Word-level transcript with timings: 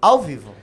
ao 0.00 0.22
vivo. 0.22 0.54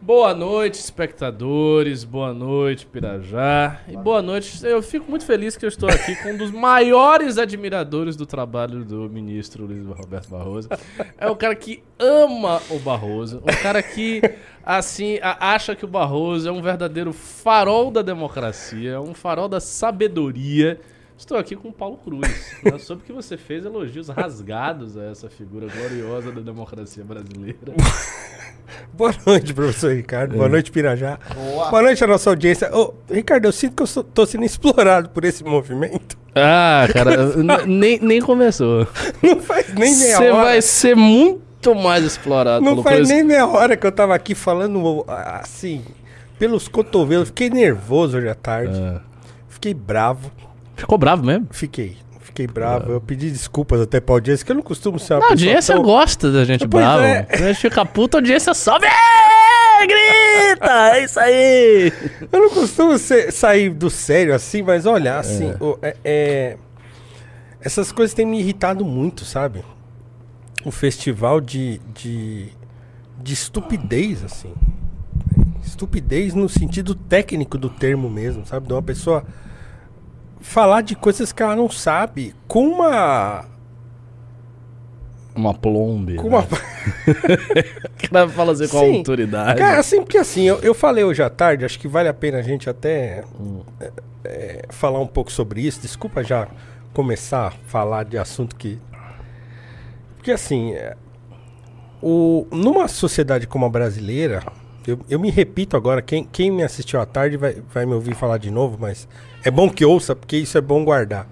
Boa 0.00 0.34
noite, 0.34 0.74
espectadores. 0.74 2.02
Boa 2.02 2.34
noite, 2.34 2.84
Pirajá. 2.86 3.82
E 3.86 3.96
boa 3.96 4.20
noite. 4.20 4.66
Eu 4.66 4.82
fico 4.82 5.08
muito 5.08 5.24
feliz 5.24 5.56
que 5.56 5.64
eu 5.64 5.68
estou 5.68 5.88
aqui 5.88 6.16
com 6.16 6.30
um 6.30 6.36
dos 6.36 6.50
maiores 6.50 7.38
admiradores 7.38 8.16
do 8.16 8.26
trabalho 8.26 8.84
do 8.84 9.08
ministro 9.08 9.64
Luiz 9.64 9.86
Roberto 9.86 10.28
Barroso. 10.28 10.68
É 11.16 11.30
o 11.30 11.36
cara 11.36 11.54
que 11.54 11.84
ama 12.00 12.60
o 12.68 12.80
Barroso. 12.80 13.38
Um 13.38 13.62
cara 13.62 13.80
que, 13.80 14.20
assim, 14.66 15.20
acha 15.22 15.76
que 15.76 15.84
o 15.84 15.88
Barroso 15.88 16.48
é 16.48 16.52
um 16.52 16.60
verdadeiro 16.60 17.12
farol 17.12 17.88
da 17.88 18.02
democracia, 18.02 19.00
um 19.00 19.14
farol 19.14 19.48
da 19.48 19.60
sabedoria. 19.60 20.80
Estou 21.22 21.38
aqui 21.38 21.54
com 21.54 21.68
o 21.68 21.72
Paulo 21.72 21.96
Cruz. 21.98 22.26
Né? 22.64 22.78
Soube 22.78 23.02
que 23.04 23.12
você 23.12 23.36
fez 23.36 23.64
elogios 23.64 24.08
rasgados 24.08 24.96
a 24.96 25.04
essa 25.04 25.30
figura 25.30 25.68
gloriosa 25.68 26.32
da 26.32 26.40
democracia 26.40 27.04
brasileira. 27.04 27.74
Boa 28.92 29.14
noite, 29.24 29.54
professor 29.54 29.92
Ricardo. 29.94 30.34
É. 30.34 30.36
Boa 30.36 30.48
noite, 30.48 30.72
Pirajá. 30.72 31.20
Boa. 31.32 31.70
Boa 31.70 31.82
noite 31.82 32.02
à 32.02 32.06
nossa 32.08 32.28
audiência. 32.28 32.74
Ô, 32.74 32.94
Ricardo, 33.08 33.44
eu 33.44 33.52
sinto 33.52 33.76
que 33.84 33.98
eu 33.98 34.02
tô 34.02 34.26
sendo 34.26 34.44
explorado 34.44 35.10
por 35.10 35.24
esse 35.24 35.44
movimento. 35.44 36.18
Ah, 36.34 36.88
cara, 36.92 37.36
nem, 37.66 38.00
nem 38.00 38.20
começou. 38.20 38.86
Não 39.22 39.40
faz 39.40 39.72
nem 39.74 39.96
meia 39.96 40.16
Você 40.16 40.28
hora. 40.30 40.44
vai 40.44 40.62
ser 40.62 40.96
muito 40.96 41.74
mais 41.74 42.04
explorado 42.04 42.64
Não 42.64 42.72
pelo 42.72 42.82
faz 42.82 42.96
Cruz. 42.96 43.08
nem 43.08 43.22
meia 43.22 43.46
hora 43.46 43.76
que 43.76 43.86
eu 43.86 43.92
tava 43.92 44.12
aqui 44.14 44.34
falando 44.34 45.04
assim, 45.06 45.84
pelos 46.36 46.66
cotovelos. 46.66 47.28
Fiquei 47.28 47.48
nervoso 47.48 48.18
hoje 48.18 48.28
à 48.28 48.34
tarde. 48.34 48.76
Ah. 48.76 49.00
Fiquei 49.48 49.72
bravo. 49.72 50.32
Ficou 50.82 50.98
bravo 50.98 51.24
mesmo? 51.24 51.46
Fiquei. 51.52 51.96
Fiquei 52.20 52.46
bravo. 52.46 52.90
Eu 52.92 53.00
pedi 53.00 53.30
desculpas 53.30 53.80
até 53.80 54.00
pra 54.00 54.16
audiência, 54.16 54.44
que 54.44 54.50
eu 54.50 54.56
não 54.56 54.62
costumo 54.62 54.98
ser 54.98 55.14
uma 55.14 55.18
A 55.18 55.20
pessoa 55.20 55.32
audiência 55.32 55.74
tão- 55.76 55.82
gosta 55.84 56.30
da 56.32 56.44
gente 56.44 56.66
Pois 56.66 56.84
brava. 56.84 57.06
é. 57.06 57.26
A 57.30 57.36
gente 57.36 57.56
fica 57.60 57.84
puta, 57.86 58.16
a 58.16 58.20
audiência 58.20 58.52
sobe. 58.52 58.86
"Ê, 58.86 59.86
Grita! 59.86 60.96
É 60.96 61.04
isso 61.04 61.20
aí! 61.20 61.92
Eu 62.32 62.40
não 62.40 62.50
costumo 62.50 62.98
ser- 62.98 63.30
sair 63.32 63.70
do 63.70 63.88
sério 63.90 64.34
assim, 64.34 64.60
mas 64.62 64.86
olha, 64.86 65.18
assim, 65.18 65.52
o- 65.60 65.78
é- 65.82 65.96
é- 66.04 66.56
essas 67.60 67.92
coisas 67.92 68.12
têm 68.14 68.26
me 68.26 68.40
irritado 68.40 68.84
muito, 68.84 69.24
sabe? 69.24 69.64
O 70.64 70.70
festival 70.72 71.40
de, 71.40 71.80
de, 71.94 72.48
de 73.22 73.32
estupidez, 73.34 74.24
assim. 74.24 74.52
Estupidez 75.64 76.34
no 76.34 76.48
sentido 76.48 76.94
técnico 76.94 77.56
do 77.58 77.68
termo 77.70 78.08
mesmo, 78.10 78.44
sabe? 78.46 78.66
De 78.66 78.72
uma 78.72 78.82
pessoa 78.82 79.24
falar 80.42 80.82
de 80.82 80.94
coisas 80.94 81.32
que 81.32 81.42
ela 81.42 81.56
não 81.56 81.70
sabe 81.70 82.34
com 82.46 82.66
uma. 82.68 83.44
Uma 85.34 85.54
plombe. 85.54 86.16
Com 86.16 86.28
uma... 86.28 86.42
né? 86.42 86.46
O 88.04 88.08
cara 88.10 88.28
fala 88.28 88.52
assim 88.52 88.68
com 88.68 88.80
Sim. 88.80 88.98
autoridade. 88.98 89.58
Cara, 89.58 89.80
assim, 89.80 90.02
porque 90.02 90.18
assim, 90.18 90.42
eu, 90.42 90.58
eu 90.58 90.74
falei 90.74 91.04
hoje 91.04 91.22
à 91.22 91.30
tarde, 91.30 91.64
acho 91.64 91.78
que 91.78 91.88
vale 91.88 92.08
a 92.08 92.14
pena 92.14 92.38
a 92.38 92.42
gente 92.42 92.68
até 92.68 93.24
é, 93.80 93.92
é, 94.24 94.62
falar 94.68 95.00
um 95.00 95.06
pouco 95.06 95.32
sobre 95.32 95.62
isso. 95.62 95.80
Desculpa 95.80 96.22
já 96.22 96.48
começar 96.92 97.46
a 97.46 97.50
falar 97.50 98.04
de 98.04 98.18
assunto 98.18 98.54
que. 98.56 98.78
Porque 100.16 100.32
assim, 100.32 100.74
é, 100.74 100.96
o, 102.02 102.46
numa 102.50 102.88
sociedade 102.88 103.46
como 103.46 103.64
a 103.64 103.70
brasileira, 103.70 104.42
eu, 104.86 105.00
eu 105.08 105.18
me 105.18 105.30
repito 105.30 105.76
agora, 105.76 106.02
quem, 106.02 106.24
quem 106.24 106.50
me 106.50 106.62
assistiu 106.62 107.00
à 107.00 107.06
tarde 107.06 107.36
vai, 107.36 107.62
vai 107.72 107.86
me 107.86 107.94
ouvir 107.94 108.14
falar 108.14 108.38
de 108.38 108.50
novo, 108.50 108.76
mas 108.78 109.08
é 109.44 109.50
bom 109.50 109.68
que 109.68 109.84
ouça, 109.84 110.14
porque 110.14 110.36
isso 110.36 110.56
é 110.56 110.60
bom 110.60 110.84
guardar. 110.84 111.26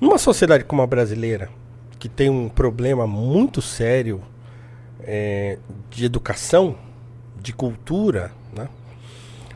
Numa 0.00 0.18
sociedade 0.18 0.64
como 0.64 0.82
a 0.82 0.86
brasileira, 0.86 1.50
que 1.98 2.08
tem 2.08 2.28
um 2.28 2.48
problema 2.48 3.06
muito 3.06 3.62
sério 3.62 4.20
é, 5.00 5.58
de 5.90 6.04
educação, 6.04 6.76
de 7.40 7.52
cultura, 7.52 8.32
né? 8.56 8.68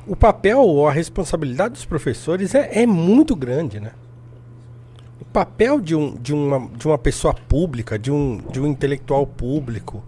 o 0.07 0.17
papel 0.17 0.61
ou 0.61 0.89
a 0.89 0.93
responsabilidade 0.93 1.75
dos 1.75 1.85
professores 1.85 2.55
é, 2.55 2.83
é 2.83 2.87
muito 2.87 3.35
grande. 3.35 3.81
Né? 3.81 3.93
O 5.21 5.25
papel 5.25 5.81
de, 5.81 5.95
um, 5.95 6.15
de, 6.17 6.33
uma, 6.33 6.69
de 6.69 6.87
uma 6.87 6.99
pessoa 6.99 7.35
pública, 7.35 7.99
de 7.99 8.11
um, 8.11 8.39
de 8.51 8.61
um 8.61 8.67
intelectual 8.67 9.27
público, 9.27 10.03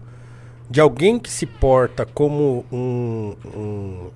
de 0.69 0.79
alguém 0.79 1.19
que 1.19 1.29
se 1.29 1.45
porta 1.45 2.05
como 2.05 2.65
um, 2.71 3.35
um, 3.55 4.09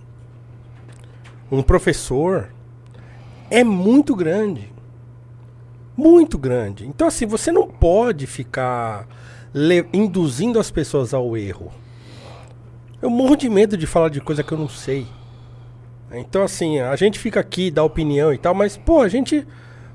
um 1.51 1.61
professor, 1.61 2.49
é 3.49 3.63
muito 3.63 4.15
grande. 4.15 4.73
Muito 5.95 6.37
grande. 6.37 6.85
Então, 6.85 7.07
assim, 7.07 7.25
você 7.25 7.51
não 7.51 7.67
pode 7.67 8.27
ficar 8.27 9.07
induzindo 9.93 10.59
as 10.59 10.69
pessoas 10.69 11.13
ao 11.13 11.37
erro. 11.37 11.71
Eu 13.01 13.09
morro 13.09 13.35
de 13.35 13.49
medo 13.49 13.77
de 13.77 13.87
falar 13.87 14.09
de 14.09 14.19
coisa 14.19 14.43
que 14.43 14.51
eu 14.51 14.57
não 14.57 14.67
sei. 14.67 15.07
Então, 16.11 16.43
assim, 16.43 16.79
a 16.79 16.95
gente 16.95 17.19
fica 17.19 17.39
aqui, 17.39 17.71
dá 17.71 17.83
opinião 17.83 18.33
e 18.33 18.37
tal, 18.37 18.53
mas, 18.53 18.77
pô, 18.77 19.01
a 19.01 19.07
gente 19.07 19.45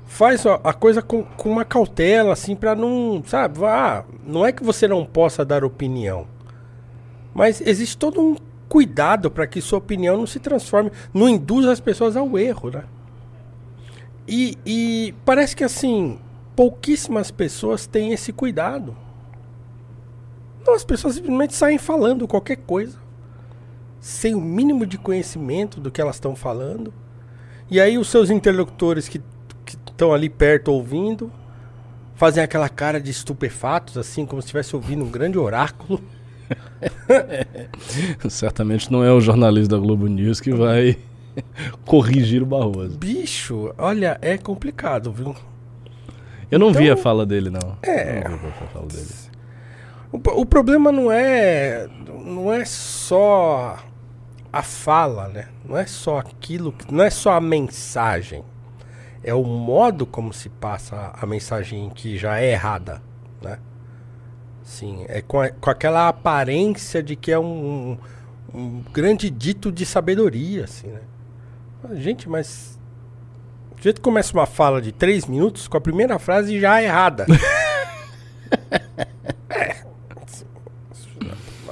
faz 0.05 0.45
a 0.45 0.73
coisa 0.73 1.01
com, 1.01 1.23
com 1.23 1.49
uma 1.49 1.63
cautela, 1.63 2.33
assim, 2.33 2.55
pra 2.55 2.75
não. 2.75 3.23
Sabe? 3.25 3.63
Ah, 3.65 4.03
não 4.25 4.45
é 4.45 4.51
que 4.51 4.63
você 4.63 4.87
não 4.87 5.05
possa 5.05 5.45
dar 5.45 5.63
opinião. 5.63 6.27
Mas 7.33 7.61
existe 7.61 7.97
todo 7.97 8.19
um 8.19 8.35
cuidado 8.67 9.29
para 9.29 9.47
que 9.47 9.61
sua 9.61 9.79
opinião 9.79 10.17
não 10.17 10.27
se 10.27 10.39
transforme, 10.39 10.91
não 11.13 11.29
induza 11.29 11.71
as 11.71 11.79
pessoas 11.79 12.15
ao 12.17 12.37
erro, 12.37 12.71
né? 12.71 12.83
E, 14.33 14.57
e 14.65 15.13
parece 15.25 15.53
que 15.53 15.61
assim, 15.61 16.17
pouquíssimas 16.55 17.29
pessoas 17.29 17.85
têm 17.85 18.13
esse 18.13 18.31
cuidado. 18.31 18.95
Não, 20.65 20.73
as 20.73 20.85
pessoas 20.85 21.15
simplesmente 21.15 21.53
saem 21.53 21.77
falando 21.77 22.25
qualquer 22.25 22.55
coisa, 22.55 22.97
sem 23.99 24.33
o 24.33 24.39
mínimo 24.39 24.85
de 24.85 24.97
conhecimento 24.97 25.81
do 25.81 25.91
que 25.91 25.99
elas 25.99 26.15
estão 26.15 26.33
falando. 26.33 26.93
E 27.69 27.77
aí 27.77 27.97
os 27.97 28.09
seus 28.09 28.29
interlocutores 28.29 29.09
que 29.09 29.21
estão 29.67 30.13
ali 30.13 30.29
perto 30.29 30.71
ouvindo, 30.71 31.29
fazem 32.15 32.41
aquela 32.41 32.69
cara 32.69 33.01
de 33.01 33.11
estupefatos, 33.11 33.97
assim, 33.97 34.25
como 34.25 34.41
se 34.41 34.45
estivesse 34.45 34.73
ouvindo 34.77 35.03
um 35.03 35.11
grande 35.11 35.37
oráculo. 35.37 36.01
Certamente 38.29 38.89
não 38.89 39.03
é 39.03 39.11
o 39.11 39.19
jornalista 39.19 39.75
da 39.75 39.81
Globo 39.81 40.07
News 40.07 40.39
que 40.39 40.53
vai 40.53 40.97
corrigir 41.85 42.41
o 42.43 42.45
Barroso. 42.45 42.97
Bicho, 42.97 43.73
olha, 43.77 44.17
é 44.21 44.37
complicado, 44.37 45.11
viu? 45.11 45.35
Eu 46.49 46.59
não 46.59 46.73
vi 46.73 46.83
Então- 46.85 46.93
a 46.93 46.97
fala 46.97 47.25
dele, 47.25 47.49
não. 47.49 47.77
É. 47.81 48.27
Não 48.27 48.37
vi 48.37 48.51
fala 48.73 48.87
dele. 48.87 49.07
O, 50.11 50.41
o 50.41 50.45
problema 50.45 50.91
não 50.91 51.11
é 51.11 51.87
não 52.25 52.51
é 52.51 52.65
só 52.65 53.77
a 54.51 54.61
fala, 54.61 55.29
né? 55.29 55.47
Não 55.65 55.77
é 55.77 55.85
só 55.85 56.17
aquilo, 56.19 56.73
não 56.91 57.03
é 57.03 57.09
só 57.09 57.31
a 57.33 57.41
mensagem. 57.41 58.43
É 59.23 59.33
o 59.33 59.43
modo 59.43 60.05
como 60.05 60.33
se 60.33 60.49
passa 60.49 61.11
a 61.13 61.25
mensagem 61.25 61.89
que 61.91 62.17
já 62.17 62.39
é 62.41 62.51
errada, 62.51 63.01
né? 63.41 63.59
Sim, 64.63 65.05
é 65.07 65.21
com, 65.21 65.39
a- 65.39 65.49
com 65.49 65.69
aquela 65.69 66.07
aparência 66.09 67.01
de 67.01 67.15
que 67.15 67.31
é 67.31 67.39
um, 67.39 67.97
um 68.53 68.81
grande 68.91 69.29
dito 69.29 69.71
de 69.71 69.85
sabedoria, 69.85 70.65
assim, 70.65 70.87
né? 70.87 71.01
Gente, 71.93 72.29
mas 72.29 72.79
do 73.75 73.81
jeito 73.81 73.97
que 73.97 74.03
começa 74.03 74.33
uma 74.33 74.45
fala 74.45 74.81
de 74.81 74.91
três 74.91 75.25
minutos, 75.25 75.67
com 75.67 75.77
a 75.77 75.81
primeira 75.81 76.19
frase 76.19 76.59
já 76.59 76.81
é 76.81 76.85
errada. 76.85 77.25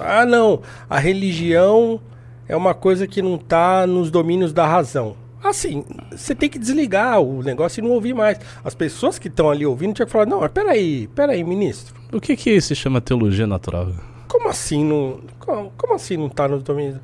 Ah, 0.01 0.25
não. 0.25 0.61
A 0.89 0.97
religião 0.97 1.99
é 2.47 2.55
uma 2.55 2.73
coisa 2.73 3.05
que 3.05 3.21
não 3.21 3.37
tá 3.37 3.85
nos 3.85 4.09
domínios 4.09 4.53
da 4.53 4.65
razão. 4.65 5.15
Assim, 5.43 5.85
você 6.11 6.33
tem 6.33 6.49
que 6.49 6.59
desligar 6.59 7.21
o 7.21 7.41
negócio 7.43 7.79
e 7.79 7.83
não 7.83 7.91
ouvir 7.91 8.13
mais. 8.13 8.39
As 8.63 8.73
pessoas 8.73 9.19
que 9.19 9.27
estão 9.27 9.49
ali 9.49 9.65
ouvindo 9.65 9.93
tinham 9.93 10.05
que 10.05 10.11
falar, 10.11 10.25
não, 10.25 10.41
mas 10.41 10.51
peraí, 10.51 11.07
peraí, 11.07 11.43
ministro. 11.43 11.95
O 12.11 12.19
que 12.19 12.35
que 12.35 12.59
se 12.59 12.75
chama 12.75 12.99
teologia 12.99 13.45
natural? 13.45 13.93
Como 14.27 14.49
assim 14.49 14.83
não. 14.83 15.21
Como, 15.37 15.71
como 15.77 15.93
assim 15.93 16.17
não 16.17 16.29
tá 16.29 16.47
nos 16.47 16.63
domínios? 16.63 16.99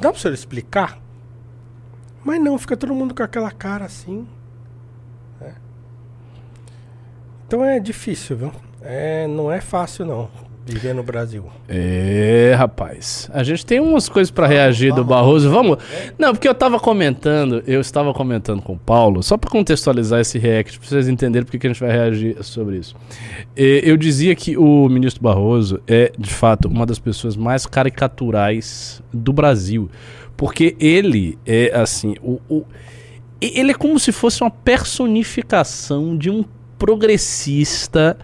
Dá 0.00 0.10
pra 0.10 0.20
senhor 0.20 0.34
explicar? 0.34 0.98
Mas 2.26 2.40
não, 2.42 2.58
fica 2.58 2.76
todo 2.76 2.92
mundo 2.92 3.14
com 3.14 3.22
aquela 3.22 3.52
cara 3.52 3.84
assim. 3.84 4.26
É. 5.40 5.52
Então 7.46 7.64
é 7.64 7.78
difícil, 7.78 8.36
viu? 8.36 8.52
É, 8.82 9.28
não 9.28 9.50
é 9.50 9.60
fácil 9.60 10.04
não 10.04 10.28
viver 10.66 10.92
no 10.92 11.04
Brasil. 11.04 11.44
É, 11.68 12.52
rapaz. 12.58 13.30
A 13.32 13.44
gente 13.44 13.64
tem 13.64 13.78
umas 13.78 14.08
coisas 14.08 14.32
pra 14.32 14.48
reagir 14.48 14.92
do 14.92 15.04
Barroso. 15.04 15.48
Vamos? 15.48 15.78
Não, 16.18 16.32
porque 16.32 16.48
eu 16.48 16.54
tava 16.54 16.80
comentando, 16.80 17.62
eu 17.68 17.80
estava 17.80 18.12
comentando 18.12 18.60
com 18.60 18.72
o 18.72 18.78
Paulo, 18.78 19.22
só 19.22 19.36
pra 19.36 19.48
contextualizar 19.48 20.18
esse 20.20 20.36
react, 20.40 20.80
pra 20.80 20.88
vocês 20.88 21.06
entenderem 21.06 21.44
porque 21.44 21.60
que 21.60 21.68
a 21.68 21.72
gente 21.72 21.78
vai 21.78 21.92
reagir 21.92 22.42
sobre 22.42 22.78
isso. 22.78 22.96
Eh, 23.56 23.82
Eu 23.84 23.96
dizia 23.96 24.34
que 24.34 24.56
o 24.56 24.88
ministro 24.88 25.22
Barroso 25.22 25.80
é, 25.86 26.10
de 26.18 26.34
fato, 26.34 26.66
uma 26.66 26.84
das 26.84 26.98
pessoas 26.98 27.36
mais 27.36 27.64
caricaturais 27.64 29.00
do 29.12 29.32
Brasil. 29.32 29.88
Porque 30.36 30.76
ele 30.78 31.38
é, 31.46 31.70
assim, 31.74 32.14
o, 32.22 32.40
o- 32.48 32.64
ele 33.40 33.70
é 33.70 33.74
como 33.74 33.98
se 33.98 34.12
fosse 34.12 34.42
uma 34.42 34.50
personificação 34.50 36.16
de 36.16 36.30
um 36.30 36.44
progressista 36.78 38.16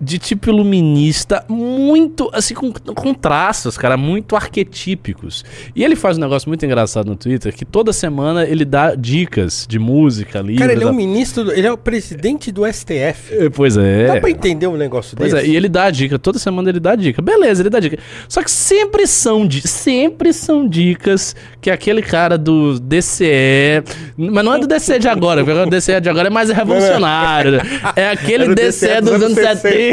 de 0.00 0.18
tipo 0.18 0.50
iluminista, 0.50 1.44
muito, 1.48 2.28
assim, 2.32 2.54
com, 2.54 2.70
com 2.72 3.14
traços, 3.14 3.78
cara, 3.78 3.96
muito 3.96 4.36
arquetípicos. 4.36 5.44
E 5.74 5.82
ele 5.84 5.96
faz 5.96 6.18
um 6.18 6.20
negócio 6.20 6.48
muito 6.48 6.64
engraçado 6.64 7.06
no 7.06 7.16
Twitter, 7.16 7.54
que 7.54 7.64
toda 7.64 7.92
semana 7.92 8.44
ele 8.44 8.64
dá 8.64 8.94
dicas 8.94 9.66
de 9.68 9.78
música, 9.78 10.40
livros... 10.40 10.58
Cara, 10.58 10.72
ele 10.72 10.84
é 10.84 10.86
o 10.86 10.92
ministro, 10.94 11.50
ele 11.52 11.66
é 11.66 11.72
o 11.72 11.78
presidente 11.78 12.52
do 12.52 12.66
STF. 12.70 13.34
É, 13.34 13.48
Pois 13.50 13.76
é. 13.76 14.06
Dá 14.06 14.20
pra 14.20 14.30
entender 14.30 14.66
um 14.66 14.76
negócio 14.76 15.16
Pois 15.16 15.32
desse? 15.32 15.46
é, 15.46 15.48
e 15.48 15.56
ele 15.56 15.68
dá 15.68 15.90
dica, 15.90 16.18
toda 16.18 16.38
semana 16.38 16.68
ele 16.68 16.80
dá 16.80 16.94
dica. 16.94 17.22
Beleza, 17.22 17.62
ele 17.62 17.70
dá 17.70 17.80
dica. 17.80 17.98
Só 18.28 18.42
que 18.42 18.50
sempre 18.50 19.06
são, 19.06 19.48
sempre 19.50 20.32
são 20.32 20.68
dicas 20.68 21.34
que 21.60 21.70
aquele 21.70 22.02
cara 22.02 22.36
do 22.36 22.78
DCE. 22.78 23.82
Mas 24.16 24.44
não 24.44 24.54
é 24.54 24.58
do 24.58 24.66
DCE 24.66 24.98
de 24.98 25.08
agora, 25.08 25.44
porque 25.44 25.58
o 25.58 25.66
DCE 25.70 26.00
de 26.00 26.08
agora 26.08 26.28
é 26.28 26.30
mais 26.30 26.50
revolucionário. 26.52 27.52
né? 27.52 27.58
É 27.94 28.08
aquele 28.10 28.50
o 28.50 28.54
DCE 28.54 29.00
dos 29.00 29.22
anos 29.22 29.34
70, 29.34 29.85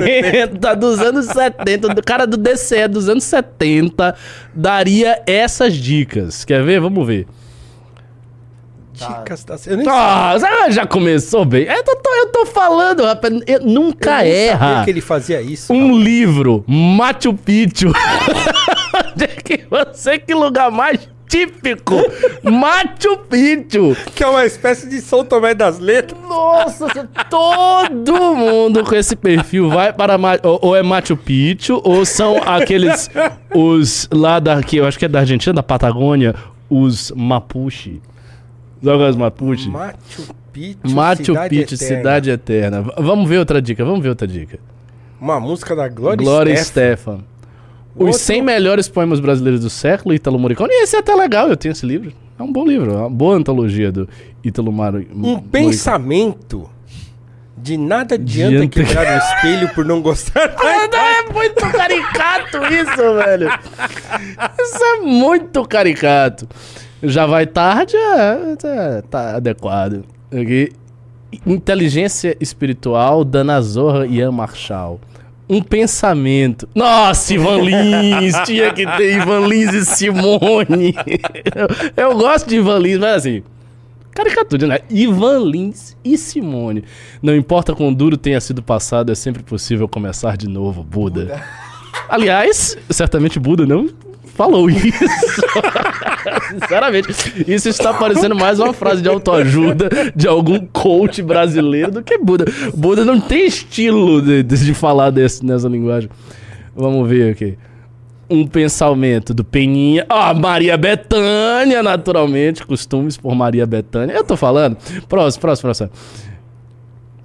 dos 0.80 1.00
anos 1.00 1.26
70. 1.28 1.88
O 1.88 2.04
cara 2.04 2.26
do 2.26 2.38
DCE 2.38 2.88
dos 2.88 3.10
anos 3.10 3.24
70 3.24 4.16
daria 4.54 5.22
essas 5.26 5.74
dicas. 5.74 6.44
Quer 6.46 6.64
ver? 6.64 6.80
Vamos 6.80 7.06
ver. 7.06 7.28
Dicas 8.94 9.44
da... 9.44 9.56
Eu 9.66 9.78
nem 9.78 9.88
Ah, 9.90 10.36
já 10.70 10.86
começou 10.86 11.44
bem. 11.44 11.64
Eu 11.64 11.84
tô, 11.84 11.98
eu 12.16 12.32
tô 12.32 12.46
falando, 12.46 13.04
rapaz. 13.04 13.34
eu 13.48 13.60
nunca 13.62 14.24
eu 14.24 14.32
nem 14.32 14.50
sabia 14.50 14.68
erra 14.68 14.84
que 14.86 14.92
ele 14.92 15.02
fazia 15.02 15.42
isso. 15.42 15.74
um 15.74 15.98
livro, 15.98 16.64
Machu 16.68 17.34
Picchu. 17.34 17.92
Onde 19.14 19.24
é 19.24 19.28
que 19.28 19.66
você, 19.70 20.20
que 20.20 20.34
lugar 20.34 20.70
mais 20.72 21.10
típico? 21.34 21.96
Machu 22.44 23.18
Picchu. 23.28 23.98
Que 24.14 24.24
é 24.24 24.28
uma 24.28 24.46
espécie 24.46 24.88
de 24.88 25.02
São 25.02 25.26
Tomé 25.26 25.56
das 25.56 25.80
Letras. 25.80 26.22
Nossa, 26.22 26.88
todo 27.30 28.36
mundo 28.36 28.84
com 28.84 28.94
esse 28.94 29.16
perfil 29.16 29.70
vai 29.70 29.92
para 29.92 30.16
ou, 30.44 30.60
ou 30.62 30.76
é 30.76 30.84
Machu 30.84 31.18
Picchu 31.18 31.82
ou 31.84 32.06
são 32.06 32.38
aqueles 32.44 33.10
os 33.54 34.08
lá 34.12 34.40
da 34.40 34.62
que 34.62 34.78
eu 34.78 34.86
acho 34.86 35.00
que 35.00 35.06
é 35.06 35.08
da 35.08 35.22
Argentina, 35.22 35.54
da 35.54 35.64
Patagônia, 35.64 36.36
os 36.70 37.12
Mapuche. 37.16 38.00
Joga 38.82 39.10
os 39.10 39.16
Mapuche. 39.16 39.70
Machu 39.70 40.36
Picchu, 40.52 40.80
Machu 40.84 41.26
Cidade 41.26 41.50
Picchu, 41.50 41.74
Eterna. 41.74 41.98
Cidade 41.98 42.30
Eterna. 42.30 42.82
Vamos 42.98 43.28
ver 43.28 43.40
outra 43.40 43.60
dica, 43.60 43.84
vamos 43.84 44.04
ver 44.04 44.10
outra 44.10 44.28
dica. 44.28 44.60
Uma 45.20 45.40
música 45.40 45.76
da 45.76 45.88
Glória, 45.88 46.18
Glória 46.18 46.56
Stefan. 46.58 47.16
Stefan. 47.18 47.33
Os 47.96 48.02
Outro- 48.08 48.20
100 48.20 48.42
melhores 48.42 48.88
poemas 48.88 49.20
brasileiros 49.20 49.62
do 49.62 49.70
século, 49.70 50.16
Ítalo 50.16 50.40
Morricone. 50.40 50.70
E 50.72 50.84
esse 50.84 50.96
é 50.96 51.00
até 51.00 51.14
legal, 51.16 51.48
eu 51.50 51.56
tenho 51.58 51.72
esse 51.74 51.86
livro. 51.86 52.12
É 52.40 52.42
um 52.44 52.52
bom 52.52 52.66
livro, 52.66 52.92
é 52.92 52.96
uma 52.98 53.10
boa 53.10 53.36
antologia 53.36 53.92
do 53.92 54.10
Ítalo 54.44 54.72
Mar... 54.72 54.96
Um 54.96 55.38
pensamento 55.40 56.68
de 57.56 57.78
nada 57.78 58.16
adianta 58.16 58.56
Adianta. 58.58 58.68
quebrar 58.84 59.06
o 59.16 59.18
espelho 59.18 59.70
por 59.76 59.86
não 59.86 60.02
gostar 60.02 60.48
da 60.90 60.98
É 60.98 61.32
muito 61.32 61.72
caricato 61.72 62.58
isso, 62.74 63.14
velho. 63.24 63.50
Isso 64.60 64.84
é 64.84 64.98
muito 65.02 65.64
caricato. 65.66 66.48
Já 67.02 67.26
vai 67.26 67.46
tarde, 67.46 67.96
é, 67.96 68.56
tá, 68.56 69.04
tá 69.10 69.36
adequado. 69.38 70.04
Aqui. 70.32 70.72
Inteligência 71.46 72.36
espiritual, 72.40 73.24
Dana 73.24 73.62
Zorra 73.62 74.06
e 74.08 74.18
Ian 74.18 74.32
Marshall. 74.32 75.00
Um 75.50 75.62
pensamento. 75.62 76.68
Nossa, 76.74 77.34
Ivan 77.34 77.58
Lins! 77.62 78.36
tinha 78.46 78.74
que 78.74 78.86
ter 78.86 79.18
Ivan 79.18 79.48
Lins 79.48 79.74
e 79.74 79.86
Simone. 79.86 80.96
eu, 81.96 82.04
eu 82.12 82.18
gosto 82.18 82.48
de 82.48 82.58
Ivan 82.58 82.80
Lins, 82.80 82.98
mas 82.98 83.18
assim. 83.18 83.44
Caricatura, 84.12 84.68
né? 84.68 84.80
Ivan 84.90 85.40
Lins 85.40 85.98
e 86.04 86.18
Simone. 86.18 86.84
Não 87.22 87.36
importa 87.36 87.74
quão 87.74 87.94
duro 87.94 88.16
tenha 88.16 88.40
sido 88.40 88.62
passado, 88.62 89.12
é 89.12 89.16
sempre 89.16 89.42
possível 89.42 89.88
começar 89.88 90.38
de 90.38 90.48
novo, 90.48 90.84
Buda. 90.84 91.44
Aliás, 92.08 92.78
certamente 92.90 93.40
Buda 93.40 93.66
não 93.66 93.90
falou 94.36 94.70
isso. 94.70 94.82
Sinceramente, 96.50 97.08
isso 97.48 97.70
está 97.70 97.94
parecendo 97.94 98.36
mais 98.36 98.60
uma 98.60 98.74
frase 98.74 99.02
de 99.02 99.10
autoajuda 99.10 99.90
de 100.16 100.28
algum 100.28 100.60
coach 100.68 101.22
brasileiro 101.22 101.92
do 101.92 102.04
que 102.04 102.18
Buda. 102.18 102.46
Buda 102.76 103.04
não 103.06 103.20
tem 103.20 103.46
estilo 103.46 104.22
de, 104.22 104.44
de- 104.44 104.74
falar 104.74 105.10
desse, 105.10 105.46
nessa 105.46 105.68
linguagem. 105.68 106.10
Vamos 106.76 107.08
ver 107.08 107.32
aqui. 107.32 107.58
Um 108.30 108.48
pensamento 108.48 109.34
do 109.34 109.44
Peninha. 109.44 110.06
Ah, 110.10 110.34
Maria 110.34 110.76
Bethânia, 110.78 111.84
naturalmente. 111.84 112.66
Costumes 112.66 113.18
por 113.18 113.36
Maria 113.36 113.66
Bethânia. 113.68 114.14
Eu 114.14 114.24
tô 114.24 114.36
falando. 114.36 114.78
Próximo, 115.08 115.42
próximo, 115.42 115.68
próximo. 115.68 115.90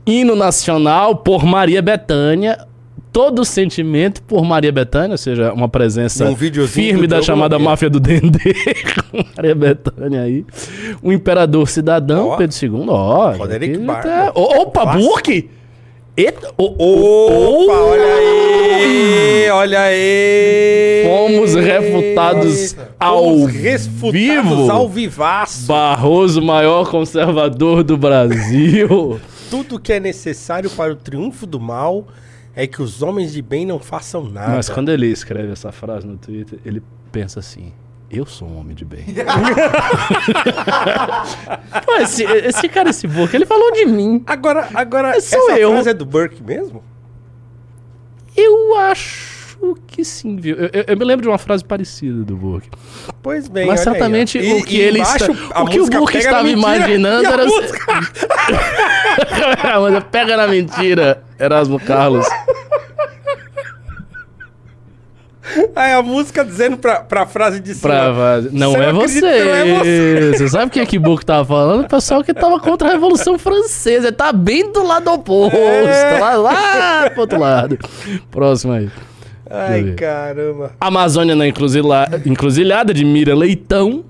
Hino 0.07 0.35
nacional 0.37 1.17
por 1.17 1.45
Maria 1.45 1.81
Bethânia. 1.81 2.67
Todo 3.13 3.45
sentimento 3.45 4.23
por 4.23 4.45
Maria 4.45 4.71
Bethânia, 4.71 5.13
ou 5.13 5.19
seja, 5.19 5.53
uma 5.53 5.69
presença 5.69 6.31
videozinho 6.35 6.89
firme 6.93 7.07
da 7.07 7.23
chamada 7.23 7.59
máfia 7.59 7.89
do 7.89 7.99
Dendê. 7.99 8.55
com 9.11 9.25
Maria 9.37 9.55
Bethânia 9.55 10.23
aí. 10.23 10.45
O 11.03 11.13
imperador 11.13 11.69
cidadão, 11.69 12.29
Ó. 12.29 12.37
Pedro 12.37 12.57
II. 12.63 12.85
Ó, 12.89 13.31
Roderick 13.33 13.75
aqui 13.77 13.85
Barba. 13.85 14.03
tá- 14.03 14.33
Opa. 14.35 14.87
Burke! 14.97 15.51
Eita, 16.17 16.53
ô, 16.59 16.65
Opa, 17.65 17.73
olha 17.81 18.05
aí! 18.15 19.51
Olha 19.51 19.81
aí! 19.83 21.05
Fomos 21.07 21.55
refutados 21.55 22.77
ao 22.99 23.23
Fomos 23.25 23.53
refutados 23.53 24.13
vivo. 24.13 24.71
ao 24.71 24.89
vivaço. 24.89 25.67
Barroso, 25.69 26.43
maior 26.43 26.91
conservador 26.91 27.83
do 27.85 27.97
Brasil. 27.97 29.21
Tudo 29.49 29.79
que 29.79 29.93
é 29.93 30.01
necessário 30.01 30.69
para 30.71 30.93
o 30.93 30.97
triunfo 30.97 31.47
do 31.47 31.59
mal 31.61 32.07
é 32.59 32.67
que 32.67 32.83
os 32.83 33.03
homens 33.03 33.33
de 33.33 33.41
bem 33.41 33.65
não 33.65 33.79
façam 33.79 34.25
nada. 34.25 34.57
Mas 34.57 34.69
quando 34.69 34.89
ele 34.91 35.07
escreve 35.07 35.53
essa 35.53 35.71
frase 35.71 36.05
no 36.05 36.19
Twitter, 36.19 36.59
ele 36.65 36.83
pensa 37.13 37.39
assim: 37.39 37.73
eu 38.11 38.27
sou 38.27 38.49
um 38.49 38.59
homem 38.59 38.75
de 38.75 38.85
bem. 38.85 39.05
Pô, 41.87 41.95
esse, 42.01 42.25
esse 42.25 42.69
cara, 42.69 42.91
esse 42.91 43.07
boca, 43.07 43.37
ele 43.37 43.47
falou 43.47 43.71
de 43.71 43.87
mim. 43.87 44.25
Agora, 44.27 44.69
agora 44.75 45.17
essa 45.17 45.37
eu. 45.57 45.71
frase 45.71 45.91
é 45.91 45.95
do 45.95 46.05
Burke 46.05 46.43
mesmo? 46.43 46.83
Eu 48.37 48.77
acho 48.77 49.38
que 49.87 50.05
sim, 50.05 50.37
viu? 50.37 50.57
Eu, 50.57 50.71
eu- 50.73 50.85
eu 50.89 50.97
me 50.97 51.05
lembro 51.05 51.23
de 51.23 51.29
uma 51.29 51.39
frase 51.39 51.65
parecida 51.65 52.23
do 52.25 52.37
Burke. 52.37 52.69
Pois 53.23 53.49
bem, 53.49 53.67
Mas 53.67 53.81
aí, 53.81 53.85
certamente 53.85 54.39
E- 54.39 54.53
o 54.55 54.65
que 54.65 54.77
e 54.77 54.81
ele 54.81 55.01
embaixo, 55.01 55.33
está, 55.33 55.63
o 55.63 55.67
que 55.67 55.81
o 55.81 55.87
Burke 55.89 56.19
estava 56.19 56.43
mentira, 56.45 56.61
imaginando 56.77 57.27
era 57.27 57.45
música- 57.45 58.01
Mas 59.93 60.05
pega 60.11 60.37
na 60.37 60.47
mentira, 60.47 61.23
Erasmo 61.39 61.81
Carlos. 61.81 62.27
Aí 65.75 65.95
a 65.95 66.03
música 66.03 66.45
dizendo 66.45 66.77
pra, 66.77 67.01
pra 67.01 67.25
frase 67.25 67.59
de 67.59 67.75
cima. 67.75 67.89
Pra 67.95 68.43
Não 68.53 68.77
é 68.77 68.93
você. 68.93 69.15
que 69.21 69.27
não 69.45 69.55
é 69.55 69.65
você. 69.79 70.33
Você 70.37 70.49
sabe 70.49 70.71
quem 70.71 70.83
é 70.83 70.87
que 70.87 70.99
Burke 70.99 71.25
tava 71.25 71.43
falando? 71.47 71.85
O 71.85 71.89
pessoal 71.89 72.23
que 72.23 72.35
tava 72.35 72.61
contra 72.61 72.89
a 72.89 72.91
Revolução 72.93 73.39
Francesa. 73.39 74.09
Ele 74.09 74.17
tá 74.17 74.31
bem 74.31 74.71
do 74.71 74.83
lado 74.83 75.11
oposto. 75.11 75.57
É. 75.57 76.19
Lá, 76.19 76.35
lá 76.35 77.11
pro 77.11 77.23
outro 77.23 77.41
lado. 77.41 77.79
Próximo 78.31 78.75
aí. 78.75 78.91
Ai, 79.51 79.93
caramba. 79.95 80.73
Amazônia 80.81 81.35
na 81.35 81.47
encruzilha- 81.47 82.09
encruzilhada 82.27 82.93
de 82.93 83.05
Mira 83.05 83.35
Leitão. 83.35 84.05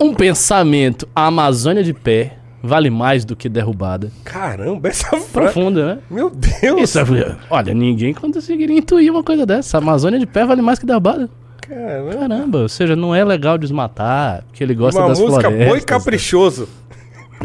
Um 0.00 0.14
pensamento. 0.14 1.06
A 1.14 1.26
Amazônia 1.26 1.82
de 1.84 1.92
pé 1.92 2.36
vale 2.62 2.90
mais 2.90 3.24
do 3.24 3.36
que 3.36 3.48
derrubada. 3.48 4.10
Caramba, 4.24 4.88
essa 4.88 5.08
frase. 5.10 5.28
Profunda, 5.52 5.86
né? 5.94 5.98
Meu 6.10 6.30
Deus. 6.30 6.80
Isso 6.82 6.98
é, 6.98 7.36
olha, 7.50 7.74
ninguém 7.74 8.12
conseguiria 8.14 8.76
intuir 8.78 9.10
uma 9.12 9.22
coisa 9.22 9.44
dessa. 9.46 9.76
A 9.76 9.80
Amazônia 9.80 10.18
de 10.18 10.26
pé 10.26 10.44
vale 10.44 10.62
mais 10.62 10.78
que 10.78 10.86
derrubada. 10.86 11.28
Caramba. 11.60 12.14
Caramba, 12.14 12.58
ou 12.58 12.68
seja, 12.68 12.96
não 12.96 13.14
é 13.14 13.24
legal 13.24 13.56
desmatar, 13.56 14.42
porque 14.48 14.62
ele 14.64 14.74
gosta 14.74 15.00
Uma 15.00 15.08
das 15.10 15.20
música 15.20 15.42
florestas. 15.42 15.68
boa 15.68 15.78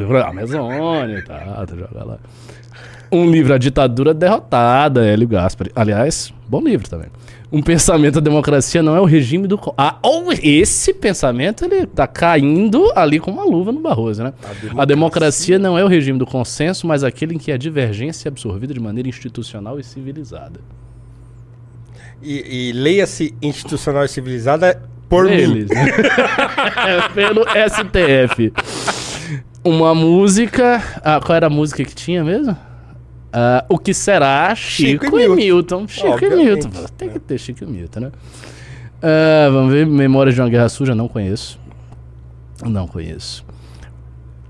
e 0.02 0.08
caprichoso. 0.08 0.58
Amazônia 0.58 1.18
e 1.20 1.22
tal, 1.24 1.68
tu 1.68 1.78
joga 1.78 2.04
lá. 2.04 2.18
Um 3.12 3.30
livro, 3.30 3.54
A 3.54 3.58
Ditadura 3.58 4.14
Derrotada, 4.14 5.06
Hélio 5.06 5.28
Gaspari. 5.28 5.72
Aliás, 5.76 6.34
bom 6.48 6.60
livro 6.62 6.90
também. 6.90 7.08
Um 7.50 7.62
pensamento, 7.62 8.18
a 8.18 8.22
democracia 8.22 8.84
não 8.84 8.94
é 8.94 9.00
o 9.00 9.06
regime 9.06 9.48
do... 9.48 9.58
Ah, 9.78 9.98
ou 10.02 10.34
esse 10.44 10.94
pensamento, 10.94 11.64
ele 11.64 11.86
tá 11.86 12.06
caindo 12.06 12.92
ali 12.94 13.20
com 13.20 13.32
uma 13.32 13.46
luva 13.46 13.72
no 13.72 13.80
Barroso, 13.80 14.22
né? 14.22 14.34
A 14.78 14.84
democracia 14.84 15.58
não 15.58 15.78
é 15.78 15.84
o 15.84 15.88
regime 15.88 16.20
do 16.20 16.26
consenso, 16.26 16.86
mas 16.86 17.06
aquele 17.06 17.36
em 17.36 17.38
que 17.38 17.50
a 17.50 17.58
divergência 17.58 18.28
é 18.28 18.30
absorvida 18.30 18.74
de 18.74 18.80
maneira 18.82 19.08
institucional 19.08 19.80
e 19.80 19.84
civilizada. 19.84 20.60
E, 22.22 22.70
e 22.70 22.72
leia-se 22.74 23.34
institucional 23.42 24.04
e 24.04 24.10
civilizada 24.10 24.82
por 25.08 25.26
mim. 25.26 25.32
Eles. 25.32 25.70
né? 25.70 25.86
É, 26.88 27.10
Pelo 27.10 27.44
STF. 27.44 28.54
Uma 29.68 29.94
música. 29.94 30.82
Ah, 31.04 31.20
qual 31.20 31.36
era 31.36 31.48
a 31.48 31.50
música 31.50 31.84
que 31.84 31.94
tinha 31.94 32.24
mesmo? 32.24 32.56
Ah, 33.34 33.66
o 33.68 33.78
que 33.78 33.94
será 33.94 34.56
Chico, 34.56 35.04
Chico 35.04 35.20
e 35.20 35.26
e 35.26 35.28
Milton. 35.30 35.86
Chico 35.90 36.08
Obviamente, 36.08 36.40
e 36.40 36.70
Milton. 36.70 36.70
Tem 36.98 37.10
que 37.10 37.20
ter 37.20 37.38
Chico 37.38 37.66
e 37.66 37.68
Milton, 37.68 38.00
né? 38.00 38.12
Ah, 39.02 39.50
vamos 39.52 39.74
ver. 39.74 39.86
Memórias 39.86 40.36
de 40.36 40.42
uma 40.42 40.48
Guerra 40.50 40.70
Suja, 40.70 40.96
não 40.96 41.10
conheço. 41.10 41.60
Não 42.64 42.88
conheço. 42.88 43.46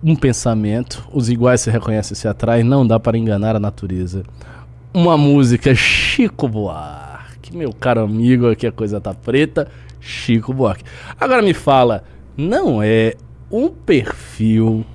Um 0.03 0.15
pensamento. 0.15 1.03
Os 1.11 1.29
iguais 1.29 1.61
se 1.61 1.71
reconhecem 1.71 2.13
e 2.13 2.15
se 2.15 2.27
atraem. 2.27 2.63
Não 2.63 2.85
dá 2.85 2.99
para 2.99 3.17
enganar 3.17 3.55
a 3.55 3.59
natureza. 3.59 4.21
uma 4.93 5.17
música 5.17 5.73
Chico 5.73 6.47
Buarque. 6.47 7.57
Meu 7.57 7.73
caro 7.73 8.01
amigo, 8.01 8.51
aqui 8.51 8.67
a 8.67 8.71
coisa 8.71 9.01
tá 9.01 9.15
preta. 9.15 9.67
Chico 9.99 10.53
Buarque. 10.53 10.83
Agora 11.19 11.41
me 11.41 11.55
fala, 11.55 12.03
não 12.37 12.83
é 12.83 13.15
um 13.51 13.67
perfil. 13.69 14.85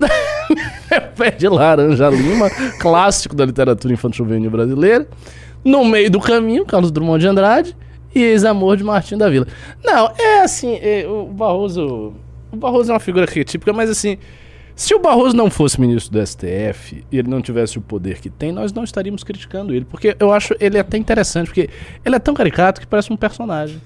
Pé 1.16 1.30
de 1.30 1.48
Laranja 1.48 2.08
Lima, 2.10 2.50
clássico 2.78 3.34
da 3.34 3.44
literatura 3.44 3.92
infantil 3.92 4.24
juvenil 4.24 4.50
brasileira. 4.50 5.06
No 5.64 5.84
meio 5.84 6.10
do 6.10 6.20
caminho, 6.20 6.64
Carlos 6.66 6.90
Drummond 6.90 7.20
de 7.20 7.26
Andrade 7.26 7.76
e 8.14 8.22
ex-amor 8.22 8.76
de 8.76 8.84
Martim 8.84 9.16
da 9.16 9.28
Vila. 9.28 9.46
Não, 9.82 10.12
é 10.18 10.42
assim, 10.42 10.78
é, 10.80 11.06
o 11.08 11.26
Barroso. 11.26 12.12
O 12.52 12.56
Barroso 12.56 12.90
é 12.90 12.94
uma 12.94 13.00
figura 13.00 13.24
arquetípica, 13.24 13.72
mas 13.72 13.90
assim. 13.90 14.18
Se 14.76 14.92
o 14.92 14.98
Barroso 14.98 15.36
não 15.36 15.48
fosse 15.48 15.80
ministro 15.80 16.12
do 16.12 16.26
STF 16.26 17.04
e 17.10 17.16
ele 17.16 17.28
não 17.28 17.40
tivesse 17.40 17.78
o 17.78 17.80
poder 17.80 18.18
que 18.18 18.28
tem, 18.28 18.50
nós 18.50 18.72
não 18.72 18.82
estaríamos 18.82 19.22
criticando 19.22 19.72
ele. 19.72 19.84
Porque 19.84 20.16
eu 20.18 20.32
acho 20.32 20.52
ele 20.58 20.76
até 20.76 20.98
interessante, 20.98 21.46
porque 21.46 21.70
ele 22.04 22.16
é 22.16 22.18
tão 22.18 22.34
caricato 22.34 22.80
que 22.80 22.86
parece 22.86 23.12
um 23.12 23.16
personagem. 23.16 23.80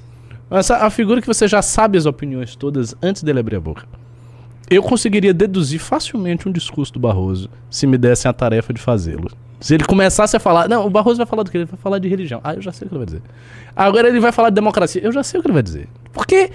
Essa 0.50 0.78
a 0.78 0.88
figura 0.88 1.20
que 1.20 1.26
você 1.26 1.46
já 1.46 1.60
sabe 1.60 1.98
as 1.98 2.06
opiniões 2.06 2.56
todas 2.56 2.96
antes 3.02 3.22
dele 3.22 3.38
abrir 3.38 3.56
a 3.56 3.60
boca. 3.60 3.86
Eu 4.70 4.82
conseguiria 4.82 5.32
deduzir 5.32 5.80
facilmente 5.80 6.48
um 6.48 6.52
discurso 6.52 6.92
do 6.92 7.00
Barroso 7.00 7.48
se 7.70 7.86
me 7.86 7.96
dessem 7.96 8.28
a 8.28 8.32
tarefa 8.32 8.72
de 8.72 8.80
fazê-lo. 8.80 9.30
Se 9.60 9.74
ele 9.74 9.84
começasse 9.84 10.36
a 10.36 10.40
falar. 10.40 10.68
Não, 10.68 10.86
o 10.86 10.90
Barroso 10.90 11.16
vai 11.16 11.26
falar 11.26 11.42
do 11.42 11.50
que? 11.50 11.56
Ele 11.56 11.64
vai 11.64 11.78
falar 11.78 11.98
de 11.98 12.08
religião. 12.08 12.40
Ah, 12.44 12.54
eu 12.54 12.62
já 12.62 12.70
sei 12.72 12.86
o 12.86 12.88
que 12.88 12.94
ele 12.94 13.04
vai 13.04 13.06
dizer. 13.06 13.22
Agora 13.74 14.08
ele 14.08 14.20
vai 14.20 14.30
falar 14.30 14.50
de 14.50 14.54
democracia. 14.54 15.02
Eu 15.02 15.10
já 15.10 15.22
sei 15.22 15.40
o 15.40 15.42
que 15.42 15.48
ele 15.48 15.54
vai 15.54 15.62
dizer. 15.62 15.88
Porque 16.12 16.50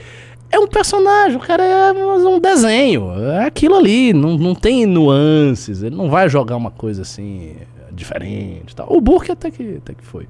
é 0.52 0.60
um 0.60 0.68
personagem, 0.68 1.36
o 1.36 1.40
cara 1.40 1.64
é 1.64 1.92
um 1.92 2.40
desenho. 2.40 3.12
É 3.20 3.46
aquilo 3.46 3.76
ali, 3.76 4.14
não, 4.14 4.38
não 4.38 4.56
tem 4.56 4.86
nuances. 4.86 5.82
Ele 5.82 5.96
não 5.96 6.10
vai 6.10 6.30
jogar 6.30 6.56
uma 6.56 6.72
coisa 6.72 7.02
assim 7.02 7.56
diferente. 7.92 8.76
Tal. 8.76 8.88
O 8.90 9.02
Burke 9.02 9.32
até 9.32 9.52
que, 9.52 9.78
até 9.78 9.94
que 9.94 10.04
foi. 10.06 10.28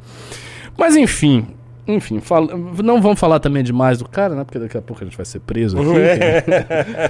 Mas 0.77 0.95
enfim, 0.95 1.45
enfim, 1.85 2.21
fala, 2.21 2.55
não 2.81 3.01
vamos 3.01 3.19
falar 3.19 3.39
também 3.39 3.61
demais 3.61 3.97
do 3.97 4.07
cara, 4.07 4.33
né? 4.35 4.43
Porque 4.45 4.57
daqui 4.57 4.77
a 4.77 4.81
pouco 4.81 5.03
a 5.03 5.05
gente 5.05 5.17
vai 5.17 5.25
ser 5.25 5.39
preso 5.39 5.77
aqui. 5.77 5.89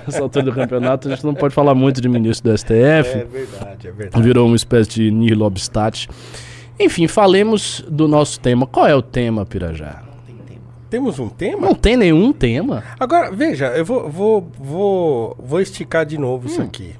Nessa 0.06 0.22
altura 0.24 0.46
do 0.46 0.52
campeonato, 0.52 1.08
a 1.08 1.12
gente 1.12 1.24
não 1.24 1.36
pode 1.36 1.54
falar 1.54 1.76
muito 1.76 2.02
de 2.02 2.10
ministro 2.10 2.52
do 2.52 2.58
STF. 2.58 2.74
É 2.74 3.28
verdade, 3.30 3.88
é 3.88 3.92
verdade. 3.92 4.24
Virou 4.24 4.48
uma 4.48 4.56
espécie 4.56 4.90
de 4.90 5.12
nihil 5.12 5.42
obstat. 5.42 6.08
Enfim, 6.80 7.08
falemos 7.08 7.86
do 7.88 8.08
nosso 8.08 8.40
tema. 8.40 8.66
Qual 8.66 8.88
é 8.88 8.96
o 8.96 9.02
tema, 9.02 9.46
Pirajá? 9.46 10.02
Temos 10.90 11.20
um 11.20 11.30
tema? 11.30 11.68
Não 11.68 11.76
tem 11.76 11.96
nenhum 11.96 12.34
tema. 12.34 12.84
Agora, 13.00 13.32
veja, 13.32 13.68
eu 13.76 13.86
vou, 13.86 14.10
vou, 14.10 14.52
vou, 14.60 15.38
vou 15.40 15.62
esticar 15.62 16.06
de 16.06 16.18
novo 16.18 16.48
hum. 16.48 16.52
isso 16.52 16.62
aqui. 16.62 16.96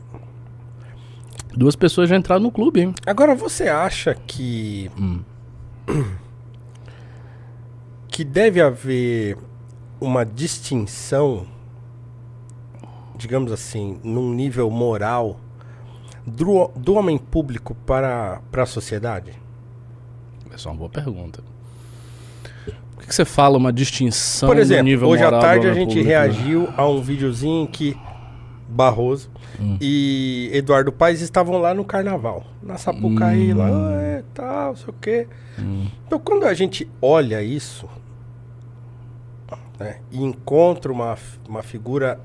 Duas 1.56 1.76
pessoas 1.76 2.10
já 2.10 2.16
entraram 2.16 2.42
no 2.42 2.52
clube, 2.52 2.82
hein? 2.82 2.96
Agora, 3.06 3.34
você 3.34 3.68
acha 3.68 4.16
que. 4.28 4.92
Hum. 5.00 5.22
Que 8.14 8.24
deve 8.24 8.62
haver 8.62 9.36
uma 10.00 10.24
distinção, 10.24 11.46
digamos 13.18 13.52
assim, 13.52 14.00
num 14.04 14.34
nível 14.34 14.70
moral, 14.70 15.38
do, 16.26 16.70
do 16.76 16.94
homem 16.94 17.18
público 17.18 17.76
para, 17.86 18.40
para 18.50 18.64
a 18.64 18.66
sociedade? 18.66 19.34
Essa 20.54 20.70
é 20.70 20.72
uma 20.72 20.78
boa 20.78 20.90
pergunta 20.90 21.44
que, 23.04 23.08
que 23.08 23.16
você 23.16 23.26
fala 23.26 23.58
uma 23.58 23.72
distinção 23.72 24.50
Por 24.50 24.58
exemplo, 24.58 24.84
nível 24.86 25.10
hoje 25.10 25.24
à 25.24 25.32
tarde 25.32 25.68
a 25.68 25.74
gente 25.74 25.90
público, 25.90 26.08
reagiu 26.08 26.70
a 26.76 26.88
um 26.88 27.02
videozinho 27.02 27.68
que 27.68 27.98
Barroso 28.68 29.30
hum. 29.60 29.78
e 29.80 30.50
Eduardo 30.52 30.92
Paes 30.92 31.22
estavam 31.22 31.60
lá 31.60 31.76
no 31.76 31.86
carnaval, 31.86 32.44
na 32.62 32.78
Sapucaí, 32.78 33.54
hum. 33.54 33.58
lá, 33.58 33.70
é, 34.02 34.24
tal, 34.34 34.76
sei 34.76 34.90
o 34.90 34.94
quê. 34.94 35.28
Hum. 35.60 35.88
Então, 36.08 36.18
quando 36.18 36.46
a 36.46 36.54
gente 36.56 36.90
olha 37.00 37.44
isso 37.44 37.88
né, 39.84 40.00
e 40.12 40.24
encontra 40.24 40.92
uma, 40.92 41.18
uma 41.48 41.62
figura 41.62 42.20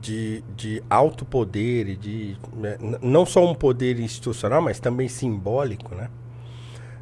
de, 0.00 0.42
de 0.56 0.82
alto 0.88 1.24
poder 1.24 1.88
e 1.88 1.96
de 1.96 2.36
né, 2.54 2.78
não 3.02 3.26
só 3.26 3.44
um 3.44 3.54
poder 3.54 4.00
institucional, 4.00 4.62
mas 4.62 4.80
também 4.80 5.08
simbólico, 5.08 5.94
né? 5.94 6.08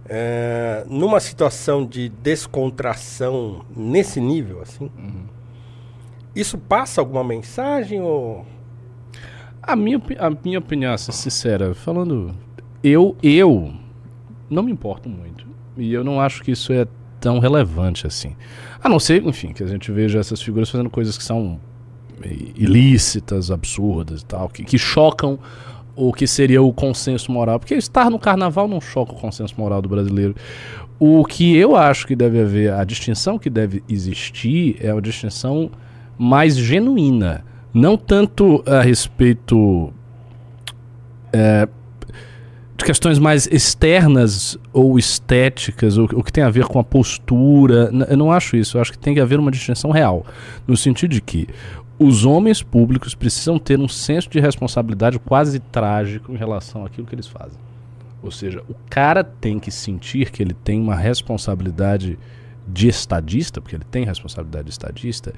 é, 0.09 0.85
numa 0.89 1.21
situação 1.21 1.85
de 1.87 2.09
descontração 2.09 3.65
nesse 3.77 4.21
nível, 4.21 4.63
assim, 4.63 4.91
uhum. 4.97 5.27
isso 6.35 6.57
passa 6.57 7.01
alguma 7.01 7.23
mensagem 7.23 8.01
ou... 8.01 8.47
A 9.63 9.77
minha, 9.77 10.01
a 10.19 10.31
minha 10.31 10.59
opinião, 10.59 10.95
assim, 10.95 11.13
sincera, 11.13 11.75
falando, 11.75 12.35
eu, 12.83 13.15
eu 13.23 13.75
não 14.49 14.63
me 14.63 14.73
importo 14.73 15.11
muito. 15.11 15.47
E 15.77 15.93
eu 15.93 16.03
não 16.03 16.19
acho 16.19 16.43
que 16.43 16.53
isso 16.53 16.73
é 16.73 16.87
tão 17.21 17.39
relevante 17.39 18.07
assim. 18.07 18.35
A 18.83 18.89
não 18.89 19.01
ser, 19.01 19.25
enfim, 19.25 19.53
que 19.53 19.63
a 19.63 19.67
gente 19.67 19.91
veja 19.91 20.19
essas 20.19 20.41
figuras 20.41 20.71
fazendo 20.71 20.91
coisas 20.91 21.19
que 21.19 21.25
são 21.25 21.61
ilícitas, 22.57 23.51
absurdas 23.51 24.23
e 24.23 24.25
tal, 24.25 24.49
que, 24.49 24.65
que 24.65 24.79
chocam 24.79 25.39
o 25.95 26.13
que 26.13 26.27
seria 26.27 26.63
o 26.63 26.73
consenso 26.73 27.33
moral, 27.33 27.59
porque 27.59 27.75
estar 27.75 28.09
no 28.09 28.19
carnaval 28.19 28.69
não 28.69 28.81
choca 28.81 29.13
o 29.13 29.17
consenso 29.17 29.55
moral 29.59 29.83
do 29.83 29.89
brasileiro. 29.89 30.35
O 30.99 31.25
que 31.25 31.57
eu 31.57 31.77
acho 31.77 32.07
que 32.07 32.15
deve 32.15 32.41
haver, 32.41 32.73
a 32.73 32.85
distinção 32.85 33.39
que 33.39 33.51
deve 33.51 33.83
existir 33.89 34.77
é 34.81 34.91
a 34.91 35.01
distinção 35.01 35.71
mais 36.17 36.57
genuína, 36.57 37.45
não 37.73 37.97
tanto 37.97 38.63
a 38.67 38.81
respeito 38.81 39.93
é, 41.33 41.69
de 42.79 42.85
questões 42.85 43.19
mais 43.19 43.49
externas 43.49 44.57
ou 44.73 44.97
estéticas, 44.99 45.99
ou 45.99 46.09
o 46.15 46.23
que 46.23 46.33
tem 46.33 46.45
a 46.45 46.49
ver 46.49 46.65
com 46.65 46.79
a 46.79 46.85
postura. 46.85 47.91
Eu 48.09 48.17
não 48.17 48.31
acho 48.31 48.57
isso. 48.57 48.77
Eu 48.77 48.81
acho 48.81 48.93
que 48.93 48.99
tem 48.99 49.15
que 49.15 49.21
haver 49.21 49.39
uma 49.39 49.51
distinção 49.51 49.91
real, 49.91 50.25
no 50.67 50.77
sentido 50.77 51.11
de 51.11 51.21
que 51.21 51.49
os 51.99 52.25
homens 52.25 52.63
públicos 52.63 53.17
precisam 53.17 53.59
ter 53.59 53.81
um 53.81 53.89
senso 53.89 54.31
de 54.31 54.39
responsabilidade 54.39 55.19
quase 55.19 55.59
trágico 55.59 56.33
em 56.33 56.37
relação 56.37 56.87
àquilo 56.87 57.05
que 57.05 57.15
eles 57.17 57.27
fazem. 57.27 57.59
Ou 58.23 58.31
seja, 58.31 58.63
o 58.69 58.75
cara 58.89 59.25
tem 59.25 59.59
que 59.59 59.73
sentir 59.73 60.31
que 60.31 60.41
ele 60.41 60.55
tem 60.55 60.81
uma 60.81 60.95
responsabilidade 60.95 62.17
de 62.69 62.89
estadista, 62.89 63.61
porque 63.61 63.77
ele 63.77 63.85
tem 63.91 64.05
responsabilidade 64.05 64.65
de 64.65 64.71
estadista, 64.71 65.33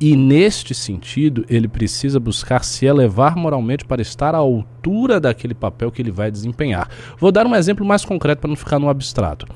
e 0.00 0.16
neste 0.16 0.74
sentido 0.74 1.44
ele 1.48 1.68
precisa 1.68 2.18
buscar 2.18 2.64
se 2.64 2.86
elevar 2.86 3.36
moralmente 3.36 3.84
para 3.84 4.02
estar 4.02 4.34
à 4.34 4.38
altura 4.38 5.20
daquele 5.20 5.54
papel 5.54 5.92
que 5.92 6.02
ele 6.02 6.10
vai 6.10 6.30
desempenhar. 6.30 6.88
Vou 7.18 7.30
dar 7.30 7.46
um 7.46 7.54
exemplo 7.54 7.86
mais 7.86 8.04
concreto 8.04 8.40
para 8.40 8.48
não 8.48 8.56
ficar 8.56 8.78
no 8.78 8.88
abstrato. 8.88 9.46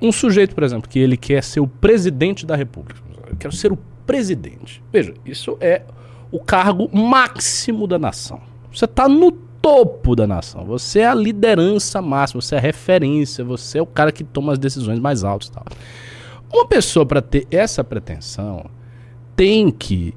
Um 0.00 0.12
sujeito, 0.12 0.54
por 0.54 0.62
exemplo, 0.62 0.88
que 0.88 0.98
ele 0.98 1.16
quer 1.16 1.42
ser 1.42 1.60
o 1.60 1.66
presidente 1.66 2.44
da 2.44 2.54
República. 2.54 3.00
Eu 3.28 3.36
quero 3.36 3.54
ser 3.54 3.72
o 3.72 3.78
presidente. 4.06 4.82
Veja, 4.92 5.14
isso 5.24 5.56
é 5.60 5.82
o 6.30 6.38
cargo 6.38 6.90
máximo 6.94 7.86
da 7.86 7.98
nação. 7.98 8.40
Você 8.70 8.84
está 8.84 9.08
no 9.08 9.32
topo 9.32 10.14
da 10.14 10.26
nação. 10.26 10.64
Você 10.64 11.00
é 11.00 11.06
a 11.06 11.14
liderança 11.14 12.00
máxima, 12.00 12.40
você 12.40 12.54
é 12.54 12.58
a 12.58 12.60
referência, 12.60 13.42
você 13.42 13.78
é 13.78 13.82
o 13.82 13.86
cara 13.86 14.12
que 14.12 14.22
toma 14.22 14.52
as 14.52 14.58
decisões 14.58 14.98
mais 14.98 15.24
altas. 15.24 15.48
Tal. 15.48 15.64
Uma 16.52 16.66
pessoa 16.66 17.04
para 17.04 17.20
ter 17.20 17.46
essa 17.50 17.82
pretensão 17.82 18.66
tem 19.34 19.70
que 19.70 20.14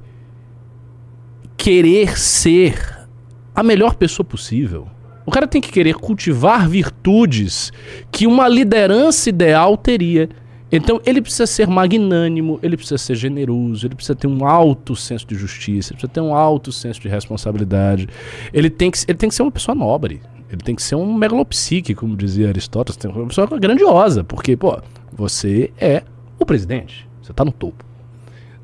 querer 1.56 2.18
ser 2.18 3.06
a 3.54 3.62
melhor 3.62 3.94
pessoa 3.94 4.24
possível. 4.24 4.88
O 5.26 5.30
cara 5.30 5.46
tem 5.46 5.60
que 5.60 5.70
querer 5.70 5.94
cultivar 5.94 6.68
virtudes 6.68 7.72
que 8.10 8.26
uma 8.26 8.48
liderança 8.48 9.28
ideal 9.28 9.76
teria. 9.76 10.28
Então 10.72 11.00
ele 11.04 11.20
precisa 11.20 11.46
ser 11.46 11.66
magnânimo, 11.66 12.58
ele 12.62 12.76
precisa 12.76 12.96
ser 12.96 13.16
generoso, 13.16 13.86
ele 13.86 13.94
precisa 13.94 14.14
ter 14.14 14.26
um 14.28 14.46
alto 14.46 14.94
senso 14.96 15.26
de 15.26 15.34
justiça, 15.34 15.92
ele 15.92 15.98
precisa 15.98 16.12
ter 16.12 16.20
um 16.20 16.34
alto 16.34 16.72
senso 16.72 17.00
de 17.00 17.08
responsabilidade. 17.08 18.08
Ele 18.52 18.70
tem 18.70 18.90
que, 18.90 18.98
ele 19.06 19.18
tem 19.18 19.28
que 19.28 19.34
ser 19.34 19.42
uma 19.42 19.50
pessoa 19.50 19.74
nobre. 19.74 20.22
Ele 20.50 20.62
tem 20.62 20.74
que 20.74 20.82
ser 20.82 20.96
um 20.96 21.14
megalopsique, 21.14 21.94
como 21.94 22.16
dizia 22.16 22.48
Aristóteles, 22.48 22.98
uma 23.04 23.26
pessoa 23.26 23.46
grandiosa, 23.46 24.24
porque, 24.24 24.56
pô, 24.56 24.80
você 25.12 25.70
é 25.78 26.02
o 26.40 26.46
presidente, 26.46 27.08
você 27.22 27.30
está 27.30 27.44
no 27.44 27.52
topo. 27.52 27.84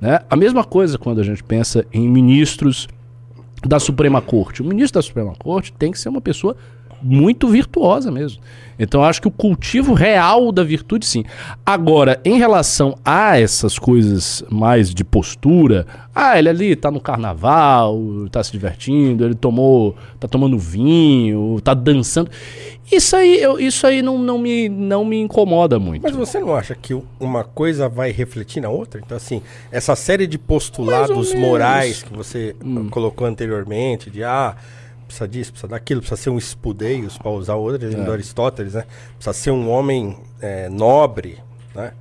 Né? 0.01 0.21
A 0.29 0.37
mesma 0.37 0.65
coisa 0.65 0.99
quando 0.99 1.21
a 1.21 1.25
gente 1.25 1.45
pensa 1.45 1.87
em 1.93 2.09
ministros 2.09 2.89
da 3.65 3.79
Suprema 3.79 4.21
Corte. 4.21 4.63
O 4.63 4.65
ministro 4.65 4.99
da 4.99 5.03
Suprema 5.03 5.35
Corte 5.37 5.73
tem 5.73 5.93
que 5.93 5.99
ser 5.99 6.09
uma 6.09 6.21
pessoa 6.21 6.57
muito 7.03 7.49
virtuosa 7.49 8.11
mesmo. 8.11 8.41
Então 8.79 9.03
acho 9.03 9.21
que 9.21 9.29
o 9.29 9.31
cultivo 9.31 9.95
real 9.95 10.53
da 10.53 10.63
virtude, 10.63 11.07
sim. 11.07 11.25
Agora, 11.65 12.21
em 12.25 12.39
relação 12.39 12.97
a 13.05 13.39
essas 13.39 13.79
coisas 13.79 14.45
mais 14.51 14.91
de 14.93 15.03
postura, 15.03 15.87
ah, 16.15 16.39
ele 16.39 16.49
ali 16.49 16.77
tá 16.77 16.91
no 16.91 17.01
carnaval, 17.01 17.99
tá 18.31 18.43
se 18.43 18.53
divertindo, 18.53 19.25
ele 19.25 19.35
tomou, 19.35 19.97
tá 20.21 20.29
tomando 20.29 20.59
vinho, 20.59 21.59
tá 21.63 21.73
dançando. 21.73 22.31
Isso 22.91 23.17
aí, 23.17 23.41
eu, 23.41 23.59
isso 23.59 23.87
aí 23.87 24.01
não, 24.01 24.19
não, 24.19 24.39
me, 24.39 24.69
não 24.69 25.05
me 25.05 25.21
incomoda 25.21 25.79
muito. 25.79 26.03
Mas 26.03 26.15
você 26.15 26.39
não 26.39 26.55
acha 26.55 26.75
que 26.75 26.97
uma 27.19 27.43
coisa 27.43 27.89
vai 27.89 28.13
refletir 28.13 28.61
na 28.61 28.69
outra? 28.69 29.01
Então, 29.05 29.17
assim, 29.17 29.43
essa 29.73 29.97
série 29.97 30.27
de 30.27 30.39
postulados 30.39 31.35
morais 31.35 32.03
que 32.03 32.15
você 32.15 32.55
hum. 32.65 32.89
colocou 32.89 33.27
anteriormente, 33.27 34.09
de 34.11 34.23
ah 34.23 34.55
precisa 35.07 35.29
disso, 35.29 35.53
precisa 35.53 35.69
daquilo, 35.69 36.01
precisa 36.01 36.21
ser 36.21 36.31
um 36.31 36.39
espudeios, 36.39 37.17
para 37.19 37.31
usar 37.31 37.55
outra 37.55 37.87
linha 37.89 38.03
É. 38.03 38.05
do 38.05 38.13
Aristóteles, 38.13 38.75
né? 38.75 38.85
Precisa 39.17 39.33
ser 39.33 39.51
um 39.51 39.71
homem 39.71 40.17
é, 40.41 40.69
nobre, 40.69 41.39
né? 41.75 41.93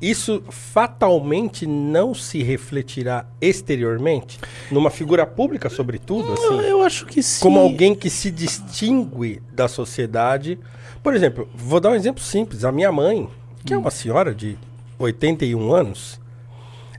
Isso 0.00 0.42
fatalmente 0.50 1.64
não 1.64 2.12
se 2.12 2.42
refletirá 2.42 3.24
exteriormente 3.40 4.36
numa 4.68 4.90
figura 4.90 5.24
pública, 5.24 5.70
sobretudo, 5.70 6.32
assim, 6.32 6.42
Eu, 6.44 6.60
eu 6.60 6.82
acho 6.82 7.06
que 7.06 7.22
sim. 7.22 7.40
como 7.40 7.60
alguém 7.60 7.94
que 7.94 8.10
se 8.10 8.28
distingue 8.32 9.40
da 9.52 9.68
sociedade. 9.68 10.58
Por 11.04 11.14
exemplo, 11.14 11.48
vou 11.54 11.78
dar 11.78 11.90
um 11.90 11.94
exemplo 11.94 12.20
simples. 12.20 12.64
A 12.64 12.72
minha 12.72 12.90
mãe, 12.90 13.28
que 13.64 13.72
é 13.72 13.78
uma 13.78 13.92
senhora 13.92 14.34
de 14.34 14.58
81 14.98 15.72
anos, 15.72 16.18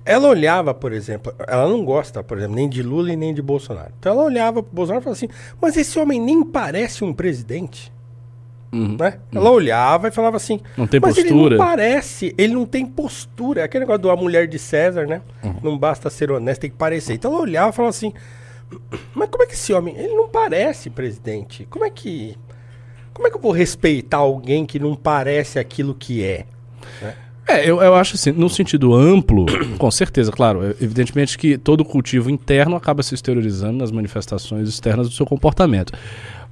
ela 0.05 0.27
olhava, 0.27 0.73
por 0.73 0.91
exemplo, 0.91 1.33
ela 1.47 1.67
não 1.67 1.83
gosta, 1.83 2.23
por 2.23 2.37
exemplo, 2.37 2.55
nem 2.55 2.67
de 2.67 2.83
Lula 2.83 3.13
e 3.13 3.15
nem 3.15 3.33
de 3.33 3.41
Bolsonaro. 3.41 3.91
Então 3.99 4.13
ela 4.13 4.23
olhava 4.23 4.61
pro 4.61 4.73
Bolsonaro 4.73 5.01
e 5.01 5.03
falava 5.03 5.17
assim: 5.17 5.29
"Mas 5.61 5.77
esse 5.77 5.97
homem 5.97 6.19
nem 6.19 6.43
parece 6.43 7.03
um 7.03 7.13
presidente". 7.13 7.91
Uhum. 8.71 8.97
Né? 8.99 9.19
Ela 9.31 9.51
olhava 9.51 10.07
e 10.07 10.11
falava 10.11 10.37
assim: 10.37 10.59
Não 10.75 10.87
tem 10.87 10.99
mas 10.99 11.17
ele 11.17 11.29
postura." 11.29 11.57
não 11.57 11.65
parece, 11.65 12.33
ele 12.37 12.53
não 12.53 12.65
tem 12.65 12.85
postura. 12.85 13.61
É 13.61 13.63
Aquele 13.63 13.85
negócio 13.85 14.01
da 14.01 14.15
mulher 14.15 14.47
de 14.47 14.57
César, 14.57 15.05
né? 15.05 15.21
Uhum. 15.43 15.55
Não 15.61 15.77
basta 15.77 16.09
ser 16.09 16.31
honesto, 16.31 16.61
tem 16.61 16.71
que 16.71 16.75
parecer. 16.77 17.13
Então 17.13 17.31
ela 17.31 17.41
olhava 17.41 17.69
e 17.69 17.73
falava 17.73 17.91
assim: 17.91 18.11
mas 19.13 19.29
como 19.29 19.43
é 19.43 19.45
que 19.45 19.53
esse 19.53 19.71
homem, 19.73 19.95
ele 19.95 20.15
não 20.15 20.27
parece 20.27 20.89
presidente? 20.89 21.67
Como 21.69 21.85
é 21.85 21.89
que 21.89 22.35
como 23.13 23.27
é 23.27 23.29
que 23.29 23.37
eu 23.37 23.41
vou 23.41 23.51
respeitar 23.51 24.17
alguém 24.17 24.65
que 24.65 24.79
não 24.79 24.95
parece 24.95 25.59
aquilo 25.59 25.93
que 25.93 26.23
é? 26.23 26.45
É, 27.47 27.69
eu, 27.69 27.81
eu 27.81 27.93
acho 27.95 28.15
assim, 28.15 28.31
no 28.31 28.49
sentido 28.49 28.93
amplo, 28.93 29.45
com 29.77 29.91
certeza, 29.91 30.31
claro, 30.31 30.63
é- 30.63 30.75
evidentemente 30.81 31.37
que 31.37 31.57
todo 31.57 31.83
cultivo 31.83 32.29
interno 32.29 32.75
acaba 32.75 33.03
se 33.03 33.13
exteriorizando 33.13 33.79
nas 33.79 33.91
manifestações 33.91 34.69
externas 34.69 35.09
do 35.09 35.13
seu 35.15 35.25
comportamento. 35.25 35.91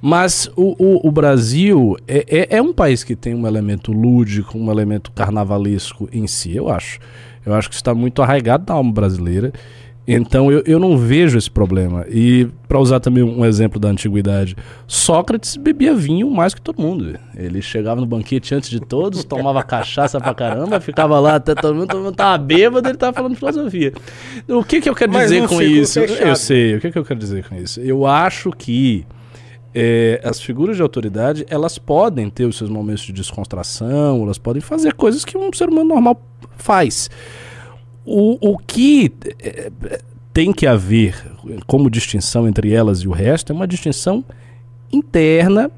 Mas 0.00 0.50
o, 0.56 0.74
o- 0.78 1.08
o 1.08 1.10
Brasil 1.12 1.96
é, 2.06 2.26
é- 2.28 2.56
é 2.58 2.62
um 2.62 2.72
país 2.74 3.02
que 3.04 3.16
tem 3.16 3.34
um 3.34 3.46
elemento 3.46 3.90
lúdico, 3.92 4.58
um 4.58 4.70
elemento 4.70 5.10
carnavalesco 5.12 6.08
em 6.12 6.26
si, 6.26 6.54
eu 6.54 6.68
acho. 6.68 6.98
Eu 7.44 7.54
acho 7.54 7.68
que 7.68 7.74
está 7.74 7.94
muito 7.94 8.20
arraigado 8.22 8.64
na 8.68 8.74
alma 8.74 8.92
brasileira. 8.92 9.52
Então 10.06 10.50
eu, 10.50 10.62
eu 10.66 10.80
não 10.80 10.96
vejo 10.98 11.38
esse 11.38 11.50
problema. 11.50 12.04
E 12.08 12.48
para 12.66 12.78
usar 12.78 12.98
também 12.98 13.22
um 13.22 13.44
exemplo 13.44 13.78
da 13.78 13.88
antiguidade, 13.88 14.56
Sócrates 14.86 15.56
bebia 15.56 15.94
vinho 15.94 16.28
mais 16.30 16.54
que 16.54 16.60
todo 16.60 16.82
mundo. 16.82 17.16
Ele 17.36 17.62
chegava 17.62 18.00
no 18.00 18.06
banquete 18.06 18.54
antes 18.54 18.68
de 18.68 18.80
todos, 18.80 19.22
tomava 19.22 19.62
cachaça 19.64 20.20
pra 20.20 20.34
caramba, 20.34 20.80
ficava 20.80 21.20
lá 21.20 21.36
até 21.36 21.54
todo 21.54 21.74
mundo, 21.74 21.88
todo 21.88 22.02
mundo 22.02 22.16
tava 22.16 22.36
bêbado, 22.38 22.88
ele 22.88 22.98
tava 22.98 23.12
falando 23.12 23.36
filosofia. 23.36 23.92
O 24.48 24.64
que 24.64 24.80
que 24.80 24.88
eu 24.88 24.94
quero 24.94 25.12
Mas 25.12 25.30
dizer 25.30 25.48
com 25.48 25.62
isso? 25.62 26.00
fechado. 26.00 26.28
Eu 26.28 26.36
sei, 26.36 26.74
o 26.74 26.80
que 26.80 26.90
que 26.90 26.98
eu 26.98 27.04
quero 27.04 27.20
dizer 27.20 27.48
com 27.48 27.54
isso? 27.54 27.80
Eu 27.80 28.04
acho 28.04 28.50
que 28.50 29.06
é, 29.74 30.20
as 30.24 30.40
figuras 30.40 30.76
de 30.76 30.82
autoridade, 30.82 31.46
elas 31.48 31.78
podem 31.78 32.28
ter 32.28 32.44
os 32.44 32.56
seus 32.56 32.68
momentos 32.68 33.04
de 33.04 33.12
descontração, 33.12 34.22
elas 34.22 34.38
podem 34.38 34.60
fazer 34.60 34.94
coisas 34.94 35.24
que 35.24 35.38
um 35.38 35.52
ser 35.52 35.68
humano 35.68 35.88
normal 35.88 36.20
faz. 36.56 37.08
O, 38.04 38.52
o 38.52 38.58
que 38.58 39.12
é, 39.40 39.70
tem 40.32 40.52
que 40.52 40.66
haver 40.66 41.14
como 41.66 41.90
distinção 41.90 42.48
entre 42.48 42.72
elas 42.72 43.00
e 43.00 43.08
o 43.08 43.12
resto 43.12 43.52
é 43.52 43.54
uma 43.54 43.66
distinção 43.66 44.24
interna 44.92 45.70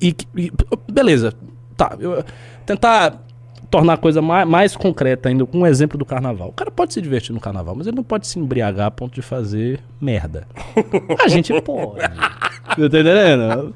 e, 0.00 0.14
e- 0.36 0.52
beleza, 0.90 1.32
tá, 1.76 1.96
eu, 1.98 2.24
tentar 2.66 3.22
tornar 3.70 3.94
a 3.94 3.96
coisa 3.96 4.20
mais, 4.20 4.46
mais 4.46 4.76
concreta 4.76 5.30
ainda 5.30 5.46
com 5.46 5.60
um 5.60 5.66
exemplo 5.66 5.96
do 5.96 6.04
carnaval. 6.04 6.48
O 6.48 6.52
cara 6.52 6.70
pode 6.70 6.92
se 6.92 7.00
divertir 7.00 7.32
no 7.32 7.40
carnaval, 7.40 7.74
mas 7.74 7.86
ele 7.86 7.96
não 7.96 8.04
pode 8.04 8.26
se 8.26 8.38
embriagar 8.38 8.86
a 8.88 8.90
ponto 8.90 9.14
de 9.14 9.22
fazer 9.22 9.80
merda. 10.00 10.46
A 11.24 11.28
gente 11.28 11.58
pode. 11.62 12.00
Tá 12.62 12.76
entendendo? 12.86 13.74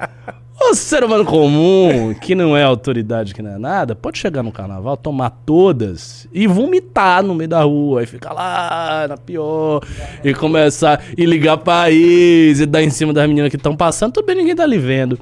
O 0.69 0.75
ser 0.75 1.05
humano 1.05 1.25
comum, 1.25 2.13
que 2.13 2.35
não 2.35 2.57
é 2.57 2.65
autoridade, 2.65 3.33
que 3.33 3.41
não 3.41 3.53
é 3.53 3.59
nada, 3.59 3.95
pode 3.95 4.19
chegar 4.19 4.43
no 4.43 4.51
carnaval, 4.51 4.97
tomar 4.97 5.31
todas 5.31 6.27
e 6.33 6.49
vomitar 6.49 7.23
no 7.23 7.37
meio 7.37 7.49
da 7.49 7.63
rua, 7.63 8.03
e 8.03 8.07
ficar 8.07 8.33
lá 8.33 9.07
na 9.09 9.17
pior, 9.17 9.81
e 10.25 10.35
começar 10.35 11.05
e 11.17 11.25
ligar 11.25 11.59
país, 11.59 12.59
e 12.59 12.67
dar 12.67 12.83
em 12.83 12.91
cima 12.91 13.13
das 13.13 13.29
meninas 13.29 13.49
que 13.51 13.57
estão 13.57 13.77
passando, 13.77 14.15
tudo 14.15 14.27
bem, 14.27 14.35
ninguém 14.35 14.57
tá 14.57 14.65
ali 14.65 14.77
vendo. 14.77 15.19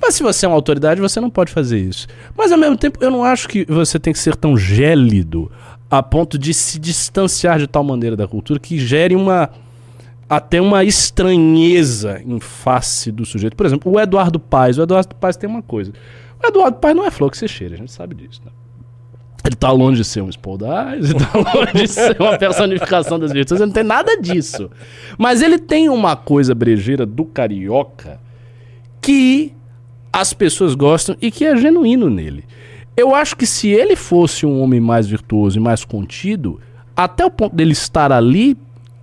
Mas 0.00 0.14
se 0.14 0.22
você 0.22 0.46
é 0.46 0.48
uma 0.48 0.54
autoridade, 0.54 1.00
você 1.00 1.20
não 1.20 1.30
pode 1.30 1.52
fazer 1.52 1.78
isso. 1.78 2.06
Mas 2.36 2.52
ao 2.52 2.58
mesmo 2.58 2.76
tempo, 2.76 3.02
eu 3.02 3.10
não 3.10 3.24
acho 3.24 3.48
que 3.48 3.64
você 3.64 3.98
tem 3.98 4.12
que 4.12 4.20
ser 4.20 4.36
tão 4.36 4.56
gélido 4.56 5.50
a 5.90 6.00
ponto 6.00 6.38
de 6.38 6.54
se 6.54 6.78
distanciar 6.78 7.58
de 7.58 7.66
tal 7.66 7.82
maneira 7.82 8.16
da 8.16 8.28
cultura 8.28 8.60
que 8.60 8.78
gere 8.78 9.16
uma 9.16 9.50
até 10.30 10.60
uma 10.60 10.84
estranheza 10.84 12.22
em 12.24 12.38
face 12.38 13.10
do 13.10 13.26
sujeito. 13.26 13.56
Por 13.56 13.66
exemplo, 13.66 13.90
o 13.90 13.98
Eduardo 13.98 14.38
Paes. 14.38 14.78
O 14.78 14.82
Eduardo 14.82 15.12
Paes 15.16 15.36
tem 15.36 15.50
uma 15.50 15.60
coisa. 15.60 15.92
O 16.40 16.46
Eduardo 16.46 16.78
Paes 16.78 16.94
não 16.94 17.04
é 17.04 17.10
flor 17.10 17.32
que 17.32 17.36
você 17.36 17.48
cheira, 17.48 17.74
a 17.74 17.78
gente 17.78 17.90
sabe 17.90 18.14
disso, 18.14 18.40
né? 18.44 18.52
Ele 19.44 19.56
tá 19.56 19.72
longe 19.72 20.02
de 20.02 20.04
ser 20.04 20.20
um 20.20 20.28
Spoldaz, 20.28 21.10
ele 21.10 21.18
tá 21.18 21.32
longe 21.34 21.72
de 21.72 21.88
ser 21.88 22.16
uma 22.20 22.38
personificação 22.38 23.18
das 23.18 23.32
virtudes, 23.32 23.60
ele 23.60 23.66
não 23.66 23.74
tem 23.74 23.82
nada 23.82 24.20
disso. 24.20 24.70
Mas 25.18 25.42
ele 25.42 25.58
tem 25.58 25.88
uma 25.88 26.14
coisa 26.14 26.54
brejeira 26.54 27.04
do 27.04 27.24
carioca 27.24 28.20
que 29.00 29.52
as 30.12 30.32
pessoas 30.32 30.76
gostam 30.76 31.16
e 31.20 31.32
que 31.32 31.44
é 31.44 31.56
genuíno 31.56 32.08
nele. 32.08 32.44
Eu 32.96 33.14
acho 33.14 33.36
que 33.36 33.46
se 33.46 33.68
ele 33.68 33.96
fosse 33.96 34.46
um 34.46 34.60
homem 34.60 34.78
mais 34.78 35.08
virtuoso 35.08 35.58
e 35.58 35.60
mais 35.60 35.84
contido, 35.84 36.60
até 36.94 37.24
o 37.24 37.30
ponto 37.30 37.56
dele 37.56 37.72
estar 37.72 38.12
ali, 38.12 38.56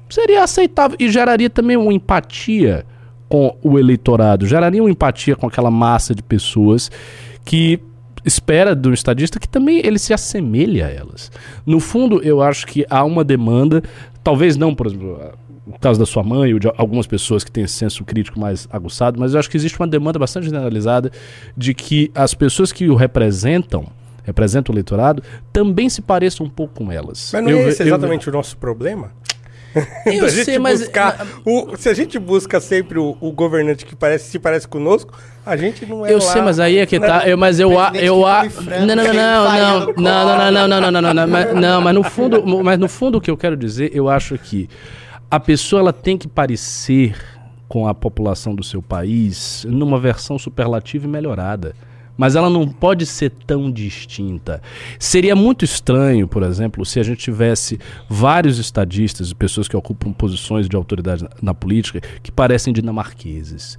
seria 0.10 0.44
aceitável 0.44 0.98
e 1.00 1.10
geraria 1.12 1.50
também 1.50 1.78
uma 1.78 1.94
empatia 1.94 2.86
com 3.30 3.58
o 3.62 3.78
eleitorado, 3.78 4.46
geraria 4.48 4.82
uma 4.82 4.90
empatia 4.90 5.36
com 5.36 5.48
aquela 5.48 5.70
massa 5.70 6.16
de 6.16 6.24
pessoas 6.24 6.90
que 7.44 7.80
espera 8.24 8.76
do 8.76 8.94
estadista 8.94 9.40
que 9.40 9.48
também 9.48 9.80
ele 9.86 10.00
se 10.00 10.14
assemelhe 10.14 10.82
a 10.82 10.88
elas. 10.90 11.32
No 11.66 11.80
fundo, 11.80 12.22
eu 12.24 12.42
acho 12.42 12.66
que 12.68 12.86
há 12.90 13.04
uma 13.04 13.24
demanda, 13.24 13.82
talvez 14.24 14.56
não, 14.58 14.74
por 14.76 14.88
exemplo, 14.88 15.20
no 15.66 15.78
caso 15.80 16.00
da 16.00 16.06
sua 16.06 16.24
mãe 16.24 16.54
ou 16.54 16.60
de 16.60 16.72
algumas 16.78 17.06
pessoas 17.08 17.44
que 17.44 17.52
têm 17.52 17.66
esse 17.66 17.74
senso 17.76 18.04
crítico 18.06 18.40
mais 18.40 18.68
aguçado, 18.72 19.20
mas 19.20 19.34
eu 19.34 19.40
acho 19.40 19.50
que 19.50 19.58
existe 19.58 19.78
uma 19.80 19.88
demanda 19.88 20.18
bastante 20.18 20.46
generalizada 20.46 21.12
de 21.56 21.74
que 21.74 22.10
as 22.16 22.34
pessoas 22.34 22.72
que 22.72 22.90
o 22.90 22.96
representam, 22.96 23.86
representam 24.24 24.74
o 24.74 24.76
eleitorado, 24.76 25.22
também 25.52 25.90
se 25.90 26.02
pareçam 26.02 26.46
um 26.46 26.50
pouco 26.50 26.74
com 26.86 26.92
elas. 26.92 27.30
Mas 27.34 27.44
não 27.44 27.52
Eu 27.52 27.58
é 27.60 27.68
esse 27.70 27.84
eu- 27.84 27.88
exatamente 27.88 28.30
o 28.30 28.32
nosso 28.32 28.56
problema? 28.58 29.12
Eu 30.06 30.30
sei, 30.30 30.44
gente 30.46 30.60
mas- 30.60 30.80
buscar 30.82 31.26
o- 31.46 31.76
se 31.78 31.90
a 31.90 31.94
gente 31.94 32.18
busca 32.20 32.60
sempre 32.60 32.98
o, 33.00 33.18
o 33.20 33.32
governante 33.32 33.86
que 33.86 33.96
parece, 33.96 34.30
se 34.32 34.40
parece 34.40 34.68
conosco, 34.68 35.14
a 35.46 35.56
gente 35.56 35.86
não 35.86 36.06
é 36.06 36.12
Eu 36.14 36.18
lá, 36.20 36.34
sei, 36.34 36.42
mas 36.42 36.60
aí 36.60 36.78
é 36.78 36.86
que 36.86 37.00
né? 37.00 37.08
tá. 37.08 37.28
Eu, 37.28 37.38
mas 37.38 37.60
eu, 37.60 37.80
a- 37.80 37.92
eu, 37.96 38.26
a- 38.26 38.44
não, 38.44 38.96
não, 38.96 38.96
não, 38.96 39.14
não, 39.14 39.94
não, 39.96 39.96
não, 39.96 40.52
não, 40.52 40.52
não, 40.52 40.68
não, 40.68 40.92
não, 40.92 41.02
não, 41.02 41.14
não, 41.14 41.28
mas, 41.28 41.54
não, 41.56 41.82
mas 41.82 41.96
no 41.96 42.04
fundo, 42.04 42.64
mas 42.64 42.78
no 42.80 42.88
fundo 42.90 43.18
o 43.18 43.22
que 43.22 43.30
eu 43.32 43.38
quero 43.38 43.56
dizer, 43.58 43.92
eu 43.94 44.10
acho 44.10 44.38
que 44.38 44.70
a 45.30 45.40
pessoa 45.40 45.80
ela 45.82 45.94
tem 45.94 46.18
que 46.18 46.28
parecer 46.28 47.16
com 47.68 47.88
a 47.88 47.94
população 47.94 48.56
do 48.56 48.64
seu 48.64 48.82
país 48.82 49.66
numa 49.70 50.00
versão 50.00 50.40
superlativa 50.40 51.06
e 51.06 51.10
melhorada. 51.10 51.76
Mas 52.18 52.36
ela 52.36 52.50
não 52.50 52.68
pode 52.68 53.06
ser 53.06 53.30
tão 53.46 53.72
distinta. 53.72 54.62
Seria 55.00 55.36
muito 55.36 55.64
estranho, 55.64 56.28
por 56.28 56.44
exemplo, 56.44 56.86
se 56.86 57.00
a 57.00 57.04
gente 57.04 57.20
tivesse 57.20 57.80
vários 58.10 58.58
estadistas 58.58 59.30
e 59.30 59.36
pessoas 59.36 59.68
que 59.68 59.78
ocupam 59.78 60.12
posições 60.12 60.68
de 60.68 60.76
autoridade 60.76 61.24
na, 61.24 61.30
na 61.42 61.54
política 61.54 62.02
que 62.24 62.32
parecem 62.32 62.74
dinamarqueses. 62.74 63.78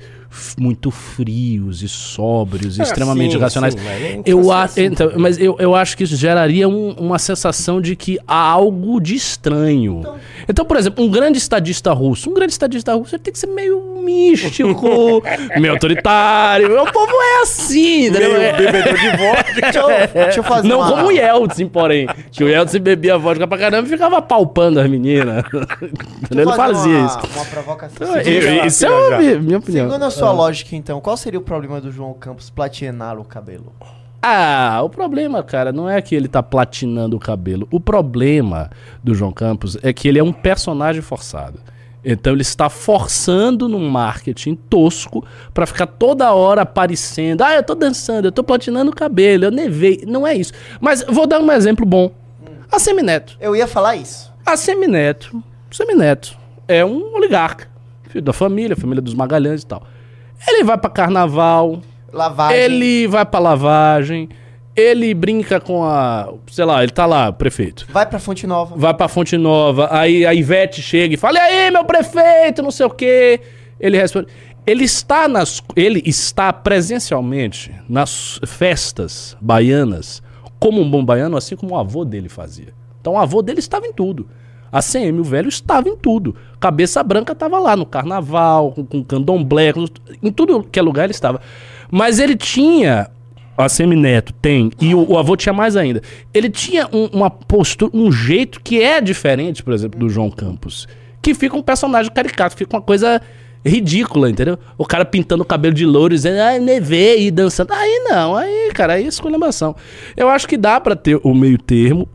Muito 0.58 0.90
frios 0.90 1.82
e 1.82 1.88
sóbrios, 1.88 2.76
e 2.76 2.82
Ah, 2.82 2.84
extremamente 2.84 3.32
sim, 3.32 3.38
racionais. 3.38 3.74
sim, 3.74 3.80
mas 3.82 4.22
eu 4.26 4.52
a, 4.52 4.62
assim 4.64 4.84
então, 4.84 5.10
mas 5.16 5.38
eu, 5.40 5.56
eu 5.58 5.74
acho 5.74 5.96
que 5.96 6.04
isso 6.04 6.16
geraria 6.16 6.68
um- 6.68 6.90
uma 6.98 7.18
sensação 7.18 7.80
de 7.80 7.96
que 7.96 8.18
há 8.28 8.36
algo 8.36 9.00
de 9.00 9.14
estranho. 9.14 10.02
Então, 10.46 10.64
por 10.66 10.76
exemplo, 10.76 11.02
um 11.02 11.10
grande 11.10 11.38
estadista 11.38 11.92
russo, 11.92 12.28
um 12.30 12.34
grande 12.34 12.52
estadista 12.52 12.94
russo 12.94 13.14
ele 13.14 13.22
tem 13.22 13.32
que 13.32 13.38
ser 13.38 13.46
meio 13.46 13.80
místico, 14.04 15.22
meio 15.58 15.72
autoritário. 15.72 16.78
O 16.82 16.92
povo 16.92 17.12
é 17.12 17.42
assim, 17.42 18.06
entendeu? 18.06 18.32
Meio 18.32 18.42
É- 18.42 18.52
bebedor 18.52 18.94
de 18.94 19.16
vodka. 19.16 19.60
Deixa 19.60 19.78
eu, 19.78 19.88
deixa 20.24 20.38
eu 20.40 20.44
fazer 20.44 20.68
não 20.68 20.78
uma... 20.80 20.90
como 20.90 21.06
o 21.06 21.10
Yeltsin, 21.10 21.68
porém. 21.68 22.06
Que 22.30 22.44
o 22.44 22.48
Yeltsin 22.48 22.80
bebia 22.80 23.16
vodka 23.16 23.46
pra 23.46 23.56
caramba 23.58 23.86
e 23.86 23.90
ficava 23.90 24.20
palpando 24.20 24.78
as 24.80 24.88
meninas. 24.90 25.42
Ele 26.30 26.44
fazia 26.44 26.92
uma, 26.98 27.06
isso. 27.06 27.18
Uma 27.34 27.44
provocação. 27.46 27.96
Então, 28.06 28.16
eu- 28.32 28.66
isso 28.66 28.86
é 28.86 29.18
minha, 29.18 29.38
minha 29.40 29.58
opinião. 29.58 29.86
Segundo 29.86 30.04
a 30.04 30.10
sua 30.18 30.28
Ah. 30.28 30.32
lógica, 30.32 30.74
então, 30.76 31.00
qual 31.00 31.16
seria 31.16 31.38
o 31.38 31.42
problema 31.42 31.80
do 31.80 31.90
João 31.92 32.12
Campos 32.14 32.50
platinar 32.50 33.18
o 33.18 33.24
cabelo? 33.24 33.72
Ah, 34.20 34.80
o 34.82 34.88
problema, 34.88 35.42
cara, 35.44 35.72
não 35.72 35.88
é 35.88 36.02
que 36.02 36.14
ele 36.14 36.26
tá 36.28 36.42
platinando 36.42 37.16
o 37.16 37.20
cabelo. 37.20 37.68
O 37.70 37.78
problema 37.78 38.68
do 39.02 39.14
João 39.14 39.30
Campos 39.32 39.78
é 39.82 39.92
que 39.92 40.08
ele 40.08 40.18
é 40.18 40.22
um 40.24 40.32
personagem 40.32 41.00
forçado. 41.00 41.60
Então 42.04 42.32
ele 42.32 42.42
está 42.42 42.68
forçando 42.68 43.68
num 43.68 43.88
marketing 43.88 44.54
tosco 44.54 45.24
pra 45.52 45.66
ficar 45.66 45.86
toda 45.86 46.32
hora 46.32 46.62
aparecendo. 46.62 47.42
Ah, 47.42 47.54
eu 47.54 47.62
tô 47.62 47.74
dançando, 47.74 48.26
eu 48.26 48.32
tô 48.32 48.42
platinando 48.42 48.90
o 48.90 48.94
cabelo, 48.94 49.44
eu 49.44 49.50
nevei. 49.50 50.02
Não 50.06 50.26
é 50.26 50.34
isso. 50.34 50.52
Mas 50.80 51.04
vou 51.08 51.26
dar 51.26 51.40
um 51.40 51.50
exemplo 51.52 51.84
bom. 51.86 52.10
A 52.72 52.78
Semineto. 52.78 53.36
Eu 53.40 53.54
ia 53.54 53.66
falar 53.66 53.96
isso. 53.96 54.32
A 54.44 54.56
Semineto. 54.56 55.42
Semineto 55.70 56.36
é 56.66 56.84
um 56.84 57.14
oligarca. 57.14 57.68
filho 58.08 58.22
da 58.22 58.32
família, 58.32 58.74
família 58.76 59.02
dos 59.02 59.14
Magalhães 59.14 59.62
e 59.62 59.66
tal. 59.66 59.82
Ele 60.46 60.62
vai 60.64 60.78
pra 60.78 60.90
carnaval, 60.90 61.80
Lavagem. 62.12 62.56
ele 62.58 63.06
vai 63.08 63.24
pra 63.26 63.40
lavagem, 63.40 64.28
ele 64.76 65.12
brinca 65.14 65.58
com 65.60 65.84
a. 65.84 66.32
Sei 66.50 66.64
lá, 66.64 66.82
ele 66.82 66.92
tá 66.92 67.04
lá, 67.06 67.32
prefeito. 67.32 67.86
Vai 67.90 68.06
pra 68.06 68.18
Fonte 68.18 68.46
Nova. 68.46 68.76
Vai 68.76 68.94
pra 68.94 69.08
Fonte 69.08 69.36
Nova, 69.36 69.88
aí 69.90 70.24
a 70.24 70.32
Ivete 70.32 70.80
chega 70.80 71.14
e 71.14 71.16
fala: 71.16 71.38
E 71.38 71.40
aí, 71.40 71.70
meu 71.70 71.84
prefeito, 71.84 72.62
não 72.62 72.70
sei 72.70 72.86
o 72.86 72.90
quê. 72.90 73.40
Ele 73.80 73.96
responde. 73.98 74.28
Ele 74.66 74.84
está 74.84 75.26
nas. 75.26 75.62
Ele 75.74 76.02
está 76.04 76.52
presencialmente 76.52 77.72
nas 77.88 78.38
festas 78.46 79.36
baianas 79.40 80.22
como 80.60 80.80
um 80.80 80.90
bom 80.90 81.04
baiano, 81.04 81.36
assim 81.36 81.56
como 81.56 81.74
o 81.74 81.78
avô 81.78 82.04
dele 82.04 82.28
fazia. 82.28 82.72
Então 83.00 83.14
o 83.14 83.18
avô 83.18 83.40
dele 83.42 83.60
estava 83.60 83.86
em 83.86 83.92
tudo. 83.92 84.28
A 84.70 84.80
CM, 84.82 85.18
o 85.20 85.24
velho, 85.24 85.48
estava 85.48 85.88
em 85.88 85.96
tudo. 85.96 86.34
Cabeça 86.60 87.02
Branca 87.02 87.32
estava 87.32 87.58
lá 87.58 87.74
no 87.76 87.86
carnaval, 87.86 88.72
com, 88.72 88.84
com 88.84 89.02
candomblé, 89.04 89.72
em 90.22 90.30
tudo 90.32 90.62
que 90.62 90.78
é 90.78 90.82
lugar 90.82 91.04
ele 91.04 91.12
estava. 91.12 91.40
Mas 91.90 92.18
ele 92.18 92.36
tinha. 92.36 93.08
A 93.56 93.66
CM 93.68 93.96
Neto 93.96 94.32
tem, 94.40 94.70
e 94.80 94.94
o, 94.94 95.10
o 95.12 95.18
avô 95.18 95.34
tinha 95.36 95.52
mais 95.52 95.74
ainda. 95.76 96.00
Ele 96.32 96.48
tinha 96.48 96.86
um- 96.92 97.06
uma 97.12 97.28
postura, 97.28 97.90
um 97.92 98.12
jeito 98.12 98.60
que 98.62 98.80
é 98.80 99.00
diferente, 99.00 99.64
por 99.64 99.72
exemplo, 99.74 99.98
do 99.98 100.08
João 100.08 100.30
Campos. 100.30 100.86
Que 101.20 101.34
fica 101.34 101.56
um 101.56 101.62
personagem 101.62 102.12
caricato, 102.12 102.54
fica 102.56 102.76
uma 102.76 102.82
coisa 102.82 103.20
ridícula, 103.66 104.30
entendeu? 104.30 104.56
O 104.76 104.84
cara 104.86 105.04
pintando 105.04 105.42
o 105.42 105.46
cabelo 105.46 105.74
de 105.74 105.84
louro, 105.84 106.14
dizendo, 106.14 106.38
ah, 106.40 106.56
nevei 106.60 107.26
e 107.26 107.30
dançando. 107.32 107.72
Aí 107.72 108.04
não, 108.08 108.36
aí, 108.36 108.70
cara, 108.72 108.92
aí 108.92 109.04
é 109.04 109.08
esculhambação. 109.08 109.74
Eu 110.16 110.28
acho 110.28 110.46
que 110.46 110.56
dá 110.56 110.80
pra 110.80 110.94
ter 110.94 111.18
o 111.24 111.34
meio 111.34 111.58
termo, 111.58 112.08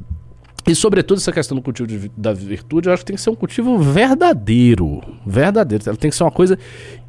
e 0.65 0.73
sobretudo 0.73 1.17
essa 1.17 1.31
questão 1.31 1.55
do 1.55 1.61
cultivo 1.61 1.87
de 1.87 2.09
da 2.15 2.31
virtude, 2.31 2.87
eu 2.87 2.93
acho 2.93 3.01
que 3.01 3.07
tem 3.07 3.15
que 3.15 3.21
ser 3.21 3.29
um 3.29 3.35
cultivo 3.35 3.77
verdadeiro. 3.79 5.01
Verdadeiro. 5.25 5.83
Ela 5.87 5.97
tem 5.97 6.09
que 6.09 6.15
ser 6.15 6.23
uma 6.23 6.31
coisa 6.31 6.57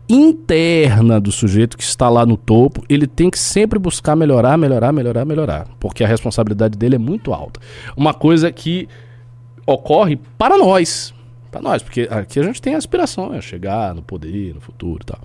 interna 0.08 1.20
do 1.20 1.30
sujeito 1.30 1.76
que 1.76 1.84
está 1.84 2.08
lá 2.08 2.26
no 2.26 2.36
topo. 2.36 2.84
Ele 2.88 3.06
tem 3.06 3.30
que 3.30 3.38
sempre 3.38 3.78
buscar 3.78 4.16
melhorar, 4.16 4.56
melhorar, 4.56 4.92
melhorar, 4.92 5.24
melhorar. 5.24 5.68
Porque 5.78 6.02
a 6.02 6.06
responsabilidade 6.08 6.76
dele 6.76 6.96
é 6.96 6.98
muito 6.98 7.32
alta. 7.32 7.60
Uma 7.96 8.12
coisa 8.12 8.50
que 8.50 8.88
ocorre 9.66 10.18
para 10.36 10.58
nós. 10.58 11.14
Para 11.50 11.62
nós, 11.62 11.82
porque 11.82 12.08
aqui 12.10 12.40
a 12.40 12.42
gente 12.42 12.60
tem 12.60 12.74
aspiração 12.74 13.30
a 13.30 13.40
chegar 13.40 13.94
no 13.94 14.02
poder, 14.02 14.52
no 14.52 14.60
futuro 14.60 15.00
e 15.02 15.06
tal. 15.06 15.20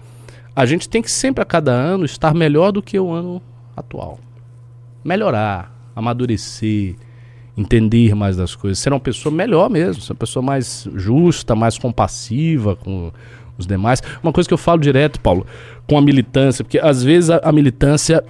A 0.55 0.63
gente 0.65 0.87
tem 0.87 1.01
que 1.01 1.09
sempre, 1.09 1.41
a 1.41 1.45
cada 1.45 1.71
ano, 1.71 2.05
estar 2.05 2.35
melhor 2.35 2.71
do 2.71 2.83
que 2.83 2.99
o 2.99 3.11
ano 3.11 3.41
atual. 3.75 4.19
Melhorar, 5.03 5.73
amadurecer, 5.95 6.95
entender 7.57 8.15
mais 8.15 8.37
das 8.37 8.55
coisas, 8.55 8.79
ser 8.79 8.93
uma 8.93 8.99
pessoa 8.99 9.33
melhor 9.33 9.69
mesmo, 9.69 10.01
ser 10.01 10.13
uma 10.13 10.19
pessoa 10.19 10.43
mais 10.43 10.87
justa, 10.95 11.55
mais 11.55 11.77
compassiva 11.77 12.75
com 12.75 13.11
os 13.57 13.67
demais. 13.67 14.01
Uma 14.23 14.31
coisa 14.31 14.47
que 14.47 14.53
eu 14.53 14.57
falo 14.57 14.79
direto, 14.79 15.19
Paulo, 15.19 15.45
com 15.87 15.97
a 15.97 16.01
militância, 16.01 16.63
porque 16.63 16.79
às 16.79 17.03
vezes 17.03 17.29
a, 17.29 17.37
a 17.43 17.51
militância 17.51 18.23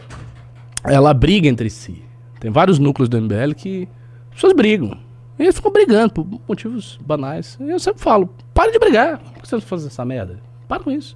ela 0.84 1.14
briga 1.14 1.48
entre 1.48 1.70
si. 1.70 2.02
Tem 2.40 2.50
vários 2.50 2.80
núcleos 2.80 3.10
do 3.10 3.22
MBL 3.22 3.54
que 3.56 3.88
as 4.30 4.36
pessoas 4.36 4.54
brigam. 4.54 4.98
E 5.38 5.44
eles 5.44 5.56
ficam 5.56 5.72
brigando 5.72 6.14
por 6.14 6.28
motivos 6.48 7.00
banais. 7.06 7.58
E 7.62 7.70
eu 7.70 7.80
sempre 7.80 8.02
falo, 8.02 8.30
pare 8.54 8.72
de 8.72 8.80
brigar. 8.80 9.20
Por 9.20 9.42
que 9.42 9.48
você 9.48 9.56
não 9.56 9.62
faz 9.62 9.86
essa 9.86 10.04
merda? 10.04 10.40
Para 10.68 10.84
com 10.84 10.92
isso. 10.92 11.16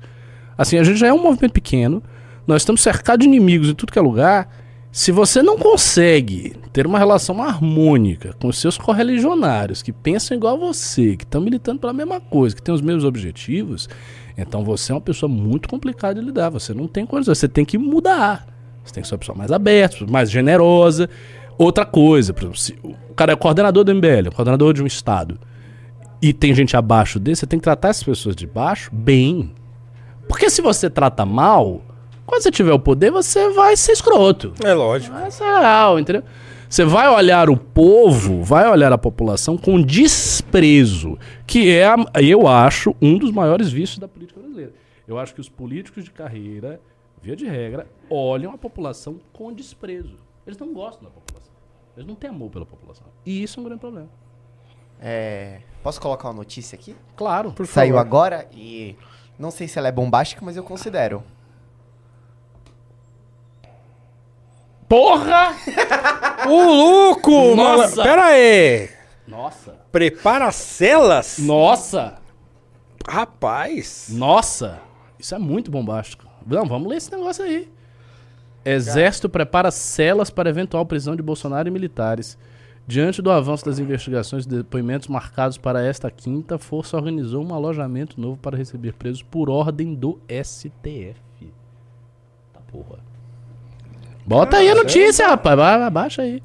Assim, 0.57 0.77
a 0.77 0.83
gente 0.83 0.97
já 0.97 1.07
é 1.07 1.13
um 1.13 1.21
movimento 1.21 1.53
pequeno, 1.53 2.03
nós 2.45 2.61
estamos 2.61 2.81
cercados 2.81 3.23
de 3.23 3.27
inimigos 3.27 3.69
em 3.69 3.73
tudo 3.73 3.91
que 3.91 3.99
é 3.99 4.01
lugar. 4.01 4.49
Se 4.93 5.11
você 5.11 5.41
não 5.41 5.57
consegue 5.57 6.55
ter 6.71 6.85
uma 6.85 6.99
relação 6.99 7.41
harmônica 7.41 8.35
com 8.39 8.47
os 8.47 8.59
seus 8.59 8.77
correligionários 8.77 9.81
que 9.81 9.91
pensam 9.91 10.37
igual 10.37 10.53
a 10.53 10.67
você, 10.67 11.17
que 11.17 11.23
estão 11.23 11.41
militando 11.41 11.79
pela 11.79 11.91
mesma 11.91 12.21
coisa, 12.21 12.55
que 12.55 12.61
têm 12.61 12.75
os 12.75 12.79
mesmos 12.79 13.03
objetivos, 13.03 13.89
então 14.37 14.63
você 14.63 14.91
é 14.91 14.95
uma 14.95 15.01
pessoa 15.01 15.27
muito 15.27 15.67
complicada 15.67 16.19
de 16.19 16.23
lidar. 16.23 16.51
Você 16.51 16.75
não 16.75 16.87
tem 16.87 17.07
coisa, 17.07 17.33
você 17.33 17.47
tem 17.47 17.65
que 17.65 17.75
mudar. 17.75 18.45
Você 18.83 18.93
tem 18.93 19.01
que 19.01 19.09
ser 19.09 19.15
uma 19.15 19.17
pessoa 19.17 19.35
mais 19.35 19.51
aberta, 19.51 20.05
mais 20.05 20.29
generosa. 20.29 21.09
Outra 21.57 21.87
coisa, 21.87 22.31
por 22.31 22.43
exemplo, 22.43 22.59
se 22.59 22.77
o 22.83 23.15
cara 23.15 23.33
é 23.33 23.35
coordenador 23.35 23.83
do 23.83 23.95
MBL, 23.95 24.29
coordenador 24.31 24.75
de 24.75 24.83
um 24.83 24.85
estado, 24.85 25.39
e 26.21 26.31
tem 26.31 26.53
gente 26.53 26.77
abaixo 26.77 27.19
dele, 27.19 27.35
você 27.35 27.47
tem 27.47 27.57
que 27.57 27.63
tratar 27.63 27.87
essas 27.87 28.03
pessoas 28.03 28.35
de 28.35 28.45
baixo 28.45 28.91
bem. 28.93 29.55
Porque 30.27 30.51
se 30.51 30.61
você 30.61 30.87
trata 30.87 31.25
mal, 31.25 31.81
quando 32.25 32.41
você 32.41 32.51
tiver 32.51 32.73
o 32.73 32.79
poder, 32.79 33.11
você 33.11 33.49
vai 33.49 33.75
ser 33.75 33.91
escroto. 33.91 34.53
É 34.63 34.73
lógico. 34.73 35.15
Vai 35.15 35.31
ser 35.31 35.43
real, 35.43 35.99
entendeu? 35.99 36.23
Você 36.69 36.83
vai 36.83 37.07
olhar 37.07 37.49
o 37.49 37.57
povo, 37.57 38.41
vai 38.41 38.67
olhar 38.67 38.91
a 38.91 38.97
população 38.97 39.55
com 39.57 39.79
desprezo, 39.81 41.19
que 41.45 41.69
é, 41.69 41.85
eu 42.21 42.47
acho, 42.47 42.95
um 42.99 43.17
dos 43.17 43.31
maiores 43.31 43.71
vícios 43.71 43.99
da 43.99 44.07
política 44.07 44.39
brasileira. 44.39 44.73
Eu 45.07 45.19
acho 45.19 45.35
que 45.35 45.41
os 45.41 45.49
políticos 45.49 46.03
de 46.03 46.09
carreira, 46.09 46.81
via 47.21 47.35
de 47.35 47.45
regra, 47.45 47.85
olham 48.09 48.51
a 48.53 48.57
população 48.57 49.19
com 49.31 49.53
desprezo. 49.53 50.15
Eles 50.47 50.57
não 50.57 50.73
gostam 50.73 51.03
da 51.03 51.09
população. 51.11 51.53
Eles 51.95 52.07
não 52.07 52.15
têm 52.15 52.29
amor 52.29 52.49
pela 52.49 52.65
população. 52.65 53.05
E 53.23 53.43
isso 53.43 53.59
é 53.59 53.61
um 53.61 53.65
grande 53.65 53.79
problema. 53.79 54.09
É, 54.99 55.59
posso 55.83 56.01
colocar 56.01 56.29
uma 56.29 56.33
notícia 56.33 56.75
aqui? 56.75 56.95
Claro. 57.15 57.51
Por 57.51 57.67
Saiu 57.67 57.95
favor. 57.95 58.07
agora 58.07 58.47
e 58.51 58.95
não 59.37 59.51
sei 59.51 59.67
se 59.67 59.77
ela 59.77 59.89
é 59.89 59.91
bombástica, 59.91 60.43
mas 60.43 60.57
eu 60.57 60.63
considero. 60.63 61.23
Porra! 64.93 65.55
Ô, 66.47 66.71
louco! 66.71 67.55
Nossa! 67.55 67.95
mala- 67.95 68.03
Pera 68.03 68.25
aí! 68.25 68.89
Nossa! 69.27 69.71
Prepara 69.91 70.51
celas? 70.51 71.39
Nossa! 71.39 72.21
Rapaz! 73.09 74.09
Nossa! 74.11 74.79
Isso 75.17 75.33
é 75.33 75.39
muito 75.39 75.71
bombástico. 75.71 76.27
Não, 76.45 76.67
vamos 76.67 76.87
ler 76.87 76.97
esse 76.97 77.09
negócio 77.11 77.43
aí. 77.43 77.71
Exército 78.63 79.27
prepara 79.27 79.71
celas 79.71 80.29
para 80.29 80.51
eventual 80.51 80.85
prisão 80.85 81.15
de 81.15 81.23
Bolsonaro 81.23 81.67
e 81.67 81.71
militares. 81.71 82.37
Diante 82.85 83.19
do 83.19 83.31
avanço 83.31 83.65
das 83.65 83.79
investigações 83.79 84.45
e 84.45 84.49
depoimentos 84.49 85.07
marcados 85.07 85.57
para 85.57 85.83
esta 85.83 86.11
quinta, 86.11 86.53
a 86.55 86.59
Força 86.59 86.97
organizou 86.97 87.43
um 87.43 87.51
alojamento 87.51 88.21
novo 88.21 88.37
para 88.37 88.55
receber 88.55 88.93
presos 88.93 89.23
por 89.23 89.49
ordem 89.49 89.95
do 89.95 90.19
STF. 90.29 91.15
Tá 92.53 92.59
porra. 92.71 93.12
Bota 94.25 94.57
aí 94.57 94.69
a 94.69 94.75
notícia, 94.75 95.27
rapaz. 95.27 95.59
Abaixa 95.59 96.21
aí. 96.21 96.41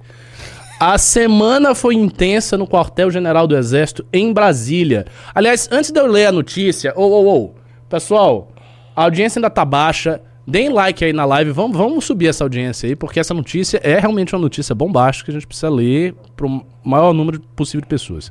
A 0.80 0.96
semana 0.96 1.74
foi 1.74 1.94
intensa 1.94 2.56
no 2.56 2.66
quartel-general 2.66 3.46
do 3.48 3.56
Exército 3.56 4.06
em 4.12 4.32
Brasília. 4.32 5.06
Aliás, 5.34 5.68
antes 5.72 5.90
de 5.90 5.98
eu 5.98 6.06
ler 6.06 6.26
a 6.26 6.32
notícia, 6.32 6.94
pessoal, 7.88 8.48
a 8.94 9.02
audiência 9.02 9.38
ainda 9.38 9.50
tá 9.50 9.64
baixa. 9.64 10.20
Deem 10.50 10.70
like 10.70 11.04
aí 11.04 11.12
na 11.12 11.26
live, 11.26 11.50
vamos, 11.50 11.76
vamos 11.76 12.06
subir 12.06 12.26
essa 12.26 12.42
audiência 12.42 12.88
aí, 12.88 12.96
porque 12.96 13.20
essa 13.20 13.34
notícia 13.34 13.78
é 13.84 13.98
realmente 13.98 14.34
uma 14.34 14.40
notícia 14.40 14.74
bombástica 14.74 15.26
que 15.26 15.30
a 15.32 15.38
gente 15.38 15.46
precisa 15.46 15.68
ler 15.68 16.14
para 16.34 16.46
o 16.46 16.64
maior 16.82 17.12
número 17.12 17.38
possível 17.54 17.82
de 17.82 17.86
pessoas. 17.86 18.30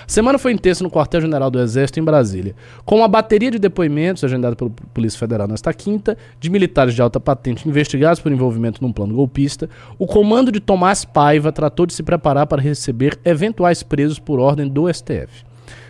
A 0.00 0.08
semana 0.08 0.38
foi 0.38 0.52
intensa 0.52 0.84
no 0.84 0.90
quartel-general 0.92 1.50
do 1.50 1.58
Exército 1.58 1.98
em 1.98 2.04
Brasília, 2.04 2.54
com 2.84 2.98
uma 2.98 3.08
bateria 3.08 3.50
de 3.50 3.58
depoimentos 3.58 4.22
agendada 4.22 4.54
pela 4.54 4.70
Polícia 4.94 5.18
Federal 5.18 5.48
nesta 5.48 5.74
quinta, 5.74 6.16
de 6.38 6.48
militares 6.48 6.94
de 6.94 7.02
alta 7.02 7.18
patente 7.18 7.68
investigados 7.68 8.20
por 8.20 8.30
envolvimento 8.30 8.80
num 8.80 8.92
plano 8.92 9.16
golpista, 9.16 9.68
o 9.98 10.06
comando 10.06 10.52
de 10.52 10.60
Tomás 10.60 11.04
Paiva 11.04 11.50
tratou 11.50 11.84
de 11.84 11.94
se 11.94 12.04
preparar 12.04 12.46
para 12.46 12.62
receber 12.62 13.18
eventuais 13.24 13.82
presos 13.82 14.20
por 14.20 14.38
ordem 14.38 14.68
do 14.68 14.88
STF. 14.88 15.44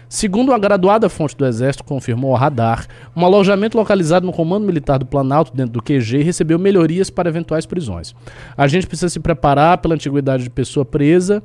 Segundo 0.08 0.50
uma 0.50 0.58
graduada 0.58 1.08
fonte 1.08 1.36
do 1.36 1.44
Exército 1.44 1.82
confirmou 1.82 2.30
ao 2.30 2.36
radar, 2.36 2.86
um 3.14 3.24
alojamento 3.24 3.76
localizado 3.76 4.24
no 4.24 4.32
Comando 4.32 4.64
Militar 4.64 4.98
do 4.98 5.06
Planalto, 5.06 5.52
dentro 5.54 5.72
do 5.72 5.82
QG, 5.82 6.22
recebeu 6.22 6.58
melhorias 6.58 7.10
para 7.10 7.28
eventuais 7.28 7.66
prisões. 7.66 8.14
A 8.56 8.68
gente 8.68 8.86
precisa 8.86 9.08
se 9.08 9.18
preparar 9.18 9.78
pela 9.78 9.94
antiguidade 9.94 10.44
de 10.44 10.50
pessoa 10.50 10.84
presa. 10.84 11.42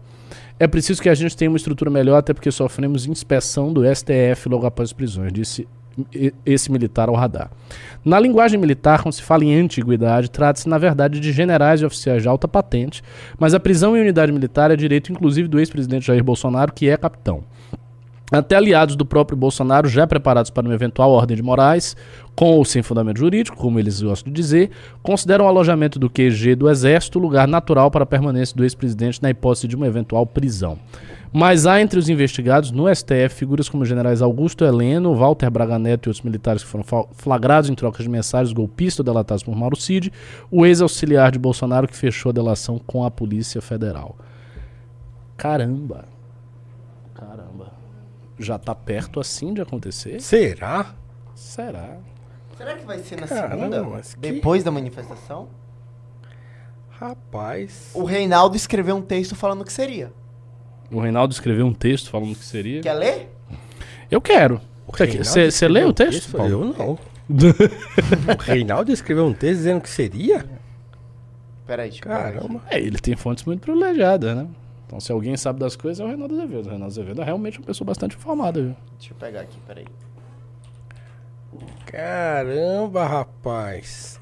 É 0.60 0.67
preciso 0.67 1.02
que 1.02 1.10
a 1.10 1.15
gente 1.15 1.36
tenha 1.36 1.50
uma 1.50 1.58
estrutura 1.58 1.89
melhor, 1.89 2.17
até 2.17 2.34
porque 2.34 2.52
sofremos 2.52 3.08
inspeção 3.08 3.74
do 3.74 3.82
STF 3.84 4.47
logo 4.47 4.65
após 4.67 4.89
as 4.89 4.93
prisões, 4.93 5.34
disse 5.34 5.67
esse 6.45 6.71
militar 6.71 7.10
ao 7.10 7.15
radar. 7.15 7.52
Na 8.04 8.19
linguagem 8.19 8.60
militar, 8.60 9.04
quando 9.04 9.13
se 9.13 9.21
fala 9.21 9.43
em 9.43 9.60
antiguidade, 9.60 10.30
trata-se, 10.30 10.69
na 10.69 10.78
verdade, 10.78 11.19
de 11.19 11.32
generais 11.32 11.82
e 11.82 11.86
oficiais 11.86 12.21
de 12.21 12.28
alta 12.28 12.47
patente, 12.47 13.04
mas 13.38 13.54
a 13.54 13.60
prisão 13.60 13.97
em 13.97 14.02
unidade 14.02 14.32
militar 14.32 14.71
é 14.71 14.76
direito, 14.76 15.12
inclusive, 15.12 15.47
do 15.47 15.60
ex-presidente 15.60 16.08
Jair 16.08 16.24
Bolsonaro, 16.24 16.71
que 16.71 16.88
é 16.88 16.95
capitão. 16.95 17.43
Até 18.32 18.56
aliados 18.56 18.96
do 18.96 19.06
próprio 19.06 19.38
Bolsonaro, 19.38 19.89
já 19.89 20.08
preparados 20.08 20.50
para 20.50 20.65
uma 20.65 20.74
eventual 20.74 21.12
ordem 21.12 21.36
de 21.36 21.44
Moraes, 21.44 21.98
com 22.34 22.54
ou 22.54 22.63
sem 22.63 22.82
fundamento 22.82 23.20
jurídico, 23.20 23.58
como 23.58 23.78
eles 23.78 24.02
gostam 24.02 24.32
de 24.32 24.41
dizer, 24.41 24.72
consideram 25.04 25.46
o 25.46 25.48
alojamento 25.50 26.00
do 26.00 26.10
QG 26.10 26.56
do 26.56 26.70
Exército 26.70 27.20
lugar 27.20 27.46
natural 27.46 27.91
para 27.91 28.04
a 28.04 28.08
permanência 28.08 28.56
do 28.56 28.63
ex-presidente 28.63 29.22
na 29.22 29.30
hipótese 29.30 29.67
de 29.67 29.76
uma 29.76 29.86
eventual 29.86 30.26
prisão. 30.26 30.80
Mas 31.34 31.65
há 31.65 31.82
entre 31.82 31.98
os 31.98 32.10
investigados 32.10 32.72
no 32.72 32.94
STF 32.94 33.30
figuras 33.36 33.70
como 33.70 33.86
generais 33.86 34.22
Augusto 34.22 34.65
Heleno, 34.65 35.15
Walter 35.15 35.50
Braga 35.50 35.80
Neto 35.80 36.08
e 36.08 36.10
outros 36.10 36.26
militares 36.26 36.62
que 36.62 36.70
foram 36.70 36.86
flagrados 37.13 37.70
em 37.70 37.74
trocas 37.74 38.04
de 38.04 38.10
mensagens 38.10 38.54
golpistas 38.54 39.06
delatados 39.06 39.44
por 39.44 39.56
Mauro 39.56 39.78
Cid, 39.78 40.12
o 40.50 40.65
ex-auxiliar 40.65 41.32
de 41.32 41.39
Bolsonaro 41.39 41.88
que 41.88 41.96
fechou 41.96 42.32
a 42.32 42.34
delação 42.34 42.80
com 42.80 43.06
a 43.06 43.12
Polícia 43.12 43.62
Federal. 43.62 44.17
Caramba. 45.38 46.11
Já 48.41 48.58
tá 48.58 48.73
perto 48.75 49.19
assim 49.19 49.54
de 49.54 49.62
acontecer? 49.62 50.19
Será? 50.19 50.93
Será? 51.36 51.97
Será 52.58 52.75
que 52.75 52.86
vai 52.86 52.99
ser 52.99 53.19
na 53.19 53.27
Caramba, 53.27 53.77
segunda? 53.77 54.01
que- 54.01 54.17
Depois 54.34 54.63
da 54.63 54.71
manifestação? 54.71 55.47
Rapaz. 56.89 57.91
O 57.93 58.04
Reinaldo 58.04 58.56
escreveu 58.56 58.95
um 58.95 59.01
texto 59.01 59.36
falando 59.36 59.63
que 59.65 59.73
seria. 59.73 60.12
O 60.91 60.99
Reinaldo 60.99 61.34
escreveu 61.34 61.65
um 61.65 61.73
texto 61.73 62.10
falando 62.10 62.36
que 62.36 62.43
seria. 62.43 62.82
Quer 62.82 62.93
ler? 62.93 63.30
Eu 64.10 64.21
quero. 64.21 64.62
Você 64.88 65.69
um 65.86 65.89
o 65.89 65.93
texto, 65.93 66.32
Paulo? 66.32 66.51
Eu 66.51 66.65
não. 66.65 66.99
o 68.38 68.41
Reinaldo 68.41 68.91
escreveu 68.91 69.25
um 69.25 69.34
texto 69.34 69.58
dizendo 69.60 69.82
que 69.82 69.89
seria? 69.89 70.45
Peraí, 71.65 71.89
deixa 71.89 72.04
aqui. 72.04 72.10
Caramba. 72.10 72.62
É, 72.69 72.77
ele 72.77 72.97
tem 72.99 73.15
fontes 73.15 73.45
muito 73.45 73.62
privilegiadas, 73.62 74.36
né? 74.36 74.47
Então, 74.91 74.99
se 74.99 75.10
alguém 75.10 75.38
sabe 75.38 75.58
das 75.58 75.77
coisas, 75.77 76.01
é 76.01 76.04
o 76.04 76.08
Reinaldo 76.10 76.34
Azevedo. 76.34 76.65
O 76.65 76.69
Reinaldo 76.69 76.86
Azevedo 76.91 77.21
é 77.21 77.23
realmente 77.23 77.60
uma 77.60 77.65
pessoa 77.65 77.86
bastante 77.86 78.17
informada, 78.17 78.62
viu? 78.62 78.75
Deixa 78.99 79.13
eu 79.13 79.17
pegar 79.17 79.39
aqui, 79.39 79.58
peraí. 79.65 79.86
Caramba, 81.86 83.06
rapaz. 83.06 84.19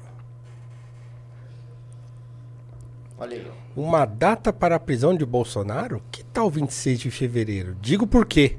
Olha 3.18 3.36
aí. 3.36 3.50
Uma 3.76 4.04
data 4.04 4.52
para 4.52 4.76
a 4.76 4.80
prisão 4.80 5.16
de 5.16 5.26
Bolsonaro? 5.26 6.00
Que 6.10 6.22
tal 6.24 6.48
26 6.48 7.00
de 7.00 7.10
fevereiro? 7.10 7.76
Digo 7.80 8.06
por 8.06 8.24
quê. 8.24 8.56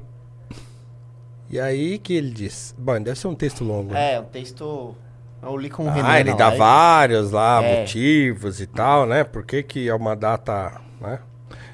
E 1.50 1.58
aí 1.58 1.98
que 1.98 2.12
ele 2.12 2.30
diz? 2.30 2.74
Bom, 2.76 3.00
deve 3.00 3.18
ser 3.18 3.28
um 3.28 3.34
texto 3.34 3.64
longo. 3.64 3.92
né? 3.94 4.14
É, 4.14 4.20
o 4.20 4.24
texto. 4.24 4.94
Eu 5.42 5.56
li 5.56 5.70
com 5.70 5.86
o 5.86 5.90
Renan. 5.90 6.06
Ah, 6.08 6.20
ele 6.20 6.34
dá 6.34 6.44
live. 6.48 6.58
vários 6.58 7.30
lá, 7.30 7.62
É. 7.62 7.80
motivos 7.80 8.60
e 8.60 8.66
tal, 8.66 9.06
né? 9.06 9.24
Por 9.24 9.44
que 9.46 9.62
que 9.62 9.88
é 9.88 9.94
uma 9.94 10.14
data, 10.14 10.78
né? 11.00 11.18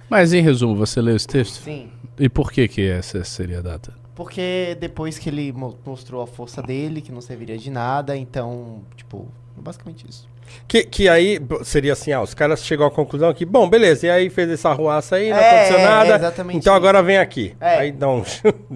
Mas, 0.08 0.32
em 0.32 0.40
resumo, 0.40 0.74
você 0.74 1.00
leu 1.00 1.16
esse 1.16 1.26
texto? 1.26 1.62
Sim. 1.62 1.88
E 2.18 2.28
por 2.28 2.50
que 2.50 2.66
que 2.68 2.88
essa 2.88 3.22
seria 3.24 3.58
a 3.58 3.62
data? 3.62 3.92
Porque 4.14 4.76
depois 4.80 5.18
que 5.18 5.28
ele 5.28 5.52
mo- 5.52 5.76
mostrou 5.86 6.22
a 6.22 6.26
força 6.26 6.60
dele, 6.62 7.00
que 7.00 7.12
não 7.12 7.20
serviria 7.20 7.56
de 7.56 7.70
nada, 7.70 8.16
então, 8.16 8.80
tipo, 8.96 9.28
basicamente 9.56 10.04
isso. 10.08 10.28
Que, 10.66 10.82
que 10.82 11.08
aí 11.08 11.38
seria 11.62 11.92
assim, 11.92 12.10
ah, 12.10 12.22
os 12.22 12.32
caras 12.34 12.64
chegam 12.64 12.86
à 12.86 12.90
conclusão 12.90 13.32
que, 13.34 13.44
bom, 13.44 13.68
beleza, 13.68 14.06
e 14.06 14.10
aí 14.10 14.30
fez 14.30 14.48
essa 14.50 14.72
ruaça 14.72 15.16
aí, 15.16 15.28
não 15.30 15.36
É, 15.36 15.50
aconteceu 15.50 15.78
é, 15.78 15.84
nada, 15.84 16.16
exatamente 16.16 16.56
então 16.58 16.72
isso. 16.72 16.76
agora 16.76 17.02
vem 17.02 17.18
aqui. 17.18 17.54
É. 17.60 17.78
Aí 17.80 17.92
dá 17.92 18.08
um... 18.08 18.24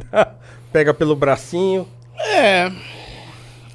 pega 0.71 0.93
pelo 0.95 1.17
bracinho. 1.17 1.89
É. 2.19 2.71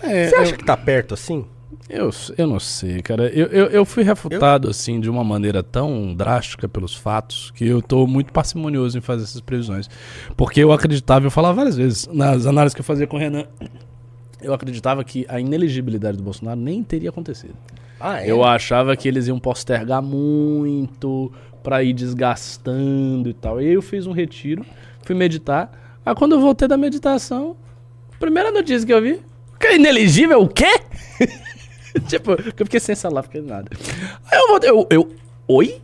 É, 0.04 0.30
Você 0.30 0.36
acha 0.36 0.56
que 0.58 0.64
tá 0.64 0.78
perto 0.78 1.16
assim? 1.16 1.46
Eu, 1.90 2.10
eu 2.38 2.48
não 2.48 2.60
sei, 2.60 3.02
cara. 3.02 3.30
Eu, 3.30 3.48
eu, 3.48 3.66
eu 3.68 3.86
fui 3.86 4.04
refutado, 4.04 4.70
assim, 4.70 5.00
de 5.00 5.10
uma 5.10 5.24
maneira 5.24 5.64
tão 5.64 6.14
drástica 6.14 6.68
pelos 6.68 6.94
fatos 6.94 7.52
que 7.52 7.66
eu 7.66 7.82
tô 7.82 8.06
muito 8.06 8.34
parcimonioso 8.34 8.98
em 8.98 9.02
fazer 9.02 9.24
essas 9.24 9.40
previsões. 9.40 9.90
Porque 10.36 10.62
eu 10.62 10.72
acreditava, 10.74 11.26
eu 11.26 11.32
falava 11.32 11.54
várias 11.54 11.78
vezes, 11.78 12.08
nas 12.12 12.46
análises 12.46 12.74
que 12.76 12.82
eu 12.82 12.86
fazia 12.86 13.08
com 13.08 13.16
o 13.16 13.20
Renan, 13.20 13.46
eu 14.42 14.54
acreditava 14.54 15.04
que 15.04 15.26
a 15.30 15.40
inelegibilidade 15.40 16.18
do 16.18 16.24
Bolsonaro 16.24 16.60
nem 16.60 16.84
teria 16.84 17.10
acontecido. 17.10 17.56
Ah, 18.00 18.26
Eu 18.26 18.44
achava 18.44 18.96
que 18.96 19.08
eles 19.08 19.28
iam 19.28 19.40
postergar 19.40 20.02
muito 20.02 21.32
pra 21.64 21.84
ir 21.84 21.94
desgastando 21.94 23.30
e 23.30 23.34
tal. 23.34 23.62
E 23.62 23.66
aí 23.68 23.74
eu 23.74 23.82
fiz 23.82 24.06
um 24.06 24.12
retiro, 24.12 24.66
fui 25.04 25.16
meditar. 25.16 26.00
Aí 26.06 26.14
quando 26.14 26.34
eu 26.34 26.42
voltei 26.42 26.68
da 26.68 26.78
meditação, 26.78 27.56
primeira 28.20 28.52
notícia 28.52 28.86
que 28.86 28.94
eu 28.94 29.02
vi, 29.02 29.22
que 29.60 29.68
é 29.68 29.76
inelegível 29.78 30.42
o 30.42 30.48
quê? 30.48 30.80
tipo, 32.08 32.32
eu 32.32 32.66
fiquei 32.66 32.80
sem 32.80 32.96
celular, 32.96 33.24
fiquei 33.24 33.42
nada. 33.42 33.70
Aí 34.32 34.40
eu 34.40 34.48
voltei, 34.48 34.70
eu, 34.70 34.88
eu, 34.90 35.12
oi? 35.48 35.82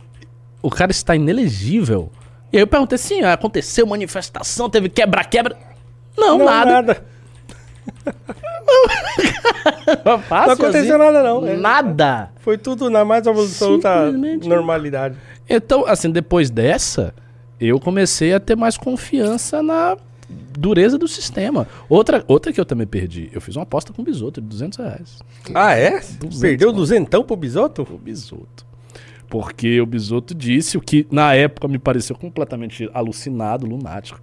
O 0.62 0.70
cara 0.70 0.90
está 0.90 1.14
inelegível? 1.14 2.10
E 2.52 2.56
aí 2.56 2.62
eu 2.62 2.66
perguntei 2.66 2.96
assim, 2.96 3.22
aconteceu 3.22 3.86
manifestação, 3.86 4.70
teve 4.70 4.88
quebra-quebra? 4.88 5.56
Não, 6.16 6.38
Não, 6.38 6.44
nada. 6.44 6.70
nada. 6.70 7.04
Fácil 10.28 10.46
Não 10.46 10.52
aconteceu 10.54 10.96
assim. 10.96 11.04
nada, 11.04 11.22
não. 11.22 11.46
É. 11.46 11.56
Nada. 11.56 12.30
Foi 12.40 12.56
tudo 12.56 12.88
na 12.88 13.04
mais 13.04 13.26
absoluta 13.26 14.10
normalidade. 14.12 15.16
Então, 15.48 15.84
assim, 15.86 16.10
depois 16.10 16.50
dessa, 16.50 17.14
eu 17.60 17.78
comecei 17.78 18.32
a 18.32 18.40
ter 18.40 18.56
mais 18.56 18.76
confiança 18.76 19.62
na 19.62 19.96
dureza 20.58 20.96
do 20.98 21.08
sistema. 21.08 21.66
Outra, 21.88 22.24
outra 22.26 22.52
que 22.52 22.60
eu 22.60 22.64
também 22.64 22.86
perdi, 22.86 23.30
eu 23.32 23.40
fiz 23.40 23.56
uma 23.56 23.62
aposta 23.62 23.92
com 23.92 24.02
o 24.02 24.04
Bisoto 24.04 24.40
de 24.40 24.46
200 24.46 24.78
reais. 24.78 25.18
Ah, 25.54 25.74
é? 25.74 26.00
200, 26.00 26.40
Perdeu 26.40 26.68
mano. 26.68 26.78
duzentão 26.78 27.24
pro 27.24 27.36
Bisoto? 27.36 27.82
O 27.82 27.98
Bisoto. 27.98 28.64
Porque 29.28 29.80
o 29.80 29.86
Bisoto 29.86 30.34
disse 30.34 30.76
o 30.76 30.80
que 30.80 31.06
na 31.10 31.34
época 31.34 31.66
me 31.66 31.78
pareceu 31.78 32.16
completamente 32.16 32.88
alucinado, 32.94 33.66
lunático, 33.66 34.20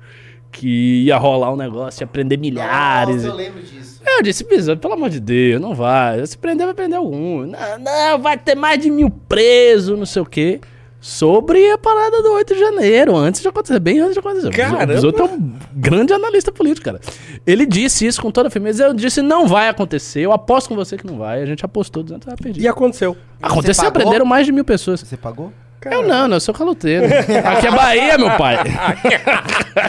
que 0.51 1.03
ia 1.05 1.17
rolar 1.17 1.51
um 1.51 1.55
negócio, 1.55 2.03
ia 2.03 2.07
prender 2.07 2.37
milhares. 2.37 3.17
Nossa, 3.23 3.27
eu 3.27 3.35
lembro 3.35 3.61
disso. 3.61 4.01
eu 4.05 4.21
disse, 4.21 4.43
Bisoto, 4.43 4.79
pelo 4.79 4.93
amor 4.93 5.09
de 5.09 5.19
Deus, 5.19 5.61
não 5.61 5.73
vai. 5.73 6.25
Se 6.25 6.37
prender, 6.37 6.65
vai 6.65 6.75
prender 6.75 6.97
algum. 6.97 7.45
Não, 7.45 7.79
não, 7.79 8.19
vai 8.19 8.37
ter 8.37 8.55
mais 8.55 8.81
de 8.81 8.89
mil 8.89 9.09
presos, 9.09 9.97
não 9.97 10.05
sei 10.05 10.21
o 10.21 10.25
quê. 10.25 10.61
Sobre 11.01 11.71
a 11.71 11.79
parada 11.79 12.21
do 12.21 12.31
8 12.33 12.53
de 12.53 12.59
janeiro, 12.59 13.17
antes 13.17 13.41
de 13.41 13.47
acontecer, 13.47 13.79
bem 13.79 13.99
antes 13.99 14.13
de 14.13 14.19
acontecer. 14.19 14.51
Caramba! 14.51 14.83
O 14.83 14.87
Bisoto 14.87 15.21
é 15.23 15.25
um 15.25 15.53
grande 15.73 16.13
analista 16.13 16.51
político, 16.51 16.85
cara. 16.85 17.01
Ele 17.45 17.65
disse 17.65 18.05
isso 18.05 18.21
com 18.21 18.29
toda 18.29 18.51
firmeza. 18.51 18.83
Eu 18.83 18.93
disse, 18.93 19.19
não 19.19 19.47
vai 19.47 19.67
acontecer. 19.67 20.21
Eu 20.21 20.31
aposto 20.31 20.69
com 20.69 20.75
você 20.75 20.97
que 20.97 21.07
não 21.07 21.17
vai. 21.17 21.41
A 21.41 21.45
gente 21.47 21.65
apostou 21.65 22.03
200 22.03 22.27
reais, 22.27 22.39
perdi. 22.39 22.61
E 22.61 22.67
aconteceu. 22.67 23.17
Aconteceu, 23.41 23.85
pagou? 23.85 24.01
prenderam 24.01 24.25
mais 24.27 24.45
de 24.45 24.51
mil 24.51 24.63
pessoas. 24.63 24.99
Você 24.99 25.17
pagou? 25.17 25.51
Eu 25.83 26.03
não, 26.03 26.27
não, 26.27 26.35
eu 26.35 26.39
sou 26.39 26.53
caloteiro. 26.53 27.07
Aqui 27.43 27.65
é 27.65 27.71
Bahia, 27.71 28.17
meu 28.19 28.37
pai. 28.37 28.57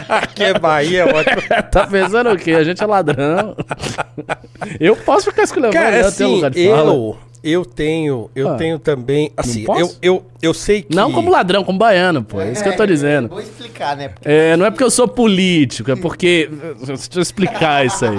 Aqui 0.09 0.43
é 0.43 0.57
Bahia, 0.57 1.05
ótimo. 1.05 1.41
tá 1.69 1.85
pensando 1.85 2.31
o 2.31 2.37
quê? 2.37 2.53
A 2.53 2.63
gente 2.63 2.81
é 2.83 2.87
ladrão. 2.87 3.55
Eu 4.79 4.95
posso 4.95 5.29
ficar 5.29 5.43
escolhendo. 5.43 5.73
Cara, 5.73 5.97
eu 5.97 6.11
tenho 6.11 6.29
assim, 6.29 6.35
lugar 6.35 6.49
de 6.49 6.67
fala. 6.67 6.91
eu, 6.91 7.17
eu 7.43 7.65
tenho, 7.65 8.29
eu 8.35 8.49
Ah. 8.49 8.55
tenho 8.55 8.79
também, 8.79 9.31
assim, 9.35 9.65
eu, 9.77 9.91
eu, 10.01 10.25
eu 10.41 10.53
sei 10.53 10.81
que... 10.83 10.95
Não 10.95 11.11
como 11.11 11.29
ladrão, 11.29 11.63
como 11.63 11.77
baiano, 11.77 12.23
pô. 12.23 12.39
É 12.41 12.51
isso 12.51 12.63
que 12.63 12.69
eu 12.69 12.75
tô 12.77 12.85
dizendo. 12.85 13.27
Vou 13.29 13.39
explicar, 13.41 13.95
né? 13.97 14.07
Porque 14.09 14.27
É, 14.29 14.55
não 14.55 14.65
é 14.65 14.71
porque 14.71 14.83
eu 14.83 14.91
sou 14.91 15.07
político, 15.07 15.91
é 15.91 15.95
porque. 15.95 16.49
Deixa 16.85 17.09
eu 17.15 17.21
explicar 17.21 17.85
isso 17.85 18.05
aí. 18.05 18.17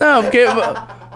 Não, 0.00 0.22
porque. 0.22 0.44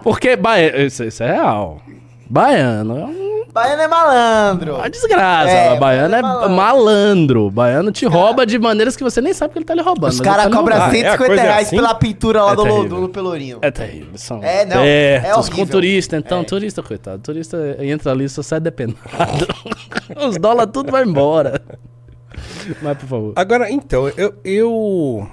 Porque. 0.03 0.37
Baiano, 0.37 0.79
isso, 0.83 1.03
isso 1.05 1.23
é 1.23 1.33
real. 1.33 1.81
Baiano 2.29 2.99
é 2.99 3.05
um- 3.05 3.37
Baiano 3.53 3.83
é 3.83 3.89
malandro. 3.89 4.75
uma 4.77 4.91
desgraça. 4.91 5.49
É, 5.51 5.79
baiano 5.79 6.15
é 6.15 6.21
baiano 6.21 6.45
é 6.45 6.49
malandro. 6.49 7.51
Baiano 7.51 7.91
te 7.91 8.05
rouba 8.05 8.45
de 8.45 8.59
maneiras 8.59 8.95
que 8.97 9.03
você 9.03 9.23
nem 9.23 9.33
sabe 9.33 9.53
que 9.55 9.59
ele 9.61 9.65
tá 9.65 9.75
lhe 9.75 9.81
roubando. 9.81 10.13
Os 10.13 10.21
caras 10.21 10.45
tá 10.45 10.51
cobram. 10.51 10.77
Ah, 10.77 10.81
é, 10.81 10.83
a 10.85 10.91
150 10.91 11.17
coisa 11.17 11.41
é 11.41 11.45
reais 11.45 11.67
assim? 11.69 11.77
pela 11.77 11.95
pintura 11.95 12.43
lá 12.45 12.53
É 12.53 12.57
do, 12.57 12.63
terrível. 12.65 13.01
do 13.01 13.09
Pelourinho. 13.09 13.59
É 13.63 13.71
terrível. 13.71 14.11
São 14.17 14.43
É, 14.43 14.67
não, 14.67 14.85
espertos, 14.85 15.31
é 15.31 15.35
horrível. 15.37 15.57
com 15.65 15.67
turista, 15.71 16.17
então. 16.19 16.41
É. 16.41 16.45
Turista, 16.45 16.83
coitado. 16.83 17.23
Turista 17.23 17.77
entra 17.81 18.13
ali, 18.13 18.29
só 18.29 18.43
sai 18.43 18.61
depenado. 18.61 18.99
Os 20.29 20.37
dólares 20.37 20.71
tudo 20.75 20.93
vai 20.93 21.05
embora. 21.05 21.63
Mas, 22.83 22.99
por 22.99 23.07
favor. 23.09 23.33
Agora, 23.37 23.71
então, 23.71 24.07
eu, 24.19 24.35
eu... 24.45 25.27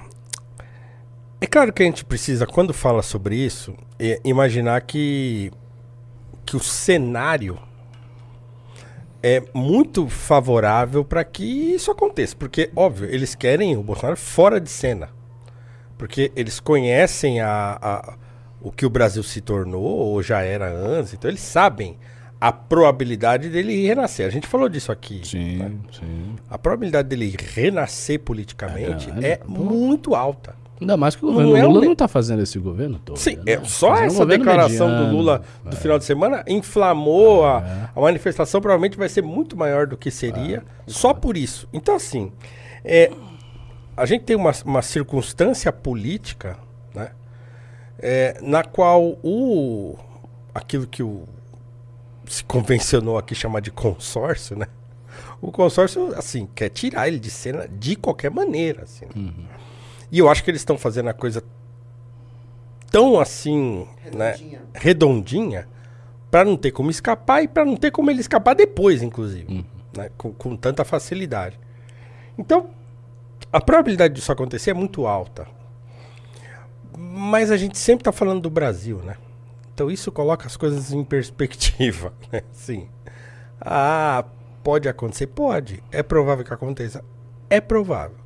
É 1.40 1.46
claro 1.46 1.74
que 1.74 1.82
a 1.82 1.86
gente 1.86 2.04
precisa, 2.06 2.46
quando 2.46 2.72
fala 2.72 3.02
sobre 3.02 3.36
isso, 3.36 3.74
é, 4.00 4.18
imaginar 4.24 4.80
que, 4.80 5.50
que 6.44 6.56
o 6.56 6.60
cenário 6.60 7.58
é 9.22 9.42
muito 9.54 10.06
favorável 10.08 11.04
para 11.04 11.24
que 11.24 11.44
isso 11.44 11.90
aconteça. 11.90 12.36
Porque, 12.36 12.70
óbvio, 12.76 13.08
eles 13.08 13.34
querem 13.34 13.76
o 13.76 13.82
Bolsonaro 13.82 14.16
fora 14.16 14.60
de 14.60 14.68
cena. 14.70 15.08
Porque 15.96 16.30
eles 16.36 16.60
conhecem 16.60 17.40
a, 17.40 17.78
a- 17.80 18.14
o 18.60 18.70
que 18.70 18.84
o 18.84 18.90
Brasil 18.90 19.22
se 19.22 19.40
tornou, 19.40 19.82
ou 19.82 20.22
já 20.22 20.42
era 20.42 20.70
antes, 20.70 21.14
então 21.14 21.30
eles 21.30 21.40
sabem 21.40 21.96
a 22.40 22.50
probabilidade 22.52 23.48
dele 23.48 23.86
renascer. 23.86 24.26
A 24.26 24.30
gente 24.30 24.46
falou 24.46 24.68
disso 24.68 24.90
aqui. 24.92 25.16
né? 25.16 25.22
Sim, 25.24 25.80
sim. 25.92 26.36
A 26.50 26.58
probabilidade 26.58 27.08
dele 27.08 27.34
renascer 27.54 28.20
politicamente 28.20 29.10
É 29.22 29.32
é 29.32 29.40
muito 29.46 30.14
alta. 30.14 30.54
Ainda 30.80 30.96
mais 30.96 31.14
que 31.14 31.24
o 31.24 31.28
governo 31.28 31.56
é 31.56 31.64
Lula 31.64 31.84
não 31.84 31.94
tá 31.94 32.08
fazendo 32.08 32.42
esse 32.42 32.58
governo 32.58 32.98
todo. 32.98 33.16
Sim, 33.16 33.36
né? 33.36 33.52
é, 33.52 33.64
só 33.64 33.90
Fazendo 33.90 34.06
essa 34.06 34.26
declaração 34.26 34.88
do 34.88 34.92
mediano. 34.94 35.16
Lula 35.16 35.42
do 35.64 35.76
É. 35.76 35.78
final 35.78 35.98
de 35.98 36.04
semana 36.04 36.44
inflamou 36.48 37.44
a, 37.44 37.90
a 37.94 38.00
manifestação, 38.00 38.60
provavelmente 38.60 38.96
vai 38.96 39.08
ser 39.08 39.22
muito 39.22 39.56
maior 39.56 39.86
do 39.86 39.96
que 39.96 40.10
seria, 40.10 40.64
só 40.86 41.14
por 41.14 41.36
isso. 41.36 41.68
Então, 41.72 41.94
assim, 41.94 42.32
é, 42.84 43.10
a 43.96 44.04
gente 44.04 44.24
tem 44.24 44.36
uma, 44.36 44.52
uma 44.64 44.82
circunstância 44.82 45.72
política, 45.72 46.58
né, 46.94 47.10
é, 47.98 48.38
na 48.42 48.64
qual 48.64 49.16
o 49.22 49.96
aquilo 50.52 50.86
que 50.86 51.02
o 51.02 51.22
se 52.26 52.42
convencionou 52.44 53.16
aqui 53.18 53.34
chamar 53.34 53.60
de 53.60 53.70
consórcio, 53.70 54.56
né? 54.56 54.66
O 55.40 55.52
consórcio, 55.52 56.14
assim, 56.16 56.48
quer 56.54 56.70
tirar 56.70 57.06
ele 57.06 57.18
de 57.18 57.30
cena 57.30 57.68
de 57.68 57.96
qualquer 57.96 58.30
maneira, 58.30 58.84
assim. 58.84 59.04
E 60.10 60.18
eu 60.18 60.28
acho 60.28 60.44
que 60.44 60.50
eles 60.50 60.60
estão 60.60 60.78
fazendo 60.78 61.08
a 61.08 61.14
coisa 61.14 61.42
tão 62.90 63.18
assim, 63.18 63.88
né, 64.12 64.32
Redondinha. 64.32 64.62
redondinha, 64.74 65.68
para 66.30 66.44
não 66.44 66.56
ter 66.56 66.70
como 66.70 66.90
escapar 66.90 67.42
e 67.42 67.48
para 67.48 67.64
não 67.64 67.76
ter 67.76 67.90
como 67.90 68.10
ele 68.10 68.20
escapar 68.20 68.54
depois, 68.54 69.02
inclusive, 69.02 69.64
né, 69.96 70.10
com, 70.16 70.32
com 70.32 70.56
tanta 70.56 70.84
facilidade. 70.84 71.58
Então, 72.38 72.70
a 73.52 73.60
probabilidade 73.60 74.14
disso 74.14 74.30
acontecer 74.32 74.70
é 74.70 74.74
muito 74.74 75.06
alta. 75.06 75.46
Mas 76.96 77.50
a 77.50 77.56
gente 77.56 77.78
sempre 77.78 78.04
tá 78.04 78.12
falando 78.12 78.42
do 78.42 78.50
Brasil, 78.50 78.98
né? 78.98 79.16
Então 79.74 79.90
isso 79.90 80.12
coloca 80.12 80.46
as 80.46 80.56
coisas 80.56 80.92
em 80.92 81.02
perspectiva, 81.02 82.12
né? 82.32 82.42
Sim. 82.52 82.88
Ah, 83.60 84.24
pode 84.62 84.88
acontecer? 84.88 85.26
Pode. 85.26 85.82
É 85.90 86.02
provável 86.02 86.44
que 86.44 86.54
aconteça? 86.54 87.04
É 87.50 87.60
provável. 87.60 88.16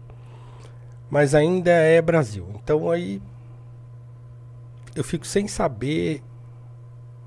Mas 1.11 1.35
ainda 1.35 1.71
é 1.71 2.01
Brasil. 2.03 2.47
Então 2.63 2.91
aí 2.91 3.21
eu 4.95 5.05
fico 5.05 5.27
sem 5.27 5.47
saber 5.47 6.23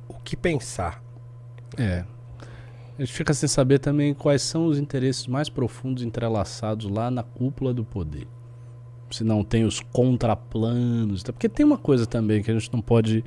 o 0.07 0.13
que 0.15 0.35
pensar. 0.35 1.01
É. 1.77 2.03
A 2.97 3.01
gente 3.01 3.13
fica 3.13 3.33
sem 3.33 3.47
saber 3.47 3.79
também 3.79 4.13
quais 4.13 4.41
são 4.41 4.67
os 4.67 4.77
interesses 4.77 5.25
mais 5.25 5.49
profundos 5.49 6.03
entrelaçados 6.03 6.89
lá 6.89 7.09
na 7.09 7.23
cúpula 7.23 7.73
do 7.73 7.83
poder. 7.83 8.27
Se 9.09 9.23
não 9.23 9.43
tem 9.43 9.63
os 9.63 9.79
contraplanos. 9.79 11.23
Porque 11.23 11.49
tem 11.49 11.65
uma 11.65 11.77
coisa 11.77 12.05
também 12.05 12.43
que 12.43 12.51
a 12.51 12.53
gente 12.53 12.71
não 12.71 12.81
pode 12.81 13.23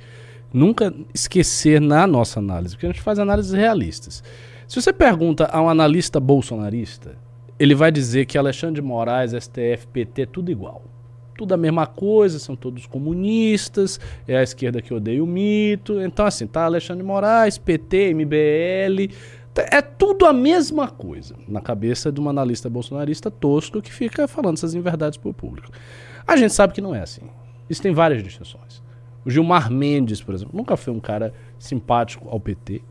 nunca 0.53 0.95
esquecer 1.13 1.81
na 1.81 2.07
nossa 2.07 2.39
análise, 2.39 2.77
porque 2.77 2.87
a 2.87 2.91
gente 2.91 3.03
faz 3.03 3.19
análises 3.19 3.53
realistas. 3.53 4.23
Se 4.69 4.81
você 4.81 4.93
pergunta 4.93 5.47
a 5.47 5.61
um 5.61 5.69
analista 5.69 6.21
bolsonarista, 6.21 7.17
ele 7.59 7.75
vai 7.75 7.93
dizer 7.93 8.27
que 8.27 8.37
Alexandre 8.37 8.81
de 8.81 8.83
Moraes, 8.83 9.33
STF, 9.33 9.87
PT, 9.93 10.23
é 10.23 10.27
tudo 10.27 10.51
igual. 10.51 10.83
Tudo 11.37 11.53
a 11.55 11.57
mesma 11.57 11.87
coisa, 11.87 12.39
são 12.39 12.55
todos 12.55 12.87
comunistas, 12.87 13.99
é 14.27 14.37
a 14.37 14.43
esquerda 14.43 14.81
que 14.81 14.95
odeia 14.95 15.23
o 15.23 15.27
mito. 15.27 16.01
Então, 16.01 16.25
assim, 16.27 16.47
tá 16.47 16.65
Alexandre 16.65 17.03
de 17.03 17.07
Moraes, 17.07 17.59
PT, 17.59 18.15
MBL, 18.15 19.13
é 19.57 19.81
tudo 19.81 20.27
a 20.27 20.33
mesma 20.33 20.89
coisa 20.89 21.37
na 21.47 21.61
cabeça 21.61 22.11
de 22.11 22.21
um 22.21 22.29
analista 22.29 22.69
bolsonarista 22.69 23.31
tosco 23.31 23.81
que 23.81 23.93
fica 23.93 24.27
falando 24.27 24.57
essas 24.57 24.75
inverdades 24.75 25.17
para 25.17 25.31
o 25.31 25.35
público. 25.35 25.71
A 26.27 26.37
gente 26.37 26.53
sabe 26.53 26.73
que 26.73 26.81
não 26.81 26.95
é 26.95 27.01
assim. 27.01 27.23
Isso 27.69 27.83
tem 27.83 27.93
várias 27.93 28.23
distinções. 28.23 28.83
O 29.25 29.31
Gilmar 29.31 29.71
Mendes, 29.71 30.23
por 30.23 30.35
exemplo, 30.35 30.57
nunca 30.57 30.77
foi 30.77 30.93
um 30.93 31.01
cara 31.01 31.33
simpático 31.59 32.29
ao 32.29 32.41
PT. 32.41 32.83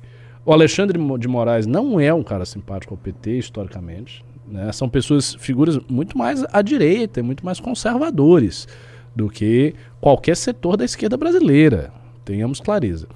O 0.46 0.52
Alexandre 0.52 1.00
de 1.18 1.28
Moraes 1.28 1.66
não 1.66 2.00
é 2.00 2.14
um 2.14 2.24
cara 2.24 2.46
simpático 2.46 2.94
ao 2.94 2.98
PT, 2.98 3.38
historicamente. 3.38 4.26
Né? 4.54 4.72
São 4.72 4.88
pessoas, 4.88 5.34
figuras 5.34 5.80
muito 5.90 6.16
mais 6.16 6.46
à 6.54 6.62
direita, 6.62 7.24
muito 7.24 7.44
mais 7.44 7.60
conservadores 7.60 8.68
do 9.16 9.28
que 9.28 9.74
qualquer 10.00 10.38
setor 10.38 10.78
da 10.78 10.86
esquerda 10.86 11.18
brasileira. 11.18 11.92
Tenhamos 12.24 12.60
clareza. 12.60 13.08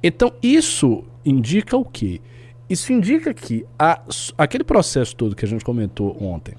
Então, 0.00 0.32
isso 0.40 1.02
indica 1.24 1.76
o 1.76 1.84
quê? 1.84 2.20
Isso 2.70 2.92
indica 2.92 3.34
que 3.34 3.66
a, 3.76 4.00
aquele 4.36 4.62
processo 4.62 5.16
todo 5.16 5.34
que 5.34 5.44
a 5.44 5.48
gente 5.48 5.64
comentou 5.64 6.16
ontem, 6.22 6.54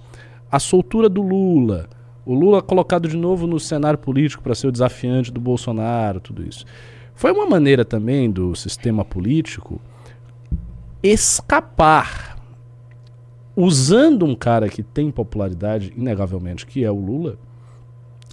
a 0.51 0.59
soltura 0.59 1.07
do 1.07 1.21
Lula, 1.21 1.87
o 2.25 2.33
Lula 2.33 2.61
colocado 2.61 3.07
de 3.07 3.15
novo 3.15 3.47
no 3.47 3.57
cenário 3.57 3.97
político 3.97 4.43
para 4.43 4.53
ser 4.53 4.67
o 4.67 4.71
desafiante 4.71 5.31
do 5.31 5.39
Bolsonaro, 5.39 6.19
tudo 6.19 6.45
isso. 6.45 6.65
Foi 7.15 7.31
uma 7.31 7.45
maneira 7.45 7.85
também 7.85 8.29
do 8.29 8.53
sistema 8.53 9.05
político 9.05 9.79
escapar 11.01 12.38
usando 13.61 14.25
um 14.25 14.33
cara 14.33 14.69
que 14.69 14.81
tem 14.81 15.11
popularidade, 15.11 15.91
inegavelmente, 15.97 16.65
que 16.65 16.85
é 16.85 16.89
o 16.89 16.95
Lula, 16.95 17.37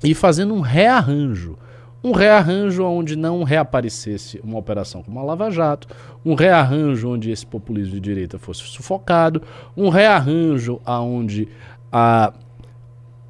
e 0.05 0.15
fazendo 0.15 0.55
um 0.55 0.61
rearranjo. 0.61 1.59
Um 2.05 2.13
rearranjo 2.13 2.85
onde 2.85 3.17
não 3.17 3.43
reaparecesse 3.43 4.41
uma 4.45 4.57
operação 4.57 5.03
como 5.03 5.19
a 5.19 5.25
Lava 5.25 5.51
Jato, 5.51 5.89
um 6.25 6.35
rearranjo 6.35 7.11
onde 7.11 7.33
esse 7.33 7.45
populismo 7.45 7.95
de 7.95 8.01
direita 8.01 8.39
fosse 8.39 8.61
sufocado, 8.61 9.43
um 9.77 9.89
rearranjo 9.89 10.81
onde 10.87 11.49
a 11.91 12.33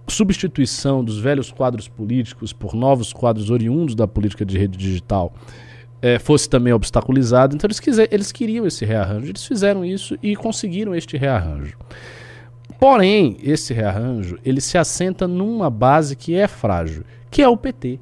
substituição 0.07 1.03
dos 1.03 1.19
velhos 1.19 1.51
quadros 1.51 1.89
políticos 1.89 2.53
por 2.53 2.75
novos 2.75 3.11
quadros 3.11 3.49
oriundos 3.49 3.95
da 3.95 4.07
política 4.07 4.45
de 4.45 4.59
rede 4.59 4.77
digital 4.77 5.33
é, 6.01 6.19
fosse 6.19 6.49
também 6.49 6.73
obstaculizado. 6.73 7.55
Então 7.55 7.67
eles, 7.67 7.81
quiser, 7.81 8.09
eles 8.13 8.33
queriam 8.33 8.67
esse 8.67 8.85
rearranjo, 8.85 9.31
eles 9.31 9.45
fizeram 9.45 9.85
isso 9.85 10.17
e 10.23 10.37
conseguiram 10.37 10.95
este 10.95 11.17
rearranjo. 11.17 11.77
Porém, 12.79 13.39
esse 13.43 13.73
rearranjo 13.73 14.39
ele 14.45 14.61
se 14.61 14.77
assenta 14.77 15.27
numa 15.27 15.71
base 15.71 16.15
que 16.15 16.35
é 16.35 16.47
frágil, 16.47 17.05
que 17.31 17.43
é 17.43 17.49
o 17.49 17.57
PT. 17.57 17.99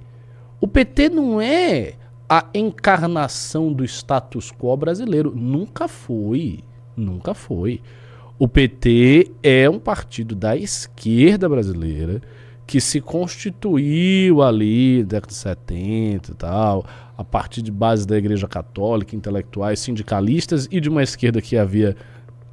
O 0.60 0.66
PT 0.66 1.10
não 1.10 1.40
é 1.40 1.94
a 2.28 2.46
encarnação 2.54 3.72
do 3.72 3.84
status 3.84 4.50
quo 4.50 4.76
brasileiro. 4.76 5.32
Nunca 5.34 5.86
foi. 5.86 6.60
Nunca 6.96 7.34
foi. 7.34 7.80
O 8.38 8.48
PT 8.48 9.30
é 9.42 9.70
um 9.70 9.78
partido 9.78 10.34
da 10.34 10.56
esquerda 10.56 11.48
brasileira 11.48 12.20
que 12.66 12.80
se 12.80 13.00
constituiu 13.00 14.42
ali 14.42 15.04
década 15.04 15.28
de 15.28 15.34
70 15.34 16.30
e 16.30 16.34
tal, 16.34 16.86
a 17.16 17.24
partir 17.24 17.62
de 17.62 17.70
base 17.70 18.06
da 18.06 18.16
Igreja 18.16 18.48
Católica, 18.48 19.14
intelectuais, 19.14 19.80
sindicalistas 19.80 20.68
e 20.70 20.80
de 20.80 20.88
uma 20.88 21.02
esquerda 21.02 21.40
que 21.40 21.56
havia 21.56 21.96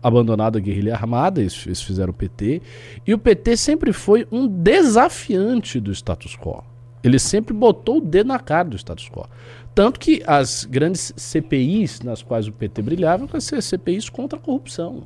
abandonado 0.04 0.58
a 0.58 0.62
guerrilha 0.62 0.96
armada, 0.96 1.42
eles, 1.42 1.66
eles 1.66 1.82
fizeram 1.82 2.12
o 2.12 2.14
PT, 2.14 2.62
e 3.06 3.14
o 3.14 3.20
PT 3.20 3.56
sempre 3.56 3.94
foi 3.94 4.28
um 4.32 4.48
desafiante 4.48 5.80
do 5.80 5.92
status 5.92 6.36
quo. 6.36 6.64
Ele 7.04 7.18
sempre 7.18 7.54
botou 7.54 7.98
o 7.98 8.02
dedo 8.02 8.28
na 8.28 8.40
cara 8.40 8.70
do 8.70 8.78
status 8.78 9.10
quo. 9.10 9.28
Tanto 9.74 10.00
que 10.00 10.22
as 10.28 10.66
grandes 10.66 11.14
CPIs 11.16 12.02
nas 12.02 12.22
quais 12.22 12.48
o 12.48 12.52
PT 12.52 12.82
brilhava 12.82 13.26
eram 13.26 13.40
CPIs 13.40 14.10
contra 14.10 14.38
a 14.38 14.42
corrupção. 14.42 15.04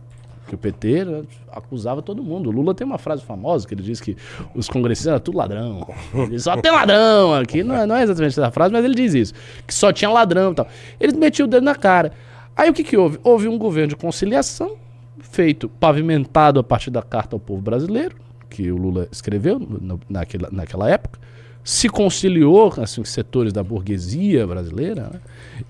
Que 0.48 0.56
o 0.56 0.58
PT 0.58 1.06
né, 1.06 1.24
acusava 1.52 2.02
todo 2.02 2.22
mundo. 2.24 2.50
O 2.50 2.52
Lula 2.52 2.74
tem 2.74 2.86
uma 2.86 2.98
frase 2.98 3.24
famosa 3.24 3.68
que 3.68 3.74
ele 3.74 3.82
diz 3.82 4.00
que 4.00 4.16
os 4.54 4.70
congressistas 4.70 5.12
eram 5.12 5.20
tudo 5.20 5.38
ladrão. 5.38 5.88
Ele 6.14 6.40
só 6.40 6.56
tem 6.58 6.72
ladrão 6.72 7.34
aqui. 7.34 7.64
Não 7.64 7.76
é, 7.76 7.86
não 7.86 7.96
é 7.96 8.04
exatamente 8.04 8.40
essa 8.40 8.52
frase, 8.52 8.72
mas 8.72 8.86
ele 8.86 8.96
diz 8.96 9.14
isso. 9.14 9.34
Que 9.66 9.74
só 9.74 9.92
tinha 9.92 10.10
ladrão 10.10 10.52
e 10.52 10.56
tal. 10.56 10.68
Eles 11.00 11.16
metiam 11.16 11.48
o 11.48 11.50
dedo 11.50 11.64
na 11.64 11.76
cara. 11.76 12.12
Aí 12.56 12.70
o 12.70 12.74
que, 12.74 12.84
que 12.84 12.96
houve? 12.96 13.20
Houve 13.24 13.48
um 13.48 13.58
governo 13.58 13.90
de 13.90 13.96
conciliação 13.96 14.78
feito, 15.20 15.68
pavimentado 15.68 16.60
a 16.60 16.64
partir 16.64 16.90
da 16.90 17.02
Carta 17.02 17.36
ao 17.36 17.40
Povo 17.40 17.62
Brasileiro, 17.62 18.16
que 18.50 18.72
o 18.72 18.78
Lula 18.78 19.08
escreveu 19.12 19.60
no, 19.60 20.00
naquela, 20.10 20.50
naquela 20.52 20.90
época 20.90 21.20
se 21.66 21.90
conciliou 21.90 22.70
com 22.70 22.82
assim, 22.84 23.04
setores 23.04 23.52
da 23.52 23.64
burguesia 23.64 24.46
brasileira 24.46 25.10
né? 25.12 25.20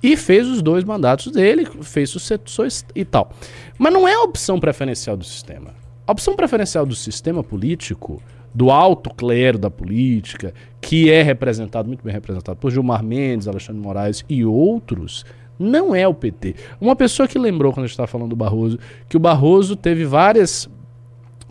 e 0.03 0.17
fez 0.17 0.45
os 0.45 0.61
dois 0.61 0.83
mandatos 0.83 1.31
dele, 1.31 1.65
fez 1.81 2.09
sucessões 2.09 2.85
e 2.93 3.05
tal. 3.05 3.31
Mas 3.77 3.93
não 3.93 4.05
é 4.05 4.13
a 4.13 4.23
opção 4.23 4.59
preferencial 4.59 5.15
do 5.15 5.23
sistema. 5.23 5.73
A 6.05 6.11
opção 6.11 6.35
preferencial 6.35 6.85
do 6.85 6.93
sistema 6.93 7.41
político, 7.41 8.21
do 8.53 8.69
alto 8.71 9.09
clero 9.09 9.57
da 9.57 9.71
política, 9.71 10.53
que 10.81 11.09
é 11.09 11.23
representado, 11.23 11.87
muito 11.87 12.03
bem 12.03 12.13
representado 12.13 12.59
por 12.59 12.71
Gilmar 12.71 13.01
Mendes, 13.01 13.47
Alexandre 13.47 13.81
Moraes 13.81 14.25
e 14.27 14.43
outros, 14.43 15.25
não 15.57 15.95
é 15.95 16.05
o 16.05 16.13
PT. 16.13 16.55
Uma 16.79 16.97
pessoa 16.97 17.25
que 17.25 17.39
lembrou, 17.39 17.71
quando 17.71 17.85
a 17.85 17.87
gente 17.87 17.93
estava 17.93 18.07
falando 18.07 18.31
do 18.31 18.35
Barroso, 18.35 18.77
que 19.07 19.15
o 19.15 19.19
Barroso 19.19 19.77
teve 19.77 20.03
várias 20.03 20.69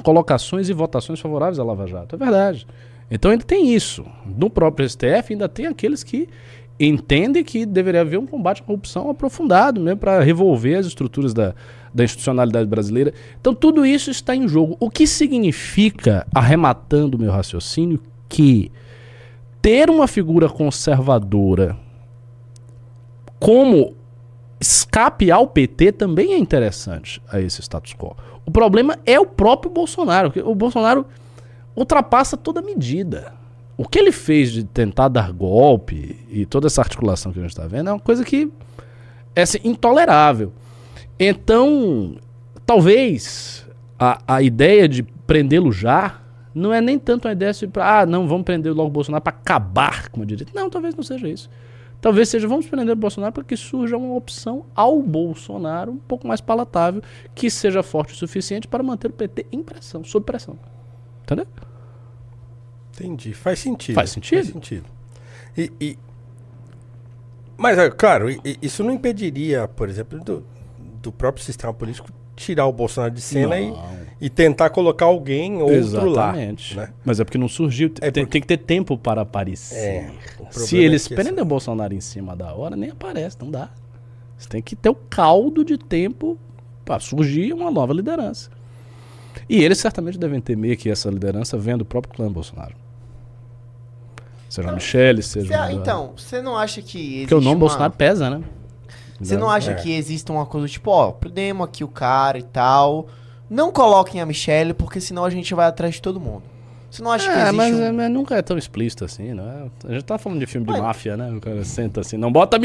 colocações 0.02 0.68
e 0.68 0.74
votações 0.74 1.18
favoráveis 1.18 1.58
à 1.58 1.64
Lava 1.64 1.86
Jato. 1.86 2.14
É 2.14 2.18
verdade. 2.18 2.66
Então 3.10 3.30
ainda 3.30 3.44
tem 3.44 3.74
isso. 3.74 4.04
No 4.24 4.48
próprio 4.48 4.88
STF 4.88 5.32
ainda 5.32 5.48
tem 5.48 5.66
aqueles 5.66 6.02
que 6.02 6.28
entendem 6.78 7.44
que 7.44 7.64
deveria 7.64 8.00
haver 8.00 8.18
um 8.18 8.26
combate 8.26 8.60
à 8.60 8.64
corrupção 8.64 9.08
aprofundado 9.08 9.80
mesmo 9.80 10.00
para 10.00 10.20
revolver 10.20 10.78
as 10.78 10.86
estruturas 10.86 11.32
da, 11.32 11.54
da 11.92 12.04
institucionalidade 12.04 12.68
brasileira. 12.68 13.12
Então 13.40 13.54
tudo 13.54 13.86
isso 13.86 14.10
está 14.10 14.34
em 14.34 14.48
jogo. 14.48 14.76
O 14.80 14.90
que 14.90 15.06
significa, 15.06 16.26
arrematando 16.34 17.16
o 17.16 17.20
meu 17.20 17.30
raciocínio, 17.30 18.00
que 18.28 18.72
ter 19.62 19.88
uma 19.88 20.08
figura 20.08 20.48
conservadora 20.48 21.76
como 23.38 23.94
escape 24.60 25.30
ao 25.30 25.46
PT 25.46 25.92
também 25.92 26.32
é 26.32 26.38
interessante 26.38 27.20
a 27.30 27.40
esse 27.40 27.60
status 27.60 27.94
quo. 27.94 28.16
O 28.46 28.50
problema 28.50 28.98
é 29.04 29.20
o 29.20 29.26
próprio 29.26 29.70
Bolsonaro. 29.70 30.32
O 30.44 30.54
Bolsonaro 30.54 31.06
ultrapassa 31.76 32.36
toda 32.36 32.62
medida. 32.62 33.32
O 33.76 33.88
que 33.88 33.98
ele 33.98 34.12
fez 34.12 34.52
de 34.52 34.64
tentar 34.64 35.08
dar 35.08 35.32
golpe 35.32 36.20
e 36.30 36.46
toda 36.46 36.68
essa 36.68 36.80
articulação 36.80 37.32
que 37.32 37.38
a 37.38 37.42
gente 37.42 37.50
está 37.50 37.66
vendo 37.66 37.90
é 37.90 37.92
uma 37.92 38.00
coisa 38.00 38.24
que 38.24 38.50
é 39.34 39.42
assim, 39.42 39.58
intolerável. 39.64 40.52
Então, 41.18 42.16
talvez 42.64 43.66
a, 43.98 44.20
a 44.26 44.42
ideia 44.42 44.88
de 44.88 45.02
prendê-lo 45.02 45.72
já 45.72 46.20
não 46.54 46.72
é 46.72 46.80
nem 46.80 46.98
tanto 46.98 47.26
uma 47.26 47.32
ideia 47.32 47.52
de, 47.52 47.68
ah, 47.80 48.06
não, 48.06 48.28
vamos 48.28 48.44
prender 48.44 48.72
logo 48.72 48.88
o 48.88 48.92
Bolsonaro 48.92 49.22
para 49.22 49.36
acabar 49.36 50.08
com 50.10 50.22
a 50.22 50.24
direita. 50.24 50.52
Não, 50.54 50.70
talvez 50.70 50.94
não 50.94 51.02
seja 51.02 51.28
isso. 51.28 51.50
Talvez 52.00 52.28
seja, 52.28 52.46
vamos 52.46 52.66
prender 52.66 52.92
o 52.92 52.96
Bolsonaro 52.96 53.32
para 53.32 53.42
que 53.42 53.56
surja 53.56 53.96
uma 53.96 54.14
opção 54.14 54.66
ao 54.74 55.02
Bolsonaro 55.02 55.92
um 55.92 55.96
pouco 55.96 56.28
mais 56.28 56.40
palatável, 56.40 57.02
que 57.34 57.50
seja 57.50 57.82
forte 57.82 58.12
o 58.12 58.16
suficiente 58.16 58.68
para 58.68 58.82
manter 58.82 59.08
o 59.08 59.12
PT 59.14 59.46
em 59.50 59.62
pressão, 59.62 60.04
sob 60.04 60.24
pressão. 60.24 60.56
Entendeu? 61.24 61.46
Entendi. 62.92 63.32
Faz 63.34 63.58
sentido. 63.58 63.94
Faz 63.96 64.10
sentido. 64.10 64.36
Faz 64.42 64.52
sentido. 64.52 64.84
E, 65.56 65.72
e... 65.80 65.98
Mas, 67.56 67.78
é, 67.78 67.90
claro, 67.90 68.26
isso 68.62 68.82
não 68.84 68.92
impediria, 68.92 69.66
por 69.68 69.88
exemplo, 69.88 70.22
do, 70.22 70.44
do 71.02 71.10
próprio 71.12 71.44
sistema 71.44 71.72
político 71.72 72.08
tirar 72.36 72.66
o 72.66 72.72
Bolsonaro 72.72 73.14
de 73.14 73.20
cena 73.20 73.58
e 73.58 73.72
e 74.20 74.30
tentar 74.30 74.70
colocar 74.70 75.04
alguém 75.04 75.60
outro 75.60 75.74
Exatamente. 75.76 76.74
lá. 76.76 76.86
Né? 76.86 76.92
Mas 77.04 77.20
é 77.20 77.24
porque 77.24 77.36
não 77.36 77.48
surgiu. 77.48 77.88
É 78.00 78.10
tem, 78.10 78.24
porque- 78.24 78.32
tem 78.32 78.40
que 78.40 78.46
ter 78.46 78.56
tempo 78.56 78.96
para 78.96 79.20
aparecer. 79.20 79.76
É, 79.76 80.10
Se 80.50 80.68
problema 80.70 80.84
eles 80.86 81.10
é 81.10 81.14
prendem 81.14 81.42
o 81.42 81.44
Bolsonaro 81.44 81.92
em 81.92 82.00
cima 82.00 82.34
da 82.34 82.54
hora, 82.54 82.74
nem 82.74 82.90
aparece, 82.90 83.36
não 83.40 83.50
dá. 83.50 83.70
Você 84.38 84.48
tem 84.48 84.62
que 84.62 84.74
ter 84.74 84.88
o 84.88 84.94
caldo 84.94 85.64
de 85.64 85.76
tempo 85.76 86.38
para 86.84 86.98
surgir 87.00 87.52
uma 87.52 87.70
nova 87.70 87.92
liderança. 87.92 88.50
E 89.48 89.62
eles 89.62 89.78
certamente 89.78 90.18
devem 90.18 90.40
temer 90.40 90.76
que 90.76 90.90
essa 90.90 91.10
liderança 91.10 91.56
venha 91.58 91.76
do 91.78 91.84
próprio 91.84 92.14
clã 92.14 92.30
Bolsonaro. 92.30 92.74
Seja 94.48 94.70
a 94.70 94.72
Michele, 94.72 95.22
seja 95.22 95.66
Cê- 95.66 95.72
então, 95.72 96.12
você 96.16 96.40
não 96.40 96.56
acha 96.56 96.80
que 96.80 96.98
existe 96.98 97.20
Porque 97.22 97.34
o 97.34 97.40
nome 97.40 97.54
uma... 97.56 97.60
Bolsonaro 97.60 97.92
pesa, 97.92 98.30
né? 98.30 98.42
Você 99.20 99.36
não 99.36 99.48
acha 99.50 99.72
É. 99.72 99.74
que 99.74 99.92
existe 99.92 100.30
uma 100.30 100.44
coisa 100.46 100.68
tipo, 100.68 100.90
ó, 100.90 101.10
prendemos 101.12 101.64
aqui 101.64 101.82
o 101.82 101.88
cara 101.88 102.38
e 102.38 102.42
tal. 102.42 103.06
Não 103.50 103.72
coloquem 103.72 104.20
a 104.20 104.26
Michelle, 104.26 104.74
porque 104.74 105.00
senão 105.00 105.24
a 105.24 105.30
gente 105.30 105.52
vai 105.54 105.66
atrás 105.66 105.94
de 105.94 106.02
todo 106.02 106.20
mundo. 106.20 106.42
Você 106.94 107.02
não 107.02 107.10
acha 107.10 107.24
que 107.28 107.36
É, 107.36 107.40
existe 107.42 107.56
mas, 107.56 107.74
um... 107.74 107.82
é, 107.82 107.92
mas 107.92 108.10
nunca 108.10 108.36
é 108.36 108.42
tão 108.42 108.56
explícito 108.56 109.04
assim, 109.04 109.34
não 109.34 109.44
é? 109.44 109.64
A 109.88 109.92
gente 109.94 110.04
tá 110.04 110.16
falando 110.16 110.38
de 110.38 110.46
filme 110.46 110.64
de 110.64 110.72
Mas- 110.72 110.80
máfia, 110.80 111.16
né? 111.16 111.30
O 111.36 111.40
cara 111.40 111.64
senta 111.64 112.00
assim, 112.02 112.16
não 112.16 112.30
bota 112.30 112.56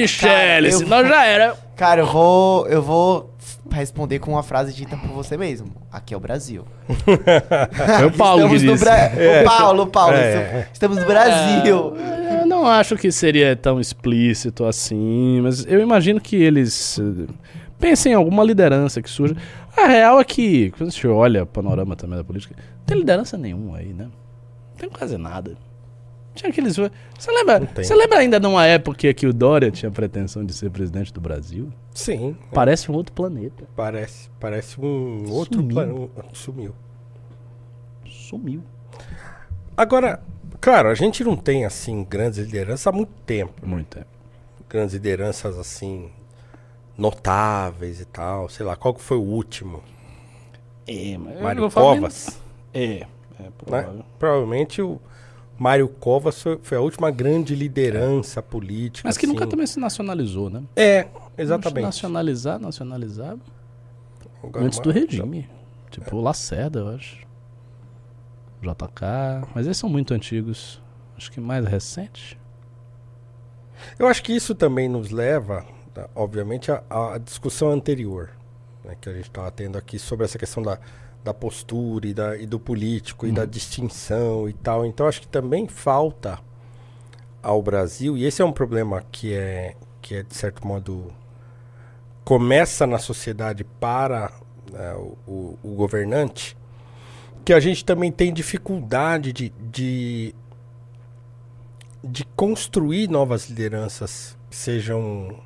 eu 0.67 0.77
senão 0.77 0.99
vou- 0.99 1.07
já 1.07 1.25
era. 1.25 1.55
Cara, 1.75 2.01
eu 2.01 2.05
vou, 2.05 2.67
eu 2.67 2.81
vou 2.81 3.33
responder 3.71 4.19
com 4.19 4.31
uma 4.33 4.43
frase 4.43 4.71
dita 4.73 4.95
por 4.97 5.09
você 5.09 5.35
mesmo. 5.35 5.69
Aqui 5.91 6.13
é 6.13 6.17
o 6.17 6.19
Brasil. 6.19 6.63
Foi 6.87 8.05
o 8.05 8.11
Paulo 8.11 8.49
que 8.49 8.57
disse. 8.59 8.83
Bra... 8.83 9.11
O 9.41 9.45
Paulo, 9.45 9.87
Paulo. 9.87 10.15
É. 10.15 10.67
Estamos 10.71 10.97
no 10.97 11.05
Brasil. 11.05 11.93
É, 11.97 12.41
eu 12.41 12.45
não 12.45 12.67
acho 12.67 12.95
que 12.97 13.11
seria 13.11 13.55
tão 13.55 13.79
explícito 13.79 14.65
assim, 14.65 15.41
mas 15.41 15.65
eu 15.65 15.79
imagino 15.79 16.19
que 16.21 16.35
eles 16.35 16.99
eh, 16.99 17.31
pensem 17.79 18.11
em 18.11 18.15
alguma 18.15 18.43
liderança 18.43 19.01
que 19.01 19.09
surja. 19.09 19.35
A 19.77 19.87
real 19.87 20.19
é 20.19 20.23
que, 20.23 20.71
quando 20.71 20.89
a 20.89 20.91
gente 20.91 21.07
olha 21.07 21.43
o 21.43 21.47
panorama 21.47 21.95
também 21.95 22.17
da 22.17 22.23
política, 22.23 22.55
tem 22.89 22.97
liderança 22.99 23.37
nenhuma 23.37 23.77
aí, 23.77 23.93
né? 23.93 24.05
Não 24.05 24.77
tem 24.77 24.89
quase 24.89 25.17
nada. 25.17 25.55
Tinha 26.35 26.49
aqueles. 26.49 26.75
Você 26.75 27.31
lembra, 27.31 27.59
você 27.75 27.93
lembra 27.95 28.19
ainda 28.19 28.39
de 28.39 28.47
uma 28.47 28.65
época 28.65 29.13
que 29.13 29.27
o 29.27 29.33
Dória 29.33 29.69
tinha 29.71 29.91
pretensão 29.91 30.45
de 30.45 30.53
ser 30.53 30.69
presidente 30.69 31.11
do 31.13 31.19
Brasil? 31.19 31.71
Sim, 31.93 32.37
Parece 32.53 32.89
um 32.91 32.95
outro 32.95 33.11
planeta. 33.13 33.65
parece, 33.75 34.29
parece 34.39 34.79
um 34.79 35.29
outro 35.31 35.55
Sumiu. 35.59 35.73
plano. 35.73 36.11
Sumiu. 36.33 36.75
Sumiu. 38.07 38.63
Agora, 39.75 40.21
claro, 40.61 40.89
a 40.89 40.95
gente 40.95 41.23
não 41.23 41.35
tem 41.35 41.65
assim 41.65 42.03
grandes 42.03 42.39
lideranças 42.39 42.87
há 42.87 42.91
muito 42.91 43.11
tempo. 43.25 43.53
Muito 43.65 43.87
tempo. 43.97 44.07
Grandes 44.69 44.93
lideranças 44.93 45.57
assim 45.57 46.09
notáveis 46.97 47.99
e 47.99 48.05
tal. 48.05 48.47
Sei 48.49 48.65
lá, 48.65 48.75
qual 48.75 48.93
que 48.93 49.01
foi 49.01 49.17
o 49.17 49.21
último? 49.23 49.83
É, 50.87 51.17
mas 51.17 51.41
Mário 51.41 51.69
Covas. 51.71 52.38
É, 52.73 52.83
é 52.85 53.07
né? 53.39 53.51
provável. 53.57 54.05
Provavelmente 54.17 54.81
o 54.81 54.99
Mário 55.57 55.87
Covas 55.87 56.41
foi, 56.41 56.77
a 56.77 56.81
última 56.81 57.11
grande 57.11 57.55
liderança 57.55 58.41
política. 58.41 59.07
Mas 59.07 59.17
que 59.17 59.27
nunca 59.27 59.43
assim. 59.43 59.51
também 59.51 59.67
se 59.67 59.79
nacionalizou, 59.79 60.49
né? 60.49 60.63
É, 60.75 61.07
exatamente. 61.37 61.83
Nacionalizar, 61.83 62.59
nacionalizar 62.59 63.37
Agora, 64.43 64.65
antes 64.65 64.79
do 64.79 64.91
regime. 64.91 65.49
Tipo 65.89 66.17
o 66.17 66.21
Lacerda, 66.21 66.79
eu 66.79 66.89
acho. 66.89 67.27
JK. 68.61 69.47
Mas 69.53 69.65
esses 69.65 69.77
são 69.77 69.89
muito 69.89 70.13
antigos. 70.13 70.81
Acho 71.17 71.31
que 71.31 71.39
mais 71.41 71.65
recente. 71.65 72.39
Eu 73.97 74.07
acho 74.07 74.21
que 74.23 74.33
isso 74.33 74.53
também 74.53 74.87
nos 74.87 75.09
leva, 75.09 75.65
obviamente, 76.13 76.71
à, 76.71 76.83
à 76.89 77.17
discussão 77.17 77.71
anterior 77.71 78.29
né, 78.83 78.95
que 78.99 79.09
a 79.09 79.13
gente 79.13 79.29
estava 79.29 79.49
tendo 79.51 79.77
aqui 79.77 79.99
sobre 79.99 80.25
essa 80.25 80.37
questão 80.37 80.63
da, 80.63 80.79
da 81.23 81.33
postura 81.33 82.07
e, 82.07 82.13
da, 82.13 82.37
e 82.37 82.45
do 82.45 82.59
político 82.59 83.27
e 83.27 83.31
da 83.31 83.45
distinção 83.45 84.47
e 84.49 84.53
tal. 84.53 84.85
Então, 84.85 85.07
acho 85.07 85.21
que 85.21 85.27
também 85.27 85.67
falta 85.67 86.39
ao 87.41 87.61
Brasil, 87.61 88.17
e 88.17 88.25
esse 88.25 88.41
é 88.41 88.45
um 88.45 88.51
problema 88.51 89.03
que 89.11 89.33
é, 89.33 89.75
que 90.01 90.15
é 90.15 90.23
de 90.23 90.35
certo 90.35 90.65
modo, 90.67 91.13
começa 92.23 92.85
na 92.85 92.97
sociedade 92.99 93.63
para 93.63 94.31
né, 94.71 94.93
o, 94.95 95.17
o- 95.27 95.59
o 95.63 95.75
governante, 95.75 96.55
que 97.45 97.53
a 97.53 97.59
gente 97.59 97.83
também 97.85 98.11
tem 98.11 98.33
dificuldade 98.33 99.33
de, 99.33 99.49
de 99.71 100.35
de 102.03 102.23
construir 102.35 103.09
novas 103.09 103.49
lideranças 103.49 104.37
que 104.49 104.55
sejam 104.55 105.37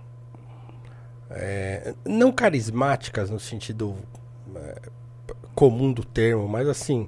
é, 1.29 1.93
não 2.05 2.31
carismáticas 2.31 3.29
no 3.29 3.39
sentido 3.39 3.95
é, 4.55 4.81
comum 5.55 5.91
do 5.91 6.03
termo, 6.03 6.47
mas 6.47 6.67
assim 6.67 7.07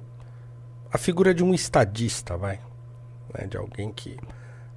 a 0.92 0.98
figura 0.98 1.34
de 1.34 1.44
um 1.44 1.52
estadista, 1.52 2.36
vai, 2.36 2.60
né, 3.34 3.46
de 3.46 3.56
alguém 3.56 3.92
que 3.92 4.16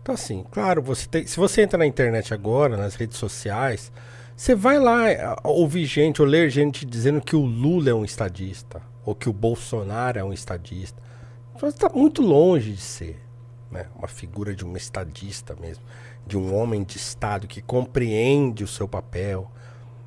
então 0.02 0.16
assim, 0.16 0.44
claro, 0.50 0.82
você 0.82 1.08
tem, 1.08 1.28
se 1.28 1.38
você 1.38 1.62
entra 1.62 1.78
na 1.78 1.86
internet 1.86 2.34
agora, 2.34 2.76
nas 2.76 2.96
redes 2.96 3.18
sociais, 3.18 3.92
você 4.36 4.56
vai 4.56 4.80
lá 4.80 5.38
ouvir 5.44 5.86
gente 5.86 6.22
ou 6.22 6.28
ler 6.28 6.50
gente 6.50 6.86
dizendo 6.86 7.22
que 7.22 7.36
o 7.36 7.46
Lula 7.46 7.90
é 7.90 7.94
um 7.94 8.06
estadista 8.06 8.82
ou 9.06 9.14
que 9.14 9.30
o 9.30 9.34
Bolsonaro 9.34 10.18
é 10.18 10.24
um 10.24 10.34
estadista. 10.34 11.02
Então, 11.56 11.68
está 11.68 11.90
muito 11.90 12.22
longe 12.22 12.72
de 12.72 12.82
ser 12.82 13.20
né? 13.72 13.86
uma 13.96 14.08
figura 14.08 14.56
de 14.56 14.66
um 14.66 14.76
estadista 14.76 15.56
mesmo, 15.60 15.84
de 16.26 16.38
um 16.38 16.56
homem 16.56 16.84
de 16.84 16.98
Estado 16.98 17.48
que 17.48 17.62
compreende 17.62 18.64
o 18.64 18.68
seu 18.68 18.88
papel, 18.88 19.52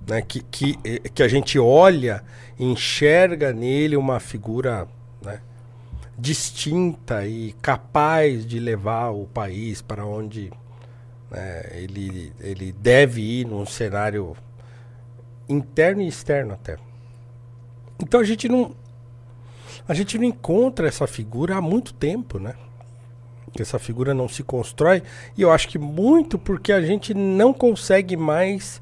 né? 0.07 0.23
que, 0.23 0.41
que, 0.41 0.77
que 1.11 1.23
a 1.23 1.29
gente 1.29 1.59
olha 1.59 2.23
enxerga 2.59 3.53
nele 3.53 3.97
uma 3.97 4.21
figura 4.21 4.87
né? 5.23 5.41
distinta 6.19 7.27
e 7.27 7.53
capaz 7.61 8.47
de 8.47 8.61
levar 8.61 9.11
o 9.11 9.27
país 9.27 9.83
para 9.83 10.05
onde 10.05 10.53
né, 11.31 11.63
ele, 11.73 12.33
ele 12.41 12.73
deve 12.73 13.41
ir 13.41 13.47
num 13.47 13.65
cenário 13.65 14.37
interno 15.49 16.03
e 16.03 16.09
externo 16.09 16.55
até. 16.55 16.77
Então 17.99 18.21
a 18.21 18.25
gente 18.25 18.49
não 18.49 18.75
a 19.87 19.95
gente 19.95 20.19
não 20.19 20.25
encontra 20.25 20.87
essa 20.87 21.07
figura 21.07 21.57
há 21.57 21.61
muito 21.61 21.93
tempo, 21.95 22.39
né? 22.39 22.55
Essa 23.59 23.79
figura 23.79 24.15
não 24.15 24.29
se 24.29 24.43
constrói 24.43 25.03
e 25.37 25.43
eu 25.43 25.51
acho 25.51 25.69
que 25.69 25.79
muito 25.79 26.39
porque 26.39 26.73
a 26.73 26.81
gente 26.81 27.13
não 27.15 27.53
consegue 27.53 28.17
mais 28.17 28.82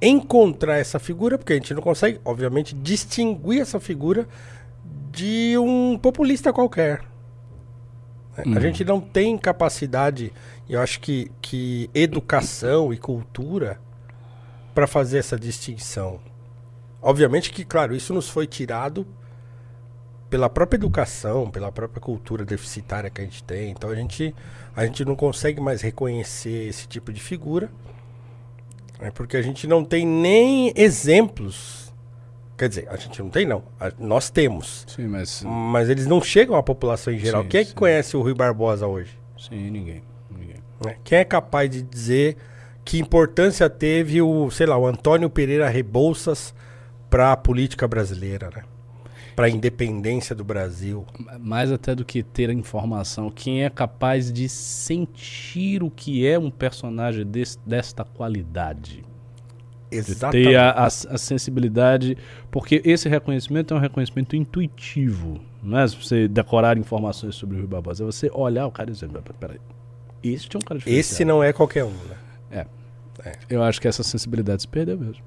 encontrar 0.00 0.78
essa 0.78 0.98
figura, 0.98 1.36
porque 1.36 1.52
a 1.52 1.56
gente 1.56 1.74
não 1.74 1.82
consegue, 1.82 2.20
obviamente, 2.24 2.74
distinguir 2.74 3.60
essa 3.60 3.78
figura 3.78 4.26
de 5.10 5.58
um 5.58 5.98
populista 5.98 6.52
qualquer. 6.52 7.02
né? 8.36 8.56
A 8.56 8.60
gente 8.60 8.84
não 8.84 9.00
tem 9.00 9.36
capacidade, 9.36 10.32
e 10.68 10.72
eu 10.72 10.80
acho 10.80 11.00
que, 11.00 11.30
que 11.42 11.90
educação 11.94 12.92
e 12.92 12.96
cultura 12.96 13.78
para 14.74 14.86
fazer 14.86 15.18
essa 15.18 15.38
distinção. 15.38 16.20
Obviamente 17.02 17.50
que, 17.50 17.64
claro, 17.64 17.94
isso 17.94 18.14
nos 18.14 18.28
foi 18.28 18.46
tirado 18.46 19.06
pela 20.28 20.48
própria 20.48 20.76
educação, 20.76 21.50
pela 21.50 21.72
própria 21.72 22.00
cultura 22.00 22.44
deficitária 22.44 23.10
que 23.10 23.20
a 23.20 23.24
gente 23.24 23.42
tem. 23.42 23.70
Então 23.72 23.90
a 23.90 23.94
gente, 23.94 24.34
a 24.76 24.86
gente 24.86 25.04
não 25.04 25.16
consegue 25.16 25.60
mais 25.60 25.82
reconhecer 25.82 26.68
esse 26.68 26.86
tipo 26.86 27.12
de 27.12 27.20
figura, 27.20 27.70
né, 29.00 29.10
porque 29.12 29.36
a 29.36 29.42
gente 29.42 29.66
não 29.66 29.84
tem 29.84 30.06
nem 30.06 30.72
exemplos. 30.76 31.92
Quer 32.56 32.68
dizer, 32.68 32.88
a 32.90 32.96
gente 32.96 33.22
não 33.22 33.30
tem, 33.30 33.46
não. 33.46 33.62
A- 33.80 33.92
nós 33.98 34.28
temos. 34.28 34.84
Sim, 34.88 35.06
mas. 35.06 35.42
Mas 35.44 35.88
eles 35.88 36.06
não 36.06 36.20
chegam 36.20 36.56
à 36.56 36.62
população 36.62 37.12
em 37.12 37.18
geral. 37.18 37.42
Sim, 37.42 37.48
Quem 37.48 37.60
é 37.60 37.64
que 37.64 37.70
sim. 37.70 37.76
conhece 37.76 38.16
o 38.16 38.22
Rui 38.22 38.34
Barbosa 38.34 38.86
hoje? 38.86 39.18
Sim, 39.38 39.70
ninguém. 39.70 40.02
ninguém. 40.30 40.56
né? 40.84 40.96
Quem 41.02 41.18
é 41.18 41.24
capaz 41.24 41.70
de 41.70 41.80
dizer 41.82 42.36
que 42.84 42.98
importância 42.98 43.68
teve 43.70 44.20
o, 44.20 44.50
sei 44.50 44.66
lá, 44.66 44.76
o 44.76 44.86
Antônio 44.86 45.30
Pereira 45.30 45.68
Rebouças 45.68 46.54
para 47.08 47.32
a 47.32 47.36
política 47.36 47.88
brasileira, 47.88 48.50
né? 48.54 48.62
Para 49.40 49.46
a 49.46 49.50
independência 49.50 50.34
do 50.34 50.44
Brasil. 50.44 51.06
Mais 51.40 51.72
até 51.72 51.94
do 51.94 52.04
que 52.04 52.22
ter 52.22 52.50
a 52.50 52.52
informação, 52.52 53.30
quem 53.30 53.64
é 53.64 53.70
capaz 53.70 54.32
de 54.32 54.48
sentir 54.48 55.82
o 55.82 55.90
que 55.90 56.26
é 56.26 56.38
um 56.38 56.50
personagem 56.50 57.26
des- 57.26 57.58
desta 57.64 58.04
qualidade? 58.04 59.02
De 59.90 59.96
Exatamente. 59.96 60.48
ter 60.50 60.56
a, 60.56 60.70
a- 60.70 60.84
a 60.86 61.18
sensibilidade, 61.18 62.16
porque 62.50 62.80
esse 62.84 63.08
reconhecimento 63.08 63.74
é 63.74 63.76
um 63.76 63.80
reconhecimento 63.80 64.36
intuitivo. 64.36 65.40
Não 65.62 65.78
é 65.78 65.86
você 65.86 66.28
decorar 66.28 66.78
informações 66.78 67.34
sobre 67.34 67.56
o 67.56 67.58
Rui 67.60 67.66
Barbosa, 67.68 68.04
é 68.04 68.06
você 68.06 68.30
olhar 68.32 68.66
o 68.66 68.70
cara 68.70 68.90
e 68.90 68.92
dizer, 68.92 69.08
"Pera- 69.08 69.34
peraí, 69.38 69.58
este 70.22 70.54
é 70.56 70.58
um 70.58 70.62
cara 70.62 70.78
Esse 70.78 70.86
diferenciado." 70.90 71.28
não 71.28 71.42
é 71.42 71.52
qualquer 71.52 71.84
um, 71.84 71.90
né? 71.90 72.66
Eu 73.50 73.62
acho 73.62 73.80
que 73.80 73.86
essa 73.88 74.02
sensibilidade 74.02 74.62
se 74.62 74.68
perdeu 74.68 74.96
mesmo. 74.98 75.22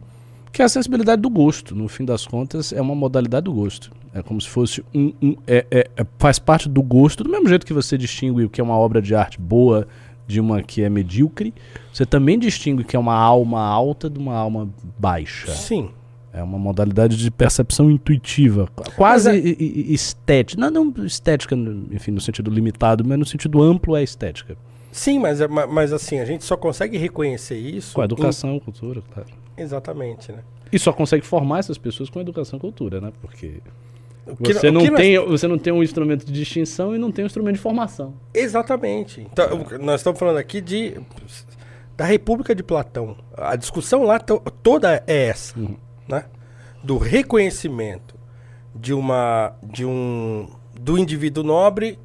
Que 0.54 0.62
é 0.62 0.66
a 0.66 0.70
sensibilidade 0.70 1.20
do 1.22 1.30
gosto, 1.32 1.76
no 1.76 1.88
fim 1.90 2.06
das 2.06 2.26
contas, 2.28 2.72
é 2.72 2.80
uma 2.80 2.94
modalidade 2.94 3.46
do 3.46 3.52
gosto. 3.54 3.92
É 4.14 4.22
como 4.22 4.40
se 4.40 4.48
fosse 4.48 4.84
um. 4.94 5.12
um- 5.22 5.36
é- 5.48 5.66
é- 5.72 5.90
é- 5.98 6.06
faz 6.20 6.38
parte 6.38 6.70
do 6.70 6.82
gosto, 6.84 7.24
do 7.24 7.30
mesmo 7.32 7.50
jeito 7.50 7.66
que 7.66 7.74
você 7.74 7.98
distingue 7.98 8.44
o 8.46 8.50
que 8.50 8.62
é 8.62 8.64
uma 8.64 8.78
obra 8.78 9.02
de 9.02 9.16
arte 9.16 9.42
boa 9.42 9.88
de 10.28 10.40
uma 10.40 10.62
que 10.62 10.84
é 10.84 10.90
medíocre, 10.90 11.54
você 11.92 12.06
também 12.06 12.38
distingue 12.40 12.84
o 12.84 12.86
que 12.86 12.96
é 12.96 13.00
uma 13.00 13.16
alma 13.16 13.62
alta 13.62 14.10
de 14.10 14.18
uma 14.20 14.36
alma 14.36 14.70
baixa. 14.98 15.52
Sim. 15.52 15.90
É 16.32 16.42
uma 16.42 16.58
modalidade 16.58 17.18
de 17.18 17.30
percepção 17.30 17.92
intuitiva, 17.92 18.68
quase 18.96 19.30
é- 19.30 19.38
estética. 19.38 20.60
Não, 20.70 20.86
não 20.86 21.06
estética, 21.06 21.56
enfim, 21.92 22.12
no 22.12 22.22
sentido 22.22 22.50
limitado, 22.50 23.04
mas 23.06 23.18
no 23.20 23.26
sentido 23.26 23.62
amplo 23.62 23.96
é 23.96 24.04
estética. 24.04 24.56
Sim, 24.92 25.20
mas, 25.20 25.42
é- 25.42 25.48
ma- 25.48 25.68
mas 25.68 25.92
assim, 25.92 26.20
a 26.20 26.26
gente 26.26 26.44
só 26.44 26.56
consegue 26.56 26.98
reconhecer 26.98 27.58
isso. 27.58 27.94
Com 27.96 28.02
a 28.02 28.06
educação, 28.06 28.60
cultura, 28.60 29.02
claro. 29.14 29.30
Exatamente, 29.58 30.32
né? 30.32 30.40
E 30.72 30.80
só 30.80 30.92
consegue 30.92 31.26
formar 31.26 31.60
essas 31.60 31.78
pessoas 31.78 32.10
com 32.10 32.20
educação 32.20 32.58
e 32.58 32.60
cultura, 32.62 33.00
né? 33.00 33.12
Porque 33.22 33.62
você 34.40 34.72
não, 34.72 34.82
que 34.82 34.90
nós- 34.90 35.00
tem, 35.00 35.20
você 35.20 35.48
não 35.48 35.58
tem 35.58 35.74
um 35.74 35.84
instrumento 35.84 36.26
de 36.26 36.32
distinção 36.32 36.96
e 36.96 36.98
não 36.98 37.12
tem 37.12 37.24
um 37.24 37.28
instrumento 37.28 37.56
de 37.56 37.62
formação. 37.62 38.14
Exatamente. 38.34 39.22
Então, 39.22 39.64
que 39.64 39.78
nós 39.78 40.00
estamos 40.00 40.18
falando 40.20 40.38
aqui 40.38 40.62
de 40.62 41.00
da 41.96 42.06
República 42.06 42.56
de 42.56 42.64
Platão. 42.64 43.16
A 43.38 43.56
discussão 43.56 44.04
lá 44.04 44.20
to- 44.20 44.42
toda 44.64 45.04
é 45.06 45.28
essa, 45.28 45.54
né? 46.08 46.26
Do 46.84 46.98
reconhecimento 46.98 48.16
de 48.76 48.94
uma 48.94 49.54
de 49.62 49.86
um 49.86 50.48
do 50.80 50.98
indivíduo 50.98 51.44
nobre 51.44 52.00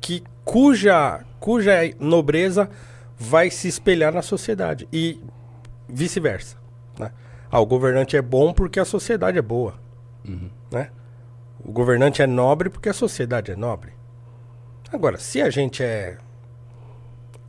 que 0.00 0.22
cuja 0.44 1.24
cuja 1.38 1.72
nobreza 2.00 2.70
vai 3.18 3.50
se 3.50 3.68
espelhar 3.68 4.14
na 4.14 4.22
sociedade 4.22 4.88
e 4.92 5.20
vice-versa, 5.88 6.56
né? 6.98 7.10
Ah, 7.50 7.60
o 7.60 7.66
governante 7.66 8.16
é 8.16 8.22
bom 8.22 8.52
porque 8.52 8.80
a 8.80 8.84
sociedade 8.84 9.38
é 9.38 9.42
boa, 9.42 9.74
né? 10.70 10.90
O 11.64 11.70
governante 11.72 12.22
é 12.22 12.26
nobre 12.26 12.68
porque 12.70 12.88
a 12.88 12.92
sociedade 12.94 13.50
é 13.52 13.56
nobre. 13.56 13.92
Agora, 14.92 15.16
se 15.18 15.40
a 15.40 15.48
gente 15.50 15.82
é 15.82 16.18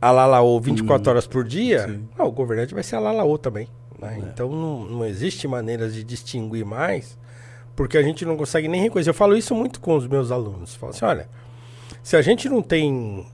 alalaô 0.00 0.60
24 0.60 1.10
horas 1.10 1.26
por 1.26 1.44
dia, 1.44 2.00
ah, 2.18 2.24
o 2.24 2.32
governante 2.32 2.74
vai 2.74 2.82
ser 2.82 2.96
alalaô 2.96 3.38
também. 3.38 3.68
né? 3.98 4.18
Então 4.32 4.50
não, 4.50 4.84
não 4.84 5.04
existe 5.04 5.48
maneiras 5.48 5.94
de 5.94 6.04
distinguir 6.04 6.64
mais, 6.64 7.18
porque 7.74 7.96
a 7.98 8.02
gente 8.02 8.24
não 8.24 8.36
consegue 8.36 8.68
nem 8.68 8.80
reconhecer. 8.82 9.10
Eu 9.10 9.14
falo 9.14 9.36
isso 9.36 9.54
muito 9.54 9.80
com 9.80 9.96
os 9.96 10.06
meus 10.06 10.30
alunos. 10.30 10.74
Eu 10.74 10.78
falo 10.80 10.90
assim, 10.92 11.04
olha, 11.04 11.28
se 12.02 12.16
a 12.16 12.22
gente 12.22 12.48
não 12.48 12.60
tem 12.62 13.26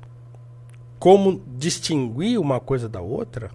como 0.99 1.43
distinguir 1.57 2.39
uma 2.39 2.61
coisa 2.61 2.89
da 2.89 3.01
outra, 3.01 3.51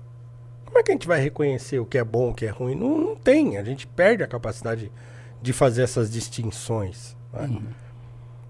como 0.76 0.82
é 0.82 0.84
que 0.84 0.92
a 0.92 0.96
gente 0.96 1.08
vai 1.08 1.22
reconhecer 1.22 1.80
o 1.80 1.86
que 1.86 1.98
é 1.98 2.04
bom, 2.04 2.32
o 2.32 2.34
que 2.34 2.46
é 2.46 2.50
ruim? 2.50 2.76
Não, 2.76 2.98
não 2.98 3.16
tem. 3.16 3.58
A 3.58 3.64
gente 3.64 3.88
perde 3.88 4.24
a 4.24 4.28
capacidade 4.28 4.92
de 5.42 5.54
fazer 5.54 5.84
essas 5.84 6.12
distinções. 6.12 7.16
né? 7.32 7.62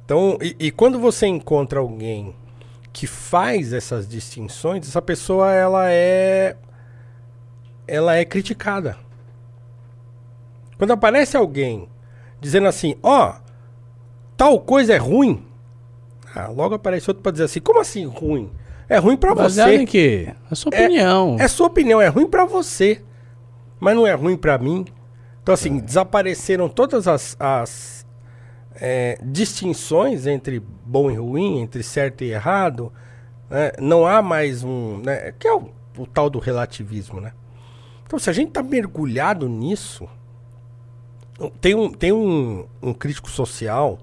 Então, 0.04 0.40
e, 0.42 0.56
e 0.58 0.72
quando 0.72 1.00
você 1.00 1.28
encontra 1.28 1.80
alguém 1.80 2.36
que 2.92 3.06
faz 3.06 3.74
essas 3.74 4.08
distinções, 4.08 4.88
essa 4.88 5.04
pessoa 5.04 5.54
ela 5.54 5.92
é 5.92 6.58
ela 7.88 8.16
é 8.16 8.26
criticada. 8.26 8.98
Quando 10.80 10.94
aparece 10.94 11.38
alguém 11.38 11.88
dizendo 12.42 12.68
assim, 12.68 12.96
ó, 13.04 13.36
tal 14.36 14.60
coisa 14.62 14.96
é 14.96 14.98
ruim, 14.98 15.46
ah, 16.34 16.48
logo 16.48 16.74
aparece 16.74 17.08
outro 17.08 17.22
para 17.22 17.34
dizer 17.34 17.44
assim, 17.44 17.60
como 17.60 17.80
assim 17.80 18.08
ruim? 18.08 18.52
É 18.88 18.98
ruim 18.98 19.18
para 19.18 19.34
Baseado 19.34 19.70
você. 19.70 19.76
em 19.78 19.86
quê? 19.86 20.34
A 20.50 20.56
sua 20.56 20.72
É- 20.74 20.84
opinião. 20.86 21.38
É 21.40 21.48
sua 21.48 21.68
opinião, 21.68 22.00
é 22.02 22.08
ruim 22.08 22.28
pra 22.28 22.46
você, 22.46 23.02
mas 23.80 23.96
não 23.96 24.06
é 24.06 24.14
ruim 24.14 24.38
pra 24.38 24.58
mim. 24.58 24.86
Então, 25.42 25.54
assim, 25.54 25.80
desapareceram 25.80 26.68
todas 26.70 27.08
as, 27.08 27.36
as, 27.40 28.06
é, 28.76 29.18
distinções 29.24 30.26
entre 30.28 30.60
bom 30.86 31.10
e 31.10 31.16
ruim, 31.16 31.60
entre 31.62 31.82
certo 31.84 32.24
e 32.24 32.32
errado. 32.32 32.92
né? 33.50 33.72
Não 33.80 34.06
há 34.06 34.22
mais 34.22 34.64
um. 34.64 34.98
Né? 35.04 35.34
Que 35.38 35.48
é 35.48 35.54
o, 35.56 35.70
o 35.98 36.06
tal 36.06 36.30
do 36.30 36.40
relativismo, 36.40 37.20
né? 37.22 37.32
Então, 38.06 38.20
se 38.20 38.30
a 38.30 38.34
gente 38.34 38.52
tá 38.52 38.62
mergulhado 38.64 39.48
nisso. 39.50 40.08
Tem 41.60 41.76
um, 41.76 41.92
tem 41.92 42.14
um, 42.14 42.66
um 42.82 42.94
crítico 42.94 43.30
social 43.30 44.00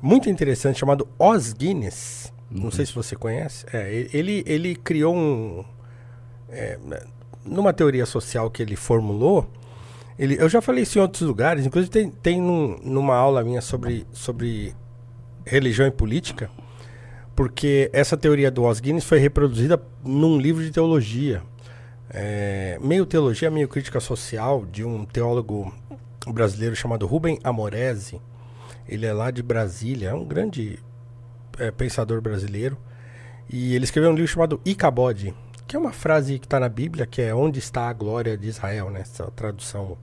muito 0.00 0.30
interessante 0.30 0.78
chamado 0.78 1.06
Os 1.18 1.52
Guinness. 1.52 2.32
Não 2.50 2.70
sei 2.70 2.84
se 2.84 2.92
você 2.94 3.14
conhece. 3.14 3.64
É, 3.72 4.08
ele, 4.12 4.42
ele 4.46 4.74
criou 4.74 5.14
um. 5.14 5.64
é, 6.48 6.78
numa 7.44 7.72
teoria 7.72 8.04
social 8.04 8.50
que 8.50 8.62
ele 8.62 8.76
formulou. 8.76 9.48
Ele, 10.18 10.36
eu 10.38 10.48
já 10.48 10.60
falei 10.60 10.82
isso 10.82 10.98
em 10.98 11.00
outros 11.02 11.22
lugares, 11.22 11.64
inclusive 11.64 11.90
tem, 11.90 12.10
tem 12.10 12.40
num- 12.40 12.78
numa 12.82 13.14
aula 13.14 13.42
minha 13.42 13.62
sobre, 13.62 14.06
sobre 14.12 14.74
religião 15.46 15.86
e 15.86 15.90
política, 15.90 16.50
porque 17.34 17.88
essa 17.92 18.16
teoria 18.18 18.50
do 18.50 18.66
Os 18.66 18.80
Guinness 18.80 19.04
foi 19.04 19.18
reproduzida 19.18 19.80
num 20.04 20.38
livro 20.38 20.62
de 20.62 20.70
teologia. 20.70 21.42
É, 22.10 22.78
meio 22.82 23.06
teologia, 23.06 23.50
meio 23.50 23.68
crítica 23.68 23.98
social, 24.00 24.66
de 24.66 24.84
um 24.84 25.06
teólogo 25.06 25.72
brasileiro 26.26 26.76
chamado 26.76 27.06
Rubem 27.06 27.38
Amorese. 27.42 28.20
Ele 28.86 29.06
é 29.06 29.12
lá 29.14 29.30
de 29.30 29.42
Brasília, 29.42 30.08
é 30.10 30.14
um 30.14 30.24
grande 30.24 30.78
é, 31.60 31.70
pensador 31.70 32.20
brasileiro. 32.20 32.76
E 33.48 33.74
ele 33.74 33.84
escreveu 33.84 34.10
um 34.10 34.14
livro 34.14 34.30
chamado 34.30 34.60
Icabode, 34.64 35.34
que 35.66 35.76
é 35.76 35.78
uma 35.78 35.92
frase 35.92 36.38
que 36.38 36.46
está 36.46 36.58
na 36.58 36.68
Bíblia, 36.68 37.06
que 37.06 37.20
é 37.20 37.34
Onde 37.34 37.58
está 37.58 37.88
a 37.88 37.92
glória 37.92 38.36
de 38.36 38.48
Israel, 38.48 38.90
né? 38.90 39.00
Essa 39.00 39.30
tradução. 39.30 39.96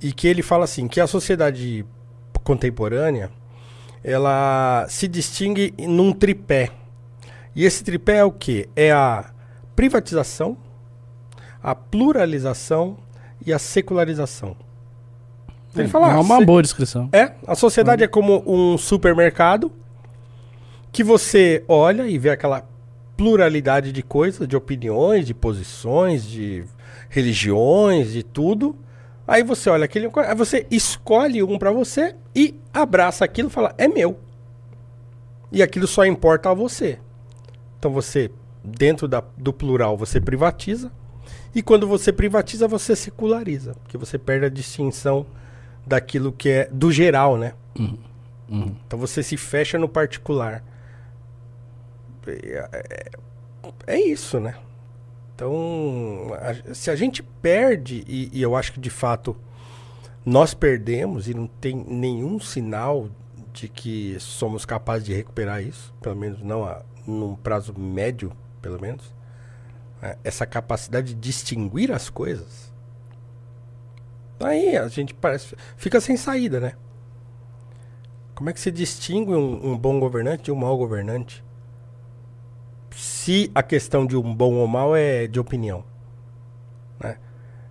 E 0.00 0.12
que 0.12 0.28
ele 0.28 0.42
fala 0.42 0.64
assim, 0.64 0.86
que 0.86 1.00
a 1.00 1.06
sociedade 1.06 1.84
contemporânea, 2.44 3.30
ela 4.02 4.86
se 4.88 5.08
distingue 5.08 5.74
num 5.78 6.12
tripé. 6.12 6.70
E 7.54 7.64
esse 7.64 7.82
tripé 7.82 8.18
é 8.18 8.24
o 8.24 8.30
quê? 8.30 8.68
É 8.76 8.92
a 8.92 9.32
privatização, 9.74 10.56
a 11.62 11.74
pluralização 11.74 12.96
e 13.44 13.52
a 13.52 13.58
secularização. 13.58 14.56
Ele 15.76 15.88
fala, 15.88 16.10
é 16.12 16.16
uma 16.16 16.44
boa 16.44 16.62
descrição. 16.62 17.08
é, 17.12 17.32
a 17.46 17.54
sociedade 17.54 18.02
é 18.02 18.08
como 18.08 18.42
um 18.46 18.78
supermercado 18.78 19.70
que 20.98 21.04
você 21.04 21.62
olha 21.68 22.08
e 22.08 22.18
vê 22.18 22.28
aquela 22.28 22.68
pluralidade 23.16 23.92
de 23.92 24.02
coisas, 24.02 24.48
de 24.48 24.56
opiniões, 24.56 25.24
de 25.28 25.32
posições, 25.32 26.24
de 26.24 26.64
religiões, 27.08 28.10
de 28.12 28.24
tudo. 28.24 28.74
Aí 29.24 29.44
você 29.44 29.70
olha 29.70 29.84
aquele, 29.84 30.10
aí 30.16 30.34
você 30.34 30.66
escolhe 30.68 31.40
um 31.40 31.56
pra 31.56 31.70
você 31.70 32.16
e 32.34 32.58
abraça 32.74 33.24
aquilo 33.24 33.46
e 33.46 33.52
fala: 33.52 33.72
"É 33.78 33.86
meu". 33.86 34.18
E 35.52 35.62
aquilo 35.62 35.86
só 35.86 36.04
importa 36.04 36.50
a 36.50 36.54
você. 36.54 36.98
Então 37.78 37.92
você 37.92 38.28
dentro 38.64 39.06
da- 39.06 39.22
do 39.36 39.52
plural 39.52 39.96
você 39.96 40.20
privatiza 40.20 40.90
e 41.54 41.62
quando 41.62 41.86
você 41.86 42.12
privatiza 42.12 42.66
você 42.66 42.96
seculariza, 42.96 43.74
porque 43.84 43.96
você 43.96 44.18
perde 44.18 44.46
a 44.46 44.48
distinção 44.48 45.24
daquilo 45.86 46.32
que 46.32 46.48
é 46.48 46.68
do 46.72 46.90
geral, 46.90 47.36
né? 47.38 47.52
Então 48.84 48.98
você 48.98 49.22
se 49.22 49.36
fecha 49.36 49.78
no 49.78 49.88
particular. 49.88 50.64
É, 52.30 52.68
é- 52.72 53.10
é 53.86 54.00
isso, 54.00 54.38
né? 54.40 54.54
Então, 55.34 56.28
a- 56.34 56.74
se 56.74 56.90
a 56.90 56.96
gente 56.96 57.22
perde, 57.22 58.04
e, 58.08 58.30
e 58.32 58.42
eu 58.42 58.56
acho 58.56 58.72
que 58.72 58.80
de 58.80 58.90
fato 58.90 59.36
nós 60.24 60.52
perdemos 60.54 61.28
e 61.28 61.34
não 61.34 61.46
tem 61.46 61.74
nenhum 61.76 62.38
sinal 62.40 63.08
de 63.52 63.68
que 63.68 64.16
somos 64.20 64.64
capazes 64.64 65.06
de 65.06 65.14
recuperar 65.14 65.62
isso, 65.62 65.94
pelo 66.02 66.16
menos 66.16 66.42
não 66.42 66.64
a, 66.64 66.82
num 67.06 67.34
prazo 67.34 67.72
médio, 67.78 68.32
pelo 68.60 68.80
menos, 68.80 69.14
né? 70.02 70.16
essa 70.22 70.44
capacidade 70.46 71.14
de 71.14 71.20
distinguir 71.20 71.90
as 71.92 72.10
coisas. 72.10 72.72
Aí 74.40 74.76
a 74.76 74.86
gente 74.88 75.14
parece, 75.14 75.56
fica 75.76 76.00
sem 76.00 76.16
saída, 76.16 76.60
né? 76.60 76.72
Como 78.34 78.48
é 78.50 78.52
que 78.52 78.60
se 78.60 78.70
distingue 78.70 79.32
um, 79.34 79.72
um 79.72 79.76
bom 79.78 79.98
governante 79.98 80.44
de 80.44 80.52
um 80.52 80.56
mau 80.56 80.76
governante? 80.76 81.42
Se 83.00 83.48
a 83.54 83.62
questão 83.62 84.04
de 84.04 84.16
um 84.16 84.34
bom 84.34 84.54
ou 84.54 84.66
mau 84.66 84.96
é 84.96 85.28
de 85.28 85.38
opinião, 85.38 85.84
né? 87.00 87.16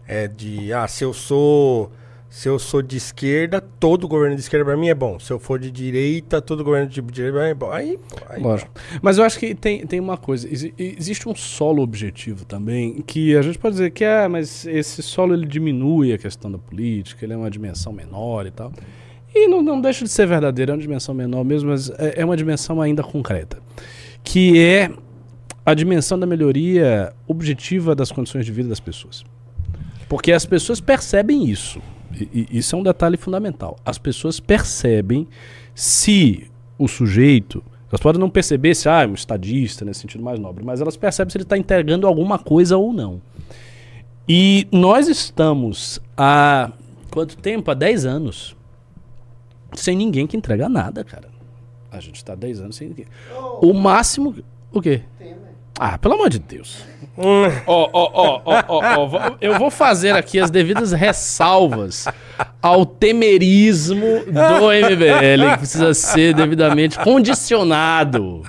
É 0.07 0.25
de, 0.25 0.71
ah, 0.71 0.87
se 0.87 1.03
eu 1.03 1.13
sou 1.13 1.91
se 2.29 2.47
eu 2.47 2.57
sou 2.57 2.81
de 2.81 2.95
esquerda, 2.95 3.59
todo 3.59 4.07
governo 4.07 4.35
de 4.35 4.41
esquerda 4.41 4.63
pra 4.63 4.77
mim 4.77 4.87
é 4.87 4.95
bom. 4.95 5.19
Se 5.19 5.31
eu 5.33 5.39
for 5.39 5.59
de 5.59 5.69
direita, 5.69 6.41
todo 6.41 6.63
governo 6.63 6.87
de 6.89 7.01
direita 7.01 7.37
pra 7.37 7.43
mim 7.45 7.51
é 7.51 7.53
bom. 7.53 7.71
Aí, 7.71 7.99
aí 8.29 8.41
Lógico. 8.41 8.71
Mas 9.01 9.17
eu 9.17 9.23
acho 9.25 9.37
que 9.37 9.53
tem, 9.53 9.85
tem 9.85 9.99
uma 9.99 10.15
coisa. 10.17 10.47
exi- 10.49 10.73
existe 10.77 11.27
um 11.27 11.35
solo 11.35 11.81
objetivo 11.83 12.45
também, 12.45 13.01
que 13.01 13.35
a 13.35 13.41
gente 13.41 13.57
pode 13.59 13.73
dizer 13.75 13.91
que 13.91 14.05
é, 14.05 14.27
mas 14.29 14.65
esse 14.65 15.01
solo 15.03 15.33
ele 15.33 15.45
diminui 15.45 16.13
a 16.13 16.17
questão 16.17 16.49
da 16.49 16.57
política, 16.57 17.25
ele 17.25 17.33
é 17.33 17.37
uma 17.37 17.51
dimensão 17.51 17.91
menor 17.91 18.45
e 18.45 18.51
tal. 18.51 18.71
E 19.35 19.47
não, 19.47 19.61
não 19.61 19.81
deixa 19.81 20.05
de 20.05 20.11
ser 20.11 20.25
verdadeiro, 20.25 20.71
é 20.71 20.75
uma 20.75 20.81
dimensão 20.81 21.13
menor 21.13 21.43
mesmo, 21.43 21.69
mas 21.69 21.89
é, 21.91 22.21
é 22.21 22.25
uma 22.25 22.37
dimensão 22.37 22.81
ainda 22.81 23.03
concreta. 23.03 23.57
Que 24.23 24.59
é 24.59 24.89
a 25.67 25.73
dimensão 25.73 26.17
da 26.17 26.25
melhoria 26.25 27.13
objetiva 27.27 27.93
das 27.93 28.09
condições 28.09 28.45
de 28.45 28.51
vida 28.53 28.69
das 28.69 28.79
pessoas. 28.79 29.25
Porque 30.07 30.31
as 30.31 30.45
pessoas 30.45 30.79
percebem 30.79 31.45
isso. 31.45 31.81
E, 32.13 32.47
e 32.49 32.57
isso 32.57 32.73
é 32.73 32.79
um 32.79 32.83
detalhe 32.83 33.17
fundamental. 33.17 33.77
As 33.85 33.97
pessoas 33.97 34.39
percebem 34.39 35.27
se 35.75 36.49
o 36.79 36.87
sujeito. 36.87 37.61
Elas 37.91 38.01
podem 38.01 38.19
não 38.19 38.29
perceber 38.29 38.73
se 38.75 38.87
ah, 38.87 39.03
é 39.03 39.07
um 39.07 39.13
estadista 39.13 39.83
nesse 39.83 39.99
sentido 39.99 40.23
mais 40.23 40.39
nobre, 40.39 40.63
mas 40.63 40.79
elas 40.79 40.95
percebem 40.95 41.31
se 41.31 41.37
ele 41.37 41.43
está 41.43 41.57
entregando 41.57 42.07
alguma 42.07 42.39
coisa 42.39 42.77
ou 42.77 42.93
não. 42.93 43.21
E 44.27 44.67
nós 44.71 45.09
estamos 45.09 45.99
há 46.15 46.71
Quanto 47.17 47.35
tempo? 47.35 47.71
Há 47.71 47.73
10 47.73 48.05
anos. 48.05 48.55
Sem 49.73 49.97
ninguém 49.97 50.27
que 50.27 50.37
entrega 50.37 50.69
nada, 50.69 51.03
cara. 51.03 51.29
A 51.91 51.99
gente 51.99 52.23
tá 52.23 52.33
há 52.33 52.35
10 52.35 52.61
anos 52.61 52.75
sem 52.75 52.89
ninguém. 52.89 53.07
O 53.61 53.73
máximo. 53.73 54.35
O 54.71 54.79
quê? 54.79 55.01
Ah, 55.79 55.97
pelo 55.97 56.15
amor 56.15 56.29
de 56.29 56.39
Deus. 56.39 56.83
Ó, 57.15 57.49
ó, 57.65 57.89
ó, 57.93 58.41
ó, 58.45 58.63
ó, 58.67 59.31
eu 59.41 59.57
vou 59.57 59.71
fazer 59.71 60.15
aqui 60.15 60.39
as 60.39 60.51
devidas 60.51 60.91
ressalvas 60.91 62.05
ao 62.61 62.85
temerismo 62.85 64.19
do 64.25 64.71
MBL, 64.71 65.51
que 65.53 65.57
precisa 65.57 65.93
ser 65.93 66.33
devidamente 66.35 66.99
condicionado. 66.99 68.43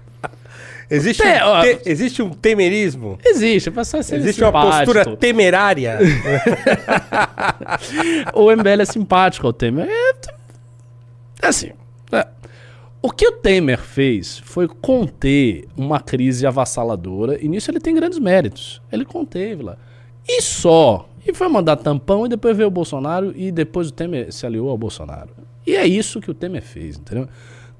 Existe, 0.91 1.23
um, 1.23 1.61
te- 1.61 1.81
existe 1.85 2.23
um 2.23 2.31
temerismo? 2.31 3.19
Existe, 3.23 3.71
pra 3.71 3.85
só 3.85 4.01
ser 4.01 4.17
Existe 4.17 4.43
uma 4.43 4.47
simpático. 4.49 4.93
postura 4.95 5.17
temerária? 5.17 5.99
O 8.35 8.51
MBL 8.51 8.83
é 8.83 8.85
simpático 8.85 9.47
ao 9.47 9.53
Temer. 9.53 9.87
É, 9.89 10.11
é 11.43 11.47
assim. 11.49 11.71
O 13.01 13.13
que 13.13 13.29
o 13.29 13.33
Temer 13.33 13.79
fez 13.79 14.39
foi 14.41 14.67
conter 14.67 15.67
uma 15.77 16.01
crise 16.01 16.47
avassaladora, 16.47 17.39
e 17.41 17.49
nisso 17.49 17.71
ele 17.71 17.79
tem 17.79 17.95
grandes 17.95 18.19
méritos. 18.19 18.83
Ele 18.91 19.05
conteve 19.05 19.63
lá. 19.63 19.77
E 20.29 20.43
só. 20.43 21.09
E 21.25 21.33
foi 21.33 21.49
mandar 21.49 21.77
tampão, 21.77 22.27
e 22.27 22.29
depois 22.29 22.57
veio 22.57 22.69
o 22.69 22.73
Bolsonaro, 22.73 23.33
e 23.37 23.53
depois 23.53 23.89
o 23.89 23.93
Temer 23.93 24.33
se 24.33 24.45
aliou 24.45 24.69
ao 24.69 24.77
Bolsonaro. 24.77 25.31
E 25.65 25.77
é 25.77 25.87
isso 25.87 26.21
que 26.21 26.31
o 26.31 26.35
Temer 26.35 26.63
fez, 26.63 26.99
entendeu? 26.99 27.29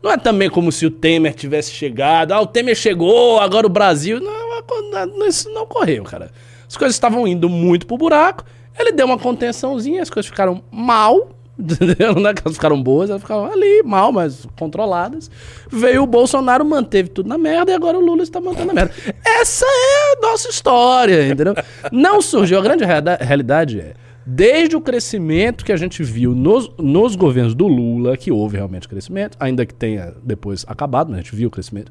Não 0.01 0.13
é 0.13 0.17
também 0.17 0.49
como 0.49 0.71
se 0.71 0.87
o 0.87 0.91
Temer 0.91 1.35
tivesse 1.35 1.73
chegado, 1.73 2.33
ah, 2.33 2.41
o 2.41 2.47
Temer 2.47 2.77
chegou, 2.77 3.41
agora 3.41 3.67
o 3.67 3.71
Brasil. 3.71 4.21
Não, 4.21 5.27
isso 5.27 5.51
não 5.51 5.63
ocorreu, 5.63 6.05
cara. 6.05 6.31
As 6.69 6.77
coisas 6.77 6.95
estavam 6.95 7.27
indo 7.27 7.49
muito 7.49 7.87
pro 7.87 7.97
buraco, 7.97 8.45
ele 8.79 8.93
deu 8.93 9.07
uma 9.07 9.19
contençãozinha, 9.19 10.03
as 10.03 10.11
coisas 10.11 10.31
ficaram 10.31 10.63
mal, 10.71 11.31
entendeu? 11.59 12.15
Não 12.15 12.31
é 12.31 12.35
que 12.35 12.43
elas 12.45 12.57
ficaram 12.57 12.81
boas, 12.83 13.11
elas 13.11 13.23
ficaram 13.23 13.47
ali, 13.47 13.83
mal, 13.83 14.13
mas 14.13 14.47
controladas. 14.59 15.31
Veio 15.71 16.03
o 16.03 16.07
Bolsonaro, 16.07 16.65
manteve 16.65 17.09
tudo 17.09 17.29
na 17.29 17.37
merda, 17.37 17.73
e 17.73 17.75
agora 17.75 17.99
o 17.99 18.01
Lula 18.01 18.23
está 18.23 18.41
mantendo 18.41 18.71
a 18.71 18.75
merda. 18.75 18.95
Essa 19.25 19.67
é 19.67 20.17
a 20.17 20.21
nossa 20.23 20.49
história, 20.49 21.29
entendeu? 21.29 21.55
Não 21.91 22.23
surgiu, 22.23 22.59
a 22.59 22.63
grande 22.63 22.85
realidade 22.85 23.81
é, 23.81 23.95
desde 24.25 24.77
o 24.77 24.81
crescimento 24.81 25.65
que 25.65 25.73
a 25.73 25.77
gente 25.77 26.03
viu 26.03 26.35
nos, 26.35 26.71
nos 26.79 27.17
governos 27.17 27.55
do 27.55 27.67
Lula, 27.67 28.17
que 28.17 28.31
houve 28.31 28.57
realmente 28.57 28.87
crescimento, 28.87 29.37
ainda 29.41 29.65
que 29.65 29.75
tenha 29.75 30.15
depois 30.23 30.65
acabado, 30.69 31.09
mas 31.09 31.21
a 31.21 31.23
gente 31.23 31.35
viu 31.35 31.49
o 31.49 31.51
crescimento, 31.51 31.91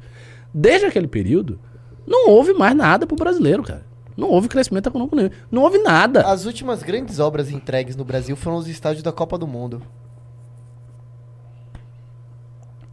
desde 0.53 0.85
aquele 0.85 1.07
período, 1.07 1.59
não 2.05 2.29
houve 2.29 2.53
mais 2.53 2.75
nada 2.75 3.05
pro 3.05 3.15
brasileiro, 3.15 3.63
cara. 3.63 3.85
Não 4.17 4.29
houve 4.31 4.47
crescimento 4.47 4.89
econômico 4.89 5.15
nenhum. 5.15 5.29
Não 5.51 5.61
houve 5.61 5.77
nada. 5.77 6.21
As 6.21 6.45
últimas 6.45 6.81
grandes 6.81 7.19
obras 7.19 7.51
entregues 7.51 7.95
no 7.95 8.03
Brasil 8.03 8.35
foram 8.35 8.57
os 8.57 8.67
estádios 8.67 9.03
da 9.03 9.11
Copa 9.11 9.37
do 9.37 9.45
Mundo. 9.45 9.81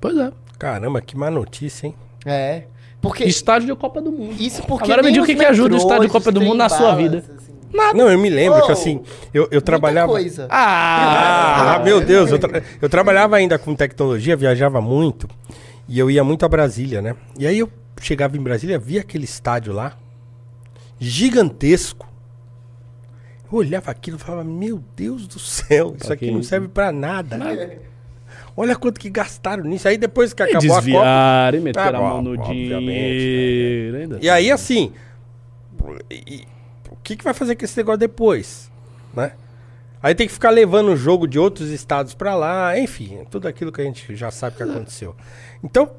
Pois 0.00 0.16
é. 0.18 0.30
Caramba, 0.58 1.00
que 1.00 1.16
má 1.16 1.30
notícia, 1.30 1.86
hein? 1.86 1.94
É. 2.26 2.64
Porque. 3.00 3.24
Estádio 3.24 3.68
de 3.68 3.74
Copa 3.80 4.00
do 4.00 4.12
Mundo. 4.12 4.34
Isso 4.38 4.62
porque. 4.64 4.84
Agora 4.84 5.02
me 5.02 5.10
diga 5.10 5.22
o 5.24 5.26
que 5.26 5.34
que 5.34 5.44
ajuda 5.44 5.74
o 5.74 5.78
estádio 5.78 6.06
de 6.06 6.12
Copa 6.12 6.30
do 6.30 6.40
Mundo 6.40 6.56
na 6.56 6.68
sua 6.68 6.94
trem-balas, 6.94 7.24
vida. 7.26 7.34
assim. 7.38 7.54
Não, 7.96 8.08
eu 8.08 8.18
me 8.18 8.30
lembro 8.30 8.62
que 8.62 8.68
Oh, 8.68 8.72
assim, 8.72 9.02
eu, 9.32 9.48
eu 9.50 9.60
trabalhava. 9.60 10.12
coisa. 10.12 10.46
Ah! 10.48 11.74
Ah, 11.74 11.78
meu 11.80 12.00
Deus, 12.00 12.30
eu, 12.30 12.38
tra- 12.38 12.62
eu 12.80 12.88
trabalhava 12.88 13.34
ainda 13.36 13.58
com 13.58 13.74
tecnologia, 13.74 14.36
viajava 14.36 14.80
muito 14.80 15.28
e 15.88 15.98
eu 15.98 16.08
ia 16.08 16.22
muito 16.22 16.44
a 16.46 16.48
Brasília, 16.48 17.02
né? 17.02 17.16
E 17.36 17.46
aí 17.48 17.58
eu 17.58 17.68
chegava 18.00 18.36
em 18.36 18.40
Brasília, 18.40 18.78
via 18.78 19.00
aquele 19.00 19.24
estádio 19.24 19.72
lá, 19.72 19.96
gigantesco. 20.98 22.08
Eu 23.50 23.58
olhava 23.58 23.90
aquilo 23.90 24.16
e 24.16 24.20
falava, 24.20 24.44
meu 24.44 24.82
Deus 24.96 25.26
do 25.26 25.38
céu, 25.38 25.94
isso 25.96 26.06
Pra 26.06 26.14
aqui 26.14 26.26
que 26.26 26.32
não 26.32 26.40
isso? 26.40 26.48
serve 26.48 26.68
pra 26.68 26.90
nada. 26.90 27.38
Olha 28.56 28.74
quanto 28.76 28.98
que 29.00 29.10
gastaram 29.10 29.64
nisso. 29.64 29.86
Aí 29.88 29.96
depois 29.98 30.32
que 30.32 30.42
E 30.42 30.46
acabou 30.46 30.76
a 30.76 30.82
Copa. 30.82 31.56
e 31.56 31.60
meter 31.60 31.78
Ah, 31.78 31.88
a 31.88 31.92
mão 31.92 32.22
no 32.22 32.30
obviamente, 32.32 32.78
dinheiro. 33.18 33.96
ainda 33.96 34.18
E 34.22 34.30
aí, 34.30 34.50
assim, 34.50 34.92
e- 36.10 36.44
o 36.90 36.96
que, 37.02 37.16
que 37.16 37.24
vai 37.24 37.34
fazer 37.34 37.56
com 37.56 37.64
esse 37.64 37.76
negócio 37.76 37.98
depois? 37.98 38.70
Né? 39.14 39.32
Aí 40.02 40.14
tem 40.14 40.26
que 40.26 40.32
ficar 40.32 40.50
levando 40.50 40.88
o 40.92 40.96
jogo 40.96 41.26
de 41.26 41.38
outros 41.38 41.70
estados 41.70 42.14
pra 42.14 42.34
lá, 42.34 42.78
enfim, 42.78 43.20
tudo 43.30 43.48
aquilo 43.48 43.72
que 43.72 43.80
a 43.80 43.84
gente 43.84 44.14
já 44.14 44.30
sabe 44.30 44.56
que 44.56 44.62
aconteceu. 44.62 45.14
Então, 45.62 45.90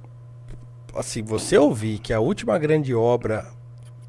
assim, 0.95 1.23
você 1.23 1.57
ouvir 1.57 1.99
que 1.99 2.13
a 2.13 2.19
última 2.19 2.57
grande 2.59 2.93
obra 2.93 3.45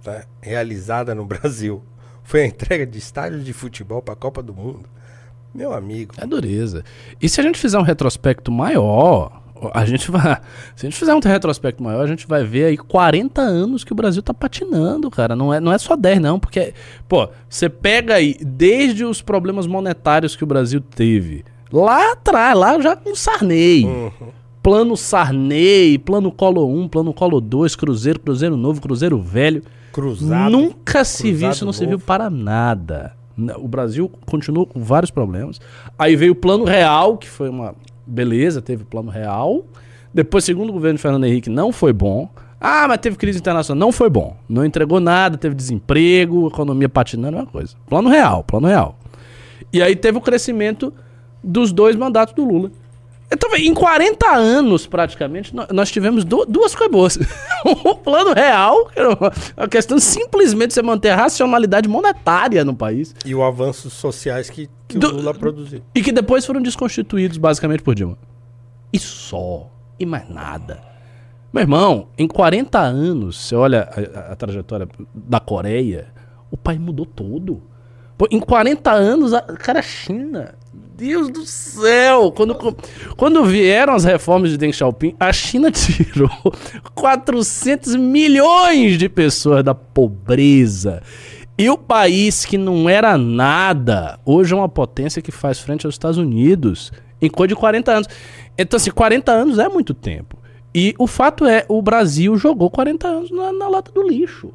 né, 0.06 0.24
realizada 0.40 1.14
no 1.14 1.24
Brasil 1.26 1.82
foi 2.22 2.42
a 2.42 2.46
entrega 2.46 2.84
de 2.84 2.98
estádios 2.98 3.44
de 3.44 3.52
futebol 3.52 4.02
pra 4.02 4.16
Copa 4.16 4.42
do 4.42 4.52
Mundo, 4.52 4.88
meu 5.54 5.72
amigo. 5.72 6.14
É 6.18 6.26
dureza. 6.26 6.84
E 7.20 7.28
se 7.28 7.40
a 7.40 7.44
gente 7.44 7.58
fizer 7.58 7.78
um 7.78 7.82
retrospecto 7.82 8.50
maior, 8.50 9.42
a 9.72 9.84
gente 9.84 10.10
vai. 10.10 10.40
Se 10.74 10.86
a 10.86 10.90
gente 10.90 10.98
fizer 10.98 11.14
um 11.14 11.20
retrospecto 11.20 11.82
maior, 11.82 12.02
a 12.02 12.06
gente 12.06 12.26
vai 12.26 12.44
ver 12.44 12.64
aí 12.64 12.76
40 12.76 13.40
anos 13.40 13.84
que 13.84 13.92
o 13.92 13.94
Brasil 13.94 14.22
tá 14.22 14.34
patinando, 14.34 15.10
cara. 15.10 15.34
Não 15.34 15.52
é, 15.52 15.60
não 15.60 15.72
é 15.72 15.78
só 15.78 15.96
10, 15.96 16.20
não. 16.20 16.38
Porque, 16.38 16.74
pô, 17.08 17.28
você 17.48 17.68
pega 17.68 18.14
aí, 18.14 18.36
desde 18.40 19.04
os 19.04 19.22
problemas 19.22 19.66
monetários 19.66 20.36
que 20.36 20.44
o 20.44 20.46
Brasil 20.46 20.80
teve, 20.80 21.44
lá 21.72 22.12
atrás, 22.12 22.56
lá 22.56 22.80
já 22.80 22.96
com 22.96 23.14
Sarney. 23.14 23.86
Plano 24.62 24.96
Sarney, 24.96 25.96
plano 25.96 26.32
Colo 26.32 26.68
1, 26.68 26.88
plano 26.88 27.14
Colo 27.14 27.40
2, 27.40 27.76
Cruzeiro, 27.76 28.18
Cruzeiro 28.18 28.56
Novo, 28.56 28.80
Cruzeiro 28.80 29.20
Velho. 29.20 29.62
Cruzado. 29.96 30.50
Nunca 30.50 31.04
se 31.06 31.32
viu, 31.32 31.50
isso 31.50 31.64
não 31.64 31.72
serviu 31.72 31.98
para 31.98 32.28
nada. 32.28 33.14
O 33.56 33.66
Brasil 33.66 34.12
continuou 34.26 34.66
com 34.66 34.78
vários 34.78 35.10
problemas. 35.10 35.58
Aí 35.98 36.14
veio 36.14 36.32
o 36.32 36.34
Plano 36.34 36.64
Real, 36.64 37.16
que 37.16 37.26
foi 37.26 37.48
uma 37.48 37.74
beleza, 38.06 38.60
teve 38.60 38.82
o 38.82 38.86
Plano 38.86 39.10
Real. 39.10 39.64
Depois, 40.12 40.44
segundo 40.44 40.68
o 40.68 40.72
governo 40.74 40.98
de 40.98 41.02
Fernando 41.02 41.24
Henrique, 41.24 41.48
não 41.48 41.72
foi 41.72 41.94
bom. 41.94 42.28
Ah, 42.60 42.84
mas 42.86 42.98
teve 42.98 43.16
crise 43.16 43.38
internacional. 43.38 43.86
Não 43.86 43.90
foi 43.90 44.10
bom. 44.10 44.36
Não 44.46 44.66
entregou 44.66 45.00
nada, 45.00 45.38
teve 45.38 45.54
desemprego, 45.54 46.46
economia 46.46 46.90
patinando, 46.90 47.38
é 47.38 47.40
uma 47.40 47.46
coisa. 47.46 47.74
Plano 47.88 48.10
Real, 48.10 48.44
Plano 48.44 48.68
Real. 48.68 48.98
E 49.72 49.80
aí 49.80 49.96
teve 49.96 50.18
o 50.18 50.20
crescimento 50.20 50.92
dos 51.42 51.72
dois 51.72 51.96
mandatos 51.96 52.34
do 52.34 52.44
Lula. 52.44 52.70
Então, 53.32 53.54
em 53.56 53.74
40 53.74 54.30
anos, 54.36 54.86
praticamente, 54.86 55.54
nó- 55.54 55.66
nós 55.72 55.90
tivemos 55.90 56.24
du- 56.24 56.46
duas 56.46 56.74
coisas 56.74 56.92
boas. 56.92 57.18
o 57.64 57.94
plano 57.96 58.32
real, 58.32 58.86
que 58.86 58.98
era 59.00 59.08
uma- 59.10 59.32
a 59.56 59.66
questão 59.66 59.98
simplesmente 59.98 60.68
de 60.68 60.74
você 60.74 60.82
manter 60.82 61.10
a 61.10 61.16
racionalidade 61.16 61.88
monetária 61.88 62.64
no 62.64 62.74
país, 62.74 63.14
E 63.24 63.34
os 63.34 63.42
avanços 63.42 63.92
sociais 63.94 64.48
que, 64.48 64.68
que 64.86 64.96
Do- 64.98 65.08
o 65.08 65.16
Lula 65.16 65.34
produziu. 65.34 65.82
e 65.94 66.02
que 66.02 66.12
depois 66.12 66.46
foram 66.46 66.62
desconstituídos 66.62 67.36
basicamente 67.36 67.82
por 67.82 67.94
Dilma. 67.96 68.16
E 68.92 68.98
só. 68.98 69.68
E 69.98 70.06
mais 70.06 70.28
nada. 70.28 70.80
Meu 71.52 71.62
irmão, 71.62 72.08
em 72.16 72.28
40 72.28 72.78
anos, 72.78 73.36
você 73.46 73.56
olha 73.56 73.88
a, 73.90 74.18
a- 74.30 74.32
a 74.32 74.36
trajetória 74.36 74.86
da 75.12 75.40
Coreia, 75.40 76.08
o 76.50 76.56
país 76.56 76.78
mudou 76.78 77.04
todo. 77.06 77.62
Pô, 78.16 78.26
em 78.30 78.38
40 78.38 78.92
anos, 78.92 79.34
a, 79.34 79.42
cara, 79.42 79.80
a 79.80 79.82
China. 79.82 80.54
Deus 80.96 81.28
do 81.28 81.44
céu! 81.44 82.32
Quando, 82.32 82.56
quando 83.18 83.44
vieram 83.44 83.92
as 83.92 84.04
reformas 84.04 84.50
de 84.50 84.56
Deng 84.56 84.72
Xiaoping, 84.72 85.14
a 85.20 85.30
China 85.30 85.68
tirou 85.70 86.30
400 86.94 87.96
milhões 87.96 88.96
de 88.96 89.06
pessoas 89.06 89.62
da 89.62 89.74
pobreza. 89.74 91.02
E 91.58 91.68
o 91.68 91.76
país 91.76 92.46
que 92.46 92.56
não 92.56 92.88
era 92.88 93.18
nada, 93.18 94.18
hoje 94.24 94.54
é 94.54 94.56
uma 94.56 94.70
potência 94.70 95.20
que 95.20 95.30
faz 95.30 95.58
frente 95.58 95.84
aos 95.84 95.94
Estados 95.94 96.16
Unidos 96.16 96.90
em 97.20 97.28
coisa 97.28 97.48
de 97.48 97.56
40 97.56 97.92
anos. 97.92 98.08
Então, 98.56 98.78
assim, 98.78 98.90
40 98.90 99.30
anos 99.32 99.58
é 99.58 99.68
muito 99.68 99.92
tempo. 99.92 100.38
E 100.74 100.94
o 100.98 101.06
fato 101.06 101.44
é, 101.44 101.66
o 101.68 101.82
Brasil 101.82 102.38
jogou 102.38 102.70
40 102.70 103.06
anos 103.06 103.30
na, 103.30 103.52
na 103.52 103.68
lata 103.68 103.92
do 103.92 104.08
lixo. 104.08 104.50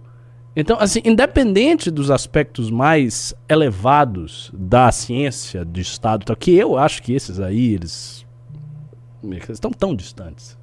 Então, 0.55 0.77
assim, 0.79 1.01
independente 1.05 1.89
dos 1.89 2.11
aspectos 2.11 2.69
mais 2.69 3.33
elevados 3.47 4.51
da 4.53 4.91
ciência 4.91 5.63
de 5.63 5.79
Estado, 5.79 6.25
tal, 6.25 6.35
que 6.35 6.51
eu 6.51 6.77
acho 6.77 7.01
que 7.01 7.13
esses 7.13 7.39
aí, 7.39 7.73
eles 7.73 8.25
eles 9.23 9.49
estão 9.49 9.71
tão 9.71 9.95
distantes. 9.95 10.57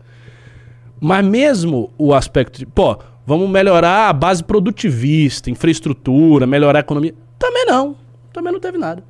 Mas 1.01 1.24
mesmo 1.24 1.91
o 1.97 2.12
aspecto 2.12 2.59
de, 2.59 2.66
pô, 2.66 2.99
vamos 3.24 3.49
melhorar 3.49 4.09
a 4.09 4.12
base 4.12 4.43
produtivista, 4.43 5.51
infraestrutura, 5.51 6.47
melhorar 6.47 6.80
a 6.80 6.80
economia, 6.80 7.14
também 7.39 7.64
não. 7.64 7.97
Também 8.32 8.53
não 8.53 8.61
teve 8.61 8.78
nada. 8.78 9.03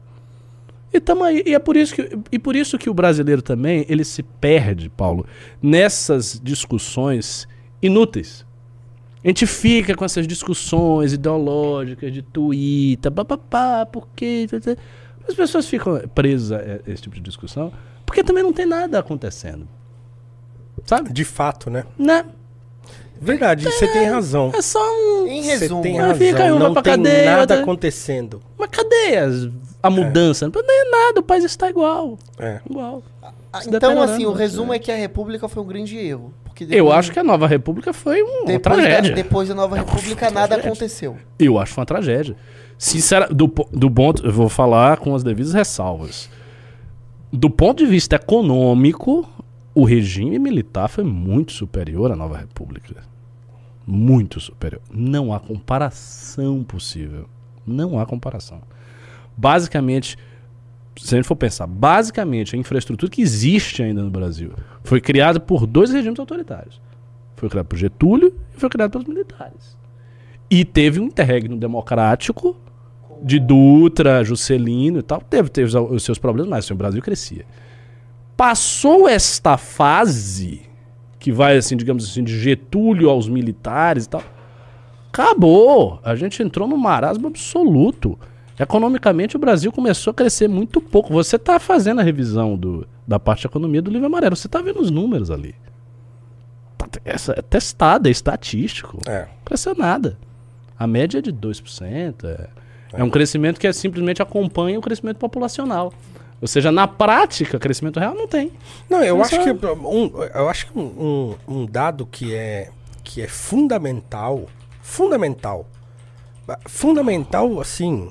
E, 0.93 1.01
tamo 1.01 1.25
aí, 1.25 1.43
e 1.45 1.55
é 1.55 1.59
por 1.59 1.77
isso 1.77 1.95
que, 1.95 2.19
e 2.33 2.39
por 2.39 2.57
isso 2.57 2.79
que 2.79 2.89
o 2.89 2.95
brasileiro 2.95 3.43
também, 3.43 3.85
ele 3.89 4.05
se 4.05 4.23
perde, 4.23 4.89
Paulo, 4.89 5.27
nessas 5.63 6.41
discussões 6.43 7.47
inúteis. 7.83 8.47
A 9.25 9.29
gente 9.29 9.47
fica 9.47 9.95
com 9.97 10.05
essas 10.05 10.27
discussões 10.27 11.13
ideológicas 11.13 12.13
de 12.13 12.23
Twitter, 12.23 13.11
papapá, 13.11 13.85
por 13.87 14.07
quê? 14.15 14.47
As 15.29 15.35
pessoas 15.35 15.67
ficam 15.69 16.01
presas 16.15 16.53
a 16.53 16.91
esse 16.91 17.03
tipo 17.03 17.15
de 17.17 17.21
discussão 17.23 17.73
porque 18.07 18.23
também 18.25 18.43
não 18.43 18.53
tem 18.53 18.65
nada 18.65 18.99
acontecendo. 18.99 19.69
Sabe? 20.85 21.13
De 21.13 21.25
fato, 21.25 21.69
né? 21.69 21.85
Né? 21.99 22.25
Verdade, 23.21 23.65
você 23.65 23.87
tem 23.89 24.07
razão. 24.09 24.53
É 24.55 24.63
só 24.63 24.79
um. 24.81 25.27
Em 25.27 25.43
Você 25.43 25.57
resumo, 25.59 25.83
tem 25.83 25.99
razão. 25.99 26.15
fica 26.17 26.45
aí, 26.45 26.53
uma 26.53 26.61
não 26.61 26.73
pra 26.73 26.83
tem 26.83 26.93
cadeia, 26.97 27.25
nada 27.31 27.41
outra- 27.41 27.61
acontecendo. 27.61 28.41
Mas 28.57 28.71
cadê 28.71 29.17
as 29.19 29.49
a 29.83 29.91
mudança. 29.91 30.49
Não 30.49 30.61
é 30.61 30.91
nada, 30.91 31.21
o 31.21 31.23
país 31.23 31.43
está 31.45 31.69
igual. 31.69 32.17
É. 32.39 32.61
Igual. 32.69 33.03
Ah, 33.53 33.61
Então, 33.67 34.01
assim, 34.01 34.25
o 34.25 34.33
resumo 34.33 34.73
é 34.73 34.79
que 34.79 34.91
a 34.93 34.97
República 34.97 35.49
foi 35.49 35.63
um 35.63 35.67
grande 35.67 35.97
erro. 35.99 36.33
Porque 36.59 36.75
Eu 36.75 36.85
depois- 36.85 36.99
acho 36.99 37.13
que 37.13 37.19
a 37.19 37.25
nova 37.25 37.47
república 37.47 37.93
foi 37.93 38.23
um- 38.23 38.27
uma 38.43 38.47
depois 38.47 38.77
da, 38.77 38.83
tragédia. 38.83 39.15
depois 39.15 39.49
da 39.49 39.55
Nova 39.55 39.77
República 39.77 40.31
nada 40.31 40.49
tragédia. 40.49 40.71
aconteceu. 40.73 41.17
Eu 41.39 41.59
acho 41.59 41.79
uma 41.79 41.87
tragédia. 41.87 42.37
Sincera, 42.77 43.29
do, 43.29 43.47
do 43.73 43.91
ponto, 43.91 44.25
eu 44.27 44.33
vou 44.33 44.49
falar 44.49 44.99
com 44.99 45.15
as 45.15 45.23
devidas 45.23 45.53
ressalvas. 45.53 46.29
Do 47.33 47.49
ponto 47.51 47.85
de 47.85 47.87
vista 47.91 48.17
econômico, 48.17 49.29
o 49.75 49.85
regime 49.85 50.39
militar 50.39 50.89
foi 50.89 51.05
muito 51.05 51.53
superior 51.53 52.11
à 52.11 52.17
nova 52.17 52.37
república. 52.39 53.03
Muito 53.87 54.41
superior. 54.41 54.83
Não 54.93 55.33
há 55.33 55.39
comparação 55.41 56.63
possível. 56.65 57.27
Não 57.67 57.99
há 58.01 58.05
comparação. 58.07 58.61
Basicamente, 59.37 60.17
se 60.99 61.15
a 61.15 61.19
gente 61.19 61.27
for 61.27 61.37
pensar, 61.37 61.67
basicamente 61.67 62.55
a 62.57 62.59
infraestrutura 62.59 63.11
que 63.11 63.23
existe 63.23 63.83
ainda 63.83 64.03
no 64.03 64.11
Brasil 64.11 64.53
foi 64.85 65.01
criada 65.01 65.39
por 65.41 65.67
dois 65.67 65.91
regimes 65.93 66.19
autoritários. 66.19 66.81
Foi 67.37 67.49
criada 67.49 67.69
por 67.69 67.77
Getúlio 67.77 68.35
e 68.55 68.59
foi 68.61 68.69
criada 68.69 68.91
pelos 68.91 69.07
militares. 69.07 69.77
E 70.51 70.65
teve 70.65 70.99
um 71.01 71.05
interregno 71.05 71.57
democrático 71.57 72.57
de 73.23 73.39
Dutra, 73.39 74.25
Juscelino 74.25 74.99
e 74.99 75.03
tal. 75.03 75.21
Teve, 75.21 75.49
teve 75.49 75.77
os- 75.77 76.03
seus 76.03 76.19
problemas, 76.19 76.51
mas 76.51 76.65
assim, 76.65 76.75
o 76.75 76.77
Brasil 76.77 77.01
crescia. 77.03 77.45
Passou 78.37 79.09
esta 79.09 79.57
fase, 79.57 80.63
que 81.19 81.33
vai, 81.33 81.57
assim, 81.57 81.77
digamos 81.77 82.05
assim, 82.09 82.23
de 82.23 82.39
Getúlio 82.39 83.11
aos 83.11 83.29
militares 83.29 84.05
e 84.05 84.09
tal. 84.09 84.23
Acabou. 85.13 86.01
A 86.05 86.15
gente 86.15 86.43
entrou 86.43 86.69
num 86.69 86.77
marasmo 86.77 87.27
absoluto. 87.27 88.19
Economicamente, 88.59 89.37
o 89.37 89.39
Brasil 89.39 89.71
começou 89.71 90.11
a 90.11 90.15
crescer 90.15 90.49
muito 90.49 90.81
pouco. 90.81 91.13
Você 91.13 91.37
está 91.37 91.59
fazendo 91.61 92.01
a 92.01 92.03
revisão 92.05 92.57
do, 92.57 92.87
da 93.07 93.19
parte 93.19 93.43
de 93.43 93.47
economia 93.47 93.81
do 93.81 93.91
livro 93.91 94.07
amarelo. 94.07 94.35
Você 94.37 94.49
está 94.49 94.61
vendo 94.61 94.81
os 94.81 94.91
números 94.91 95.31
ali. 95.31 95.55
Tá- 96.77 96.89
Essa 97.05 97.35
é 97.37 97.43
testada, 97.43 98.09
é 98.09 98.13
estatístico. 98.13 98.99
É. 99.07 99.27
Cresceu 99.45 99.75
nada. 99.77 100.19
A 100.79 100.87
média 100.87 101.19
é 101.19 101.23
de 101.23 101.33
2%. 101.33 102.25
É, 102.25 102.49
é 102.95 103.05
um 103.05 103.11
crescimento 103.11 103.61
que 103.61 103.67
é, 103.67 103.73
simplesmente 103.73 104.21
acompanha 104.23 104.79
o 104.79 104.83
crescimento 104.83 105.19
populacional. 105.19 105.93
Ou 106.41 106.47
seja, 106.47 106.71
na 106.71 106.87
prática, 106.87 107.59
crescimento 107.59 107.99
real 107.99 108.15
não 108.15 108.29
tem. 108.29 108.53
Não, 108.89 109.03
eu 109.03 109.21
acho 109.21 109.43
que 109.43 109.51
um, 109.67 110.11
eu 110.35 110.49
acho 110.49 110.67
que 110.73 110.79
um, 110.79 111.35
um- 111.49 111.67
dado 111.67 112.07
que 112.07 112.33
é 112.35 112.71
que 113.03 113.21
é 113.23 113.27
fundamental, 113.27 114.45
fundamental, 114.83 115.67
fundamental 116.67 117.61
assim, 117.61 118.11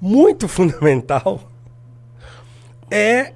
muito 0.00 0.46
fundamental, 0.48 1.40
é 2.90 3.32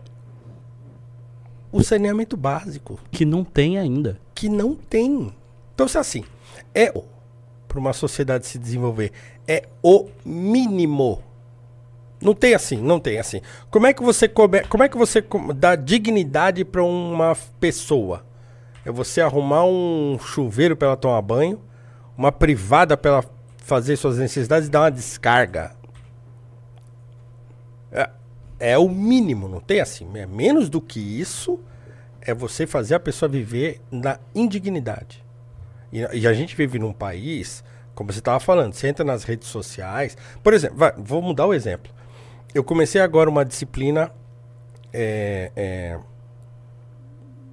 o 1.73 1.83
saneamento 1.83 2.37
básico 2.37 2.99
Que 3.11 3.25
não 3.25 3.45
tem 3.45 3.79
ainda. 3.79 4.19
que 4.35 4.49
não 4.49 4.75
tem. 4.75 5.33
Então, 5.75 5.87
se 5.87 5.99
assim, 5.99 6.25
é 6.75 6.93
para 7.69 7.79
uma 7.79 7.93
sociedade 7.93 8.47
se 8.47 8.59
desenvolver, 8.59 9.13
é 9.47 9.69
o 9.83 10.09
mínimo. 10.25 11.23
Não 12.21 12.35
tem 12.35 12.55
assim, 12.55 12.77
não 12.77 12.99
tem 12.99 13.19
assim. 13.19 13.41
Como 13.71 13.87
é 13.87 13.95
que 13.95 14.03
você 14.03 14.29
come, 14.29 14.63
como 14.65 14.83
é 14.83 14.89
que 14.89 14.97
você 14.99 15.25
dá 15.55 15.77
dignidade 15.77 16.65
para 16.65 16.83
uma 16.83 17.37
pessoa? 17.59 18.25
É 18.85 18.91
você 18.91 19.21
arrumar 19.21 19.65
um 19.65 20.19
chuveiro 20.19 20.77
para 20.77 20.89
ela 20.89 20.97
tomar 20.97 21.23
banho, 21.23 21.61
uma 22.17 22.33
privada 22.33 22.97
para 22.97 23.11
ela 23.11 23.25
fazer 23.59 23.97
suas 23.97 24.19
necessidades 24.19 24.69
e 24.69 24.71
dar 24.71 24.81
uma 24.83 24.91
descarga. 24.91 25.73
É, 28.61 28.73
é 28.73 28.79
o 28.79 28.89
mínimo, 28.89 29.49
não 29.49 29.61
tem 29.61 29.81
assim. 29.81 30.07
É 30.15 30.27
menos 30.27 30.69
do 30.69 30.81
que 30.81 31.01
isso 31.01 31.59
é 32.21 32.35
você 32.35 32.67
fazer 32.67 32.95
a 32.95 33.01
pessoa 33.01 33.29
viver 33.29 33.81
na 33.91 34.21
indignidade. 34.35 35.25
E, 35.93 35.99
e 35.99 36.27
a 36.27 36.33
gente 36.33 36.55
vive 36.55 36.79
num 36.79 36.93
país, 36.93 37.65
como 37.95 38.13
você 38.13 38.19
estava 38.19 38.39
falando, 38.39 38.75
você 38.75 38.89
entra 38.89 39.05
nas 39.05 39.25
redes 39.25 39.49
sociais. 39.49 40.17
Por 40.43 40.53
exemplo, 40.53 40.77
vai, 40.77 40.93
vou 40.97 41.23
mudar 41.23 41.47
o 41.47 41.55
exemplo. 41.55 41.93
Eu 42.55 42.63
comecei 42.63 43.01
agora 43.01 43.31
uma 43.31 43.45
disciplina 43.45 44.13
é, 44.93 45.51
é, 45.57 45.99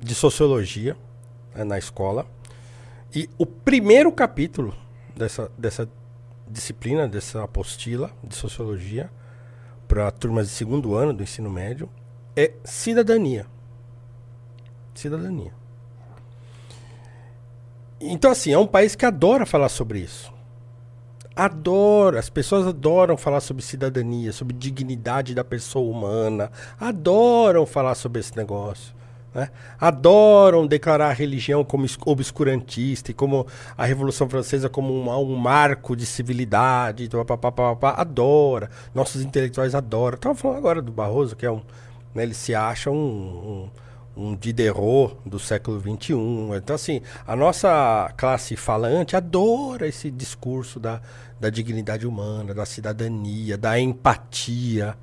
de 0.02 0.14
sociologia 0.14 0.96
né, 1.56 1.64
na 1.64 1.78
escola. 1.78 2.26
E 3.14 3.30
o 3.38 3.46
primeiro 3.46 4.12
capítulo 4.12 4.76
dessa, 5.16 5.52
dessa 5.58 5.90
disciplina, 6.48 7.08
dessa 7.08 7.44
apostila 7.44 8.12
de 8.24 8.36
sociologia, 8.36 9.10
para 9.98 10.12
turmas 10.12 10.48
de 10.48 10.54
segundo 10.54 10.94
ano 10.94 11.12
do 11.12 11.24
ensino 11.24 11.50
médio, 11.50 11.90
é 12.36 12.54
cidadania. 12.64 13.48
Cidadania. 14.94 15.52
Então, 18.00 18.30
assim, 18.30 18.54
é 18.54 18.60
um 18.60 18.68
país 18.68 18.96
que 18.96 19.08
adora 19.08 19.44
falar 19.44 19.70
sobre 19.70 19.98
isso. 19.98 20.32
Adora, 21.36 22.20
as 22.20 22.30
pessoas 22.30 22.68
adoram 22.68 23.18
falar 23.18 23.40
sobre 23.40 23.64
cidadania, 23.64 24.32
sobre 24.32 24.56
dignidade 24.56 25.34
da 25.34 25.44
pessoa 25.44 25.90
humana. 25.90 26.52
Adoram 26.80 27.66
falar 27.66 27.96
sobre 27.96 28.20
esse 28.20 28.38
negócio. 28.38 28.94
Né? 29.38 29.52
Adoram 29.80 30.66
declarar 30.66 31.10
a 31.10 31.14
religião 31.14 31.64
como 31.64 31.86
obscurantista 32.08 33.12
e 33.12 33.14
como 33.14 33.46
a 33.78 33.86
Revolução 33.86 34.28
Francesa 34.28 34.68
como 34.68 34.92
um, 34.92 35.12
um 35.12 35.36
marco 35.36 35.96
de 35.96 36.08
civilidade. 36.08 37.08
pá, 37.08 37.38
pá, 37.38 37.52
pá, 37.52 37.76
pá. 37.76 37.92
Adora. 37.92 38.72
Nossos 38.96 39.22
intelectuais 39.22 39.76
adoram. 39.76 40.16
Estava 40.16 40.34
falando 40.34 40.58
agora 40.58 40.82
do 40.82 40.92
Barroso, 40.92 41.36
que 41.36 41.46
é 41.46 41.52
um. 41.52 41.62
né, 42.16 42.24
ele 42.24 42.34
se 42.34 42.56
acha 42.56 42.90
um, 42.90 43.70
um, 44.18 44.30
um 44.30 44.36
Diderot 44.36 45.16
do 45.24 45.38
século 45.38 45.80
XXI. 45.80 46.16
Então, 46.58 46.76
assim, 46.76 47.02
a 47.28 47.36
nossa 47.36 48.12
classe 48.18 48.56
falante 48.56 49.16
adora 49.16 49.88
esse 49.88 50.10
discurso 50.10 50.80
da, 50.80 51.00
da 51.40 51.52
dignidade 51.52 52.08
humana, 52.08 52.56
da 52.56 52.66
cidadania, 52.66 53.56
da 53.56 53.80
empatia. 53.80 54.98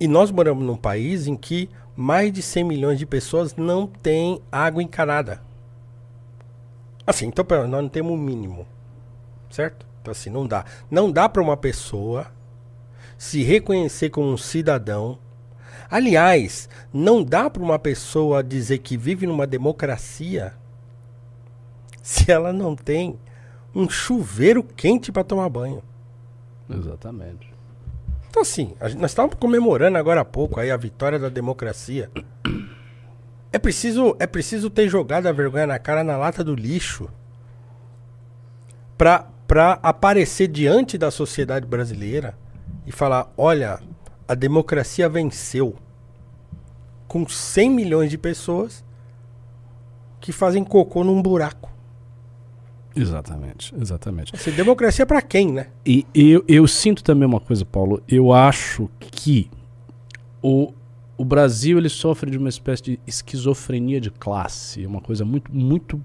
E 0.00 0.08
nós 0.08 0.30
moramos 0.30 0.64
num 0.64 0.78
país 0.78 1.26
em 1.26 1.36
que 1.36 1.68
mais 1.96 2.32
de 2.32 2.42
100 2.42 2.64
milhões 2.64 2.98
de 2.98 3.06
pessoas 3.06 3.54
não 3.56 3.86
têm 3.86 4.40
água 4.50 4.82
encanada. 4.82 5.40
Assim, 7.06 7.26
então 7.26 7.44
nós 7.66 7.82
não 7.82 7.88
temos 7.88 8.12
o 8.12 8.16
mínimo. 8.16 8.66
Certo? 9.50 9.86
Então 10.00 10.12
assim, 10.12 10.30
não 10.30 10.46
dá. 10.46 10.64
Não 10.90 11.10
dá 11.10 11.28
para 11.28 11.42
uma 11.42 11.56
pessoa 11.56 12.30
se 13.18 13.42
reconhecer 13.42 14.10
como 14.10 14.32
um 14.32 14.36
cidadão. 14.36 15.18
Aliás, 15.90 16.68
não 16.92 17.22
dá 17.22 17.50
para 17.50 17.62
uma 17.62 17.78
pessoa 17.78 18.42
dizer 18.42 18.78
que 18.78 18.96
vive 18.96 19.26
numa 19.26 19.46
democracia 19.46 20.54
se 22.02 22.30
ela 22.30 22.52
não 22.52 22.74
tem 22.74 23.18
um 23.74 23.88
chuveiro 23.88 24.62
quente 24.62 25.12
para 25.12 25.24
tomar 25.24 25.48
banho. 25.48 25.82
Exatamente. 26.68 27.49
Então, 28.30 28.42
assim, 28.42 28.74
gente- 28.82 28.96
nós 29.00 29.10
estávamos 29.10 29.36
comemorando 29.38 29.98
agora 29.98 30.20
há 30.20 30.24
pouco 30.24 30.60
aí 30.60 30.70
a 30.70 30.76
vitória 30.76 31.18
da 31.18 31.28
democracia. 31.28 32.08
É 33.52 33.58
preciso, 33.58 34.14
é 34.20 34.26
preciso 34.26 34.70
ter 34.70 34.88
jogado 34.88 35.26
a 35.26 35.32
vergonha 35.32 35.66
na 35.66 35.78
cara 35.80 36.04
na 36.04 36.16
lata 36.16 36.44
do 36.44 36.54
lixo 36.54 37.08
pra, 38.96 39.26
pra 39.48 39.80
aparecer 39.82 40.46
diante 40.46 40.96
da 40.96 41.10
sociedade 41.10 41.66
brasileira 41.66 42.38
e 42.86 42.92
falar: 42.92 43.32
olha, 43.36 43.80
a 44.28 44.34
democracia 44.36 45.08
venceu 45.08 45.74
com 47.08 47.26
100 47.28 47.68
milhões 47.70 48.08
de 48.10 48.16
pessoas 48.16 48.84
que 50.20 50.30
fazem 50.30 50.62
cocô 50.62 51.02
num 51.02 51.20
buraco. 51.20 51.68
Exatamente, 53.00 53.74
exatamente. 53.80 54.34
Assim, 54.34 54.50
democracia 54.50 55.06
pra 55.06 55.22
quem, 55.22 55.52
né? 55.52 55.68
E 55.84 56.06
eu, 56.14 56.44
eu 56.46 56.66
sinto 56.66 57.02
também 57.02 57.26
uma 57.26 57.40
coisa, 57.40 57.64
Paulo. 57.64 58.02
Eu 58.08 58.32
acho 58.32 58.90
que 59.00 59.50
o, 60.42 60.72
o 61.16 61.24
Brasil 61.24 61.78
ele 61.78 61.88
sofre 61.88 62.30
de 62.30 62.38
uma 62.38 62.48
espécie 62.48 62.82
de 62.82 63.00
esquizofrenia 63.06 64.00
de 64.00 64.10
classe, 64.10 64.86
uma 64.86 65.00
coisa 65.00 65.24
muito, 65.24 65.54
muito 65.54 66.02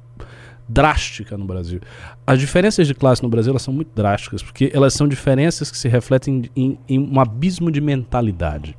drástica 0.68 1.38
no 1.38 1.46
Brasil. 1.46 1.80
As 2.26 2.40
diferenças 2.40 2.88
de 2.88 2.94
classe 2.94 3.22
no 3.22 3.30
Brasil 3.30 3.52
elas 3.52 3.62
são 3.62 3.74
muito 3.74 3.92
drásticas, 3.96 4.42
porque 4.42 4.72
elas 4.74 4.94
são 4.94 5.08
diferenças 5.08 5.70
que 5.70 5.78
se 5.78 5.88
refletem 5.88 6.50
em, 6.56 6.78
em 6.88 7.00
um 7.00 7.20
abismo 7.20 7.72
de 7.72 7.80
mentalidade. 7.80 8.76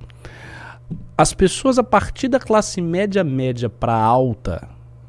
As 1.16 1.32
pessoas 1.32 1.78
a 1.78 1.84
partir 1.84 2.28
da 2.28 2.38
classe 2.38 2.80
média 2.80 3.24
média 3.24 3.68
para 3.68 3.94
alta, 3.94 4.68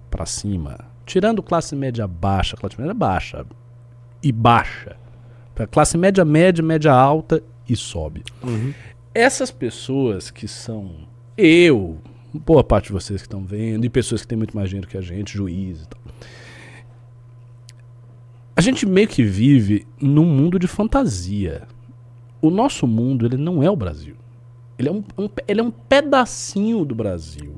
para 0.10 0.26
cima, 0.26 0.87
tirando 1.08 1.42
classe 1.42 1.76
média 1.76 2.06
baixa, 2.06 2.58
classe 2.58 2.78
média 2.78 2.94
baixa 2.94 3.46
e 4.22 4.32
baixa, 4.32 4.98
para 5.56 5.66
classe 5.66 5.98
média 5.98 6.24
média, 6.24 6.64
média 6.64 6.92
alta 6.92 7.42
e 7.68 7.76
sobe. 7.76 8.24
Essas 9.16 9.50
pessoas 9.50 10.30
que 10.30 10.48
são 10.48 11.08
eu, 11.36 11.98
boa 12.34 12.64
parte 12.64 12.88
de 12.88 12.94
vocês 12.94 13.22
que 13.22 13.26
estão 13.26 13.44
vendo, 13.44 13.86
e 13.86 13.90
pessoas 13.90 14.22
que 14.22 14.28
têm 14.28 14.38
muito 14.38 14.56
mais 14.56 14.70
dinheiro 14.70 14.88
que 14.88 14.98
a 14.98 15.02
gente, 15.02 15.34
juízes 15.34 15.86
e 15.86 15.88
tal. 15.88 16.00
A 18.56 18.62
gente 18.62 18.86
meio 18.86 19.08
que 19.08 19.24
vive 19.24 19.88
num 20.02 20.26
mundo 20.26 20.60
de 20.60 20.68
fantasia. 20.68 21.68
o 22.42 22.50
nosso 22.50 22.86
mundo 22.86 23.26
ele 23.26 23.38
não 23.38 23.64
é 23.64 23.70
o 23.70 23.76
Brasil. 23.76 24.16
Ele 24.78 24.90
é 24.90 24.92
um, 24.92 25.04
um 25.18 25.30
ele 25.48 25.60
é 25.60 25.64
um 25.64 25.72
pedacinho 25.72 26.86
do 26.86 26.94
Brasil. 26.94 27.56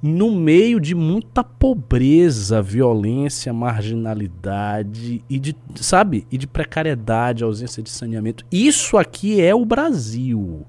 No 0.00 0.30
meio 0.30 0.78
de 0.78 0.94
muita 0.94 1.42
pobreza, 1.42 2.62
violência, 2.62 3.52
marginalidade 3.52 5.24
e 5.28 5.38
de, 5.40 5.56
sabe, 5.74 6.26
e 6.30 6.38
de 6.38 6.46
precariedade, 6.46 7.42
ausência 7.42 7.82
de 7.82 7.90
saneamento. 7.90 8.44
Isso 8.50 8.96
aqui 8.96 9.40
é 9.40 9.54
o 9.54 9.64
Brasil. 9.64 10.64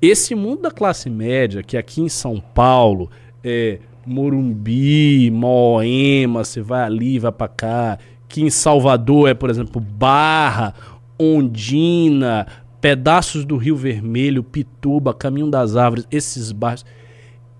Esse 0.00 0.34
mundo 0.34 0.62
da 0.62 0.70
classe 0.72 1.08
média, 1.08 1.62
que 1.62 1.76
aqui 1.76 2.00
em 2.00 2.08
São 2.08 2.40
Paulo 2.40 3.08
é 3.44 3.78
Morumbi, 4.04 5.30
Moema, 5.30 6.42
você 6.42 6.60
vai 6.60 6.82
ali, 6.82 7.20
vai 7.20 7.30
pra 7.30 7.46
cá, 7.46 7.98
que 8.28 8.42
em 8.42 8.50
Salvador 8.50 9.28
é, 9.28 9.34
por 9.34 9.50
exemplo, 9.50 9.80
Barra, 9.80 10.74
Ondina, 11.16 12.48
pedaços 12.80 13.44
do 13.44 13.56
Rio 13.56 13.76
Vermelho, 13.76 14.42
Pituba, 14.42 15.14
Caminho 15.14 15.48
das 15.48 15.76
Árvores, 15.76 16.08
esses 16.10 16.50
bairros. 16.50 16.84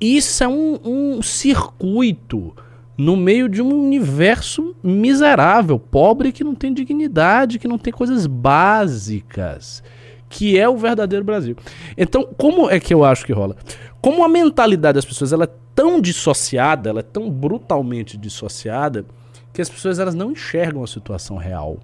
Isso 0.03 0.43
é 0.43 0.49
um, 0.49 0.81
um 0.85 1.23
circuito 1.23 2.53
no 2.99 3.17
meio 3.17 3.49
de 3.49 3.63
um 3.63 3.85
universo 3.85 4.75
miserável, 4.83 5.79
pobre, 5.79 6.33
que 6.33 6.43
não 6.43 6.57
tem 6.57 6.75
dignidade, 6.75 7.57
que 7.57 7.69
não 7.69 7.79
tem 7.79 7.93
coisas 7.93 8.27
básicas, 8.27 9.81
que 10.29 10.59
é 10.59 10.69
o 10.69 10.77
verdadeiro 10.77 11.25
Brasil. 11.25 11.55
Então, 11.97 12.29
como 12.37 12.69
é 12.69 12.81
que 12.81 12.93
eu 12.93 13.05
acho 13.05 13.25
que 13.25 13.33
rola? 13.33 13.57
Como 14.01 14.25
a 14.25 14.29
mentalidade 14.29 14.97
das 14.97 15.05
pessoas 15.05 15.33
ela 15.33 15.45
é 15.45 15.51
tão 15.73 16.01
dissociada, 16.01 16.91
ela 16.91 16.99
é 16.99 17.05
tão 17.05 17.31
brutalmente 17.31 18.19
dissociada, 18.19 19.07
que 19.53 19.63
as 19.63 19.71
pessoas 19.71 20.01
elas 20.01 20.17
não 20.17 20.33
enxergam 20.33 20.83
a 20.83 20.87
situação 20.89 21.37
real. 21.37 21.79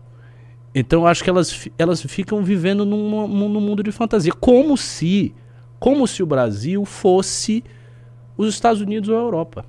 Então 0.75 1.03
eu 1.03 1.07
acho 1.07 1.23
que 1.23 1.31
elas, 1.31 1.69
elas 1.79 2.03
ficam 2.03 2.43
vivendo 2.43 2.85
num, 2.85 3.29
num 3.29 3.61
mundo 3.61 3.81
de 3.81 3.93
fantasia, 3.93 4.33
como 4.33 4.77
se, 4.77 5.33
como 5.79 6.05
se 6.09 6.21
o 6.21 6.27
Brasil 6.27 6.85
fosse 6.85 7.63
os 8.39 8.49
Estados 8.49 8.81
Unidos 8.81 9.11
ou 9.11 9.17
a 9.17 9.21
Europa. 9.21 9.67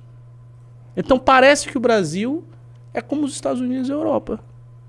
Então 0.96 1.18
parece 1.18 1.68
que 1.68 1.76
o 1.76 1.80
Brasil 1.80 2.42
é 2.94 3.00
como 3.02 3.24
os 3.24 3.32
Estados 3.34 3.60
Unidos 3.60 3.88
e 3.88 3.92
a 3.92 3.94
Europa, 3.94 4.40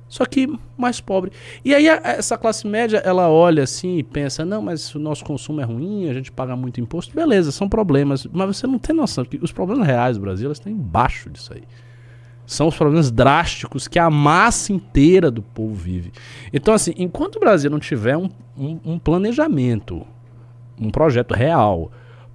só 0.08 0.26
que 0.26 0.48
mais 0.78 1.00
pobre. 1.02 1.32
E 1.64 1.74
aí 1.76 1.90
a- 1.90 2.02
essa 2.04 2.38
classe 2.38 2.66
média 2.68 2.98
ela 3.00 3.30
olha 3.30 3.64
assim 3.64 3.98
e 3.98 4.04
pensa: 4.04 4.44
não, 4.46 4.62
mas 4.62 4.94
o 4.96 5.00
nosso 5.00 5.24
consumo 5.26 5.60
é 5.62 5.64
ruim, 5.64 6.10
a 6.10 6.14
gente 6.14 6.32
paga 6.32 6.56
muito 6.56 6.80
imposto. 6.82 7.14
Beleza, 7.16 7.52
são 7.52 7.68
problemas, 7.70 8.26
mas 8.32 8.58
você 8.58 8.66
não 8.68 8.80
tem 8.80 8.96
noção 8.96 9.26
que 9.26 9.38
os 9.42 9.52
problemas 9.52 9.86
reais 9.86 10.18
do 10.18 10.22
Brasil 10.22 10.52
estão 10.52 10.72
embaixo 10.72 11.30
disso 11.30 11.54
aí 11.54 11.64
são 12.44 12.68
os 12.68 12.76
problemas 12.76 13.10
drásticos 13.10 13.88
que 13.88 13.98
a 13.98 14.10
massa 14.10 14.74
inteira 14.74 15.32
do 15.32 15.42
povo 15.42 15.74
vive. 15.74 16.12
Então, 16.52 16.74
assim, 16.74 16.92
enquanto 16.98 17.38
o 17.38 17.40
Brasil 17.40 17.72
não 17.72 17.80
tiver 17.80 18.18
um, 18.18 18.28
um- 18.58 18.80
um 18.84 19.00
planejamento, 19.00 20.06
um 20.78 20.90
projeto 20.90 21.34
real 21.34 21.90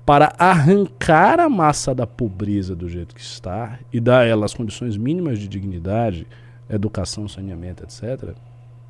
para 0.06 0.32
arrancar 0.38 1.40
a 1.40 1.48
massa 1.48 1.92
da 1.92 2.06
pobreza 2.06 2.76
do 2.76 2.88
jeito 2.88 3.12
que 3.12 3.20
está 3.20 3.80
e 3.92 3.98
dar 3.98 4.20
a 4.20 4.24
ela 4.24 4.46
as 4.46 4.54
condições 4.54 4.96
mínimas 4.96 5.36
de 5.36 5.48
dignidade, 5.48 6.28
educação, 6.70 7.26
saneamento, 7.26 7.82
etc., 7.82 8.36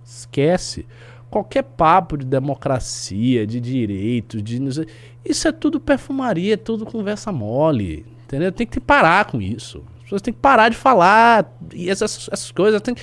esquece. 0.04 0.86
Qualquer 1.30 1.62
papo 1.62 2.18
de 2.18 2.26
democracia, 2.26 3.46
de 3.46 3.58
direitos, 3.58 4.42
de. 4.42 4.60
Isso 5.24 5.48
é 5.48 5.52
tudo 5.52 5.80
perfumaria, 5.80 6.54
é 6.54 6.56
tudo 6.56 6.84
conversa 6.84 7.32
mole. 7.32 8.04
Entendeu? 8.24 8.52
Tem 8.52 8.66
que 8.66 8.78
parar 8.78 9.24
com 9.24 9.40
isso. 9.40 9.82
As 9.96 10.02
pessoas 10.02 10.22
têm 10.22 10.34
que 10.34 10.40
parar 10.40 10.68
de 10.68 10.76
falar. 10.76 11.50
E 11.72 11.88
essas, 11.90 12.28
essas 12.30 12.52
coisas. 12.52 12.80
Tem, 12.80 12.94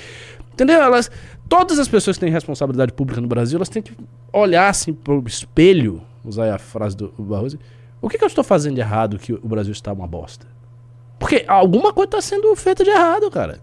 entendeu? 0.53 0.81
Elas, 0.81 1.11
todas 1.49 1.79
as 1.79 1.87
pessoas 1.87 2.15
que 2.15 2.21
têm 2.21 2.31
responsabilidade 2.31 2.93
pública 2.93 3.19
no 3.19 3.27
Brasil, 3.27 3.57
elas 3.57 3.69
têm 3.69 3.81
que 3.81 3.93
olhar 4.31 4.69
assim 4.69 4.93
pro 4.93 5.21
espelho, 5.27 6.01
usar 6.23 6.53
a 6.53 6.59
frase 6.59 6.95
do 6.95 7.11
Barroso. 7.17 7.59
O 8.03 8.09
que, 8.09 8.17
que 8.17 8.23
eu 8.25 8.27
estou 8.27 8.43
fazendo 8.43 8.75
de 8.75 8.81
errado 8.81 9.17
que 9.17 9.31
o 9.31 9.47
Brasil 9.47 9.71
está 9.71 9.93
uma 9.93 10.05
bosta? 10.05 10.45
Porque 11.17 11.45
alguma 11.47 11.93
coisa 11.93 12.07
está 12.07 12.21
sendo 12.21 12.53
feita 12.53 12.83
de 12.83 12.89
errado, 12.89 13.31
cara. 13.31 13.61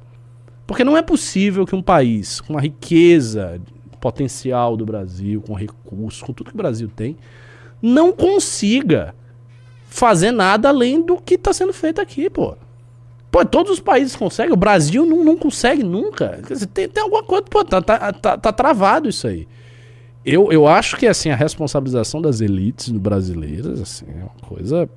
Porque 0.66 0.82
não 0.82 0.96
é 0.96 1.02
possível 1.02 1.66
que 1.66 1.76
um 1.76 1.82
país 1.82 2.40
com 2.40 2.56
a 2.56 2.60
riqueza 2.62 3.60
potencial 4.00 4.78
do 4.78 4.86
Brasil, 4.86 5.42
com 5.42 5.52
recursos, 5.52 6.22
com 6.22 6.32
tudo 6.32 6.48
que 6.48 6.54
o 6.54 6.56
Brasil 6.56 6.90
tem, 6.96 7.18
não 7.82 8.12
consiga 8.12 9.14
fazer 9.84 10.30
nada 10.30 10.70
além 10.70 11.02
do 11.02 11.18
que 11.18 11.34
está 11.34 11.52
sendo 11.52 11.74
feito 11.74 12.00
aqui, 12.00 12.30
pô. 12.30 12.56
Pô, 13.30 13.44
todos 13.44 13.72
os 13.72 13.80
países 13.80 14.16
conseguem, 14.16 14.54
o 14.54 14.56
Brasil 14.56 15.04
não, 15.04 15.22
não 15.22 15.36
consegue 15.36 15.82
nunca. 15.82 16.40
Dizer, 16.48 16.66
tem, 16.68 16.88
tem 16.88 17.02
alguma 17.02 17.22
coisa, 17.22 17.44
pô, 17.44 17.62
tá, 17.62 17.82
tá, 17.82 18.10
tá, 18.10 18.38
tá 18.38 18.52
travado 18.54 19.06
isso 19.06 19.26
aí. 19.26 19.46
Eu, 20.24 20.52
eu 20.52 20.66
acho 20.66 20.96
que 20.96 21.06
assim, 21.06 21.30
a 21.30 21.36
responsabilização 21.36 22.20
das 22.20 22.40
elites 22.40 22.90
brasileiras 22.90 23.80
assim, 23.80 24.06
é 24.08 24.22
uma 24.22 24.48
coisa. 24.48 24.88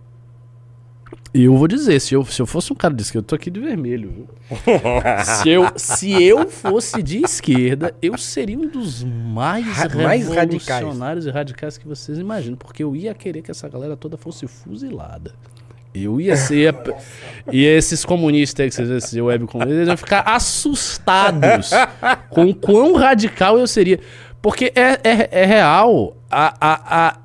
E 1.34 1.46
eu 1.46 1.56
vou 1.58 1.68
dizer, 1.68 2.00
se 2.00 2.14
eu, 2.14 2.24
se 2.26 2.42
eu 2.42 2.46
fosse 2.46 2.72
um 2.72 2.76
cara 2.76 2.94
de 2.94 3.02
esquerda, 3.02 3.26
eu 3.26 3.28
tô 3.30 3.36
aqui 3.36 3.50
de 3.50 3.60
vermelho, 3.60 4.12
viu? 4.12 4.28
se, 5.26 5.50
eu, 5.50 5.72
se 5.76 6.24
eu 6.24 6.48
fosse 6.48 7.02
de 7.02 7.24
esquerda, 7.24 7.96
eu 8.02 8.18
seria 8.18 8.58
um 8.58 8.68
dos 8.68 9.04
mais, 9.04 9.66
Ra- 9.66 9.90
mais 9.96 10.28
radicais. 10.28 10.68
revolucionários 10.80 11.26
e 11.26 11.32
radicais 11.32 11.78
que 11.78 11.88
vocês 11.88 12.20
imaginam. 12.20 12.56
Porque 12.58 12.84
eu 12.84 12.96
ia 12.96 13.14
querer 13.16 13.42
que 13.42 13.50
essa 13.50 13.68
galera 13.68 13.98
toda 13.98 14.16
fosse 14.16 14.46
fuzilada. 14.48 15.34
Eu 15.94 16.20
ia 16.22 16.36
ser. 16.36 16.76
e 17.52 17.64
esses 17.64 18.04
comunistas 18.06 18.64
aí 18.64 18.70
que 18.70 18.76
vocês 18.76 18.90
esses 18.90 19.14
web 19.14 19.46
comunistas, 19.46 19.78
eles 19.78 19.88
iam 19.88 19.98
ficar 19.98 20.22
assustados 20.22 21.72
com 22.30 22.46
o 22.46 22.56
quão 22.56 22.96
radical 22.96 23.58
eu 23.58 23.68
seria. 23.68 24.00
Porque 24.44 24.72
é, 24.76 25.00
é, 25.06 25.30
é 25.32 25.46
real. 25.46 26.18
A, 26.30 26.54
a, 26.60 27.08
a, 27.08 27.18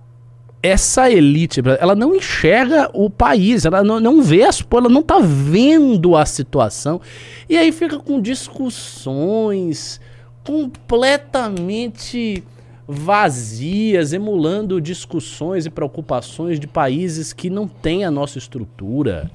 essa 0.62 1.10
elite, 1.10 1.60
ela 1.80 1.96
não 1.96 2.14
enxerga 2.14 2.88
o 2.94 3.10
país, 3.10 3.64
ela 3.64 3.82
não, 3.82 3.98
não 3.98 4.22
vê 4.22 4.44
as 4.44 4.64
ela 4.70 4.88
não 4.88 5.02
tá 5.02 5.18
vendo 5.18 6.14
a 6.14 6.24
situação. 6.24 7.00
E 7.48 7.56
aí 7.56 7.72
fica 7.72 7.98
com 7.98 8.20
discussões 8.20 10.00
completamente 10.44 12.44
vazias, 12.86 14.12
emulando 14.12 14.80
discussões 14.80 15.66
e 15.66 15.70
preocupações 15.70 16.60
de 16.60 16.68
países 16.68 17.32
que 17.32 17.50
não 17.50 17.66
têm 17.66 18.04
a 18.04 18.12
nossa 18.12 18.38
estrutura. 18.38 19.28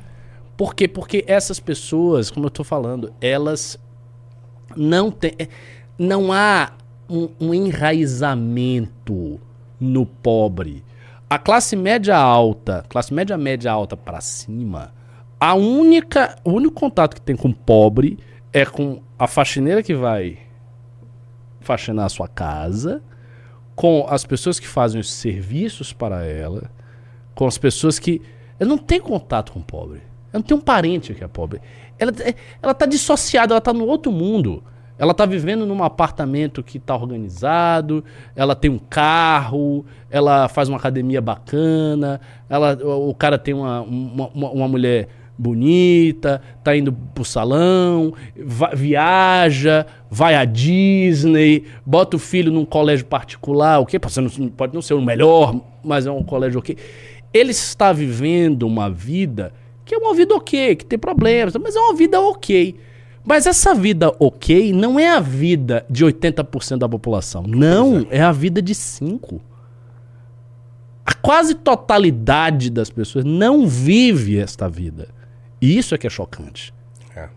Por 0.56 0.74
quê? 0.74 0.88
Porque 0.88 1.26
essas 1.28 1.60
pessoas, 1.60 2.32
como 2.32 2.46
eu 2.46 2.50
tô 2.50 2.64
falando, 2.64 3.12
elas 3.20 3.78
não 4.74 5.12
têm. 5.12 5.34
Não 6.00 6.32
há 6.32 6.72
um, 7.10 7.30
um 7.40 7.54
enraizamento 7.54 9.40
no 9.80 10.06
pobre. 10.06 10.84
A 11.30 11.38
classe 11.40 11.76
média 11.76 12.18
alta, 12.18 12.86
classe 12.88 13.14
média 13.14 13.38
média 13.38 13.72
alta 13.72 13.98
para 13.98 14.22
cima, 14.22 14.94
a 15.40 15.56
única, 15.56 16.38
o 16.44 16.52
único 16.52 16.74
contato 16.74 17.16
que 17.16 17.22
tem 17.22 17.36
com 17.36 17.50
o 17.50 17.54
pobre 17.54 18.18
é 18.54 18.66
com 18.66 19.02
a 19.20 19.28
faxineira 19.28 19.84
que 19.84 19.94
vai 19.94 20.38
faxinar 21.60 22.06
a 22.06 22.10
sua 22.10 22.28
casa, 22.28 23.02
com 23.76 24.06
as 24.08 24.26
pessoas 24.26 24.60
que 24.60 24.68
fazem 24.68 25.02
os 25.02 25.12
serviços 25.12 25.92
para 25.92 26.26
ela, 26.26 26.72
com 27.34 27.48
as 27.48 27.58
pessoas 27.58 28.00
que 28.00 28.22
ela 28.60 28.70
não 28.70 28.78
tem 28.78 29.02
contato 29.02 29.52
com 29.52 29.60
o 29.60 29.64
pobre. 29.64 30.02
Ela 30.32 30.40
não 30.40 30.42
tem 30.42 30.56
um 30.56 30.62
parente 30.62 31.14
que 31.14 31.24
é 31.24 31.28
pobre. 31.28 31.60
Ela, 32.00 32.12
ela 32.62 32.74
tá 32.74 32.86
dissociada, 32.86 33.54
ela 33.54 33.62
tá 33.62 33.74
no 33.74 33.86
outro 33.86 34.12
mundo. 34.12 34.64
Ela 35.04 35.14
tá 35.14 35.26
vivendo 35.26 35.66
num 35.66 35.84
apartamento 35.84 36.64
que 36.64 36.80
tá 36.80 36.96
organizado, 36.96 38.06
ela 38.34 38.56
tem 38.56 38.72
um 38.72 38.80
carro, 38.80 39.86
ela 40.10 40.48
faz 40.48 40.70
uma 40.70 40.78
academia 40.78 41.20
bacana, 41.20 42.22
ela, 42.50 42.80
o, 42.82 43.14
cara 43.14 43.38
tem 43.38 43.54
uma, 43.54 43.82
uma, 43.82 44.30
uma- 44.30 44.68
mulher 44.70 45.10
bonita, 45.38 46.42
tá 46.64 46.74
indo 46.78 46.94
pro 46.94 47.26
salão, 47.26 48.14
va- 48.46 48.72
viaja, 48.74 49.86
vai 50.10 50.36
à 50.36 50.46
Disney, 50.46 51.66
bota 51.86 52.16
o 52.16 52.20
filho 52.20 52.50
num 52.50 52.64
colégio 52.64 53.06
particular, 53.06 53.80
o 53.80 53.86
quê? 53.86 54.00
Pode 54.00 54.22
não, 54.22 54.48
pode 54.48 54.74
não 54.74 54.82
ser 54.82 54.94
o 54.94 55.02
melhor, 55.02 55.54
mas 55.84 56.06
é 56.06 56.12
um 56.12 56.24
colégio 56.24 56.60
ok. 56.60 56.78
Ele 57.34 57.52
está 57.52 57.92
vivendo 57.92 58.64
uma 58.64 58.90
vida 58.90 59.52
que 59.84 59.94
é 59.94 59.98
uma 59.98 60.14
vida 60.16 60.34
ok, 60.34 60.78
que 60.78 60.86
tem 60.86 60.98
problemas, 60.98 61.54
mas 61.62 61.76
é 61.76 61.80
uma 61.82 61.94
vida 61.94 62.22
ok. 62.22 62.78
Mas 63.26 63.46
essa 63.46 63.74
vida 63.74 64.12
ok 64.20 64.74
não 64.74 65.00
é 65.00 65.10
a 65.10 65.20
vida 65.20 65.86
de 65.90 66.04
80% 66.06 66.78
da 66.78 66.90
população. 66.90 67.44
Não, 67.44 68.06
é 68.10 68.22
a 68.22 68.32
vida 68.32 68.62
de 68.62 68.74
5%. 68.74 69.40
A 71.06 71.14
quase 71.14 71.54
totalidade 71.56 72.70
das 72.70 72.90
pessoas 72.90 73.26
não 73.26 73.68
vive 73.68 74.38
esta 74.40 74.70
vida. 74.70 75.10
E 75.62 75.78
isso 75.78 75.94
é 75.94 75.98
que 75.98 76.08
é 76.08 76.10
chocante. 76.10 76.74
É. 77.16 77.30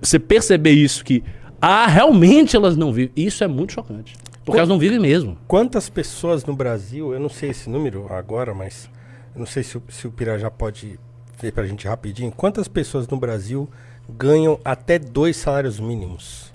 Você 0.00 0.18
perceber 0.18 0.72
isso 0.72 1.04
que, 1.04 1.22
ah, 1.60 1.86
realmente 1.86 2.56
elas 2.56 2.76
não 2.76 2.92
vivem. 2.92 3.12
Isso 3.16 3.44
é 3.44 3.46
muito 3.48 3.72
chocante. 3.74 4.16
Porque 4.44 4.58
elas 4.58 4.68
não 4.68 4.78
vivem 4.78 4.98
mesmo. 4.98 5.36
Quantas 5.46 5.88
pessoas 5.90 6.44
no 6.44 6.56
Brasil, 6.56 7.12
eu 7.12 7.20
não 7.20 7.28
sei 7.28 7.50
esse 7.50 7.68
número 7.68 8.06
agora, 8.12 8.54
mas 8.54 8.88
eu 9.34 9.38
não 9.38 9.46
sei 9.46 9.62
se, 9.62 9.76
o- 9.76 9.82
se 9.88 10.06
o 10.06 10.10
Pirajá 10.10 10.50
pode 10.50 10.98
ver 11.40 11.52
pra 11.52 11.66
gente 11.66 11.86
rapidinho. 11.86 12.32
Quantas 12.32 12.68
pessoas 12.68 13.06
no 13.06 13.18
Brasil 13.18 13.68
ganham 14.10 14.58
até 14.64 14.98
dois 14.98 15.36
salários 15.36 15.78
mínimos? 15.80 16.52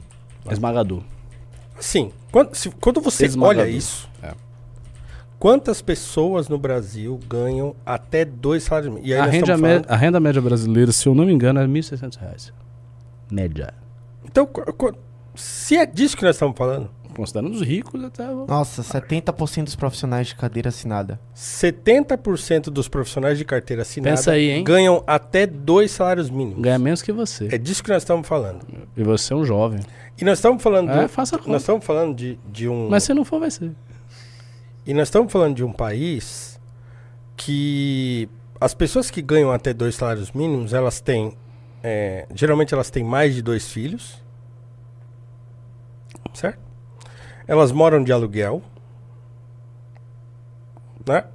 Esmagador. 0.50 1.02
Sim, 1.80 2.12
quando, 2.32 2.54
se- 2.56 2.70
quando 2.70 3.02
você 3.02 3.26
Esmagador. 3.26 3.64
olha 3.64 3.70
isso, 3.70 4.08
É. 4.24 4.34
Quantas 5.38 5.82
pessoas 5.82 6.48
no 6.48 6.58
Brasil 6.58 7.20
ganham 7.28 7.76
até 7.86 8.24
dois 8.24 8.64
salários 8.64 8.94
mínimos? 8.94 9.20
A 9.20 9.26
renda, 9.26 9.58
falando- 9.58 9.86
a 9.90 9.96
renda 9.96 10.20
média 10.20 10.42
brasileira, 10.42 10.92
se 10.92 11.08
eu 11.08 11.14
não 11.14 11.26
me 11.26 11.34
engano, 11.34 11.60
é 11.60 11.68
1.600 11.68 12.16
reais. 12.16 12.54
Média. 13.30 13.74
Então, 14.24 14.48
se 15.36 15.76
é 15.78 15.86
disso 15.86 16.16
que 16.16 16.24
nós 16.24 16.36
estamos 16.36 16.58
falando, 16.58 16.90
Considerando 17.16 17.54
os 17.54 17.62
ricos 17.62 18.04
até... 18.04 18.26
Nossa, 18.26 18.82
70% 18.84 19.64
dos 19.64 19.76
profissionais 19.76 20.28
de 20.28 20.36
cadeira 20.36 20.70
assinada. 20.70 21.20
70% 21.36 22.64
dos 22.66 22.88
profissionais 22.88 23.38
de 23.38 23.46
carteira 23.46 23.82
assinada 23.84 24.16
Pensa 24.16 24.32
aí, 24.32 24.50
hein? 24.52 24.64
ganham 24.64 25.04
até 25.08 25.48
dois 25.48 25.92
salários 25.92 26.30
mínimos. 26.30 26.62
Ganha 26.62 26.78
menos 26.78 27.02
que 27.02 27.12
você. 27.12 27.48
É 27.52 27.58
disso 27.58 27.84
que 27.84 27.90
nós 27.90 28.04
estamos 28.04 28.28
falando. 28.28 28.66
E 28.98 29.04
você 29.04 29.32
é 29.34 29.36
um 29.36 29.46
jovem. 29.46 29.80
E 30.20 30.26
nós 30.26 30.38
estamos 30.40 30.62
falando, 30.62 30.90
É, 30.92 31.04
do- 31.04 31.10
faça 31.10 31.36
a 31.36 31.40
conta. 31.40 31.52
nós 31.52 31.62
estamos 31.62 31.86
falando 31.86 32.16
de, 32.16 32.38
de 32.52 32.68
um 32.68 32.90
Mas 32.90 33.04
se 33.04 33.14
não 33.14 33.24
for, 33.26 33.40
vai 33.40 33.50
ser. 33.52 33.72
e 34.86 34.94
nós 34.94 35.08
estamos 35.08 35.32
falando 35.32 35.56
de 35.56 35.64
um 35.64 35.72
país 35.72 36.60
que 37.38 38.30
as 38.60 38.74
pessoas 38.74 39.10
que 39.12 39.22
ganham 39.22 39.52
até 39.52 39.74
dois 39.74 39.96
salários 39.96 40.32
mínimos, 40.32 40.74
elas 40.74 41.00
têm 41.02 41.34
é, 41.84 42.26
geralmente 42.34 42.74
elas 42.74 42.90
têm 42.90 43.04
mais 43.04 43.36
de 43.36 43.42
dois 43.42 43.70
filhos, 43.72 44.22
certo? 46.34 46.60
Elas 47.48 47.72
moram 47.72 48.04
de 48.04 48.12
aluguel, 48.12 48.62
né? 51.08 51.26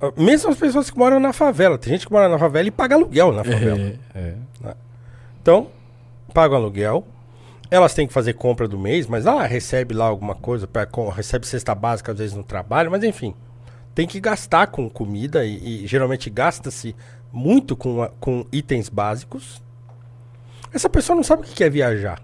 Ah, 0.00 0.12
Mesmo 0.16 0.50
as 0.50 0.56
pessoas 0.58 0.90
que 0.90 0.98
moram 0.98 1.18
na 1.18 1.32
favela, 1.32 1.78
tem 1.78 1.92
gente 1.92 2.06
que 2.06 2.12
mora 2.12 2.28
na 2.28 2.38
favela 2.38 2.68
e 2.68 2.70
paga 2.70 2.94
aluguel 2.94 3.32
na 3.32 3.44
favela. 3.44 3.78
É, 4.14 4.34
é. 4.64 4.74
Então, 5.40 5.68
pagam 6.32 6.56
aluguel. 6.58 7.06
Elas 7.70 7.94
têm 7.94 8.06
que 8.06 8.12
fazer 8.12 8.34
compra 8.34 8.68
do 8.68 8.78
mês, 8.78 9.06
mas 9.06 9.26
ah, 9.26 9.42
recebe 9.46 9.94
lá 9.94 10.04
alguma 10.04 10.34
coisa, 10.34 10.66
pra- 10.66 10.86
com- 10.86 11.08
recebe 11.08 11.46
cesta 11.46 11.74
básica 11.74 12.12
às 12.12 12.18
vezes 12.18 12.36
no 12.36 12.44
trabalho, 12.44 12.90
mas 12.90 13.02
enfim. 13.02 13.34
Tem 13.94 14.06
que 14.06 14.20
gastar 14.20 14.66
com 14.68 14.88
comida 14.90 15.44
e, 15.44 15.84
e 15.84 15.86
geralmente 15.86 16.28
gasta-se 16.28 16.94
muito 17.32 17.74
com, 17.76 18.06
com 18.20 18.44
itens 18.52 18.88
básicos. 18.88 19.62
Essa 20.72 20.88
pessoa 20.88 21.16
não 21.16 21.22
sabe 21.22 21.42
o 21.42 21.44
que 21.46 21.62
é 21.64 21.70
viajar. 21.70 22.20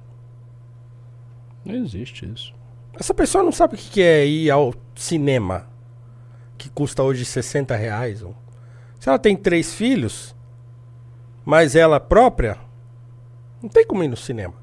Não 1.64 1.74
existe 1.74 2.30
isso. 2.32 2.52
Essa 2.98 3.14
pessoa 3.14 3.42
não 3.42 3.52
sabe 3.52 3.74
o 3.74 3.78
que 3.78 4.02
é 4.02 4.26
ir 4.26 4.50
ao 4.50 4.74
cinema, 4.94 5.66
que 6.58 6.68
custa 6.68 7.02
hoje 7.02 7.24
60 7.24 7.74
reais. 7.74 8.24
Se 8.98 9.08
ela 9.08 9.18
tem 9.18 9.36
três 9.36 9.74
filhos, 9.74 10.34
mas 11.44 11.74
ela 11.74 11.98
própria, 11.98 12.58
não 13.62 13.68
tem 13.68 13.86
como 13.86 14.04
ir 14.04 14.08
no 14.08 14.16
cinema. 14.16 14.54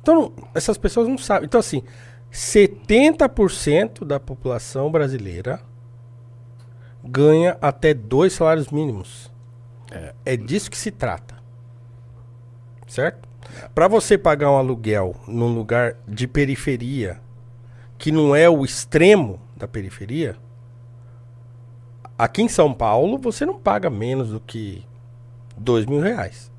Então, 0.00 0.32
essas 0.54 0.78
pessoas 0.78 1.06
não 1.06 1.18
sabem. 1.18 1.44
Então, 1.44 1.60
assim, 1.60 1.82
70% 2.32 4.04
da 4.04 4.18
população 4.18 4.90
brasileira 4.90 5.60
ganha 7.02 7.56
até 7.60 7.92
dois 7.92 8.32
salários 8.32 8.70
mínimos. 8.70 9.30
É, 10.24 10.36
disso 10.36 10.70
que 10.70 10.78
se 10.78 10.90
trata. 10.90 11.36
Certo? 12.86 13.29
Para 13.74 13.88
você 13.88 14.16
pagar 14.18 14.50
um 14.50 14.56
aluguel 14.56 15.14
num 15.26 15.54
lugar 15.54 15.96
de 16.06 16.26
periferia, 16.26 17.20
que 17.98 18.10
não 18.12 18.34
é 18.34 18.48
o 18.48 18.64
extremo 18.64 19.40
da 19.56 19.66
periferia, 19.68 20.36
aqui 22.18 22.42
em 22.42 22.48
São 22.48 22.72
Paulo 22.72 23.18
você 23.18 23.44
não 23.46 23.58
paga 23.58 23.88
menos 23.90 24.30
do 24.30 24.40
que 24.40 24.84
dois 25.56 25.86
mil 25.86 26.00
reais. 26.00 26.50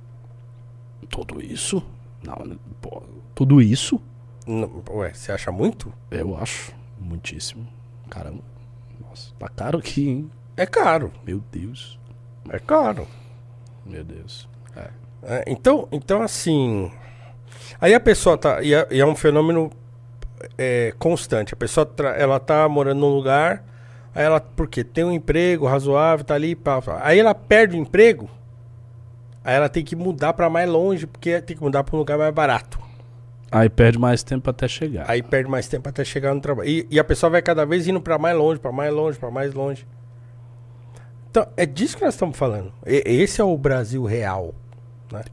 Tudo 1.09 1.41
isso? 1.43 1.83
Não, 2.23 2.57
pô, 2.79 3.01
tudo 3.35 3.61
isso? 3.61 4.01
Não- 4.45 4.83
ué, 4.91 5.13
você 5.13 5.31
acha 5.31 5.51
muito? 5.51 5.91
Eu 6.09 6.37
acho 6.37 6.73
muitíssimo. 6.99 7.67
Caramba. 8.09 8.41
Nossa, 8.99 9.31
tá 9.39 9.47
caro 9.49 9.79
aqui, 9.79 10.07
hein? 10.09 10.31
É 10.57 10.65
caro, 10.65 11.11
Meu 11.25 11.41
Deus. 11.51 11.99
é 12.49 12.59
caro. 12.59 13.07
Meu 13.85 14.03
Deus. 14.03 14.47
É. 15.23 15.43
Então, 15.47 15.87
então, 15.91 16.21
assim. 16.21 16.91
Aí 17.79 17.93
a 17.93 17.99
pessoa 17.99 18.37
tá. 18.37 18.61
E 18.61 18.73
é, 18.73 18.87
e 18.91 18.99
é 18.99 19.05
um 19.05 19.15
fenômeno 19.15 19.71
é, 20.57 20.93
constante. 20.97 21.53
A 21.53 21.57
pessoa 21.57 21.89
ela 22.17 22.39
tá 22.39 22.67
morando 22.67 22.99
num 22.99 23.13
lugar. 23.13 23.63
Aí 24.13 24.23
ela. 24.23 24.39
Porque 24.39 24.83
tem 24.83 25.03
um 25.03 25.11
emprego 25.11 25.65
razoável, 25.65 26.25
tá 26.25 26.35
ali. 26.35 26.55
Pá, 26.55 26.81
pá. 26.81 26.99
Aí 27.03 27.19
ela 27.19 27.33
perde 27.35 27.75
o 27.75 27.79
emprego. 27.79 28.29
Aí 29.43 29.55
ela 29.55 29.69
tem 29.69 29.83
que 29.83 29.95
mudar 29.95 30.33
pra 30.33 30.49
mais 30.49 30.69
longe, 30.69 31.07
porque 31.07 31.41
tem 31.41 31.57
que 31.57 31.63
mudar 31.63 31.83
pra 31.83 31.95
um 31.95 31.99
lugar 31.99 32.17
mais 32.17 32.33
barato. 32.33 32.79
Aí 33.51 33.67
perde 33.69 33.97
mais 33.99 34.23
tempo 34.23 34.49
até 34.49 34.67
chegar. 34.67 35.09
Aí 35.09 35.21
perde 35.21 35.49
mais 35.49 35.67
tempo 35.67 35.89
até 35.89 36.05
chegar 36.05 36.33
no 36.33 36.39
trabalho. 36.39 36.69
E, 36.69 36.87
e 36.89 36.99
a 36.99 37.03
pessoa 37.03 37.29
vai 37.29 37.41
cada 37.41 37.65
vez 37.65 37.87
indo 37.87 37.99
pra 37.99 38.17
mais 38.17 38.37
longe, 38.37 38.59
pra 38.59 38.71
mais 38.71 38.93
longe, 38.93 39.19
pra 39.19 39.29
mais 39.31 39.53
longe. 39.53 39.85
Então, 41.29 41.47
é 41.57 41.65
disso 41.65 41.97
que 41.97 42.03
nós 42.05 42.13
estamos 42.13 42.37
falando. 42.37 42.71
E- 42.85 43.03
esse 43.05 43.41
é 43.41 43.43
o 43.43 43.57
Brasil 43.57 44.03
real. 44.05 44.53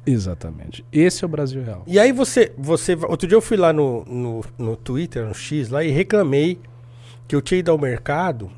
Exatamente. 0.06 0.84
Esse 0.92 1.24
é 1.24 1.26
o 1.26 1.28
Brasil 1.28 1.62
real. 1.62 1.82
E 1.86 1.98
aí 1.98 2.12
você, 2.12 2.52
você. 2.56 2.94
Outro 2.94 3.28
dia 3.28 3.36
eu 3.36 3.40
fui 3.40 3.56
lá 3.56 3.72
no, 3.72 4.04
no, 4.04 4.44
no 4.58 4.76
Twitter, 4.76 5.24
no 5.24 5.34
X, 5.34 5.68
lá, 5.68 5.84
e 5.84 5.90
reclamei 5.90 6.58
que 7.26 7.36
eu 7.36 7.42
tinha 7.42 7.60
ido 7.60 7.70
ao 7.70 7.78
mercado 7.78 8.50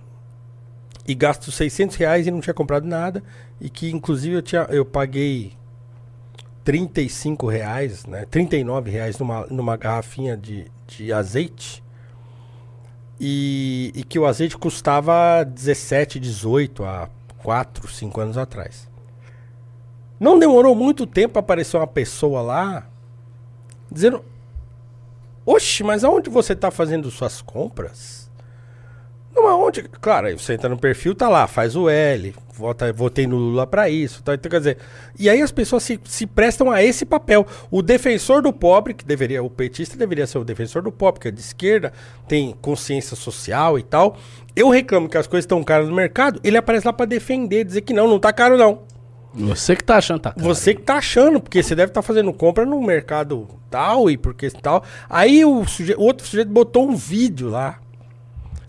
e 1.06 1.14
gasto 1.14 1.50
600 1.50 1.96
reais 1.96 2.26
e 2.26 2.30
não 2.30 2.40
tinha 2.40 2.54
comprado 2.54 2.86
nada. 2.86 3.22
E 3.60 3.68
que 3.68 3.90
inclusive 3.90 4.36
eu, 4.36 4.42
tinha, 4.42 4.66
eu 4.70 4.84
paguei 4.84 5.52
35 6.64 7.46
reais, 7.48 8.06
né? 8.06 8.24
39 8.30 8.90
reais 8.90 9.18
numa, 9.18 9.46
numa 9.46 9.76
garrafinha 9.76 10.36
de, 10.36 10.66
de 10.86 11.12
azeite. 11.12 11.82
E, 13.18 13.92
e 13.94 14.02
que 14.02 14.18
o 14.18 14.24
azeite 14.24 14.56
custava 14.56 15.44
17, 15.44 16.18
18 16.18 16.84
há 16.84 17.08
4, 17.42 17.86
5 17.86 18.20
anos 18.20 18.38
atrás. 18.38 18.89
Não 20.20 20.38
demorou 20.38 20.74
muito 20.74 21.06
tempo 21.06 21.32
para 21.32 21.40
aparecer 21.40 21.78
uma 21.78 21.86
pessoa 21.86 22.42
lá 22.42 22.86
dizendo: 23.90 24.22
Oxe, 25.46 25.82
mas 25.82 26.04
aonde 26.04 26.28
você 26.28 26.52
está 26.52 26.70
fazendo 26.70 27.10
suas 27.10 27.40
compras? 27.40 28.30
Não, 29.34 29.46
aonde? 29.46 29.84
Claro, 29.84 30.26
aí 30.26 30.34
você 30.34 30.54
entra 30.54 30.68
no 30.68 30.76
perfil, 30.76 31.14
tá 31.14 31.28
lá, 31.28 31.46
faz 31.46 31.74
o 31.76 31.88
L, 31.88 32.34
vota, 32.52 32.92
votei 32.92 33.26
no 33.26 33.36
Lula 33.36 33.66
para 33.66 33.88
isso. 33.88 34.22
Tá, 34.22 34.34
então, 34.34 34.50
quer 34.50 34.58
dizer, 34.58 34.78
e 35.18 35.30
aí 35.30 35.40
as 35.40 35.52
pessoas 35.52 35.84
se, 35.84 35.98
se 36.04 36.26
prestam 36.26 36.70
a 36.70 36.82
esse 36.82 37.06
papel. 37.06 37.46
O 37.70 37.80
defensor 37.80 38.42
do 38.42 38.52
pobre, 38.52 38.92
que 38.92 39.04
deveria, 39.04 39.42
o 39.42 39.48
petista 39.48 39.96
deveria 39.96 40.26
ser 40.26 40.38
o 40.38 40.44
defensor 40.44 40.82
do 40.82 40.92
pobre, 40.92 41.20
que 41.20 41.28
é 41.28 41.30
de 41.30 41.40
esquerda, 41.40 41.92
tem 42.28 42.54
consciência 42.60 43.16
social 43.16 43.78
e 43.78 43.82
tal. 43.82 44.18
Eu 44.54 44.68
reclamo 44.68 45.08
que 45.08 45.16
as 45.16 45.26
coisas 45.26 45.44
estão 45.44 45.62
caras 45.62 45.88
no 45.88 45.94
mercado, 45.94 46.40
ele 46.44 46.58
aparece 46.58 46.86
lá 46.86 46.92
para 46.92 47.06
defender, 47.06 47.64
dizer 47.64 47.80
que 47.80 47.94
não, 47.94 48.08
não 48.08 48.18
tá 48.18 48.32
caro 48.32 48.58
não. 48.58 48.82
Você 49.32 49.76
que 49.76 49.84
tá 49.84 49.96
achando 49.96 50.20
tá. 50.20 50.34
Você 50.36 50.74
que 50.74 50.82
tá 50.82 50.96
achando, 50.96 51.40
porque 51.40 51.62
você 51.62 51.74
deve 51.74 51.90
estar 51.90 52.02
fazendo 52.02 52.32
compra 52.32 52.66
no 52.66 52.80
mercado 52.82 53.46
tal 53.70 54.10
e 54.10 54.16
porque 54.16 54.50
tal. 54.50 54.82
Aí 55.08 55.44
o, 55.44 55.64
suje- 55.66 55.94
outro 55.96 56.26
sujeito 56.26 56.50
botou 56.50 56.88
um 56.88 56.96
vídeo 56.96 57.48
lá 57.48 57.78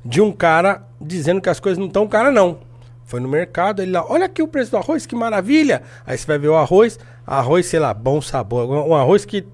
de 0.06 0.22
um 0.22 0.32
cara 0.32 0.84
dizendo 1.00 1.42
que 1.42 1.50
as 1.50 1.60
coisas 1.60 1.78
não 1.80 1.88
estão 1.88 2.08
caras, 2.08 2.34
não. 2.34 2.60
Foi 3.06 3.20
no 3.20 3.28
mercado, 3.28 3.82
ele 3.82 3.92
lá, 3.92 4.06
olha 4.10 4.26
aqui 4.26 4.42
o 4.42 4.48
preço 4.48 4.72
do 4.72 4.78
arroz, 4.78 5.06
que 5.06 5.16
maravilha. 5.16 5.82
Aí 6.06 6.18
você 6.18 6.26
vai 6.26 6.38
ver 6.38 6.48
o 6.48 6.56
arroz, 6.56 6.98
arroz, 7.26 7.66
sei 7.66 7.80
lá, 7.80 7.94
bom 7.94 8.22
sabor. 8.22 8.70
Um 8.88 8.96
arroz 8.96 9.26
que. 9.26 9.46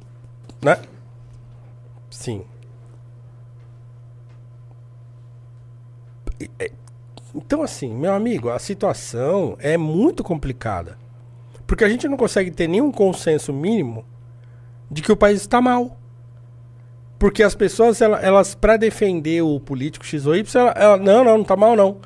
Né? 0.62 0.78
Sim. 2.10 2.44
Então, 7.38 7.62
assim, 7.62 7.94
meu 7.94 8.14
amigo, 8.14 8.50
a 8.50 8.58
situação 8.58 9.56
é 9.60 9.78
muito 9.78 10.24
complicada. 10.24 10.98
Porque 11.68 11.84
a 11.84 11.90
gente 11.90 12.08
não 12.08 12.18
consegue 12.18 12.50
ter 12.50 12.68
nenhum 12.68 12.92
consenso 12.92 13.54
mínimo 13.54 14.04
de 14.90 15.02
que 15.04 15.12
o 15.12 15.18
país 15.18 15.42
está 15.42 15.62
mal. 15.62 15.98
Porque 17.20 17.44
as 17.44 17.54
pessoas, 17.56 18.02
ela- 18.02 18.20
elas, 18.20 18.56
para 18.56 18.76
defender 18.78 19.42
o 19.44 19.60
político 19.60 20.06
X 20.06 20.26
ou 20.26 20.36
Y, 20.36 20.60
ela, 20.62 20.72
ela- 20.72 20.98
não, 20.98 21.24
não, 21.24 21.38
não 21.40 21.44
tá 21.44 21.56
mal 21.56 21.76
não. 21.76 21.98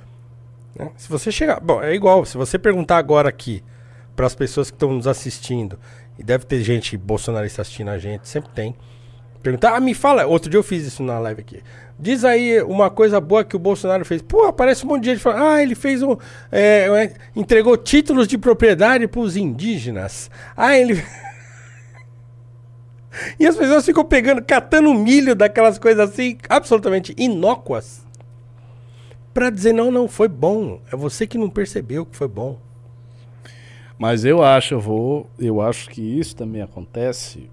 Né? 0.76 0.90
Se 0.98 1.08
você 1.10 1.32
chegar. 1.32 1.60
Bom, 1.62 1.82
é 1.82 1.94
igual, 1.94 2.26
se 2.26 2.38
você 2.38 2.58
perguntar 2.60 2.98
agora 2.98 3.30
aqui 3.30 3.64
para 4.16 4.26
as 4.26 4.36
pessoas 4.36 4.70
que 4.70 4.76
estão 4.76 4.94
nos 4.94 5.08
assistindo, 5.08 5.80
e 6.20 6.24
deve 6.24 6.46
ter 6.46 6.62
gente 6.62 6.98
bolsonarista 6.98 7.62
assistindo 7.62 7.90
a 7.90 7.98
gente, 7.98 8.28
sempre 8.28 8.52
tem. 8.52 8.76
Perguntar, 9.42 9.76
ah, 9.76 9.80
me 9.80 9.94
fala. 9.94 10.26
Outro 10.26 10.50
dia 10.50 10.58
eu 10.58 10.64
fiz 10.64 10.86
isso 10.86 11.02
na 11.02 11.18
live 11.20 11.42
aqui. 11.42 11.64
Diz 11.98 12.24
aí 12.24 12.62
uma 12.64 12.90
coisa 12.90 13.20
boa 13.20 13.44
que 13.44 13.56
o 13.56 13.60
Bolsonaro 13.60 14.06
fez. 14.06 14.22
Pô, 14.22 14.46
aparece 14.46 14.86
um 14.86 14.90
monte 14.90 15.04
de 15.04 15.12
gente 15.12 15.20
falando, 15.20 15.44
ah, 15.44 15.62
ele 15.62 15.76
fez 15.76 16.02
um. 16.02 16.16
é, 16.52 16.88
é, 16.88 17.14
entregou 17.36 17.76
títulos 17.78 18.28
de 18.28 18.38
propriedade 18.38 19.08
para 19.08 19.20
os 19.20 19.36
indígenas. 19.36 20.30
Ah, 20.56 20.78
ele. 20.78 21.04
E 23.38 23.46
as 23.46 23.58
pessoas 23.58 23.86
ficam 23.86 24.06
pegando, 24.06 24.42
catando 24.42 24.94
milho 24.94 25.36
daquelas 25.36 25.78
coisas 25.78 26.10
assim, 26.10 26.38
absolutamente 26.48 27.14
inócuas. 27.18 28.06
Pra 29.34 29.50
dizer, 29.50 29.74
não, 29.74 29.92
não, 29.92 30.08
foi 30.08 30.30
bom. 30.30 30.80
É 30.90 30.96
você 30.96 31.28
que 31.28 31.38
não 31.38 31.50
percebeu 31.50 32.06
que 32.06 32.16
foi 32.16 32.30
bom. 32.30 32.58
Mas 34.00 34.24
eu 34.24 34.42
acho, 34.42 34.76
eu 34.76 34.80
vou. 34.80 35.30
Eu 35.38 35.60
acho 35.60 35.90
que 35.90 36.02
isso 36.02 36.38
também 36.38 36.62
acontece 36.62 37.50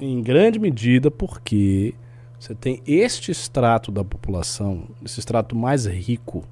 em 0.00 0.22
grande 0.22 0.58
medida 0.58 1.10
porque 1.10 1.94
Você 2.38 2.54
tem 2.54 2.80
este 2.86 3.32
extrato 3.32 3.90
da 3.90 4.04
população, 4.04 4.84
esse 5.04 5.18
extrato 5.18 5.56
mais 5.56 5.86
rico, 5.86 6.44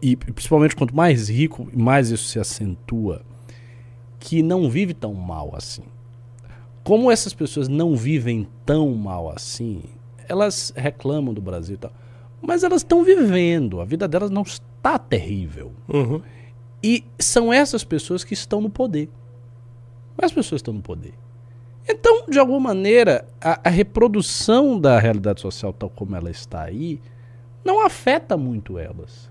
e 0.00 0.16
principalmente 0.16 0.74
quanto 0.74 0.96
mais 0.96 1.28
rico, 1.28 1.68
mais 1.74 2.10
isso 2.10 2.24
se 2.24 2.38
acentua, 2.38 3.22
que 4.18 4.42
não 4.42 4.70
vive 4.70 4.94
tão 4.94 5.12
mal 5.12 5.54
assim. 5.54 5.82
Como 6.82 7.10
essas 7.10 7.34
pessoas 7.34 7.68
não 7.68 7.94
vivem 7.94 8.48
tão 8.64 8.94
mal 8.94 9.30
assim, 9.30 9.82
elas 10.26 10.72
reclamam 10.74 11.34
do 11.34 11.42
Brasil 11.42 11.74
e 11.74 11.78
tal, 11.78 11.92
mas 12.40 12.64
elas 12.64 12.80
estão 12.80 13.04
vivendo, 13.04 13.80
a 13.80 13.84
vida 13.84 14.08
delas 14.08 14.30
não 14.30 14.42
está 14.42 14.98
terrível. 14.98 15.72
Uhum. 15.86 16.22
E 16.82 17.04
são 17.18 17.52
essas 17.52 17.84
pessoas 17.84 18.24
que 18.24 18.32
estão 18.32 18.60
no 18.60 18.70
poder. 18.70 19.10
As 20.16 20.32
pessoas 20.32 20.60
estão 20.60 20.72
no 20.72 20.80
poder. 20.80 21.12
Então, 21.88 22.26
de 22.28 22.38
alguma 22.38 22.60
maneira, 22.60 23.26
a, 23.40 23.60
a, 23.64 23.70
reprodução 23.70 24.78
da 24.78 24.98
realidade 24.98 25.40
social 25.40 25.72
tal 25.72 25.88
como 25.88 26.14
ela 26.14 26.30
está 26.30 26.62
aí 26.62 27.00
não 27.64 27.84
afeta 27.84 28.36
muito 28.36 28.78
elas. 28.78 29.30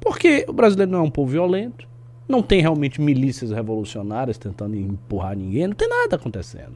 Porque 0.00 0.46
o 0.48 0.52
brasileiro 0.52 0.90
não 0.90 1.00
é 1.00 1.02
um 1.02 1.10
povo 1.10 1.30
violento, 1.30 1.86
não 2.26 2.40
tem 2.40 2.62
realmente 2.62 3.00
milícias 3.02 3.50
revolucionárias 3.50 4.38
tentando 4.38 4.76
empurrar 4.76 5.36
ninguém, 5.36 5.66
não 5.66 5.74
tem 5.74 5.88
nada 5.88 6.16
acontecendo. 6.16 6.74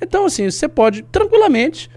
Então, 0.00 0.26
assim, 0.26 0.48
você 0.48 0.68
pode 0.68 1.02
tranquilamente 1.02 1.90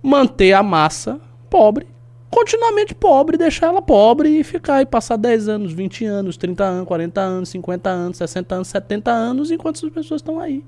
manter 0.00 0.52
a 0.52 0.62
massa 0.62 1.20
pobre, 1.50 1.88
continuamente 2.30 2.94
pobre, 2.94 3.36
deixar 3.36 3.68
ela 3.68 3.82
pobre 3.82 4.28
e 4.28 4.44
ficar 4.44 4.82
e 4.82 4.86
passar 4.86 5.16
10 5.16 5.48
anos, 5.48 5.72
20 5.72 6.04
anos, 6.04 6.36
30 6.36 6.64
anos, 6.64 6.86
40 6.86 7.20
anos, 7.20 7.48
50 7.48 7.90
anos, 7.90 8.16
60 8.18 8.54
anos, 8.54 8.68
70 8.68 9.10
anos, 9.10 9.50
enquanto 9.50 9.76
essas 9.76 9.90
pessoas 9.90 10.20
estão 10.20 10.38
aí. 10.38 10.62